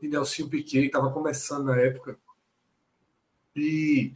[0.01, 2.19] de Nelson Piquet, que estava começando na época.
[3.57, 4.13] E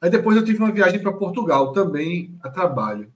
[0.00, 3.12] aí depois eu tive uma viagem para Portugal, também a trabalho.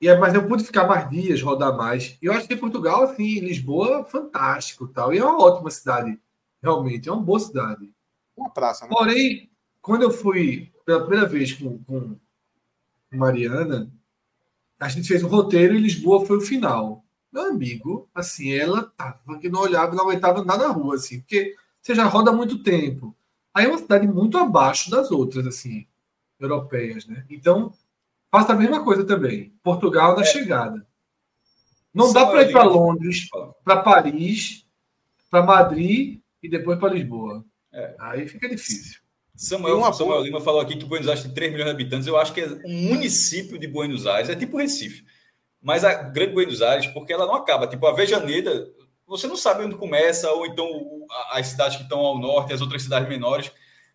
[0.00, 2.16] E mas eu pude ficar mais dias, rodar mais.
[2.22, 5.12] E eu acho que Portugal, assim, Lisboa, fantástico tal.
[5.12, 6.18] E é uma ótima cidade,
[6.62, 7.92] realmente, é uma boa cidade.
[8.36, 8.90] Uma praça, né?
[8.92, 9.50] Porém,
[9.82, 12.16] quando eu fui pela primeira vez com, com
[13.10, 13.90] Mariana,
[14.78, 17.04] a gente fez um roteiro e Lisboa foi o final.
[17.32, 21.54] Meu amigo, assim, ela tava que não olhava, não aguentava andar na rua, assim, porque
[21.80, 23.14] você já roda há muito tempo.
[23.52, 25.86] Aí é uma cidade muito abaixo das outras, assim,
[26.40, 27.24] europeias, né?
[27.28, 27.72] Então,
[28.30, 29.52] faça a mesma coisa também.
[29.62, 30.24] Portugal na é.
[30.24, 30.86] chegada.
[31.92, 33.28] Não dá para ir para Londres,
[33.64, 34.64] para Paris,
[35.30, 37.44] para Madrid e depois para Lisboa.
[37.72, 37.94] É.
[37.98, 39.00] Aí fica difícil.
[39.34, 42.06] Samuel, Samuel Lima falou aqui que Buenos Aires tem 3 milhões de habitantes.
[42.06, 45.04] Eu acho que é um município de Buenos Aires, é tipo Recife.
[45.60, 47.66] Mas a Grande Buenos Aires, porque ela não acaba.
[47.66, 48.68] Tipo, a Vejaneira,
[49.06, 50.68] você não sabe onde começa, ou então
[51.30, 53.50] as cidades que estão ao norte, as outras cidades menores.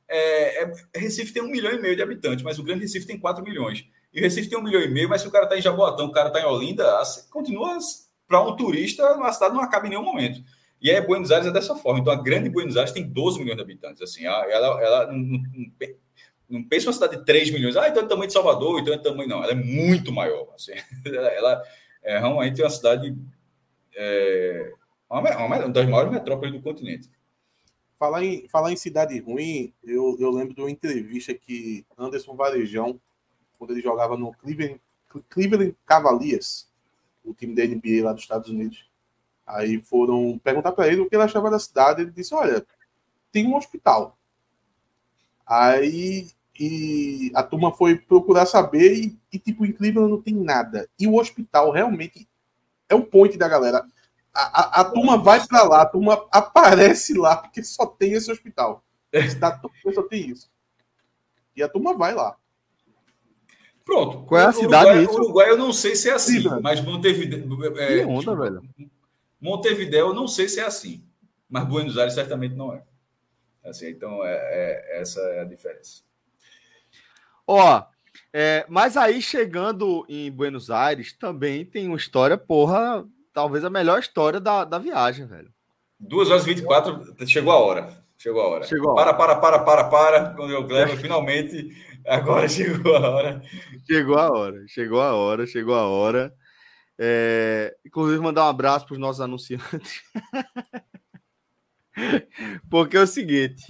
[0.08, 3.19] É, é, Recife tem um milhão e meio de habitantes, mas o Grande Recife tem
[3.19, 3.85] 4 milhões.
[4.14, 6.11] E Recife tem um milhão e meio, mas se o cara está em Jaboatão, o
[6.11, 7.77] cara está em Olinda, assim, continua
[8.27, 10.43] para um turista, a cidade não acaba em nenhum momento.
[10.82, 12.00] E é Buenos Aires é dessa forma.
[12.00, 14.01] Então, a grande Buenos Aires tem 12 milhões de habitantes.
[14.01, 14.45] Assim, ela,
[14.83, 15.42] ela não,
[16.54, 17.76] não, pensa uma cidade de 3 milhões.
[17.76, 19.28] Ah, então é tamanho de Salvador, então é tamanho.
[19.28, 20.54] Não, ela é muito maior.
[20.54, 20.74] Assim,
[21.04, 21.64] ela
[22.04, 23.18] é realmente uma cidade.
[23.96, 24.72] É,
[25.10, 27.10] uma, uma das maiores metrópoles do continente.
[27.98, 33.02] Falar em, falar em cidade ruim, eu, eu lembro de uma entrevista que Anderson Varejão,
[33.58, 34.80] quando ele jogava no Cleveland,
[35.30, 36.70] Cleveland Cavaliers,
[37.24, 38.88] o time da NBA lá dos Estados Unidos.
[39.48, 42.02] Aí foram perguntar para ele o que ele achava da cidade.
[42.02, 42.64] Ele disse: Olha,
[43.32, 44.18] tem um hospital.
[45.46, 46.28] Aí
[46.60, 50.88] e a turma foi procurar saber e, e, tipo, em Cleveland não tem nada.
[51.00, 52.28] E o hospital realmente
[52.88, 53.84] é o point da galera.
[54.34, 58.32] A, a, a turma vai para lá, a turma aparece lá, porque só tem esse
[58.32, 58.84] hospital.
[59.94, 60.50] Só tem isso.
[61.56, 62.36] E a turma vai lá.
[63.86, 64.26] Pronto.
[64.26, 64.90] Qual é a cidade?
[64.90, 65.14] Uruguai, isso?
[65.14, 67.78] Uruguai eu não sei se é assim, Sim, mas Montevideo.
[67.78, 68.62] É, que onda, tipo, velho.
[69.40, 71.04] Montevideo eu não sei se é assim,
[71.50, 72.84] mas Buenos Aires certamente não é.
[73.64, 76.04] Assim, então, é, é essa é a diferença.
[77.48, 77.84] Ó,
[78.32, 84.00] é, mas aí chegando em Buenos Aires também tem uma história, porra, talvez a melhor
[84.00, 85.52] história da, da viagem, velho.
[86.00, 88.04] 2 horas e 24, chegou a hora.
[88.18, 88.66] Chegou a hora.
[88.66, 89.14] Chegou a hora.
[89.14, 90.36] Para, para, para, para, para.
[90.36, 91.76] Quando eu Cleber, finalmente,
[92.08, 93.42] agora chegou a hora.
[93.86, 96.34] Chegou a hora, chegou a hora, chegou a hora.
[96.98, 100.02] É, inclusive, mandar um abraço para os nossos anunciantes.
[102.70, 103.64] Porque é o seguinte: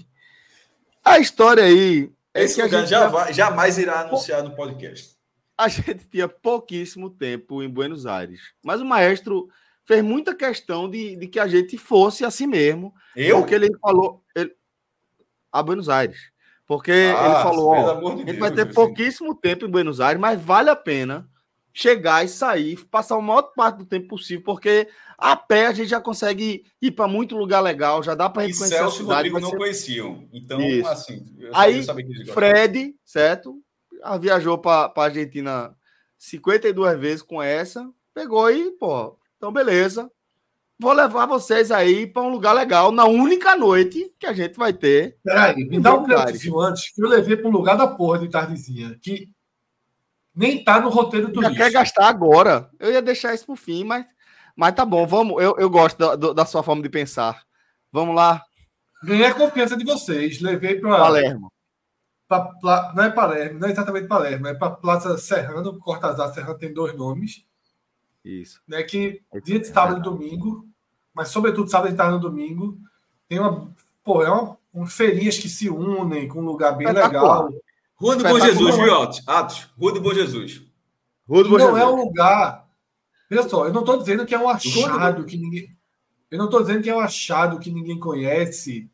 [1.04, 5.16] a história aí é Esse lugar já vai, jamais irá anunciar no podcast.
[5.58, 9.48] A gente tinha pouquíssimo tempo em Buenos Aires, mas o maestro
[9.86, 12.94] fez muita questão de, de que a gente fosse assim mesmo.
[13.16, 13.40] Eu?
[13.40, 14.24] Porque ele falou.
[14.36, 14.52] Ele,
[15.52, 16.32] a Buenos Aires.
[16.66, 20.00] Porque ah, ele falou: ó, de a gente Deus, vai ter pouquíssimo tempo em Buenos
[20.00, 21.30] Aires, mas vale a pena
[21.74, 24.88] chegar e sair, passar a maior parte do tempo possível, porque
[25.18, 28.76] a pé a gente já consegue ir para muito lugar legal, já dá para reconhecer
[28.76, 29.28] Celso a cidade.
[29.28, 29.58] E Rodrigo não ser...
[29.58, 30.88] conheciam, então Isso.
[30.88, 31.26] assim.
[31.52, 31.84] Aí
[32.32, 33.60] Fred, certo?
[34.20, 35.76] Viajou para a Argentina
[36.20, 40.12] 52 vezes com essa, pegou e pô, então beleza.
[40.80, 44.74] Vou levar vocês aí para um lugar legal na única noite que a gente vai
[44.74, 45.18] ter.
[45.24, 48.28] Peraí, me dá um crédito antes, que eu levei para um lugar da porra de
[48.28, 49.30] tardezinha, que
[50.36, 52.70] nem tá no roteiro do Já quer gastar agora.
[52.80, 54.06] Eu ia deixar isso pro fim, mas,
[54.56, 55.42] mas tá bom, vamos.
[55.42, 57.44] Eu, eu gosto da, da sua forma de pensar.
[57.92, 58.42] Vamos lá.
[59.04, 60.42] Ganhei a confiança de vocês.
[60.42, 60.98] Levei para.
[60.98, 61.52] Palermo.
[62.28, 65.78] Pra, não é Palermo, não é exatamente Palermo, é para Plaza Serrano.
[65.78, 67.46] Cortazar Serrano tem dois nomes.
[68.24, 68.62] Isso.
[68.68, 70.66] Né, que dia de sábado e domingo,
[71.14, 72.78] mas sobretudo sábado e tarde no domingo,
[73.28, 73.72] tem uma.
[74.04, 77.50] Pô, é uma, um feirinhas que se unem com um lugar bem legal.
[78.04, 79.24] Rua do Bom Jesus, viu, Atos?
[79.26, 80.62] Atos, Rua do Bom Jesus.
[81.26, 81.82] Rua do Bom não Jesus.
[81.82, 82.70] é um lugar.
[83.32, 85.70] Olha só, eu não estou dizendo que é um achado que ninguém.
[86.30, 88.92] Eu não estou dizendo que é um achado que ninguém conhece,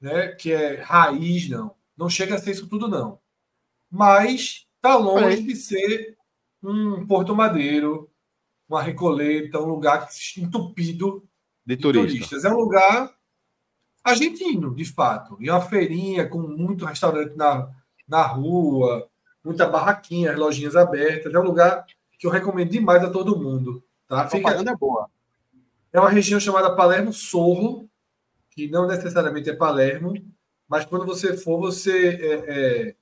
[0.00, 0.28] né?
[0.28, 1.74] Que é raiz, não.
[1.94, 3.18] Não chega a ser isso tudo, não.
[3.90, 6.16] Mas está longe de ser
[6.62, 8.10] um Porto Madeiro,
[8.66, 11.28] uma Recoleta, um lugar entupido
[11.66, 12.08] de, de turista.
[12.08, 12.44] turistas.
[12.46, 13.14] É um lugar
[14.02, 15.36] argentino, de fato.
[15.40, 17.68] E uma feirinha com muito restaurante na,
[18.10, 19.08] na rua,
[19.42, 21.32] muita barraquinha, lojinhas abertas.
[21.32, 21.86] É um lugar
[22.18, 23.82] que eu recomendo demais a todo mundo.
[24.08, 24.22] Tá?
[24.22, 25.08] A propaganda é boa.
[25.92, 27.88] É uma região chamada Palermo Sorro,
[28.50, 30.14] que não necessariamente é Palermo,
[30.68, 32.94] mas quando você for, você é, é,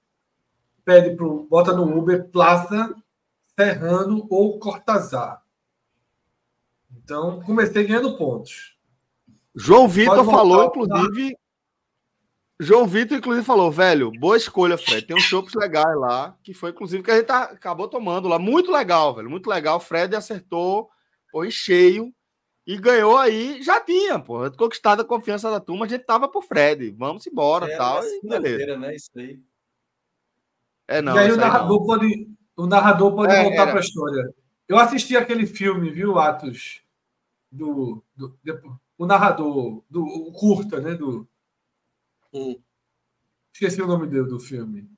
[0.85, 2.95] pede pro, bota no Uber Plaza
[3.59, 5.43] Serrano ou Cortazar.
[6.97, 8.77] Então, comecei ganhando pontos.
[9.55, 11.37] João Vitor falou, inclusive.
[12.61, 15.07] João Vitor, inclusive, falou, velho, boa escolha, Fred.
[15.07, 18.37] Tem um shows legais lá, que foi, inclusive, que a gente tá, acabou tomando lá.
[18.37, 19.31] Muito legal, velho.
[19.31, 19.79] Muito legal.
[19.79, 20.91] Fred acertou,
[21.31, 22.13] foi cheio
[22.67, 23.63] e ganhou aí.
[23.63, 24.51] Já tinha, pô.
[24.51, 26.91] Conquistado a confiança da turma, a gente tava pro Fred.
[26.99, 28.03] Vamos embora, é, tal.
[28.03, 28.77] E beleza.
[28.77, 29.41] Né, isso aí.
[30.89, 31.15] É, não.
[31.15, 34.35] E aí o narrador, pode, o narrador pode é, voltar para a história.
[34.67, 36.83] Eu assisti aquele filme, viu, Atos?
[37.51, 40.95] Do, do, do o narrador, do o curta, né?
[40.95, 41.27] Do,
[42.33, 42.61] hum.
[43.53, 44.89] Esqueci o nome dele do filme.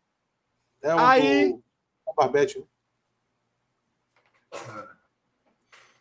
[0.83, 1.53] É um Aí...
[1.53, 2.65] do Barbete.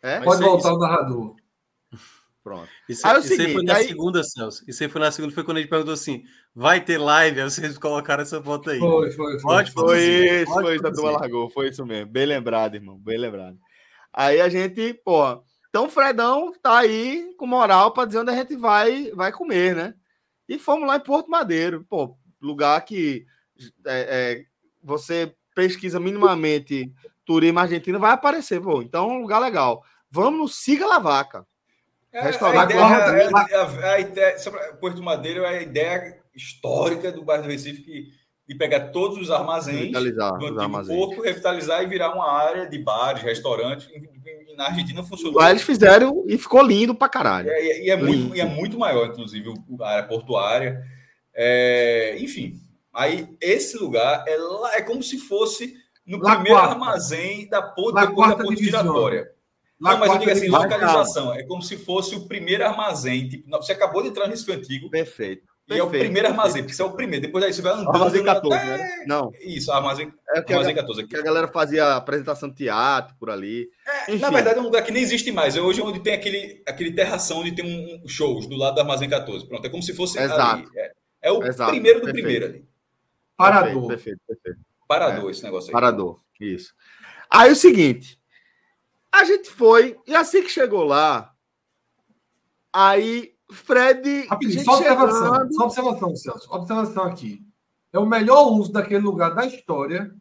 [0.02, 0.20] É?
[0.20, 1.36] Pode voltar aí, o narrador.
[2.42, 2.68] Pronto.
[2.88, 3.88] Isso, aí, é isso seguinte, aí foi na aí...
[3.88, 4.64] segunda, Celso.
[4.66, 7.40] Isso aí foi na segunda, foi quando a gente perguntou assim: vai ter live?
[7.40, 8.78] Aí vocês colocaram essa foto aí.
[8.78, 9.40] Foi, foi, foi.
[9.40, 11.50] Pode, foi isso, foi isso, a turma largou.
[11.50, 12.10] Foi isso mesmo.
[12.10, 12.98] Bem lembrado, irmão.
[12.98, 13.58] Bem lembrado.
[14.12, 15.42] Aí a gente, pô.
[15.68, 19.76] Então o Fredão tá aí com moral para dizer onde a gente vai, vai comer,
[19.76, 19.94] né?
[20.50, 23.24] E fomos lá em Porto Madeiro, pô, lugar que
[23.86, 24.44] é, é,
[24.82, 26.92] você pesquisa minimamente
[27.24, 28.82] turismo argentino, vai aparecer, pô.
[28.82, 29.84] Então, um lugar legal.
[30.10, 31.46] Vamos Siga La Vaca.
[32.12, 32.72] É, Restaurante.
[32.76, 37.82] A a, a, ideia, sobre Porto Madeiro é a ideia histórica do bairro do Recife
[37.82, 40.98] que de pegar todos os armazéns do antigo armazéns.
[40.98, 43.88] porto, revitalizar e virar uma área de bares, restaurantes.
[44.56, 45.40] Na Argentina funcionou.
[45.40, 47.48] Lá eles fizeram e ficou lindo pra caralho.
[47.50, 50.82] É, e, é muito, e é muito maior, inclusive, a área portuária.
[51.34, 52.60] É, enfim,
[52.92, 55.74] aí esse lugar é, lá, é como se fosse
[56.06, 56.74] no La primeiro quarta.
[56.74, 59.30] armazém da ponte, depois da ponte giratória.
[59.80, 61.34] Não, mas eu digo assim, localização.
[61.34, 63.28] É como se fosse o primeiro armazém.
[63.28, 64.90] Tipo, você acabou de entrar no antigo.
[64.90, 65.49] Perfeito.
[65.70, 67.26] E é o primeiro armazém, porque isso é o primeiro.
[67.26, 67.90] Depois daí você vai andando.
[67.90, 68.76] Armazém 14, até...
[68.76, 69.04] né?
[69.06, 69.30] Não.
[69.40, 71.00] Isso, armazém, é armazém 14.
[71.00, 71.10] Aqui.
[71.10, 73.68] Que a galera fazia apresentação de teatro por ali.
[74.08, 75.56] É, na verdade, é um lugar que nem existe mais.
[75.56, 78.80] É hoje onde tem aquele, aquele terração onde tem um, um shows do lado do
[78.80, 79.46] armazém 14.
[79.46, 80.40] Pronto, é como se fosse Exato.
[80.40, 80.68] ali.
[80.76, 80.92] É,
[81.22, 81.70] é o Exato.
[81.70, 82.24] primeiro do perfeito.
[82.24, 82.68] primeiro ali.
[83.36, 83.88] Parador.
[83.88, 84.58] Perfeito, perfeito.
[84.88, 85.30] Parador, é.
[85.30, 85.72] esse negócio aí.
[85.72, 86.74] Parador, isso.
[87.30, 88.18] Aí o seguinte.
[89.12, 91.32] A gente foi, e assim que chegou lá,
[92.72, 94.26] aí Fred.
[94.26, 95.54] Rapidinho, só observação, chegando...
[95.54, 96.52] só observação, Celso.
[96.52, 97.42] Observação aqui.
[97.92, 100.14] É o melhor uso daquele lugar da história.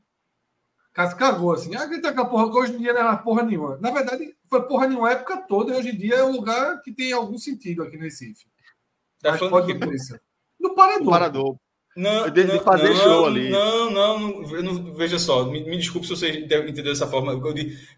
[0.91, 1.75] Cascagou assim.
[1.75, 3.77] Ah, que tá com a porra, hoje em dia não era porra nenhuma.
[3.77, 6.82] Na verdade, foi porra nenhuma a época toda, e hoje em dia é um lugar
[6.82, 8.45] que tem algum sentido aqui no Recife.
[9.22, 9.85] Tá Mas pode que...
[10.59, 11.06] No Parador.
[11.06, 11.56] No Parador.
[11.95, 13.50] Não, de, não, fazer não, show ali.
[13.50, 17.34] Não, não, não, não, veja só, me, me desculpe se você entendeu dessa forma.
[17.34, 17.43] Eu,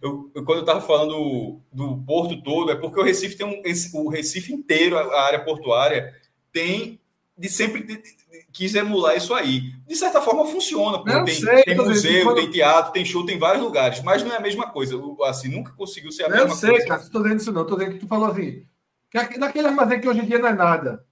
[0.01, 3.45] eu, eu, quando eu estava falando do, do, porto todo, é porque o Recife tem
[3.45, 3.61] um.
[3.65, 6.13] Esse, o Recife inteiro, a, área portuária,
[6.51, 6.99] tem
[7.37, 8.15] de sempre de, de,
[8.53, 9.73] quis emular isso aí.
[9.85, 12.37] De certa forma funciona, tem, sei, tem museu, quando...
[12.37, 14.99] tem teatro, tem show, tem vários lugares, mas não é a mesma coisa.
[15.25, 16.67] Assim, nunca conseguiu ser a mesma coisa.
[16.67, 18.65] Eu sei, cara, estou dizendo isso não, estou dizendo que tu falou assim.
[19.11, 21.05] Que naquele armazém que hoje em dia não é nada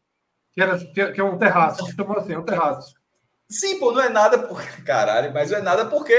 [0.59, 2.93] que, era, que é um terraço, chamou assim, é um terraço.
[3.47, 6.15] Sim, pô, não é nada por caralho, mas não é nada porque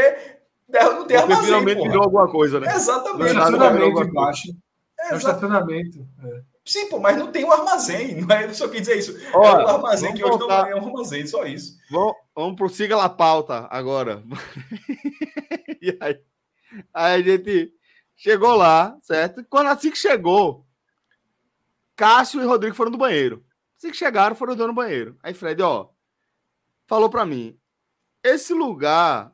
[0.69, 2.75] não tem porque armazém, finalmente virou alguma coisa, né?
[2.75, 3.23] Exatamente.
[3.23, 4.57] É estacionamento embaixo.
[4.99, 6.09] É, é estacionamento.
[6.25, 6.41] É.
[6.65, 8.45] Sim, pô, mas não tem um armazém, não é?
[8.45, 9.17] Eu só quis dizer isso.
[9.35, 10.63] Olha, é um armazém que hoje voltar.
[10.63, 11.77] não é um armazém, só isso.
[11.91, 14.23] Vamos, vamos pro Siga La Pauta agora.
[15.83, 16.21] e aí,
[16.95, 17.73] aí a gente
[18.17, 19.45] chegou lá, certo?
[19.49, 20.65] Quando assim que chegou,
[21.97, 23.45] Cássio e Rodrigo foram do banheiro.
[23.81, 25.17] Assim que chegaram, foram dando banheiro.
[25.23, 25.89] Aí Fred, ó,
[26.87, 27.59] falou para mim:
[28.23, 29.33] esse lugar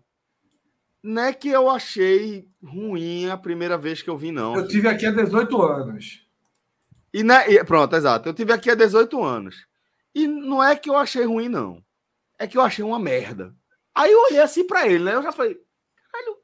[1.02, 4.55] não é que eu achei ruim a primeira vez que eu vim, não.
[4.55, 6.25] Eu tive aqui há 18 anos.
[7.12, 8.28] E, né, e pronto, exato.
[8.28, 9.66] Eu tive aqui há 18 anos.
[10.15, 11.83] E não é que eu achei ruim, não.
[12.39, 13.52] É que eu achei uma merda.
[13.92, 15.15] Aí eu olhei assim para ele, né?
[15.15, 15.58] Eu já falei,
[16.12, 16.36] caralho,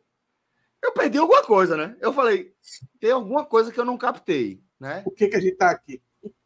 [0.82, 1.96] eu perdi alguma coisa, né?
[2.00, 2.52] Eu falei,
[2.98, 5.02] tem alguma coisa que eu não captei, né?
[5.02, 6.02] Por que, que a gente tá aqui?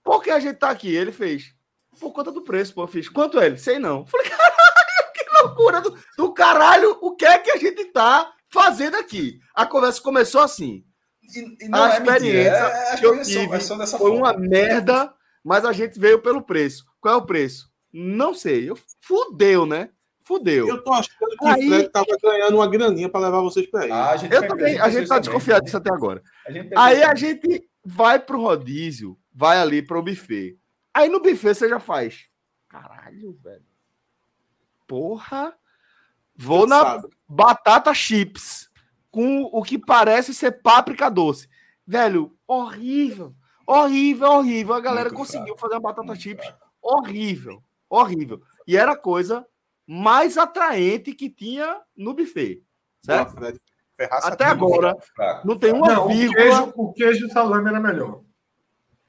[0.07, 0.95] Por que a gente tá aqui?
[0.95, 1.53] Ele fez.
[1.99, 2.85] Por conta do preço, pô.
[2.85, 3.09] Eu fiz.
[3.09, 3.59] Quanto é ele?
[3.59, 4.07] Sei não.
[4.07, 6.97] Falei, caralho, que loucura do, do caralho.
[7.03, 9.41] O que é que a gente tá fazendo aqui?
[9.53, 10.85] A conversa começou assim.
[11.35, 14.15] E, e a é experiência é, é que eu tive foi forma.
[14.15, 15.13] uma merda,
[15.43, 16.85] mas a gente veio pelo preço.
[17.01, 17.69] Qual é o preço?
[17.93, 18.71] Não sei.
[18.71, 19.91] Eu, fudeu, né?
[20.25, 20.69] Fudeu.
[20.69, 21.67] Eu tô achando que aí...
[21.67, 23.91] o Fred tava ganhando uma graninha para levar vocês para aí.
[23.91, 26.23] Ah, eu também, a gente tá desconfiado disso até agora.
[26.77, 30.59] A aí a gente vai pro rodízio vai ali para o buffet.
[30.95, 32.27] Aí no buffet você já faz.
[32.69, 33.63] Caralho, velho.
[34.87, 35.55] Porra.
[36.35, 38.71] Vou na batata chips
[39.11, 41.49] com o que parece ser páprica doce.
[41.87, 43.35] Velho, horrível.
[43.67, 44.75] Horrível, horrível.
[44.75, 45.61] A galera Muito conseguiu fraco.
[45.61, 46.67] fazer uma batata Muito chips fraco.
[46.81, 47.63] horrível.
[47.91, 48.43] Horrível.
[48.67, 49.47] E era a coisa
[49.87, 52.63] mais atraente que tinha no buffet.
[53.03, 53.35] Certo?
[53.35, 53.61] Fred,
[54.23, 54.97] Até agora,
[55.45, 56.41] não tem uma não, vírgula.
[56.41, 58.26] O queijo, o queijo salame era melhor.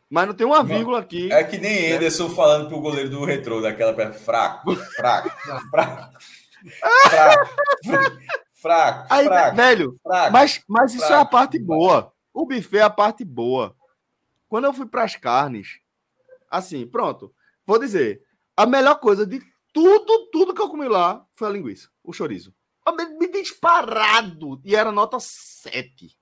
[0.09, 1.31] Mas não tem uma vírgula aqui.
[1.31, 5.29] É que nem Ederson falando pro goleiro do retrô, daquela perna fraco, fraco,
[5.69, 6.17] fraco.
[7.09, 7.49] Fraco,
[8.53, 12.13] fraco, Aí, fraco, velho, fraco, mas, mas isso fraco, é a parte boa.
[12.33, 13.75] O buffet é a parte boa.
[14.47, 15.79] Quando eu fui para as carnes,
[16.49, 17.33] assim, pronto.
[17.65, 18.21] Vou dizer,
[18.55, 19.41] a melhor coisa de
[19.73, 22.53] tudo, tudo que eu comi lá foi a linguiça, o chorizo.
[23.19, 24.61] Me disparado.
[24.63, 26.17] E era nota 7.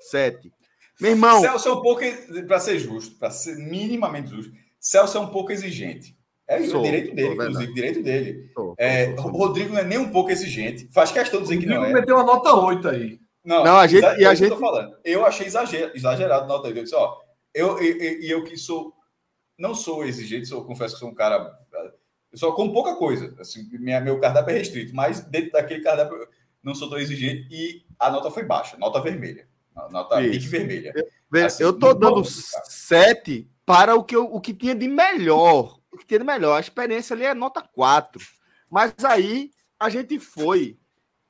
[0.00, 0.52] 7.
[1.00, 1.40] Meu irmão.
[1.40, 2.02] Celso é um pouco,
[2.46, 6.16] para ser justo, para ser minimamente justo, Celso é um pouco exigente.
[6.46, 8.50] É sou, direito dele, inclusive, direito dele.
[8.54, 10.88] Sou, é, sou, Rodrigo não é nem um pouco exigente.
[10.90, 11.92] Faz questão de dizer que não é.
[11.92, 13.20] meteu uma nota 8 aí.
[13.44, 14.50] Não, não a gente, e a gente...
[14.50, 14.96] Eu, falando.
[15.04, 16.78] eu achei exagerado, exagerado a nota 8.
[16.78, 17.16] Eu disse, ó,
[17.54, 18.94] eu, e eu, eu, que sou,
[19.58, 21.54] não sou exigente, sou, confesso que sou um cara,
[22.32, 23.34] eu só como pouca coisa.
[23.38, 26.16] Assim, minha, meu cardápio é restrito, mas dentro daquele cardápio
[26.62, 29.47] não sou tão exigente e a nota foi baixa, nota vermelha.
[29.90, 30.48] Nota Isso.
[30.50, 30.92] vermelha.
[31.32, 35.78] Eu, assim, eu tô dando 7 para o que, eu, o que tinha de melhor.
[35.92, 36.56] O que tinha de melhor.
[36.56, 38.20] A experiência ali é nota 4.
[38.70, 40.78] Mas aí a gente foi.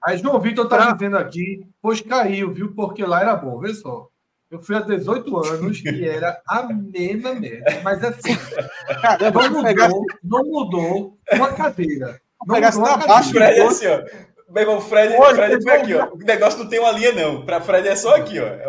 [0.04, 0.92] Aí João Vitor tá pra...
[0.92, 2.74] dizendo aqui, pois caiu, viu?
[2.74, 4.08] Porque lá era bom, vê só.
[4.50, 7.80] Eu fui há 18 anos e era a mesma merda.
[7.82, 8.30] Mas assim,
[9.20, 12.20] não mudou, não mudou uma cadeira.
[12.46, 13.66] Não mudou uma cadeira.
[13.68, 14.04] Assim, ó.
[14.48, 16.12] Meu irmão, Fred, Olha, Fred foi aqui, ó.
[16.12, 17.44] O negócio não tem uma linha, não.
[17.44, 18.46] Para Fred é só aqui, ó.
[18.46, 18.64] É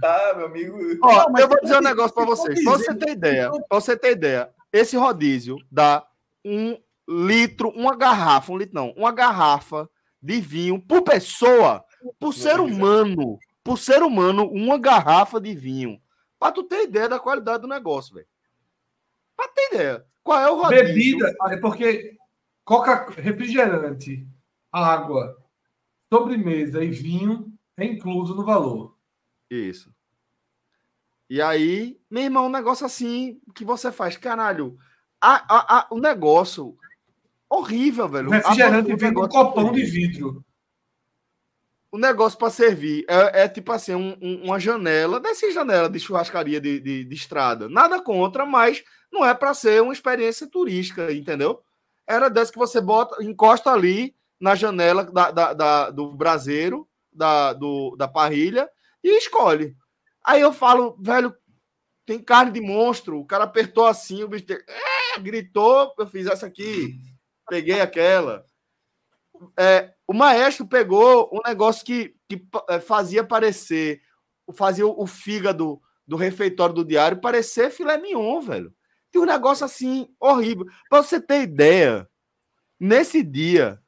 [0.00, 0.76] tá, meu amigo.
[1.02, 2.64] Ó, não, eu vou dizer um negócio para vocês.
[2.64, 6.04] Para você ter ideia, para você ter ideia, esse rodízio dá
[6.44, 6.76] um
[7.08, 9.88] litro, uma garrafa, um litro não, uma garrafa
[10.20, 11.84] de vinho por pessoa,
[12.18, 15.98] por ser humano por ser humano uma garrafa de vinho.
[16.38, 18.26] Para tu ter ideia da qualidade do negócio, velho.
[19.34, 20.04] Para ter ideia.
[20.22, 21.18] Qual é o rodízio?
[21.18, 22.16] Bebida, é porque
[22.62, 24.26] coca, refrigerante,
[24.74, 25.36] água,
[26.12, 28.96] sobremesa e vinho é incluso no valor.
[29.50, 29.94] Isso.
[31.28, 34.78] E aí, meu irmão, um negócio assim que você faz, caralho,
[35.20, 36.76] a, a, a, o negócio
[37.48, 38.30] horrível, velho.
[38.30, 40.44] Refrigerante vem com um copão de vidro
[41.94, 46.00] o negócio para servir é, é, tipo assim, um, um, uma janela, dessa janela de
[46.00, 47.68] churrascaria de, de, de estrada.
[47.68, 51.62] Nada contra, mas não é para ser uma experiência turística, entendeu?
[52.04, 57.52] Era dessa que você bota, encosta ali na janela da, da, da do braseiro, da,
[57.52, 58.68] do, da parrilha,
[59.02, 59.76] e escolhe.
[60.24, 61.34] Aí eu falo, velho,
[62.06, 63.18] tem carne de monstro.
[63.18, 66.98] O cara apertou assim, o bicho é, gritou, eu fiz essa aqui,
[67.48, 68.44] peguei aquela.
[69.58, 74.00] É, o maestro pegou um negócio que, que é, fazia parecer,
[74.54, 78.74] fazia o fígado do refeitório do diário parecer filé mignon, velho.
[79.10, 80.66] Tem um negócio assim horrível.
[80.88, 82.08] Para você ter ideia,
[82.78, 83.80] nesse dia.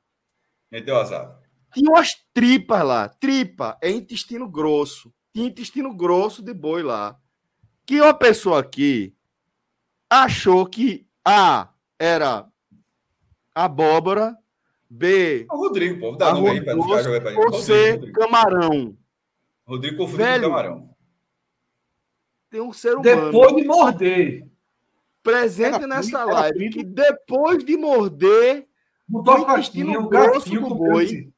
[0.76, 1.40] Meteu azar.
[1.72, 3.08] Tinha umas tripas lá.
[3.08, 5.10] Tripa é intestino grosso.
[5.32, 7.18] Tinha intestino grosso de boi lá.
[7.86, 9.16] Que uma pessoa aqui
[10.10, 12.46] achou que A era
[13.54, 14.36] abóbora
[14.90, 15.46] B.
[15.50, 16.14] O Rodrigo, pô.
[16.14, 17.62] Dá nome aí pra ficar jogando pra ele.
[17.62, 18.12] C.
[18.12, 18.98] Camarão.
[19.66, 20.90] Rodrigo confundiu com Camarão.
[22.50, 23.02] Tem um ser humano.
[23.02, 24.46] Depois de morder.
[25.22, 26.68] Presente era nessa live.
[26.68, 28.65] Que depois de morder.
[29.08, 31.30] Mudou a pastinha, o gatinho do boi.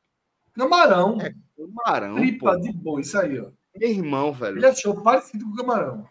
[0.55, 1.19] Camarão.
[1.21, 2.17] É, camarão.
[2.17, 2.61] Tripa pô.
[2.61, 3.51] de boi, isso aí, ó.
[3.77, 4.59] Meu irmão, velho.
[4.59, 6.09] Ele achou parecido com o camarão.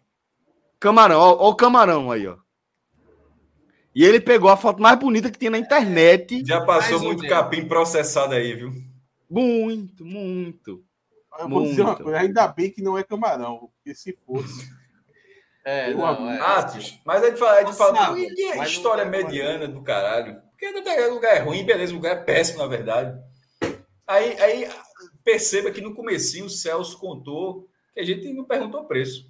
[0.79, 2.37] Camarão, ó, ó o camarão aí, ó.
[3.93, 6.43] E ele pegou a foto mais bonita que tinha na internet.
[6.45, 8.71] Já passou muito capim processado aí, viu?
[9.27, 10.83] Muito, muito.
[11.39, 11.69] Eu vou muito.
[11.71, 14.69] dizer uma coisa, ainda bem que não é camarão, porque se fosse.
[15.69, 16.39] É, não, é.
[16.39, 18.15] Atos, mas a gente fala, a gente fala
[18.61, 20.41] a história mediana do caralho.
[20.57, 23.15] Porque o lugar é ruim, beleza, o lugar é péssimo, na verdade.
[24.07, 24.69] Aí, aí
[25.23, 29.29] perceba que no comecinho o Celso contou que a gente não perguntou preço.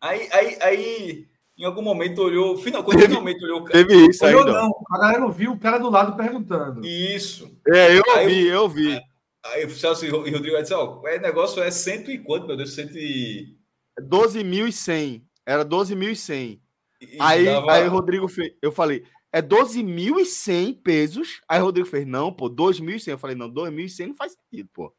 [0.00, 1.28] Aí, aí, aí
[1.58, 3.86] em algum momento olhou, final, quando teve, finalmente olhou o cara.
[3.86, 4.32] Teve isso aí.
[4.32, 6.86] Não, a galera não viu o cara do lado perguntando.
[6.86, 7.58] Isso.
[7.68, 9.00] É, eu aí, vi, eu vi.
[9.44, 12.74] Aí o Celso e Rodrigo disse: Ó, o negócio é cento e quanto, meu Deus?
[12.74, 13.56] Cento e.
[14.00, 15.22] 12.100.
[15.46, 16.60] Era 12.100.
[17.20, 17.72] Aí, dava...
[17.72, 18.52] aí o Rodrigo fez.
[18.62, 21.40] Eu falei, é 12.100 pesos.
[21.48, 23.08] Aí o Rodrigo fez, não, pô, 2.100.
[23.08, 24.94] Eu falei, não, 2.100 não faz sentido, pô.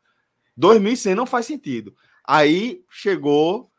[0.60, 1.96] 2.100 não faz sentido.
[2.28, 3.72] Aí chegou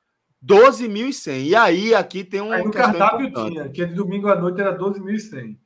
[0.42, 1.44] 12.100.
[1.44, 2.52] E aí, aqui tem um.
[2.52, 3.52] Aí no cardápio importante.
[3.52, 5.58] tinha, que de domingo à noite era 12.100.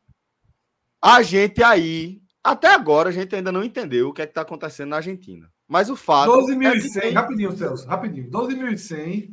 [1.00, 4.40] A gente aí Até agora a gente ainda não entendeu o que é que está
[4.40, 5.48] acontecendo na Argentina.
[5.68, 6.32] Mas o fato.
[6.32, 7.12] 12.100, é tem...
[7.12, 8.28] rapidinho, Celso, rapidinho.
[8.28, 9.32] 12.100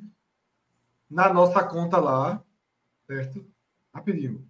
[1.09, 2.43] na nossa conta lá,
[3.07, 3.43] certo?
[3.91, 4.46] Rapidinho.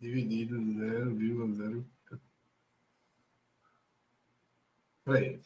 [0.00, 1.84] Dividido 0,0.
[5.04, 5.40] Peraí.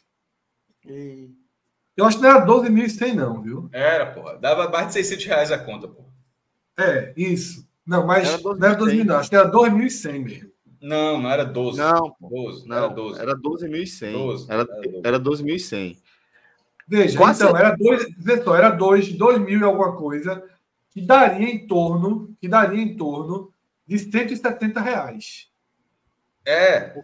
[1.97, 3.69] Eu acho que não era 12.100, não, viu?
[3.73, 4.39] Era, porra.
[4.39, 6.09] Dava mais de 600 reais a conta, porra.
[6.79, 7.69] É, isso.
[7.87, 9.17] Não, mas era não era 12 mil, não.
[9.17, 10.51] Acho que era 2.100 mesmo.
[10.81, 11.79] Não, não era 12.
[11.79, 13.21] Não, 12, não, era 12.
[13.21, 14.47] Era 12.100.
[14.49, 14.67] Era,
[15.05, 15.99] era 12.100.
[16.89, 20.43] Veja, Quase então, era 2, vê só, era 2, 2 mil e alguma coisa,
[20.91, 23.50] que daria em torno, que daria em torno
[23.91, 25.49] de 170 reais.
[26.47, 26.95] É.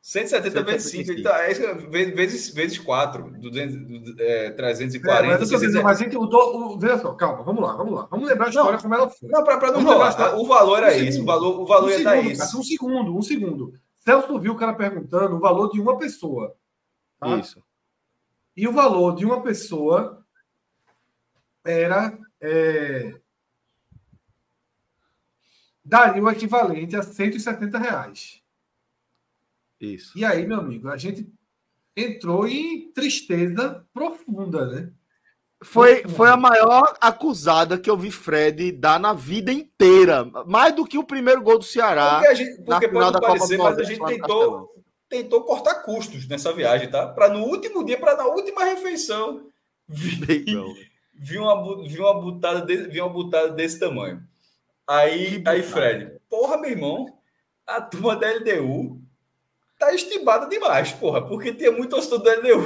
[0.00, 5.26] 170 vezes 5, então, é vezes, vezes 4, 200, é, 340.
[5.26, 5.82] É, mas, 600...
[5.82, 8.08] mas gente, o, o, veja só, calma, vamos lá, vamos lá.
[8.10, 9.28] Vamos lembrar a história não, como ela foi.
[9.28, 10.36] Não, para não rolar.
[10.36, 12.58] O valor era um esse, o valor, o valor um ia segundo, dar isso.
[12.58, 13.74] Um segundo, um segundo.
[13.96, 16.56] Celso viu o cara perguntando o valor de uma pessoa.
[17.20, 17.36] Tá?
[17.36, 17.62] Isso.
[18.56, 20.24] E o valor de uma pessoa
[21.62, 22.18] era.
[22.40, 23.19] É,
[25.84, 28.40] daria o equivalente a 170 reais.
[29.80, 30.16] Isso.
[30.16, 31.32] E aí, meu amigo, a gente
[31.96, 34.92] entrou em tristeza profunda, né?
[35.62, 40.24] Foi, foi a maior acusada que eu vi Fred dar na vida inteira.
[40.46, 42.14] Mais do que o primeiro gol do Ceará.
[42.14, 44.70] Porque, a gente, porque pode da parecer, mas a gente tentou,
[45.06, 47.06] tentou cortar custos nessa viagem, tá?
[47.06, 49.48] Para no último dia, para na última refeição,
[49.86, 50.18] vi,
[51.14, 54.26] vi, uma, vi, uma butada de, vi uma butada desse tamanho.
[54.90, 57.06] Aí, aí Fred, porra, meu irmão,
[57.64, 59.00] a turma da LDU
[59.78, 62.58] tá estibada demais, porra, porque tinha muito torcedor da LDU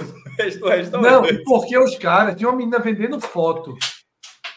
[0.58, 0.90] no restaurante.
[0.90, 3.76] Não, porque os caras, tinha uma menina vendendo foto.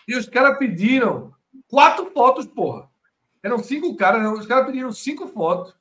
[0.07, 1.33] E os caras pediram
[1.67, 2.89] quatro fotos, porra.
[3.43, 5.75] Eram cinco caras, os caras pediram cinco fotos.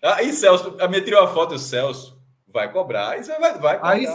[0.00, 2.16] Ah, e Celso, a minha tirou a foto, o Celso
[2.46, 3.90] vai cobrar, isso vai, vai cobrar.
[3.90, 4.06] Aí,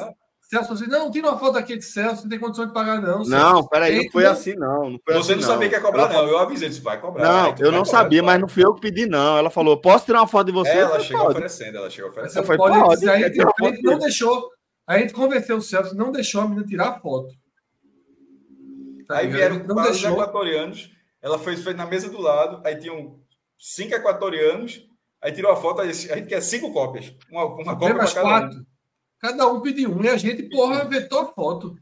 [0.51, 3.23] Celso assim, não, tira uma foto aqui de Celso, não tem condição de pagar, não.
[3.23, 3.29] Celso.
[3.29, 4.89] Não, peraí, não foi assim, não.
[4.89, 6.27] não foi Você assim, não sabia que ia cobrar, não.
[6.27, 7.23] Eu avisei, você vai cobrar.
[7.23, 9.37] Não, eu não sabia, mas não fui eu que pedi, não.
[9.37, 10.71] Ela falou, posso tirar uma foto de você?
[10.71, 11.37] Ela chegou pode.
[11.37, 12.45] oferecendo, ela chegou oferecendo.
[12.45, 14.49] Foi, pode, pode, a, gente, a gente não deixou,
[14.85, 17.33] a gente convenceu o Celso, não deixou a menina tirar a foto.
[19.07, 20.09] Tá aí vieram não deixou.
[20.09, 23.21] os equatorianos, ela fez, fez na mesa do lado, aí tinham
[23.57, 24.85] cinco equatorianos,
[25.21, 27.15] aí tirou a foto, a gente quer cinco cópias.
[27.31, 28.59] Uma, uma cópia para cada quatro.
[28.59, 28.65] um.
[29.21, 31.77] Cada um pediu um e a gente, porra, vetou a foto.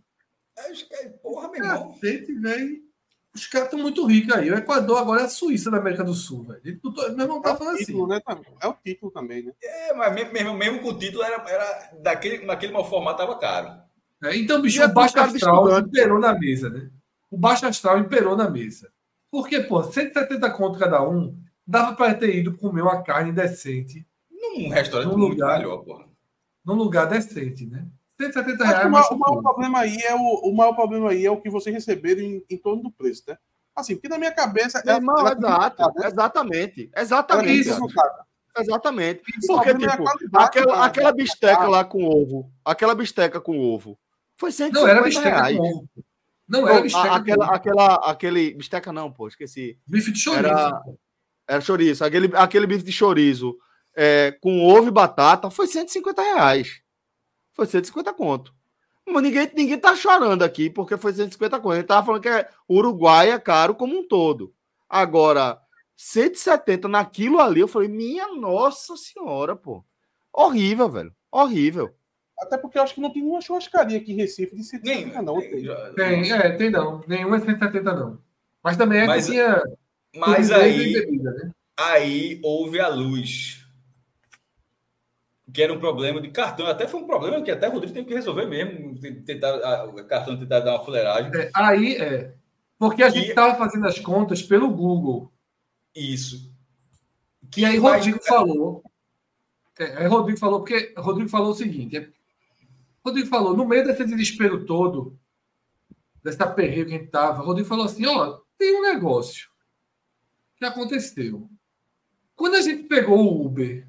[1.24, 1.94] porra, meu irmão.
[1.94, 2.90] Cacete, velho.
[3.34, 4.52] Os caras estão muito ricos aí.
[4.52, 6.80] O Equador agora é a Suíça da América do Sul, velho.
[7.16, 8.08] Meu irmão tá é falando assim.
[8.08, 8.22] Né?
[8.60, 9.54] É o título também, né?
[9.64, 13.82] É, mas mesmo, mesmo com o título, era, era daquele, naquele mau formato, tava caro.
[14.22, 16.90] É, então, bicho, o baixo astral imperou na mesa, né?
[17.32, 18.92] O baixo astral imperou na mesa.
[19.32, 24.06] Porque, pô, 170 conto cada um, dava para ter ido comer uma carne decente.
[24.30, 26.09] Num restaurante num muito lugar, melhor, porra
[26.66, 27.86] num lugar decente, né?
[28.18, 28.86] 170 reais.
[28.86, 31.50] O maior, o maior problema aí é o, o maior problema aí é o que
[31.50, 33.38] vocês receberam em, em torno do preço, né?
[33.76, 34.84] Assim, porque na minha cabeça.
[34.86, 36.92] É, irmão, exato, exatamente.
[36.96, 37.70] Exatamente.
[37.70, 37.80] Isso,
[38.58, 39.22] exatamente.
[39.48, 43.98] Porque, tipo, aquela, aquela bisteca lá com ovo, aquela bisteca com ovo,
[44.36, 45.58] foi 150 não, era bisteca reais.
[45.58, 45.90] Com ovo.
[46.48, 47.16] Não, era bisteca.
[47.16, 48.54] Aquela, aquela, aquele.
[48.54, 49.78] Bisteca não, pô, esqueci.
[49.88, 50.48] Bife de chorizo.
[50.48, 50.82] Era,
[51.48, 52.04] era chorizo.
[52.04, 53.58] Aquele, aquele bife de chorizo
[53.96, 56.82] é, com ovo e batata, foi 150 reais.
[57.54, 58.54] Foi 150 conto.
[59.08, 61.74] Mas ninguém, ninguém tá chorando aqui porque foi 150 conto.
[61.74, 64.54] A gente tava falando que é, Uruguai é caro como um todo.
[64.88, 65.60] Agora,
[65.98, 69.84] 170 naquilo ali, eu falei, minha nossa senhora, pô.
[70.32, 71.14] Horrível, velho.
[71.32, 71.94] Horrível.
[72.40, 75.40] Até porque eu acho que não tem nenhuma churrascaria aqui em Recife de 170, não.
[75.42, 75.52] Tem,
[75.96, 77.04] tem, é, tem não.
[77.06, 78.18] Nenhuma é 170, não.
[78.64, 79.62] Mas também é mas, que tinha.
[80.16, 81.52] Mas aí, bebida, né?
[81.78, 83.59] aí houve a luz
[85.54, 86.68] que era um problema de cartão.
[86.68, 89.00] Até foi um problema que até o Rodrigo teve que resolver mesmo.
[89.26, 91.32] Tentar, o cartão tentar dar uma fuleiragem.
[91.36, 92.34] É, aí é.
[92.78, 93.20] Porque a que...
[93.20, 95.32] gente estava fazendo as contas pelo Google.
[95.96, 96.50] Isso.
[97.52, 98.84] Que e aí Rodrigo falou.
[99.78, 102.10] É, aí Rodrigo falou, porque Rodrigo falou o seguinte: é,
[103.04, 105.18] Rodrigo falou, no meio desse desespero todo,
[106.24, 109.50] dessa perreira que a gente estava, Rodrigo falou assim: ó, tem um negócio
[110.58, 111.50] que aconteceu.
[112.36, 113.89] Quando a gente pegou o Uber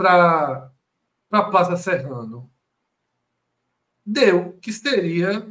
[0.00, 0.70] para
[1.30, 2.50] a Praça Serrano.
[4.04, 5.46] Deu que seria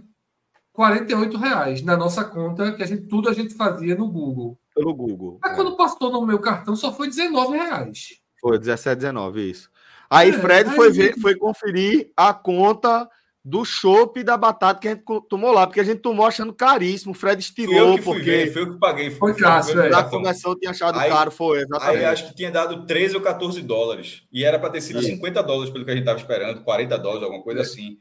[0.73, 4.59] 48 reais na nossa conta, que a gente, tudo a gente fazia no Google.
[4.73, 5.37] Pelo Google.
[5.39, 5.55] Mas é.
[5.55, 8.19] quando passou no meu cartão, só foi 19 reais.
[8.41, 9.69] Foi 17, 19, isso.
[10.09, 10.75] Aí é, Fred aí...
[10.75, 13.07] foi, ver, foi conferir a conta
[13.43, 16.53] do chopp e da batata que a gente tomou lá, porque a gente tomou achando
[16.53, 17.11] caríssimo.
[17.11, 18.32] O Fred estirou, foi porque.
[18.32, 19.09] Ver, foi eu que paguei.
[19.11, 19.90] Foi, foi caro, é.
[19.90, 21.61] Na conversão tinha achado aí, caro, foi.
[21.61, 21.98] Exatamente.
[21.98, 24.24] Aí acho que tinha dado 13 ou 14 dólares.
[24.32, 25.16] E era para ter sido Sim.
[25.16, 27.98] 50 dólares pelo que a gente estava esperando, 40 dólares, alguma coisa assim.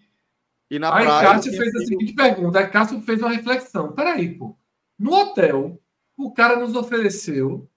[0.70, 3.92] E na aí praia, Cássio fez a seguinte pergunta: aí Cássio fez uma reflexão.
[3.92, 4.56] Peraí, pô.
[4.98, 5.80] No hotel,
[6.16, 7.68] o cara nos ofereceu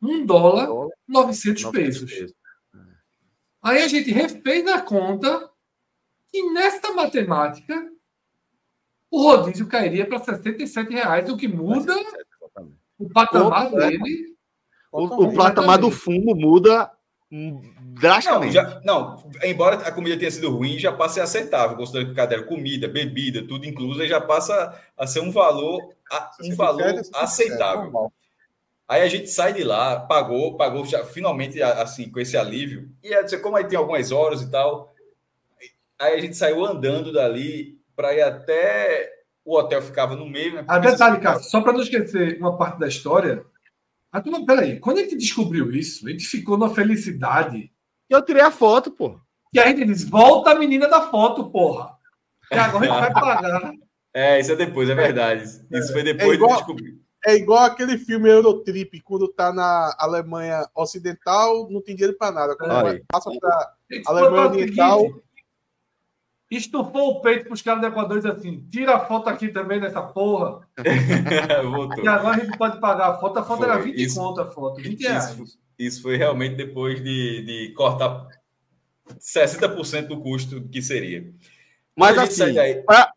[0.00, 0.68] um dólar,
[1.08, 2.12] 900, 900 pesos.
[2.12, 2.34] pesos.
[3.62, 5.51] Aí a gente refez a conta
[6.32, 7.90] e nesta matemática
[9.10, 11.94] o rodízio cairia para 67 reais, o que muda
[12.98, 14.32] o patamar dele.
[14.90, 16.90] O, o patamar do fumo muda
[17.30, 18.54] drasticamente.
[18.54, 22.10] Não, já, não, embora a comida tenha sido ruim, já passa a ser aceitável, considerando
[22.10, 25.80] que cada comida, bebida, tudo incluso, já passa a ser um valor,
[26.42, 28.12] um valor aceitável.
[28.86, 32.90] Aí a gente sai de lá, pagou, pagou já, finalmente assim com esse alívio.
[33.02, 34.91] E é, como aí tem algumas horas e tal,
[36.02, 39.10] aí a gente saiu andando dali para ir até
[39.44, 40.54] o hotel ficava no meio.
[40.54, 40.64] Né?
[40.66, 43.44] Ah, detalhe, cara, só para não esquecer uma parte da história.
[44.10, 47.72] A turma, peraí, quando a gente descobriu isso, a gente ficou na felicidade.
[48.10, 49.18] Eu tirei a foto, pô.
[49.54, 51.96] E a gente diz: volta a menina da foto, porra.
[52.50, 53.72] E agora a gente vai pagar.
[54.14, 55.42] É, isso é depois, é verdade.
[55.70, 57.00] Isso foi depois é igual, de descobrir.
[57.24, 62.54] É igual aquele filme Eurotrip, quando tá na Alemanha Ocidental, não tem dinheiro para nada.
[62.54, 63.00] Quando é.
[63.08, 63.72] passa para
[64.06, 65.22] Alemanha Oriental.
[66.54, 69.48] Estufou o peito para os caras do Equador e diz assim: tira a foto aqui
[69.48, 70.68] também dessa porra.
[72.02, 73.38] e agora a gente pode pagar a foto.
[73.38, 75.30] A foto foi, era 20 isso, conto a foto, 20 reais.
[75.30, 78.28] Isso, isso foi realmente depois de, de cortar
[79.18, 81.32] 60% do custo que seria.
[81.96, 82.54] Mas assim,
[82.86, 83.10] para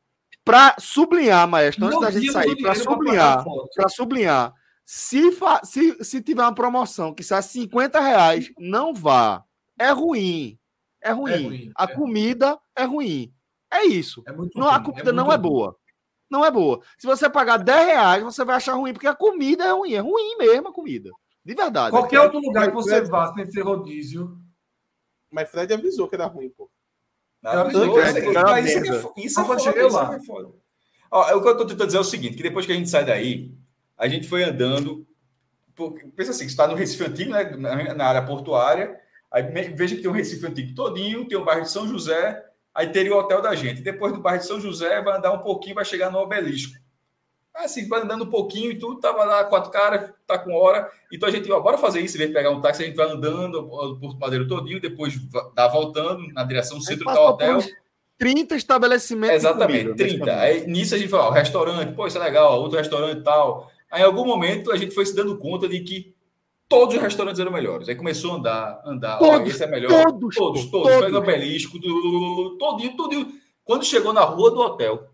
[0.45, 3.43] para sublinhar, maestro, antes da gente sair, para sublinhar,
[3.75, 4.53] para sublinhar,
[4.85, 9.43] se, fa, se, se tiver uma promoção que sai 50 reais, não vá.
[9.77, 10.57] É ruim.
[11.06, 11.32] É ruim.
[11.32, 11.88] É ruim a é.
[11.88, 13.32] comida é ruim.
[13.72, 14.24] É isso.
[14.27, 15.77] É não, a comida é não é boa.
[16.30, 16.82] Não é boa.
[16.98, 19.93] Se você pagar 10 reais, você vai achar ruim, porque a comida é ruim.
[19.93, 21.11] É ruim mesmo a comida.
[21.43, 21.92] De verdade.
[21.92, 24.35] Qualquer outro lugar que você vá sem ser rodízio.
[25.32, 26.72] Mas Fred avisou que era ruim, pô.
[29.16, 29.45] Isso é
[30.25, 30.48] foda.
[30.48, 30.53] Lá.
[31.11, 32.90] Ó, o que eu estou tentando dizer é o seguinte: que depois que a gente
[32.90, 33.56] sai daí,
[33.95, 35.06] a gente foi andando.
[35.75, 39.00] Porque, pensa assim, está no Recife Antigo, né, na área portuária.
[39.35, 42.41] Aí veja que tem um Recife Antigo todinho, tem o bairro de São José,
[42.73, 43.81] aí teria o hotel da gente.
[43.81, 46.73] Depois do bairro de São José, vai andar um pouquinho, vai chegar no obelisco.
[47.53, 50.89] Assim, vai andando um pouquinho e tudo, tava lá, quatro caras, tá com hora.
[51.11, 52.95] Então a gente, ó, bora fazer isso, em vez de pegar um táxi, a gente
[52.95, 55.19] vai andando o Porto Madeiro todinho, depois
[55.53, 57.59] dá voltando na direção do centro do hotel.
[58.17, 59.35] 30 estabelecimentos.
[59.35, 60.39] Exatamente, comida, 30.
[60.39, 63.23] Aí nisso a gente falou, ó, restaurante, pô, isso é legal, ó, outro restaurante e
[63.23, 63.69] tal.
[63.91, 66.15] Aí em algum momento a gente foi se dando conta de que
[66.68, 67.88] todos os restaurantes eram melhores.
[67.88, 69.90] Aí começou a andar, andar, todos, ó, esse é melhor.
[69.90, 70.92] Todos, todos, todos.
[70.92, 71.11] todos.
[71.11, 71.80] No obelisco,
[72.58, 73.34] todinho, todinho.
[73.64, 75.10] Quando chegou na rua do hotel,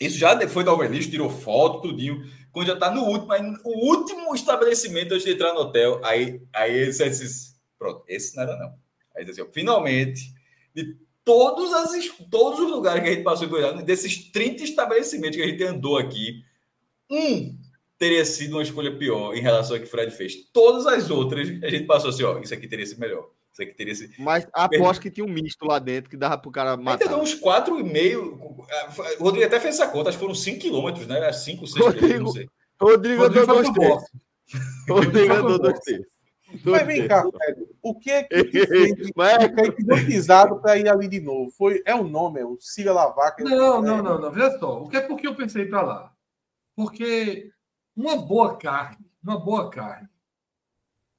[0.00, 2.22] isso já foi do obelisco, tirou foto, tudinho.
[2.52, 6.40] Quando já tá no último, aí, o último estabelecimento antes de entrar no hotel, aí,
[6.52, 8.74] aí ele disse, pronto, esse não era não.
[9.16, 10.32] Aí disse assim, finalmente,
[10.74, 15.36] de todos, as, todos os lugares que a gente passou em Goiás, desses 30 estabelecimentos
[15.36, 16.44] que a gente andou aqui,
[17.10, 17.56] um
[17.98, 20.34] teria sido uma escolha pior em relação ao que o Fred fez.
[20.52, 23.30] Todas as outras, a gente passou assim, ó, isso aqui teria sido melhor.
[23.52, 24.12] Isso aqui teria sido...
[24.18, 27.04] Mas aposto que tinha um misto lá dentro que dava pro cara matar.
[27.04, 28.38] Então, uns 4,5.
[29.20, 31.32] O Rodrigo até fez essa conta, acho que foram 5 quilômetros, né?
[31.32, 32.48] 5, 6 quilômetros, não sei.
[32.80, 34.10] Rodrigo, Rodrigo andou dois terços.
[34.88, 36.14] Rodrigo andou dois terços.
[36.64, 41.08] Mas vem cá, Fred, o que é que tu fez de hipnotizado para ir ali
[41.08, 41.50] de novo?
[41.50, 43.42] Foi, é o nome, é o Siga Lavaca?
[43.42, 44.30] Não, não, não, não.
[44.30, 46.12] Veja só, o que é porque eu pensei para lá?
[46.76, 47.50] Porque
[47.96, 50.08] uma boa carne, uma boa carne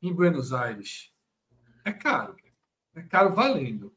[0.01, 1.11] em Buenos Aires
[1.85, 2.35] é caro.
[2.95, 3.93] É caro valendo.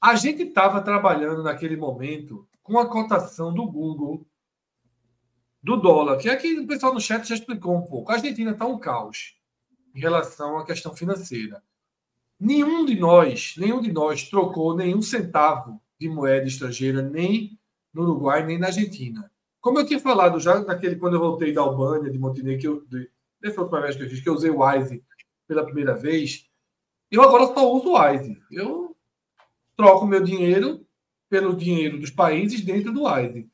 [0.00, 4.26] A gente estava trabalhando naquele momento com a cotação do Google
[5.62, 8.10] do dólar, que aqui o pessoal no chat já explicou um pouco.
[8.10, 9.36] A Argentina está um caos
[9.94, 11.62] em relação à questão financeira.
[12.38, 17.58] Nenhum de nós, nenhum de nós trocou nenhum centavo de moeda estrangeira, nem
[17.92, 19.30] no Uruguai, nem na Argentina.
[19.60, 22.84] Como eu tinha falado já naquele quando eu voltei da Albânia, de Montenegro, que eu,
[22.86, 25.04] de, dessa última vez que eu fiz, que eu usei o Wise
[25.46, 26.48] pela primeira vez,
[27.10, 28.40] eu agora só uso o Wise.
[28.50, 28.96] Eu
[29.76, 30.86] troco meu dinheiro
[31.28, 33.50] pelo dinheiro dos países dentro do Wise.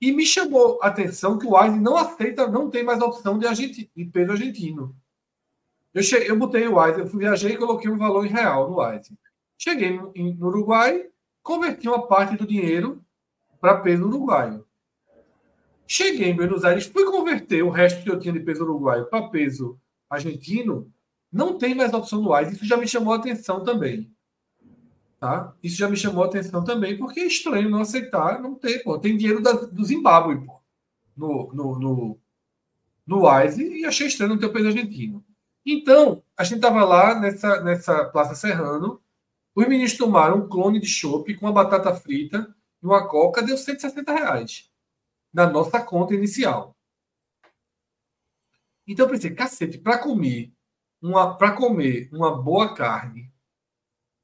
[0.00, 3.46] E me chamou a atenção que o Wise não aceita, não tem mais opção de,
[3.46, 4.94] argentino, de peso argentino.
[5.94, 8.80] Eu, cheguei, eu botei o Wise, eu viajei e coloquei um valor em real no
[8.80, 9.16] Wise.
[9.56, 11.08] Cheguei no, no Uruguai,
[11.42, 13.02] converti uma parte do dinheiro
[13.58, 14.65] para peso uruguaio.
[15.86, 19.28] Cheguei em Buenos Aires, fui converter o resto que eu tinha de peso uruguaio para
[19.28, 19.78] peso
[20.10, 20.92] argentino,
[21.32, 22.54] não tem mais opção no Wise.
[22.54, 24.10] Isso já me chamou a atenção também.
[25.20, 25.54] Tá?
[25.62, 28.98] Isso já me chamou a atenção também, porque é estranho não aceitar, não ter, pô.
[28.98, 30.60] Tem dinheiro da, do Zimbábue, pô,
[31.16, 32.18] no, no, no,
[33.06, 35.24] no Wise, e achei estranho não ter o peso argentino.
[35.64, 39.00] Então, a gente estava lá nessa, nessa Praça Serrano,
[39.54, 43.56] os meninos tomaram um clone de chopp com uma batata frita e uma coca, deu
[43.56, 44.70] 160 reais
[45.36, 46.74] na nossa conta inicial.
[48.86, 50.50] Então eu pensei, cacete, para comer
[51.00, 53.30] uma para comer uma boa carne,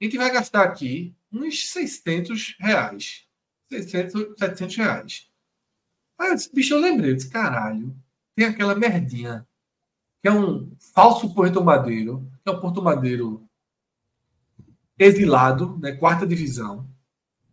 [0.01, 3.29] a gente vai gastar aqui uns 600 reais.
[3.69, 5.31] 600, 700 reais.
[6.19, 7.95] Aí eu disse, bicho, eu lembrei, eu disse, caralho,
[8.35, 9.47] tem aquela merdinha,
[10.23, 13.47] que é um falso Porto Madeiro, que é um Porto Madeiro
[14.99, 16.89] exilado, né, quarta divisão.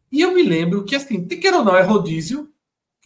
[0.09, 2.48] E eu me lembro que, assim, queira ou não, é rodízio,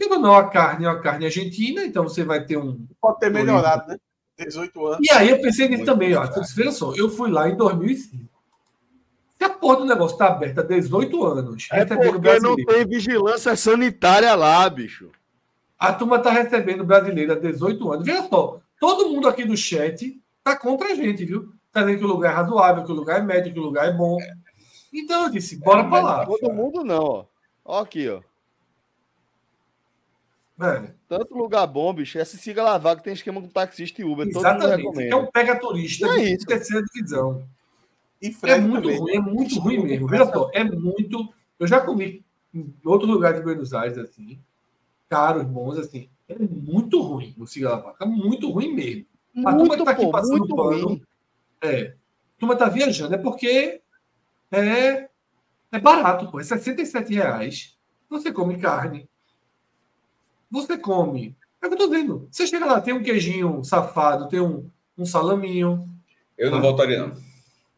[0.01, 2.85] ou não, a carne é uma carne argentina, então você vai ter um.
[2.99, 3.97] Pode ter melhorado, né?
[4.37, 5.07] 18 anos.
[5.07, 6.27] E aí eu pensei nisso também, ó.
[6.55, 8.27] Veja só, eu fui lá em 2005.
[9.37, 13.55] Se a porra do negócio tá aberta há 18 anos, é porque não tem vigilância
[13.55, 15.11] sanitária lá, bicho.
[15.77, 18.05] A turma tá recebendo brasileiro há 18 anos.
[18.05, 21.51] Veja só, todo mundo aqui do chat tá contra a gente, viu?
[21.71, 23.87] Tá dizendo que o lugar é razoável, que o lugar é médio, que o lugar
[23.87, 24.17] é bom.
[24.93, 26.25] Então eu disse, bora é, pra lá.
[26.25, 27.25] Todo mundo não, ó.
[27.65, 28.21] Ó aqui, ó.
[30.63, 30.95] Velho.
[31.09, 32.17] Tanto lugar bom, bicho.
[32.17, 34.27] Essa siga lavar que tem esquema com taxista e Uber.
[34.27, 35.03] Exatamente.
[35.03, 37.45] É um pega turista é de terceira divisão.
[38.43, 38.99] é muito também.
[38.99, 40.07] ruim, é muito ruim mesmo.
[40.07, 41.33] Veja só, é muito.
[41.59, 44.39] Eu já comi em outros lugares de Buenos Aires, assim,
[45.09, 46.09] caros, bons, assim.
[46.29, 47.95] É muito ruim o siga lavar.
[47.99, 49.05] É muito ruim mesmo.
[49.45, 50.87] A muito, turma que tá aqui passando pano.
[50.87, 51.01] Ruim.
[51.61, 51.95] É.
[52.37, 53.81] A turma tá viajando, é porque
[54.49, 55.09] é,
[55.71, 56.39] é barato, pô.
[56.39, 57.77] É 67 reais.
[58.09, 59.09] Você come carne.
[60.53, 61.35] Você come.
[61.59, 62.27] É o que eu tô dizendo.
[62.29, 65.83] Você chega lá, tem um queijinho safado, tem um, um salaminho.
[66.37, 66.61] Eu não ah.
[66.61, 67.17] voltaria, não.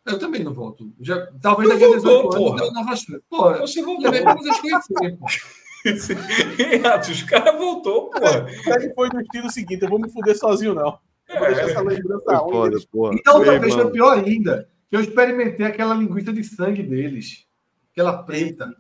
[0.06, 0.94] Eu também não volto.
[1.00, 4.04] Já, talvez daqui a 18 anos eu não você voltou.
[4.04, 5.26] Levei pra vocês conhecerem, pô.
[7.12, 8.20] Os caras voltou, pô.
[8.74, 11.00] Ele foi no estilo seguinte: eu vou me fuder sozinho, não.
[11.30, 12.78] Eu vou deixar essa lembrança foda,
[13.14, 17.46] Então, talvez foi pior ainda que eu experimentei aquela linguiça de sangue deles.
[17.92, 18.76] Aquela preta.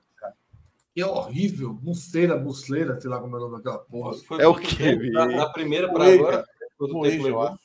[0.95, 1.77] Que é horrível.
[1.83, 4.14] Muceira, mucleira, sei lá como é o nome daquela porra.
[4.14, 5.09] Foi é o que?
[5.11, 6.45] Na, primeira para agora,
[6.77, 7.59] todo tempo eu acho.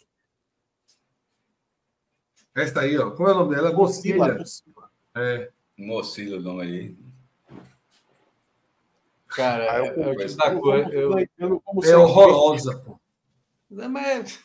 [2.57, 3.13] Essa aí, ó.
[3.13, 3.73] Como é o nome dela?
[3.73, 4.37] Mocilha.
[5.15, 5.49] É.
[5.79, 6.97] Mocilha o nome aí.
[9.29, 10.13] Cara, ah, eu, eu,
[10.91, 12.99] eu, eu, é horrorosa, pô.
[13.71, 14.41] Mas...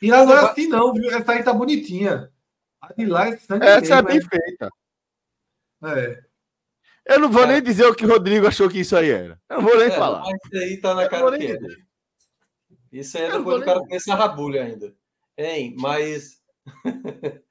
[0.00, 1.10] E ela não é assim, não, viu?
[1.10, 2.32] Essa aí tá bonitinha.
[2.80, 4.70] A de lá é sangue Essa é bem feita.
[5.84, 6.27] É.
[7.08, 9.40] Eu não vou nem dizer o que o Rodrigo achou que isso aí era.
[9.48, 10.22] Eu não vou nem é, falar.
[10.22, 11.58] Isso aí tá na cara que
[12.92, 14.94] Isso aí é depois do cara começar a rabulha ainda.
[15.36, 16.42] Hein, mas.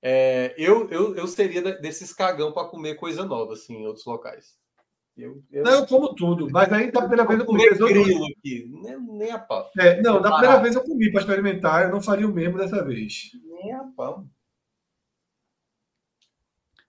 [0.00, 4.56] é, eu, eu, eu seria desses cagão para comer coisa nova, assim, em outros locais.
[5.14, 5.62] Eu, eu...
[5.62, 7.68] Não, eu como tudo, mas aí da primeira vez eu comi.
[7.68, 9.70] Grilo aqui, nem, nem a pau.
[9.78, 12.82] É, não, da primeira vez eu comi para experimentar, eu não faria o mesmo dessa
[12.82, 13.30] vez.
[13.44, 14.26] Nem a pau.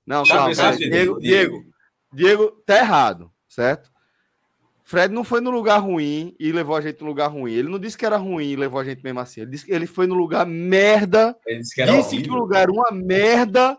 [0.05, 0.77] Não, calma, calma.
[0.77, 1.72] Diego, Diego,
[2.13, 3.91] Diego, tá errado, certo?
[4.83, 7.53] Fred não foi no lugar ruim e levou a gente no lugar ruim.
[7.53, 9.41] Ele não disse que era ruim e levou a gente mesmo assim.
[9.41, 11.35] Ele disse que ele foi no lugar merda.
[11.47, 12.25] Ele disse que era disse horrível.
[12.25, 13.77] que o lugar era uma merda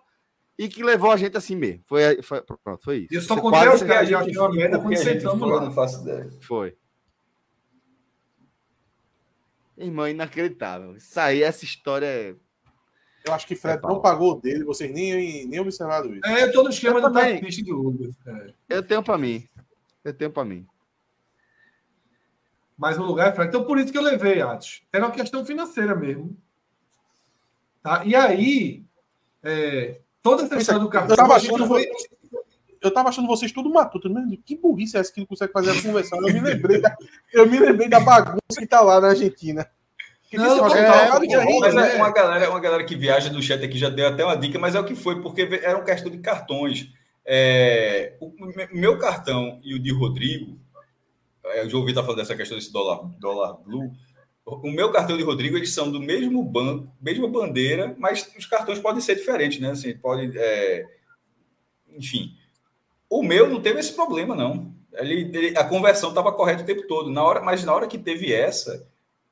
[0.59, 1.83] e que levou a gente assim mesmo.
[1.87, 3.15] Foi, foi pronto, foi isso.
[3.15, 5.61] Eu só contei caras que uma merda quando sentamos lá.
[5.61, 6.31] Não faço ideia.
[6.41, 6.75] Foi.
[9.77, 10.97] Irmão, inacreditável.
[10.97, 12.35] Isso aí, essa história é
[13.25, 16.27] eu acho que Fred é não pagou dele, vocês nem, nem observaram isso.
[16.27, 18.11] É, eu tô no esquema do taxista do Uber.
[18.27, 18.53] É.
[18.69, 19.49] Eu tenho para mim.
[20.05, 20.67] Eu tenho para mim.
[22.77, 23.49] Mas o lugar é Fred.
[23.49, 24.83] Então, por isso que eu levei, Atos.
[24.93, 26.37] Era uma questão financeira mesmo.
[27.83, 28.05] Tá?
[28.05, 28.85] E aí,
[29.43, 31.13] é, toda essa história do cartão.
[31.13, 31.89] Eu tava achando, foi...
[32.83, 34.13] eu tava achando vocês tudo matuto.
[34.45, 36.19] Que burrice é essa que ele consegue fazer a conversão?
[36.27, 36.95] Eu me lembrei da,
[37.33, 39.67] eu me lembrei da bagunça que tá lá na Argentina.
[40.37, 44.07] Não, é, mas é, uma, galera, uma galera que viaja do chat aqui já deu
[44.07, 46.89] até uma dica, mas é o que foi, porque era uma questão de cartões.
[47.27, 48.33] É, o
[48.73, 50.59] meu cartão e o de Rodrigo,
[51.57, 53.93] eu já ouvi estar falando dessa questão desse dólar, dólar blue.
[54.47, 58.79] O meu cartão de Rodrigo, eles são do mesmo banco, mesma bandeira, mas os cartões
[58.79, 59.71] podem ser diferentes, né?
[59.71, 60.87] Assim, pode, é...
[61.97, 62.37] enfim.
[63.09, 64.75] O meu não teve esse problema, não.
[64.93, 67.11] Ele, ele a conversão estava correta o tempo todo.
[67.11, 68.87] Na hora, mas na hora que teve essa,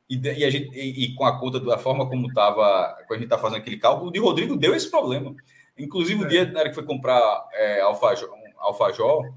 [0.09, 3.15] e, e, a gente, e, e, com a conta da forma como estava, quando a
[3.15, 5.35] gente está fazendo aquele cálculo, o de Rodrigo deu esse problema.
[5.79, 9.33] Inclusive, o dia na hora que foi comprar é, alfajor, um alfajor,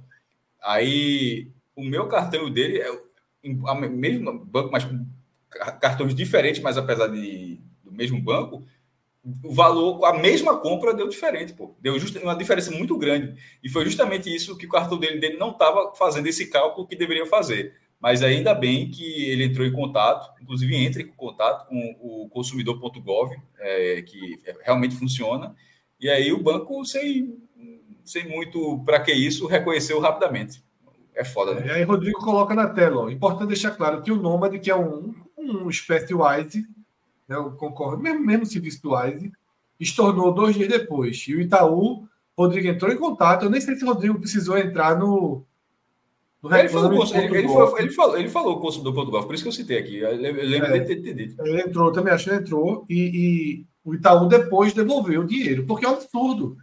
[0.62, 5.06] aí o meu cartão dele é o mesmo banco, mas com
[5.80, 8.66] cartões diferentes, mas apesar de, do mesmo banco,
[9.44, 11.76] o valor, a mesma compra deu diferente, pô.
[11.80, 13.36] Deu just, uma diferença muito grande.
[13.64, 16.96] E foi justamente isso que o cartão dele, dele não estava fazendo esse cálculo que
[16.96, 17.74] deveria fazer.
[18.00, 23.36] Mas ainda bem que ele entrou em contato, inclusive entre em contato com o consumidor.gov,
[23.60, 25.56] é, que realmente funciona.
[26.00, 27.38] E aí o banco, sem,
[28.04, 30.64] sem muito para que isso, reconheceu rapidamente.
[31.16, 31.68] É foda, né?
[31.68, 34.76] E aí Rodrigo coloca na tela, ó, importante deixar claro que o Nomad, que é
[34.76, 36.66] um, um Specialized,
[37.28, 39.32] né, o concorre, mesmo, mesmo serviço do Wise,
[39.80, 41.18] estornou dois dias depois.
[41.28, 42.08] E o Itaú,
[42.38, 43.44] Rodrigo entrou em contato.
[43.44, 45.46] Eu nem sei se o Rodrigo precisou entrar no.
[46.54, 49.54] Ele, falou, ele, ele, falou, ele, falou, ele falou o consumidor.gov, por isso que eu
[49.54, 49.98] citei aqui.
[49.98, 51.42] Eu lembro é, de ter dito.
[51.46, 52.86] Ele entrou, também acho que ele entrou.
[52.90, 56.58] E, e o Itaú depois devolveu o dinheiro, porque é um absurdo.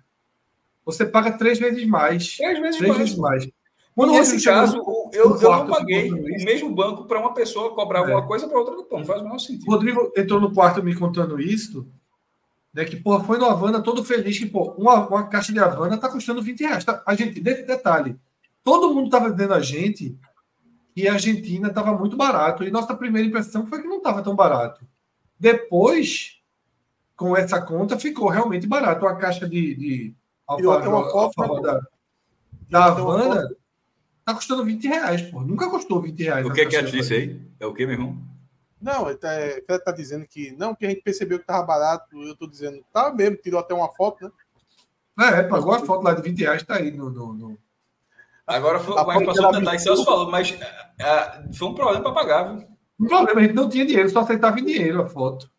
[0.84, 2.36] Você paga três vezes mais.
[2.36, 2.98] Três vezes três mais.
[2.98, 3.48] Vezes mais.
[3.94, 7.74] Quando Nesse caso, no, eu, no eu não paguei o mesmo banco para uma pessoa
[7.74, 8.14] cobrar é.
[8.14, 9.70] uma coisa para outra, não faz o menor sentido.
[9.70, 11.86] Rodrigo entrou no quarto me contando isso,
[12.72, 15.98] né, que porra, foi no Havana todo feliz que pô, uma, uma caixa de Havana
[15.98, 16.84] tá custando 20 reais.
[16.84, 17.02] Tá?
[17.06, 18.16] A gente, detalhe,
[18.62, 20.18] todo mundo estava dizendo a gente
[20.94, 24.36] que a Argentina estava muito barato, e nossa primeira impressão foi que não estava tão
[24.36, 24.86] barato.
[25.38, 26.40] Depois,
[27.16, 29.04] com essa conta, ficou realmente barato.
[29.04, 30.14] Uma caixa de, de
[30.46, 31.80] alfa, alfa, alfa da,
[32.68, 33.48] da Havana
[34.24, 35.40] Tá custando 20 reais, pô.
[35.40, 36.46] Nunca custou 20 reais.
[36.46, 37.40] O que é que é disse aí?
[37.58, 38.16] É o que, meu irmão?
[38.80, 42.20] Não, ele tá, ele tá dizendo que não, que a gente percebeu que tava barato.
[42.22, 44.30] Eu tô dizendo, tá mesmo, tirou até uma foto, né?
[45.18, 47.10] É, é pagou a foto lá de 20 reais, tá aí no.
[47.10, 47.58] no, no...
[48.46, 52.42] Agora foi a passou detalhe que Celso falou, mas uh, foi um problema para pagar,
[52.44, 52.68] viu?
[53.00, 55.50] Um problema, a gente não tinha dinheiro, só aceitava em dinheiro a foto.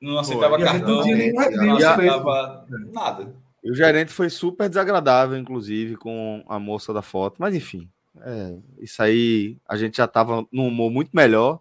[0.00, 3.34] Não aceitava Pô, cartão, não, tinha nem, não aceitava nada.
[3.62, 7.36] E o gerente foi super desagradável, inclusive, com a moça da foto.
[7.38, 11.60] Mas enfim, é, isso aí a gente já estava num humor muito melhor,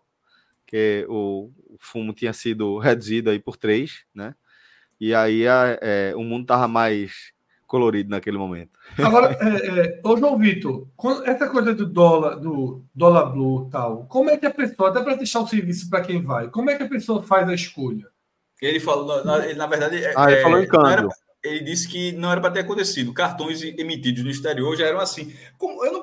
[0.66, 4.36] que o, o, fumo tinha sido reduzido aí por três, né?
[5.00, 7.32] E aí a, é, o mundo estava mais
[7.68, 8.72] colorido naquele momento.
[8.98, 10.88] Agora, é, é, ô João Vitor,
[11.26, 15.16] essa coisa do dólar, do dólar blue tal, como é que a pessoa, até para
[15.16, 18.08] deixar o serviço para quem vai, como é que a pessoa faz a escolha?
[18.62, 21.10] Ele falou, na, na verdade, é, ah, ele falou em é, câmbio
[21.44, 23.14] ele disse que não era para ter acontecido.
[23.14, 25.34] Cartões emitidos no exterior já eram assim.
[25.58, 26.02] Como eu não,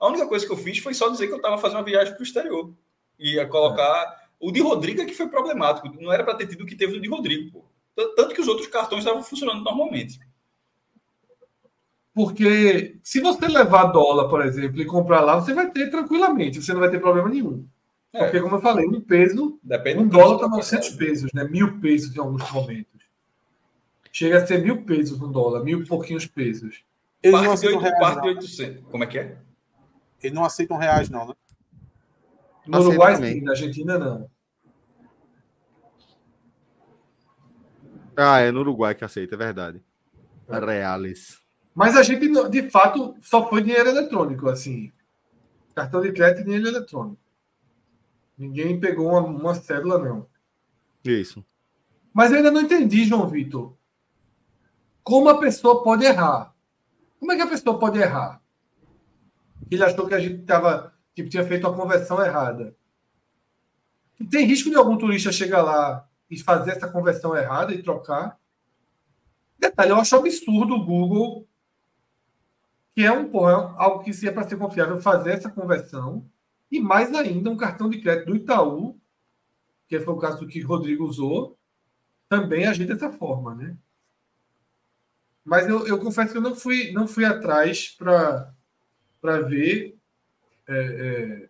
[0.00, 2.12] a única coisa que eu fiz foi só dizer que eu estava fazendo uma viagem
[2.12, 2.72] para o exterior.
[3.18, 4.02] E ia colocar.
[4.18, 4.22] É.
[4.40, 5.88] O de Rodrigo é que foi problemático.
[6.00, 7.52] Não era para ter tido o que teve no de Rodrigo.
[7.52, 7.64] Pô.
[8.16, 10.18] Tanto que os outros cartões estavam funcionando normalmente.
[12.14, 16.72] Porque se você levar dólar, por exemplo, e comprar lá, você vai ter tranquilamente, você
[16.72, 17.66] não vai ter problema nenhum.
[18.12, 18.24] É.
[18.24, 21.44] Porque, como eu falei, um peso, Depende um dólar está 900 pesos, né?
[21.44, 22.92] mil pesos em alguns momentos.
[24.12, 26.84] Chega a ser mil pesos no dólar, mil e pouquinhos pesos.
[27.22, 28.24] Eles parte não aceitam reais, parte não.
[28.24, 28.84] 800.
[28.90, 29.38] Como é que é?
[30.22, 31.34] Eles não aceitam reais, não, né?
[32.66, 34.30] No Uruguai, sim, na Argentina, não.
[38.14, 39.82] Ah, é no Uruguai que aceita, é verdade.
[40.46, 40.58] É.
[40.58, 41.41] Reales.
[41.74, 44.92] Mas a gente, de fato, só foi dinheiro eletrônico, assim.
[45.74, 47.18] Cartão de crédito e dinheiro eletrônico.
[48.36, 50.26] Ninguém pegou uma, uma cédula, não.
[51.04, 51.44] Isso.
[52.12, 53.74] Mas eu ainda não entendi, João Vitor.
[55.02, 56.54] Como a pessoa pode errar?
[57.18, 58.42] Como é que a pessoa pode errar?
[59.70, 62.76] Ele achou que a gente tava, que tinha feito a conversão errada.
[64.20, 68.38] E tem risco de algum turista chegar lá e fazer essa conversão errada e trocar.
[69.58, 71.48] Detalhe, eu acho absurdo o Google,
[72.94, 76.28] que é um porra, algo que se é para ser confiável, fazer essa conversão.
[76.70, 78.98] E mais ainda, um cartão de crédito do Itaú,
[79.88, 81.58] que foi o caso que o Rodrigo usou,
[82.28, 83.76] também agir dessa forma, né?
[85.44, 88.54] Mas eu, eu confesso que eu não fui, não fui atrás para
[89.48, 89.98] ver
[90.68, 91.48] é, é,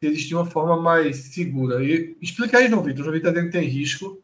[0.00, 1.82] se existia uma forma mais segura.
[1.82, 3.04] E, explica aí, João Vitor.
[3.04, 4.22] João Vitor está dizendo que tem risco.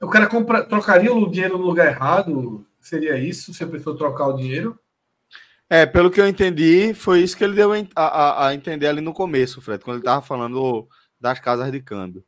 [0.00, 2.66] O cara compra, trocaria o dinheiro no lugar errado?
[2.82, 4.78] Seria isso, se a pessoa trocar o dinheiro?
[5.70, 9.00] É, pelo que eu entendi, foi isso que ele deu a, a, a entender ali
[9.00, 10.86] no começo, Fred, quando ele estava falando
[11.18, 12.24] das casas de câmbio.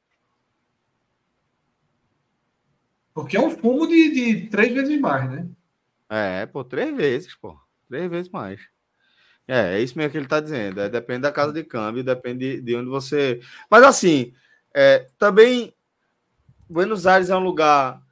[3.12, 5.48] Porque é um fumo de, de três vezes mais, né?
[6.08, 7.58] É, pô, três vezes, pô.
[7.88, 8.60] Três vezes mais.
[9.46, 10.80] É, é isso mesmo que ele está dizendo.
[10.80, 13.40] É, depende da casa de câmbio, depende de onde você.
[13.68, 14.32] Mas assim,
[14.72, 15.74] é, também
[16.70, 18.03] Buenos Aires é um lugar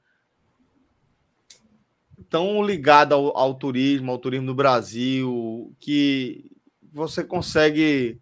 [2.32, 6.50] tão ligado ao, ao, turismo, ao turismo do Brasil, que
[6.90, 8.18] você consegue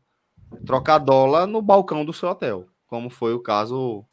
[0.67, 4.05] trocar dólar no balcão do seu hotel, como foi o caso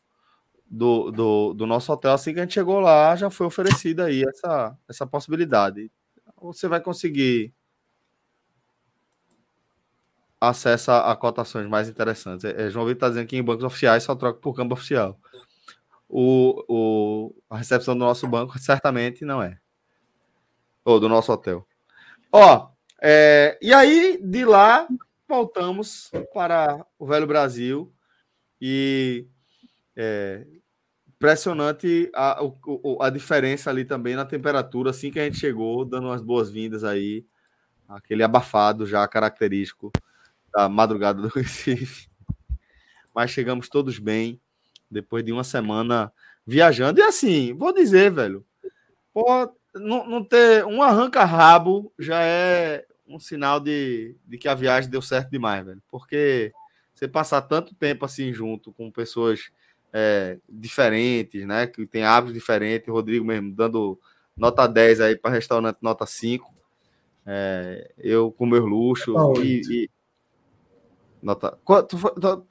[0.70, 4.24] do, do, do, nosso hotel, assim que a gente chegou lá, já foi oferecida aí
[4.24, 5.92] essa, essa possibilidade.
[6.40, 7.52] Você vai conseguir
[10.40, 12.46] acessa a cotações mais interessantes.
[12.46, 15.20] É, João Vitor está dizendo que em bancos oficiais só troca por câmbio oficial.
[16.08, 19.60] O, o, a recepção do nosso banco certamente não é.
[20.88, 21.68] Ou do nosso hotel.
[22.32, 22.70] Ó,
[23.02, 24.88] é, e aí de lá
[25.28, 27.94] voltamos para o velho Brasil
[28.62, 29.28] e
[29.98, 30.48] é,
[31.10, 32.40] impressionante a,
[33.02, 37.26] a diferença ali também na temperatura assim que a gente chegou, dando umas boas-vindas aí,
[37.90, 39.92] aquele abafado já característico
[40.54, 42.10] da madrugada do Recife.
[43.14, 44.40] Mas chegamos todos bem,
[44.90, 46.14] depois de uma semana
[46.46, 47.02] viajando.
[47.02, 48.46] E assim, vou dizer, velho,
[49.14, 54.90] pô, não, não ter um arranca-rabo já é um sinal de, de que a viagem
[54.90, 55.82] deu certo demais, velho.
[55.90, 56.52] Porque
[56.94, 59.52] você passar tanto tempo assim junto com pessoas
[59.94, 61.68] é, diferentes, né?
[61.68, 64.00] Que tem hábitos diferentes, Rodrigo mesmo dando
[64.36, 66.54] nota 10 aí para restaurante nota 5.
[67.26, 69.90] É, eu com meu luxo e, e,
[71.22, 71.86] nota qual,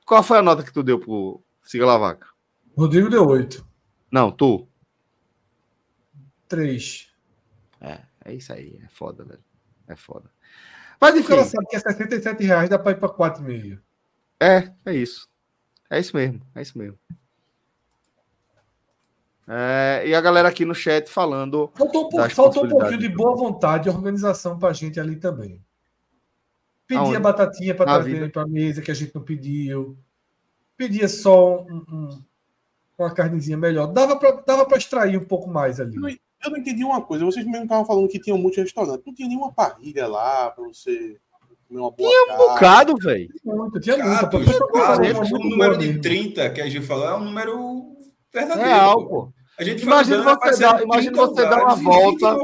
[0.05, 2.29] qual, foi a nota que tu deu pro Siga Lavaca?
[2.77, 3.67] Rodrigo deu 8.
[4.11, 4.69] Não, tu?
[6.47, 7.06] 3.
[7.81, 9.45] É, é isso aí, é foda, velho.
[9.87, 10.31] É foda.
[11.01, 11.33] Mas enfim.
[11.33, 13.79] O cara sabe que é 77 reais, dá para ir para 4,5.
[14.41, 15.29] É, é isso.
[15.91, 16.99] É isso mesmo, é isso mesmo.
[19.49, 21.71] É, e a galera aqui no chat falando.
[21.77, 25.65] Faltou, faltou um pouquinho de boa vontade e organização para a gente ali também.
[26.87, 27.19] Pedia Aonde?
[27.19, 29.97] batatinha para trazer para a mesa que a gente não pediu.
[30.77, 32.25] Pedia só um, um,
[32.99, 33.87] uma carnezinha melhor.
[33.87, 35.97] Dava para dava extrair um pouco mais ali.
[36.45, 37.25] Eu não entendi uma coisa.
[37.25, 39.03] Vocês mesmo estavam falando que tinha um monte de restaurante.
[39.07, 41.17] Não tinha nenhuma parrilha lá para você
[41.69, 43.29] comer uma boa Tinha um bocado, velho.
[43.81, 44.37] Tinha muito.
[45.35, 47.97] O número de 30 que a gente falou é um número
[48.33, 48.69] verdadeiro.
[48.69, 49.33] Real, pô.
[49.59, 52.37] A gente imagina você, dar, imagina você dar uma volta.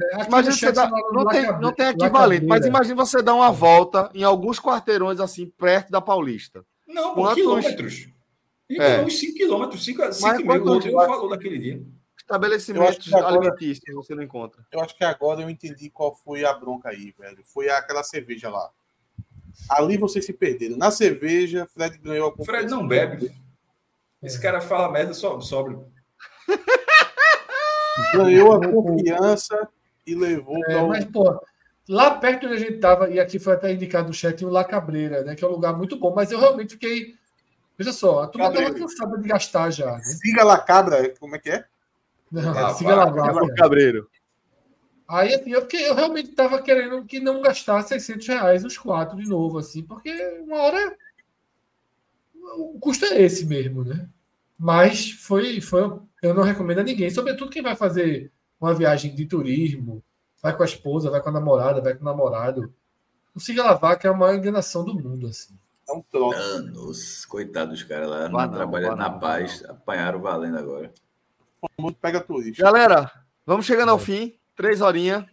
[0.00, 4.10] É, imagina você dar, não, tem, não tem equivalente, mas imagina você dar uma volta
[4.14, 6.64] em alguns quarteirões assim, perto da Paulista.
[6.86, 8.08] Não, por quilômetros.
[8.80, 9.02] É.
[9.02, 11.82] Uns 5 quilômetros, 5 mil, o Rodrigo falou daquele dia.
[12.16, 14.64] Estabelecimentos alimentícios você não encontra.
[14.70, 17.42] Eu acho que agora eu entendi qual foi a bronca aí, velho.
[17.44, 18.70] Foi aquela cerveja lá.
[19.68, 20.76] Ali vocês se perderam.
[20.76, 23.32] Na cerveja, Fred ganhou a Fred não bebe.
[24.22, 25.76] Esse cara fala merda só, sobre.
[28.14, 29.68] Ganhou a confiança
[30.06, 30.88] e levou é, para o.
[30.88, 31.40] Mas, pô,
[31.88, 34.64] lá perto onde a gente estava, e aqui foi até indicado no chat, o La
[34.64, 35.34] Cabreira, né?
[35.34, 37.14] Que é um lugar muito bom, mas eu realmente fiquei.
[37.78, 39.92] Veja só, a turma estava cansada de gastar já.
[39.96, 40.02] Né?
[40.04, 41.64] Siga La Cabra, como é que é?
[42.30, 43.54] Não, ah, siga La Cabra.
[43.54, 44.08] Cabreiro.
[45.08, 49.28] Aí, assim, eu, eu realmente estava querendo que não gastasse 600 reais os quatro de
[49.28, 50.10] novo, assim, porque
[50.46, 50.96] uma hora
[52.56, 54.08] o custo é esse mesmo, né?
[54.58, 55.80] Mas foi, foi,
[56.22, 60.02] eu não recomendo a ninguém, sobretudo quem vai fazer uma viagem de turismo,
[60.40, 62.72] vai com a esposa, vai com a namorada, vai com o namorado.
[63.34, 65.58] Não siga lavar, que é a maior enganação do mundo, assim.
[65.88, 66.38] É um troço.
[66.38, 70.92] Anos, coitados dos caras lá, não, trabalhando na paz, apanharam valendo agora.
[71.78, 72.62] Muito pega turista.
[72.62, 73.10] Galera,
[73.46, 74.38] vamos chegando ao fim.
[74.54, 75.24] Três horinhas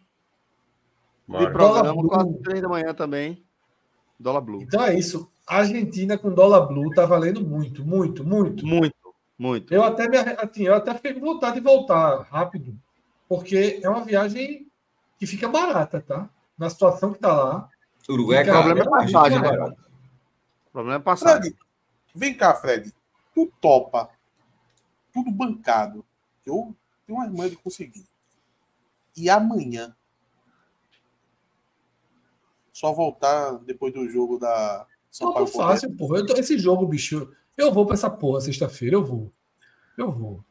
[1.28, 3.46] de programa, quase três da manhã também.
[4.20, 4.62] Dólar Blue.
[4.62, 5.30] Então é isso.
[5.48, 8.66] Argentina com dólar blue tá valendo muito, muito, muito.
[8.66, 8.96] Muito,
[9.38, 9.74] muito.
[9.74, 12.78] Eu até, me, assim, eu até fiquei com vontade de voltar rápido,
[13.28, 14.68] porque é uma viagem
[15.18, 16.30] que fica barata, tá?
[16.58, 17.70] Na situação que tá lá.
[18.08, 19.76] Uruguai, fica, o problema é passagem, né?
[20.70, 21.52] O problema é passagem.
[21.52, 21.58] Fred,
[22.16, 22.94] vem cá, Fred.
[23.34, 24.10] Tu topa
[25.14, 26.06] tudo bancado.
[26.46, 26.76] Eu
[27.06, 28.06] tenho uma irmã de conseguir.
[29.16, 29.96] E amanhã
[32.72, 35.48] só voltar depois do jogo da são Paulo.
[35.48, 36.26] fácil, porra.
[36.26, 39.32] Tô, esse jogo, bicho, eu vou pra essa porra sexta-feira, eu vou.
[39.98, 40.44] Eu vou.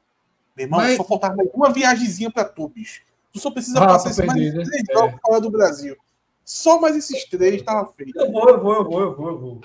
[0.57, 0.97] Meu irmão, Mas...
[0.97, 3.03] só faltava uma viagemzinha pra tu, bicho.
[3.33, 4.65] Tu só precisa ah, passar esses mais né?
[4.65, 5.19] três jogos é.
[5.23, 5.97] fora do Brasil.
[6.45, 8.19] Só mais esses três tava feito.
[8.19, 9.61] Eu vou, eu vou, eu vou, eu vou, eu vou.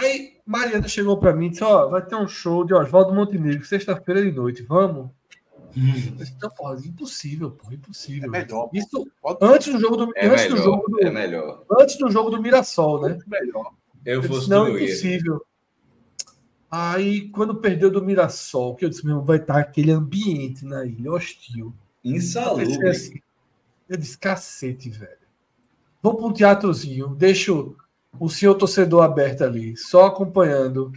[0.00, 3.64] Aí, Mariana chegou pra mim e disse: Ó, vai ter um show de Oswaldo Montenegro,
[3.66, 5.10] sexta-feira de noite, vamos?
[5.76, 8.24] Então, porra, impossível, porra, impossível.
[8.24, 8.70] É melhor.
[8.72, 9.06] Isso
[9.40, 11.64] antes do jogo do, é antes melhor, do jogo do, é melhor.
[11.78, 13.18] Antes do jogo do Mirassol, né?
[13.26, 13.72] Melhor.
[14.04, 15.44] Eu, fosse não, é impossível.
[16.70, 21.12] Aí, quando perdeu do Mirassol, que eu disse, meu, vai estar aquele ambiente na ilha
[21.12, 21.74] hostil.
[22.02, 22.88] Insalubre.
[22.88, 23.20] Assim,
[23.88, 25.18] eu disse, cacete, velho.
[26.02, 27.76] Vou para um teatrozinho, deixo
[28.18, 30.92] o senhor torcedor aberto ali, só acompanhando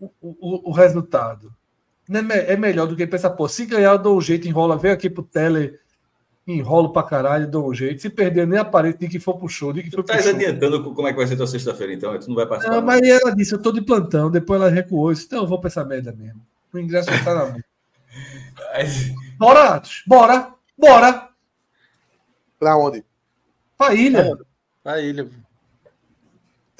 [0.00, 1.52] o, o, o resultado.
[2.10, 4.90] É, é melhor do que pensar, pô, se ganhar, eu dou um jeito, enrola, vem
[4.90, 5.78] aqui pro tele
[6.46, 8.02] enrolo pra caralho, dou um jeito.
[8.02, 9.72] Se perder, nem aparece de que for pro show.
[9.72, 12.18] De que tu tá adiantando como é que vai ser tua sexta-feira, então?
[12.18, 12.70] Tu não vai passar.
[12.70, 14.30] Não, mas ela disse, eu tô de plantão.
[14.30, 15.12] Depois ela recuou.
[15.12, 16.40] Disse, então eu vou pra essa merda mesmo.
[16.72, 17.60] O ingresso tá na mão.
[19.38, 20.02] bora, Atos.
[20.06, 20.52] Bora.
[20.76, 21.28] Bora.
[22.58, 23.04] Pra onde?
[23.76, 24.36] Pra ilha.
[24.82, 25.28] Pra ilha.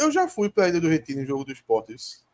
[0.02, 2.24] Eu já fui pra Ilha do Retiro em jogo do esportes.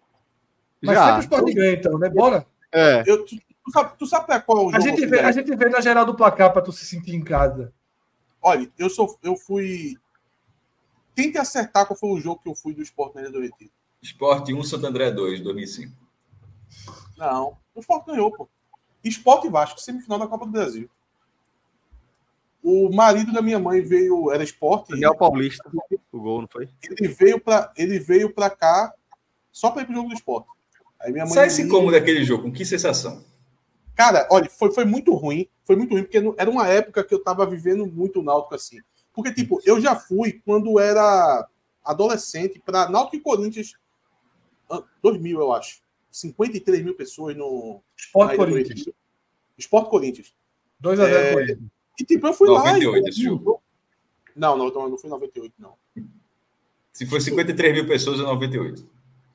[0.83, 1.05] Mas Já.
[1.05, 2.09] sempre o Sport ganha, então, né?
[2.09, 2.47] Bora.
[2.73, 3.03] É.
[3.07, 5.69] Eu, tu, tu sabe, tu sabe pra qual jogo A gente, vê, a gente vê
[5.69, 7.73] na geral do placar pra tu se sentir em casa.
[8.41, 9.97] Olha, eu, sou, eu fui.
[11.15, 13.71] Tente acertar qual foi o jogo que eu fui do Sport na Ilha do Retiro.
[14.01, 15.93] Esporte 1, Santo André 2, 2005.
[17.17, 18.49] Não, o Sport ganhou, pô.
[19.03, 20.89] Sport e Vasco, semifinal da Copa do Brasil.
[22.63, 25.71] O marido da minha mãe veio, era Sport, Daniel Paulista.
[26.13, 26.69] O gol, não foi?
[26.83, 28.93] ele veio para ele veio para cá
[29.53, 30.47] só para ir pro jogo do Sport.
[31.01, 32.43] Aí minha mãe Sai-se ia- como daquele jogo?
[32.45, 33.25] Com que sensação?
[33.95, 35.49] Cara, olha, foi, foi muito ruim.
[35.65, 38.55] Foi muito ruim, porque não- era uma época que eu tava vivendo muito o Náutico
[38.55, 38.79] assim.
[39.13, 41.47] Porque, tipo, eu já fui quando era
[41.85, 43.75] adolescente para Náutico e Corinthians,
[44.71, 45.81] ah, 2000, eu acho.
[46.11, 47.81] 53 mil pessoas no.
[47.97, 48.79] Sport na Ilha do Corinthians.
[48.81, 48.97] Retiro.
[49.59, 50.35] Sport Corinthians.
[50.81, 51.61] 2x0 É, Corinthians.
[51.99, 52.59] E, tipo, eu fui lá.
[52.61, 53.63] 98 e- esse jogo.
[54.37, 55.75] Não, não, não, não foi 98, não.
[56.93, 58.89] Se for 53 mil pessoas, é 98.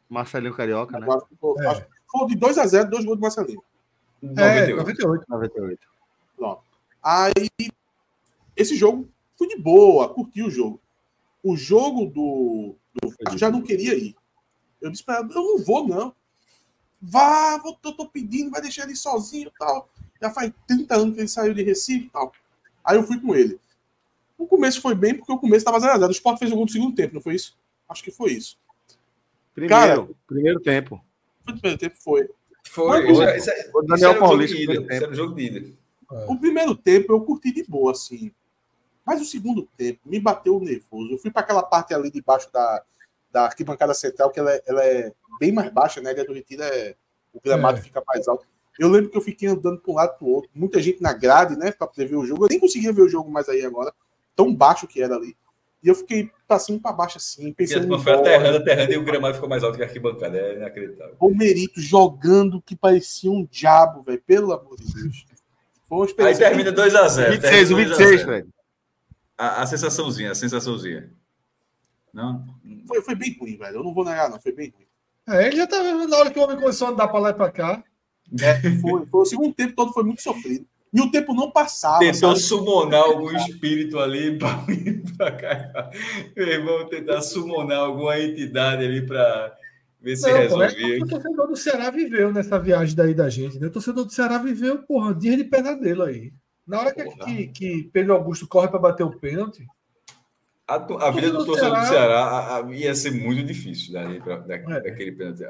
[0.09, 1.08] Marcelinho Carioca, né?
[1.40, 1.67] Foi- É.
[1.67, 3.64] acho que Foi de 2x0, dois gols do Marcelinho.
[4.22, 4.77] É, 98.
[4.77, 5.25] 98.
[5.27, 5.80] 98.
[6.38, 6.61] Pronto.
[7.01, 7.33] Aí,
[8.56, 10.80] esse jogo fui de boa, curti o jogo.
[11.43, 12.75] O jogo do.
[12.93, 14.16] do eu já não queria ir.
[14.80, 16.14] Eu disse pra ela, eu não vou, não.
[17.01, 19.90] Vá, vou, eu tô pedindo, vai deixar ele sozinho e tal.
[20.22, 22.32] Já faz 30 anos que ele saiu de Recife e tal.
[22.84, 23.60] Aí eu fui com ele.
[24.38, 26.08] O começo foi bem, porque o começo tava 0x0.
[26.08, 27.58] O Sport fez o gol no segundo tempo, não foi isso?
[27.88, 28.58] Acho que foi isso.
[29.53, 31.03] Primeiro, Cara- primeiro tempo.
[31.45, 32.30] Foi primeiro tempo, foi.
[32.68, 33.12] Foi.
[33.12, 34.94] Isso, é- isso, é- O Daniel era o jogo Paulista, de ida.
[34.95, 35.68] era o jogo de ida.
[36.28, 38.32] O primeiro tempo eu curti de boa, assim.
[39.06, 41.12] Mas o segundo tempo me bateu nervoso.
[41.12, 42.84] Eu fui para aquela parte ali debaixo da,
[43.32, 46.12] da arquibancada central, que ela é, ela é bem mais baixa, né?
[46.12, 46.95] A do Retiro é,
[47.34, 47.82] o gramado É.
[47.82, 48.45] fica mais alto.
[48.80, 50.50] Eu lembro que eu fiquei andando para um lado para o outro.
[50.53, 51.72] Muita gente na grade, né?
[51.72, 52.45] Para poder ver o jogo.
[52.45, 53.93] Eu nem conseguia ver o jogo mais aí agora.
[54.35, 55.35] Tão baixo que era ali.
[55.84, 58.14] E eu fiquei para cima e para baixo assim, E a pensando turma no foi
[58.14, 60.38] aterrando, aterrando e o gramado ficou mais alto que a arquibancada.
[60.38, 61.16] É inacreditável.
[61.19, 64.22] O Merito jogando que parecia um diabo, velho.
[64.26, 65.26] Pelo amor de Deus.
[65.84, 67.32] Foi uma Aí termina 2x0.
[67.32, 68.50] 26, o 26, Fred.
[69.38, 71.11] A, a sensaçãozinha, a sensaçãozinha.
[72.14, 72.45] Não?
[72.88, 73.77] Foi, foi bem ruim, velho.
[73.77, 74.40] Eu não vou negar, não.
[74.40, 74.88] Foi bem ruim.
[75.27, 77.30] É, ele já tá vendo na hora que o homem começou a andar pra lá
[77.32, 77.84] e pra cá.
[78.42, 79.22] É, foi, foi.
[79.22, 80.66] O segundo tempo todo foi muito sofrido.
[80.94, 82.00] E o tempo não passava.
[82.00, 82.40] Tentou sabe?
[82.40, 85.90] summonar algum espírito ali pra vir pra cá.
[86.36, 89.56] Meu irmão, tentar summonar alguma entidade ali pra
[90.00, 91.03] ver se Não, pô, é resolvia.
[91.03, 93.68] o torcedor do Ceará viveu nessa viagem daí da gente, né?
[93.68, 96.32] O torcedor do Ceará viveu, porra, dia de pesadelo aí.
[96.68, 99.66] Na hora que, que, que Pedro Augusto corre pra bater o pênalti,
[100.68, 104.20] A, a vida do torcedor do Ceará- Ceará a- a- ia ser muito difícil dali
[104.22, 104.82] pra, da, É.
[104.82, 105.44] daquele pênalti.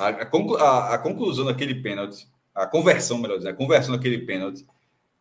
[0.00, 4.18] A, a, conclu- a- a conclusão daquele pênalti, a conversão, melhor dizendo, a conversão daquele
[4.26, 4.66] pênalti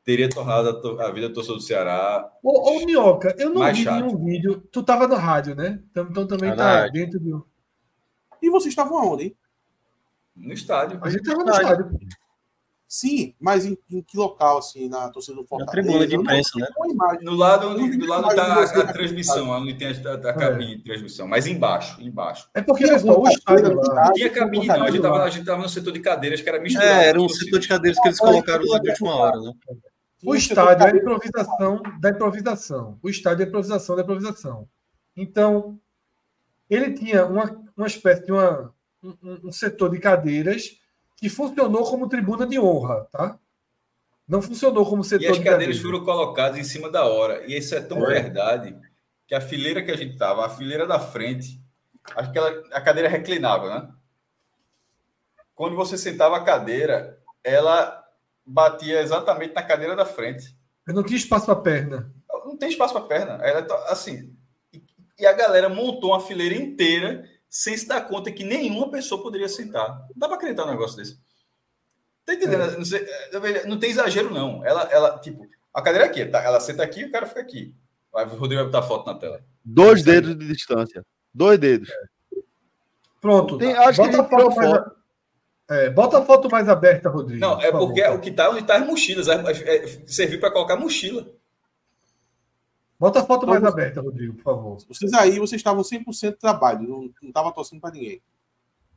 [0.04, 2.32] teria tornado a, to- a vida do torcedor do Ceará.
[2.42, 4.04] Ô, ô Minhoca, eu não vi chato.
[4.06, 4.62] nenhum vídeo.
[4.72, 5.80] Tu tava na rádio, né?
[5.92, 7.48] Então, então também Tá tá, dentro do.
[8.42, 9.36] E vocês estavam aonde, hein?
[10.36, 11.00] No estádio.
[11.04, 12.00] A gente tava no estádio.
[12.92, 15.72] Sim, mas em, em que local, assim, na torcida do Fortaleza?
[15.72, 16.68] tribuna de imprensa, né?
[16.90, 17.24] imagem.
[17.24, 20.34] No lado, vi do lado da você a na transmissão, onde tem a, a, a
[20.34, 22.50] cabine de transmissão, mas embaixo, embaixo.
[22.52, 24.12] É porque, olha só, o estádio lá.
[24.14, 24.84] tinha cabine, não.
[24.84, 26.90] A gente tava, a gente tava no setor de cadeiras, que era misturado.
[26.92, 29.54] É, era um setor de cadeiras que eles colocaram lá de última hora, né?
[30.24, 32.98] O estádio é a improvisação da improvisação.
[33.04, 34.68] O estádio é a improvisação da improvisação.
[35.16, 35.80] Então,
[36.68, 40.79] ele tinha uma, uma espécie de uma, um, um- um setor de cadeiras
[41.20, 43.38] que funcionou como tribuna de honra, tá?
[44.28, 45.82] Não funcionou como setor E as de cadeiras cadeiras.
[45.82, 47.46] foram colocadas em cima da hora.
[47.46, 48.14] E isso é tão Foi.
[48.14, 48.76] verdade
[49.28, 51.60] que a fileira que a gente tava, a fileira da frente,
[52.16, 53.90] acho que ela, a cadeira reclinava, né?
[55.54, 58.02] Quando você sentava a cadeira, ela
[58.46, 60.56] batia exatamente na cadeira da frente.
[60.88, 62.14] Eu não tinha espaço para perna.
[62.46, 63.34] Não tem espaço para perna.
[63.44, 64.34] Ela tá- assim.
[64.74, 64.82] E,
[65.20, 69.50] e a galera montou uma fileira inteira sem se dar conta que nenhuma pessoa poderia
[69.50, 69.90] sentar.
[70.10, 71.20] Não dá para acreditar um negócio desse.
[72.26, 72.78] Tá entendendo?
[72.78, 74.64] Não, sei, é, não tem exagero, não.
[74.64, 76.44] Ela, ela, tipo, a cadeira é aqui, tá?
[76.44, 77.76] ela senta aqui e o cara fica aqui.
[78.12, 79.42] Vai, o Rodrigo vai botar foto na tela.
[79.66, 81.04] Dois dedos de distância.
[81.34, 81.90] Dois dedos.
[83.20, 83.58] Pronto.
[83.58, 84.92] Tem- acho que bota, ele a foto mais, a-
[85.72, 87.40] é, bota a foto mais aberta, Rodrigo.
[87.42, 88.18] Não, é por porque favor.
[88.18, 89.28] o que tá onde tá as mochilas.
[89.28, 91.28] É, é, serviu para colocar mochila.
[93.00, 94.78] Bota a foto mais Vamos- aberta, Rodrigo, por favor.
[94.88, 96.82] Vocês aí, vocês estavam 100% de trabalho.
[96.88, 98.22] Não, não tava torcendo para ninguém.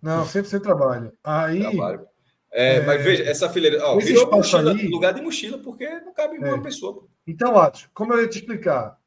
[0.00, 1.12] Não, sempre sem trabalho.
[1.22, 2.06] Aí, Trabalho.
[2.50, 2.80] É, É.
[2.84, 3.78] Mas veja, essa fileira.
[3.86, 6.52] Ó, espaço mochila, ali- lugar de mochila, porque não cabe É.
[6.52, 7.06] uma pessoa.
[7.26, 8.98] Então, Atos, como eu ia te explicar,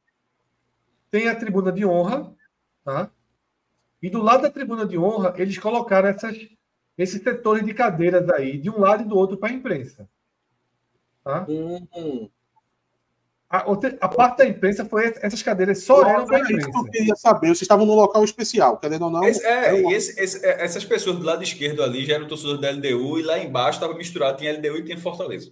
[1.12, 2.34] tem a tribuna de honra,
[2.84, 3.12] tá?
[4.02, 6.38] E do lado da tribuna de honra, eles colocaram essas,
[6.98, 10.08] esses setores de cadeiras aí, de um lado e do outro, para a imprensa.
[11.24, 11.46] Tá?
[11.50, 12.30] Hum,
[13.50, 13.64] A,
[14.02, 16.68] a, parte da imprensa foi essas cadeiras só eram para imprensa.
[16.68, 17.48] Isso que eu queria saber.
[17.48, 19.24] Vocês estavam num local especial, querendo ou não.
[19.24, 19.94] Esse, é, uma...
[19.94, 23.24] esse, esse, é, essas pessoas do lado esquerdo ali já eram torcedores da LDU e
[23.24, 25.52] lá embaixo estava misturado, tinha LDU e tinha Fortaleza.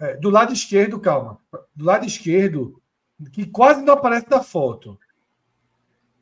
[0.00, 1.38] É, do lado esquerdo, calma.
[1.74, 2.80] Do lado esquerdo,
[3.30, 4.98] que quase não aparece na foto.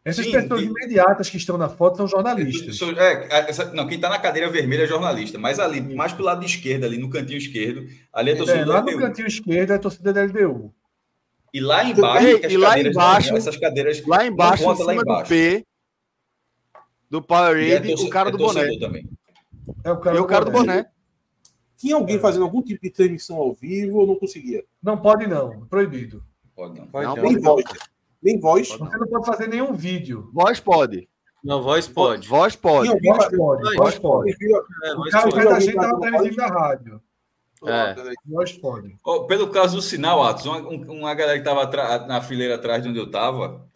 [0.05, 2.81] Essas Sim, pessoas imediatas que estão na foto são jornalistas.
[2.99, 6.25] É, essa, não, quem está na cadeira vermelha é jornalista, mas ali, mais para o
[6.25, 9.70] lado esquerdo, ali no cantinho esquerdo, ali é, é torcida é, Lá no cantinho esquerdo
[9.70, 10.75] é a torcida da LDU.
[11.53, 15.23] E lá embaixo, e, lá embaixo, essas cadeiras lá embaixo, em lá embaixo.
[15.25, 15.67] do P
[17.11, 18.79] do Powerade, é o cara do boné.
[18.79, 19.07] Também.
[19.85, 20.59] É o cara, e do, o cara boné.
[20.59, 20.91] do boné.
[21.77, 24.65] Tinha alguém fazendo algum tipo de transmissão ao vivo ou não conseguia?
[24.83, 26.25] Não pode não, proibido.
[26.57, 26.87] Pode não.
[26.87, 27.65] Pode não, nem voz.
[28.23, 28.69] Nem voz.
[28.69, 30.31] Você não pode fazer nenhum vídeo.
[30.33, 31.07] Voz pode.
[31.45, 32.27] Não, voz pode.
[32.27, 32.89] Voz pode.
[32.89, 33.77] Voz pode.
[33.77, 34.37] Voz pode.
[34.85, 36.95] É, o cara da gente estava transmitindo da rádio.
[36.95, 36.99] É.
[36.99, 37.03] Voz pode.
[39.05, 42.89] Oh, pelo caso do sinal, Atos, uma, uma galera que estava na fileira atrás de
[42.89, 43.67] onde eu estava,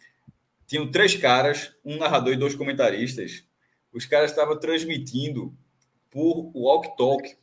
[0.65, 3.45] tinham três caras, um narrador e dois comentaristas.
[3.93, 5.55] Os caras estavam transmitindo
[6.11, 7.37] por walk talk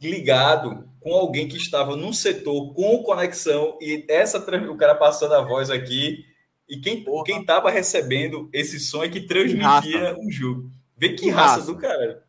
[0.00, 5.42] ligado com alguém que estava num setor com conexão e essa o cara passando a
[5.42, 6.24] voz aqui
[6.68, 10.70] e quem quem estava recebendo esse som é que transmitia o jogo.
[10.96, 12.24] Vê que, que raça, raça, do cara.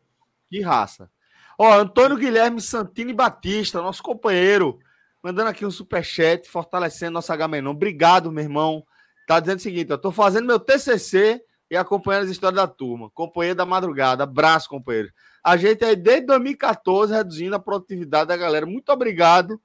[0.50, 1.10] Que raça.
[1.58, 4.78] Ó, Antônio Guilherme Santini Batista, nosso companheiro,
[5.22, 7.70] mandando aqui um super chat fortalecendo nossa Agamenon.
[7.70, 8.84] Obrigado, meu irmão.
[9.26, 13.10] Tá dizendo o seguinte, eu tô fazendo meu TCC e acompanhando as histórias da turma.
[13.10, 14.24] Companheiro da madrugada.
[14.24, 15.10] Abraço, companheiro.
[15.42, 18.66] A gente aí desde 2014 reduzindo a produtividade da galera.
[18.66, 19.60] Muito obrigado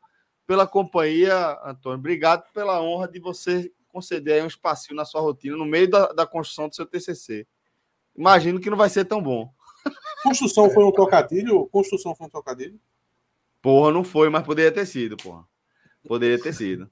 [0.48, 2.00] pela companhia, Antônio.
[2.00, 6.26] Obrigado pela honra de você conceder um espacinho na sua rotina no meio da, da
[6.26, 7.46] construção do seu TCC.
[8.16, 9.54] Imagino que não vai ser tão bom.
[10.24, 11.68] Construção foi um trocadilho?
[11.68, 12.80] Construção foi um trocadilho?
[13.62, 15.46] Porra, não foi, mas poderia ter sido, porra.
[16.08, 16.90] Poderia ter sido.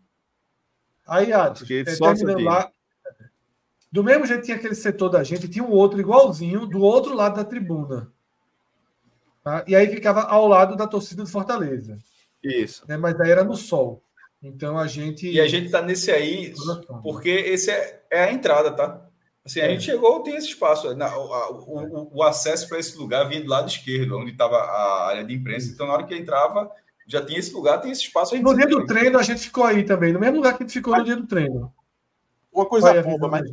[1.07, 2.71] Aí, Atos, é, só lá,
[3.91, 7.15] do mesmo jeito que tinha aquele setor da gente, tinha um outro igualzinho do outro
[7.15, 8.11] lado da tribuna.
[9.43, 9.65] Tá?
[9.67, 11.97] E aí ficava ao lado da torcida do Fortaleza.
[12.43, 12.85] Isso.
[12.87, 12.97] Né?
[12.97, 14.03] Mas aí era no sol.
[14.41, 15.29] Então a gente.
[15.29, 16.53] E a gente tá nesse aí
[17.01, 19.08] porque esse é, é a entrada, tá?
[19.49, 19.69] Assim, a é.
[19.71, 20.95] gente chegou, tem esse espaço.
[20.95, 25.07] Na, o, o, o, acesso para esse lugar vinha do lado esquerdo, onde estava a
[25.07, 25.71] área de imprensa.
[25.71, 26.71] Então, na hora que entrava,
[27.07, 28.39] já tinha esse lugar, tem esse espaço.
[28.39, 30.73] no dia do treino, a gente ficou aí também, no mesmo lugar que a gente
[30.73, 31.73] ficou no dia do treino.
[32.53, 33.49] Uma coisa Vai, boba, mas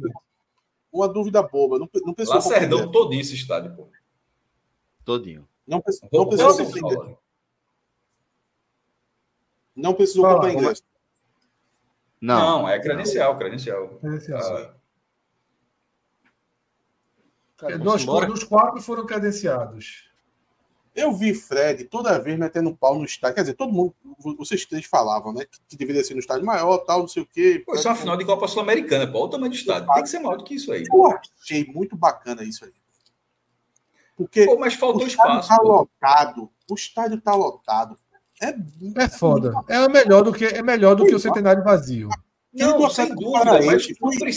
[0.92, 1.78] uma dúvida boba.
[1.78, 3.88] Não, não pensou Lacerdão todinho esse estádio, pô.
[5.02, 5.48] Todinho.
[5.66, 7.16] Não, pensou, não compreender.
[9.74, 10.82] Não precisou comprar inglês.
[12.20, 12.60] Não.
[12.60, 13.88] não, é credencial, credencial.
[13.98, 14.56] credencial.
[14.56, 14.75] Ah.
[17.56, 20.06] Cara, Dois, dos quatro foram credenciados.
[20.94, 23.34] Eu vi Fred toda vez metendo pau no estádio.
[23.34, 23.94] Quer dizer, todo mundo,
[24.38, 25.44] vocês três falavam, né?
[25.68, 27.62] Que, deveria ser no estádio maior, tal, não sei o quê.
[27.66, 29.18] Pô, isso é uma final de Copa Sul-Americana, pô.
[29.18, 29.92] Olha o tamanho do estádio.
[29.92, 30.84] Tem que ser maior do que isso aí.
[30.90, 32.72] Eu achei muito bacana isso aí.
[34.16, 35.48] Porque pô, mas faltou o espaço.
[35.48, 36.50] Tá lotado.
[36.70, 37.98] O estádio tá lotado.
[38.40, 38.54] É,
[39.02, 39.52] é foda.
[39.68, 42.08] É melhor do que, é melhor do que o centenário vazio.
[42.56, 43.86] Não, sem dúvida, mas,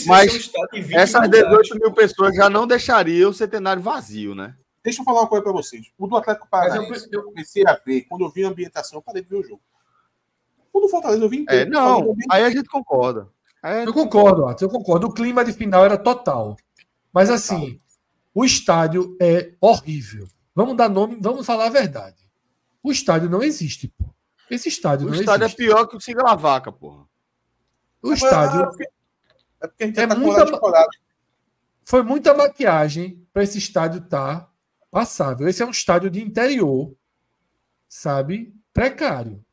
[0.06, 0.50] mas
[0.92, 4.54] essas 18 mil pessoas já não deixariam o centenário vazio, né?
[4.84, 5.86] Deixa eu falar uma coisa para vocês.
[5.98, 9.02] O do Atlético Paranaense, eu, eu, comecei a ver, quando eu vi a ambientação, eu
[9.02, 9.60] parei de ver o jogo.
[10.72, 11.68] O do Fortaleza eu vi inteiro.
[11.68, 13.28] É, não, aí a gente concorda.
[13.62, 15.06] Aí eu concordo, Arthur, eu concordo.
[15.06, 16.56] O clima de final era total.
[17.12, 17.78] Mas assim,
[18.34, 20.26] o estádio é horrível.
[20.54, 22.16] Vamos dar nome, vamos falar a verdade.
[22.82, 24.04] O estádio não existe, pô.
[24.50, 25.62] Esse estádio o não estádio existe.
[25.62, 27.09] é pior que o Siga Lavaca, porra.
[28.02, 28.62] O estádio.
[29.62, 30.46] É porque a gente é tá muita,
[31.84, 34.50] Foi muita maquiagem para esse estádio estar tá
[34.90, 35.48] passável.
[35.48, 36.94] Esse é um estádio de interior,
[37.88, 38.54] sabe?
[38.72, 39.44] Precário.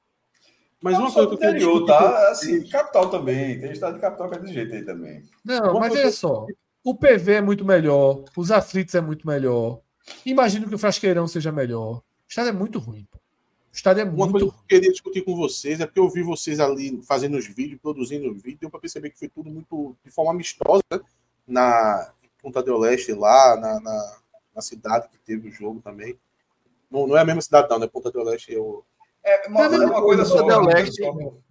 [0.81, 2.29] Mas não uma coisa que eu interior, tá?
[2.29, 3.59] Assim, capital também.
[3.59, 5.23] Tem estádio de capital que é desse jeito aí também.
[5.43, 6.45] Não, mas olha só.
[6.83, 9.81] O PV é muito melhor, os aflitos é muito melhor.
[10.25, 11.97] Imagino que o Frasqueirão seja melhor.
[11.97, 13.05] O estádio é muito ruim.
[13.77, 16.23] Estádio é Uma muito coisa que eu queria discutir com vocês é porque eu vi
[16.23, 19.95] vocês ali fazendo os vídeos, produzindo os vídeos, deu para perceber que foi tudo muito
[20.03, 20.99] de forma amistosa, né?
[21.47, 24.17] Na Punta del Leste lá, na, na
[24.57, 26.17] na cidade que teve o jogo também.
[26.89, 27.85] Não, não é a mesma cidade, não, né?
[27.85, 28.83] Ponta do Leste eu...
[29.23, 30.41] é uma, é uma coisa só.
[30.41, 31.03] Del Leste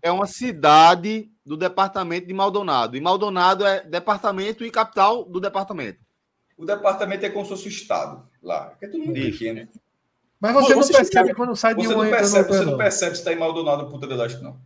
[0.03, 2.97] é uma cidade do departamento de Maldonado.
[2.97, 6.01] E Maldonado é departamento e capital do departamento.
[6.59, 8.77] O departamento é como se fosse o estado lá.
[8.81, 9.39] É tudo muito Isso.
[9.39, 9.69] pequeno.
[10.41, 13.21] Mas você, você não percebe quando sai de um não percebe, Você não percebe se
[13.21, 14.59] está em Maldonado ou Ponta do Leste, não.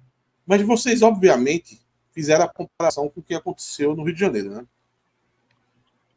[0.46, 1.80] Mas vocês, obviamente,
[2.12, 4.66] fizeram a comparação com o que aconteceu no Rio de Janeiro, né?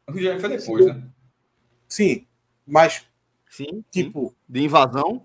[0.07, 1.03] O Rio de Janeiro foi depois, né?
[1.88, 2.25] Sim,
[2.65, 3.06] mas.
[3.49, 3.83] Sim.
[3.91, 4.30] Tipo.
[4.30, 4.35] Sim.
[4.49, 5.23] De invasão?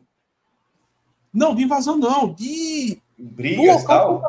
[1.33, 2.33] Não, de invasão não.
[2.35, 3.01] De.
[3.17, 4.23] brigas tal.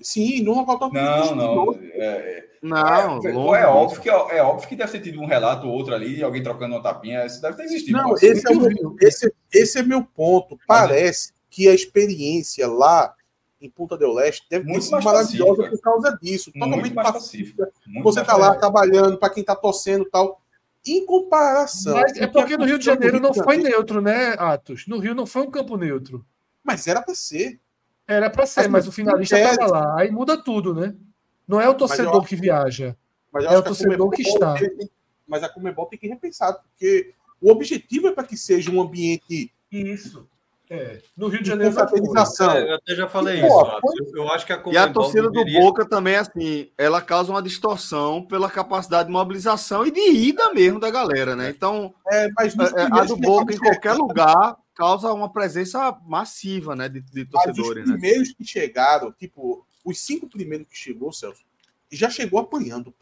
[0.00, 1.78] Sim, no local Não, não.
[1.92, 5.74] É, não, é, é, óbvio que, é óbvio que deve ter tido um relato ou
[5.74, 7.26] outro ali, alguém trocando uma tapinha.
[7.26, 7.98] Isso deve ter existido.
[7.98, 10.58] Não, esse é, o, esse, esse é meu ponto.
[10.66, 13.14] Parece que a experiência lá
[13.60, 16.52] em Punta del Leste deve Muito ter sido maravilhosa por causa disso.
[16.52, 17.70] Totalmente pacífica.
[18.02, 20.40] Você está lá trabalhando, para quem está torcendo e tal.
[20.86, 21.94] Em comparação.
[21.94, 24.86] Mas é porque no Rio de Janeiro não foi neutro, né, Atos?
[24.86, 26.24] No Rio não foi um campo neutro.
[26.62, 27.58] Mas era para ser.
[28.06, 29.98] Era para ser, mas, mas o finalista estava lá.
[29.98, 30.94] Aí muda tudo, né?
[31.48, 32.94] Não é o torcedor que, que viaja.
[33.34, 34.54] é o torcedor que, que está.
[34.54, 34.90] Tem,
[35.26, 39.52] mas a Comebol tem que repensar, porque o objetivo é para que seja um ambiente.
[39.70, 40.28] Isso.
[40.70, 41.74] É, no Rio de Janeiro.
[41.78, 43.46] É, eu até já falei isso.
[43.46, 45.60] Eu, eu, acho que a E a torcida deveria...
[45.60, 50.52] do Boca também, assim, ela causa uma distorção pela capacidade de mobilização e de ida
[50.54, 51.50] mesmo da galera, né?
[51.50, 56.74] Então, é, mas é, é a do Boca em qualquer lugar causa uma presença massiva,
[56.74, 57.58] né, de, de torcedores.
[57.58, 57.92] Mas os né?
[57.92, 58.34] primeiros né?
[58.36, 61.44] que chegaram, tipo, os cinco primeiros que chegou, Celso,
[61.92, 62.92] já chegou apanhando.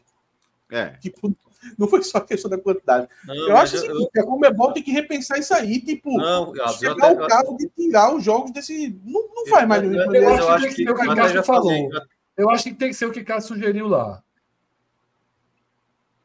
[0.69, 0.89] É.
[0.97, 1.35] Tipo,
[1.77, 3.07] não foi só questão da quantidade.
[3.25, 4.09] Não, eu acho assim, eu...
[4.09, 7.23] que a Comebol tem que repensar isso aí, tipo, não, chegar até...
[7.23, 8.99] o caso de tirar os jogos desse.
[9.03, 9.83] Não, não faz mais.
[9.83, 11.71] Eu, eu, eu, acho que, que, o que Cássio falou.
[12.35, 14.23] Eu acho que tem que ser o que Cássio sugeriu lá.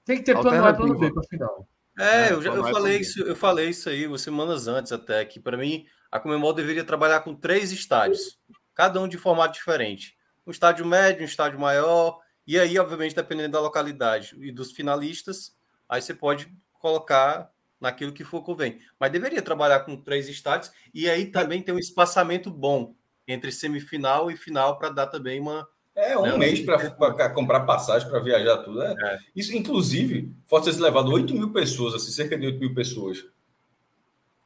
[0.04, 1.68] Tem que ter plano A plano B para o final.
[1.98, 5.56] É, eu, já, eu falei isso, eu falei isso aí semanas antes até que para
[5.56, 8.38] mim a Comembol deveria trabalhar com três estádios,
[8.72, 10.16] cada um de formato diferente.
[10.46, 15.54] Um estádio médio, um estádio maior, e aí, obviamente, dependendo da localidade e dos finalistas,
[15.86, 18.78] aí você pode colocar naquilo que for convém.
[18.98, 22.94] Mas deveria trabalhar com três estádios e aí também tem um espaçamento bom
[23.26, 25.68] entre semifinal e final para dar também uma.
[25.94, 28.82] É, um né, mês para comprar passagem, para viajar tudo.
[28.82, 28.94] É.
[28.98, 29.18] É.
[29.36, 33.26] Isso, inclusive, Fortaleza levado 8 mil pessoas, assim, cerca de 8 mil pessoas,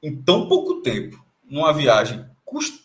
[0.03, 2.83] em tão pouco tempo, numa viagem custo,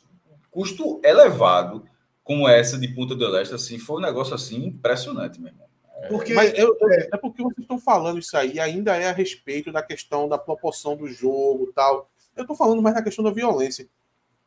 [0.52, 1.84] custo elevado
[2.28, 5.66] como essa de Punta do Leste, assim, foi um negócio assim impressionante, meu irmão.
[5.96, 6.08] É...
[6.10, 9.72] Porque, Mas eu, é, é porque vocês estão falando isso aí, ainda é a respeito
[9.72, 12.12] da questão da proporção do jogo tal.
[12.36, 13.88] Eu estou falando mais da questão da violência.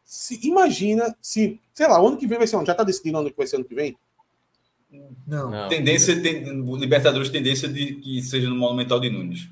[0.04, 2.66] Se, imagina se, sei lá, ano que vem vai ser onde?
[2.66, 3.96] Já está decidido ano que vai ser ano que vem?
[5.26, 5.50] Não.
[5.50, 5.68] Não.
[5.70, 6.44] Tendência, tem,
[6.76, 9.48] Libertadores, tendência de que seja no Monumental de Nunes.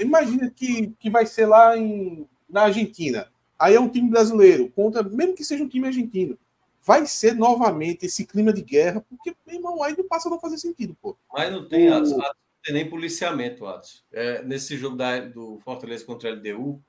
[0.00, 3.26] Imagina que, que vai ser lá em, na Argentina.
[3.58, 6.38] Aí é um time brasileiro, contra, mesmo que seja um time argentino.
[6.82, 10.38] Vai ser novamente esse clima de guerra, porque, meu irmão, aí não passa a não
[10.38, 11.16] fazer sentido, pô.
[11.32, 11.94] Mas não tem, o...
[11.94, 12.20] Atos, não
[12.62, 14.04] tem nem policiamento, Atos.
[14.12, 16.82] É, nesse jogo da, do Fortaleza contra o LDU,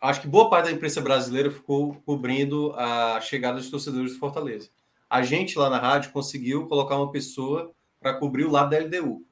[0.00, 4.68] acho que boa parte da imprensa brasileira ficou cobrindo a chegada dos torcedores do Fortaleza.
[5.10, 9.24] A gente lá na rádio conseguiu colocar uma pessoa para cobrir o lado da LDU.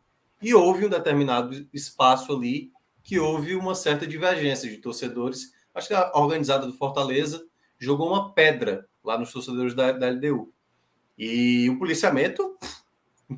[0.42, 2.72] E houve um determinado espaço ali
[3.02, 7.44] que houve uma certa divergência de torcedores acho que a organizada do Fortaleza
[7.78, 10.52] jogou uma pedra lá nos torcedores da, da LDU.
[11.18, 12.56] E o policiamento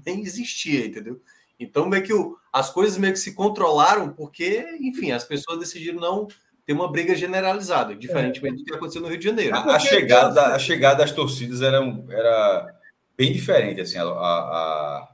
[0.04, 1.20] nem existia, entendeu?
[1.58, 5.98] Então, meio que o, as coisas meio que se controlaram, porque, enfim, as pessoas decidiram
[5.98, 6.28] não
[6.66, 8.58] ter uma briga generalizada, diferentemente é.
[8.58, 9.54] do que aconteceu no Rio de Janeiro.
[9.54, 11.78] A, a chegada, a chegada das torcidas era,
[12.10, 12.74] era
[13.16, 15.08] bem diferente, assim, a, a,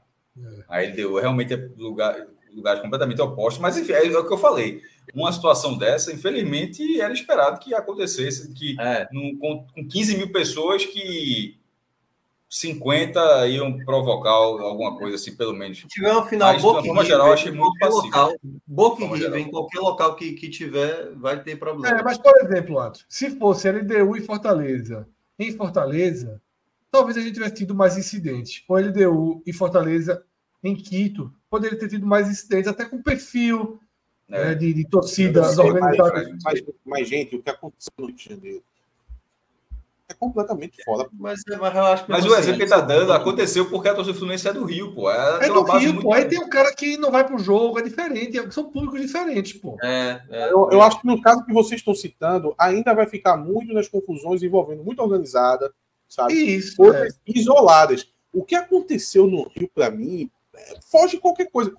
[0.67, 4.37] a LDU realmente é lugar, lugares completamente opostos, mas enfim, é, é o que eu
[4.37, 4.81] falei
[5.13, 9.07] uma situação dessa, infelizmente, era esperado que acontecesse, que é.
[9.11, 11.57] num, com, com 15 mil pessoas que
[12.53, 15.79] 50 iam provocar alguma coisa assim, pelo menos.
[15.79, 18.39] Se tiver um final Mas, de forma geral, achei muito pacífico.
[18.67, 19.03] Boca
[19.39, 21.99] em qualquer local que, que tiver, vai ter problema.
[21.99, 25.07] É, mas, por exemplo, Atos, se fosse LDU e Fortaleza,
[25.39, 26.39] em Fortaleza,
[26.91, 28.63] talvez a gente tivesse tido mais incidentes.
[28.67, 30.23] Ou LDU e Fortaleza
[30.63, 33.79] em Quito, poderia ter tido mais incidentes, até com perfil
[34.29, 34.45] é.
[34.45, 36.29] né, de, de torcidas organizadas.
[36.29, 38.63] Mas, mas, mas, gente, o que aconteceu no Rio de Janeiro
[40.13, 41.09] é completamente fora.
[41.13, 43.95] Mas, mas, eu acho que mas o exemplo que ele está dando aconteceu porque a
[43.95, 45.09] torcida Fluminense é do Rio, pô.
[45.09, 46.13] É, é do Rio, pô.
[46.13, 49.53] Aí tem um cara que não vai pro jogo, é diferente, é, são públicos diferentes,
[49.53, 49.77] pô.
[49.81, 53.37] É, é, eu, eu acho que no caso que vocês estão citando, ainda vai ficar
[53.37, 55.73] muito nas confusões envolvendo muito organizada,
[56.07, 56.33] sabe?
[56.33, 56.75] Isso.
[56.75, 57.17] Coisas é.
[57.39, 58.07] isoladas.
[58.31, 60.29] O que aconteceu no Rio, para mim,
[60.89, 61.73] foge qualquer coisa.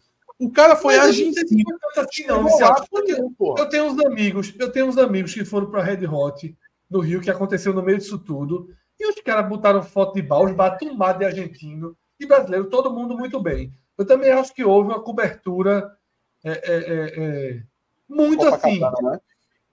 [0.44, 1.64] O cara foi argentino.
[1.96, 5.82] Assim, não, eu, tenho, eu tenho uns amigos, eu tenho uns amigos que foram para
[5.82, 6.56] Red Hot
[6.90, 8.68] no Rio, que aconteceu no meio disso tudo.
[9.00, 13.40] E os caras botaram foto de baus, batumado de argentino e brasileiro, todo mundo muito
[13.40, 13.72] bem.
[13.96, 15.96] Eu também acho que houve uma cobertura
[16.44, 17.24] é, é, é,
[17.56, 17.62] é
[18.08, 18.80] muito assim.
[18.80, 19.20] né?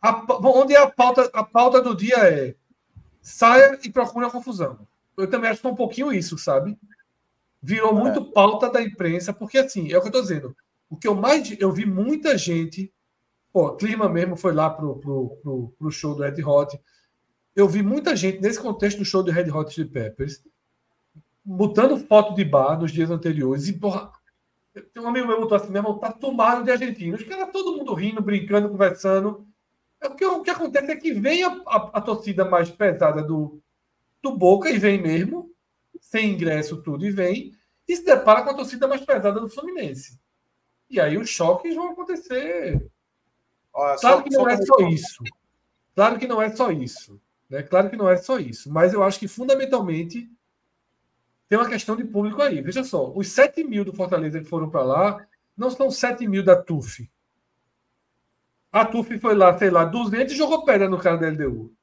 [0.01, 2.55] a, onde a pauta, a pauta do dia é
[3.21, 4.79] saia e procure a confusão.
[5.17, 6.77] Eu também acho que é um pouquinho isso, sabe?
[7.61, 8.33] Virou muito é.
[8.33, 10.55] pauta da imprensa, porque assim, é o que eu estou dizendo.
[10.89, 11.55] O que eu mais.
[11.59, 12.91] Eu vi muita gente.
[13.53, 16.79] Pô, Clima mesmo foi lá pro, pro, pro, pro show do Ed Hot.
[17.55, 20.41] eu vi muita gente nesse contexto do show do Red Hot Chili Peppers
[21.43, 24.11] botando foto de bar nos dias anteriores e, porra,
[24.93, 27.23] tem um amigo meu botou assim, meu irmão, tá tomado de argentinos.
[27.23, 29.45] Que era todo mundo rindo, brincando, conversando.
[30.01, 33.21] É, o, que, o que acontece é que vem a, a, a, torcida mais pesada
[33.21, 33.61] do,
[34.21, 35.51] do Boca, e vem mesmo,
[36.11, 37.55] sem ingresso, tudo, e vem,
[37.87, 40.19] e se depara com a torcida mais pesada do Fluminense.
[40.89, 42.85] E aí os choques vão acontecer.
[43.73, 45.23] Olha, claro só, que não é só isso.
[45.95, 47.21] Claro que não é só isso.
[47.49, 47.63] Né?
[47.63, 48.69] Claro que não é só isso.
[48.69, 50.29] Mas eu acho que, fundamentalmente,
[51.47, 52.61] tem uma questão de público aí.
[52.61, 55.25] Veja só, os 7 mil do Fortaleza que foram para lá
[55.55, 57.09] não são 7 mil da TUF.
[58.69, 61.73] A TUF foi lá, sei lá, 200 e jogou pedra no cara da LDU.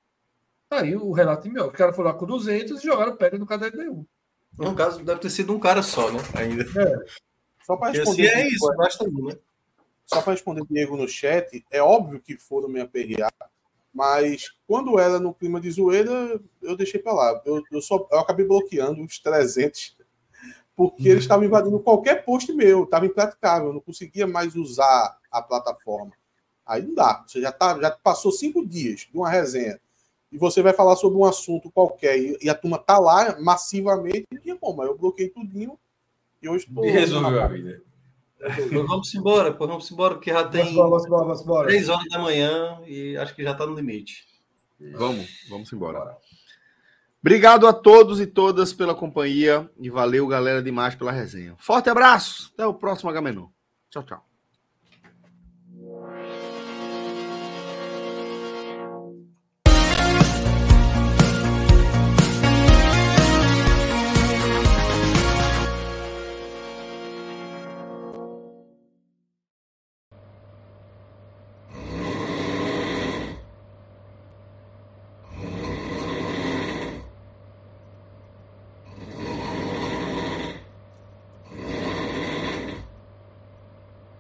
[0.70, 1.68] Aí o relato é meu.
[1.68, 4.06] Os caras foram lá com 200 e jogaram pedra no cara da LDU.
[4.58, 6.20] No caso, deve ter sido um cara só, né?
[6.34, 6.62] Ainda.
[6.64, 7.04] É.
[7.64, 8.28] Só para responder.
[8.28, 9.38] Assim é isso, basta um, né?
[10.06, 13.32] Só para responder Diego no chat, é óbvio que foram me aperrear
[13.98, 17.42] mas quando era no clima de zoeira, eu deixei para lá.
[17.44, 19.96] Eu, eu, só, eu acabei bloqueando os 300,
[20.76, 25.42] porque eles estavam invadindo qualquer post meu, estava impraticável, eu não conseguia mais usar a
[25.42, 26.12] plataforma.
[26.64, 27.24] Aí não dá.
[27.26, 29.80] Você já, tá, já passou cinco dias de uma resenha
[30.30, 34.26] e você vai falar sobre um assunto qualquer e, e a turma tá lá massivamente.
[34.44, 35.78] E, bom, mas eu bloqueei tudinho
[36.42, 36.84] e hoje estou.
[36.84, 37.82] E resolveu a vida.
[38.38, 42.06] Pois vamos embora, pois vamos embora, porque já tem vamos embora, vamos embora, três horas
[42.08, 44.26] da manhã e acho que já está no limite.
[44.94, 46.16] Vamos, vamos embora.
[47.20, 51.56] Obrigado a todos e todas pela companhia e valeu, galera, demais pela resenha.
[51.58, 53.48] Forte abraço, até o próximo Agamenon.
[53.90, 54.27] Tchau, tchau.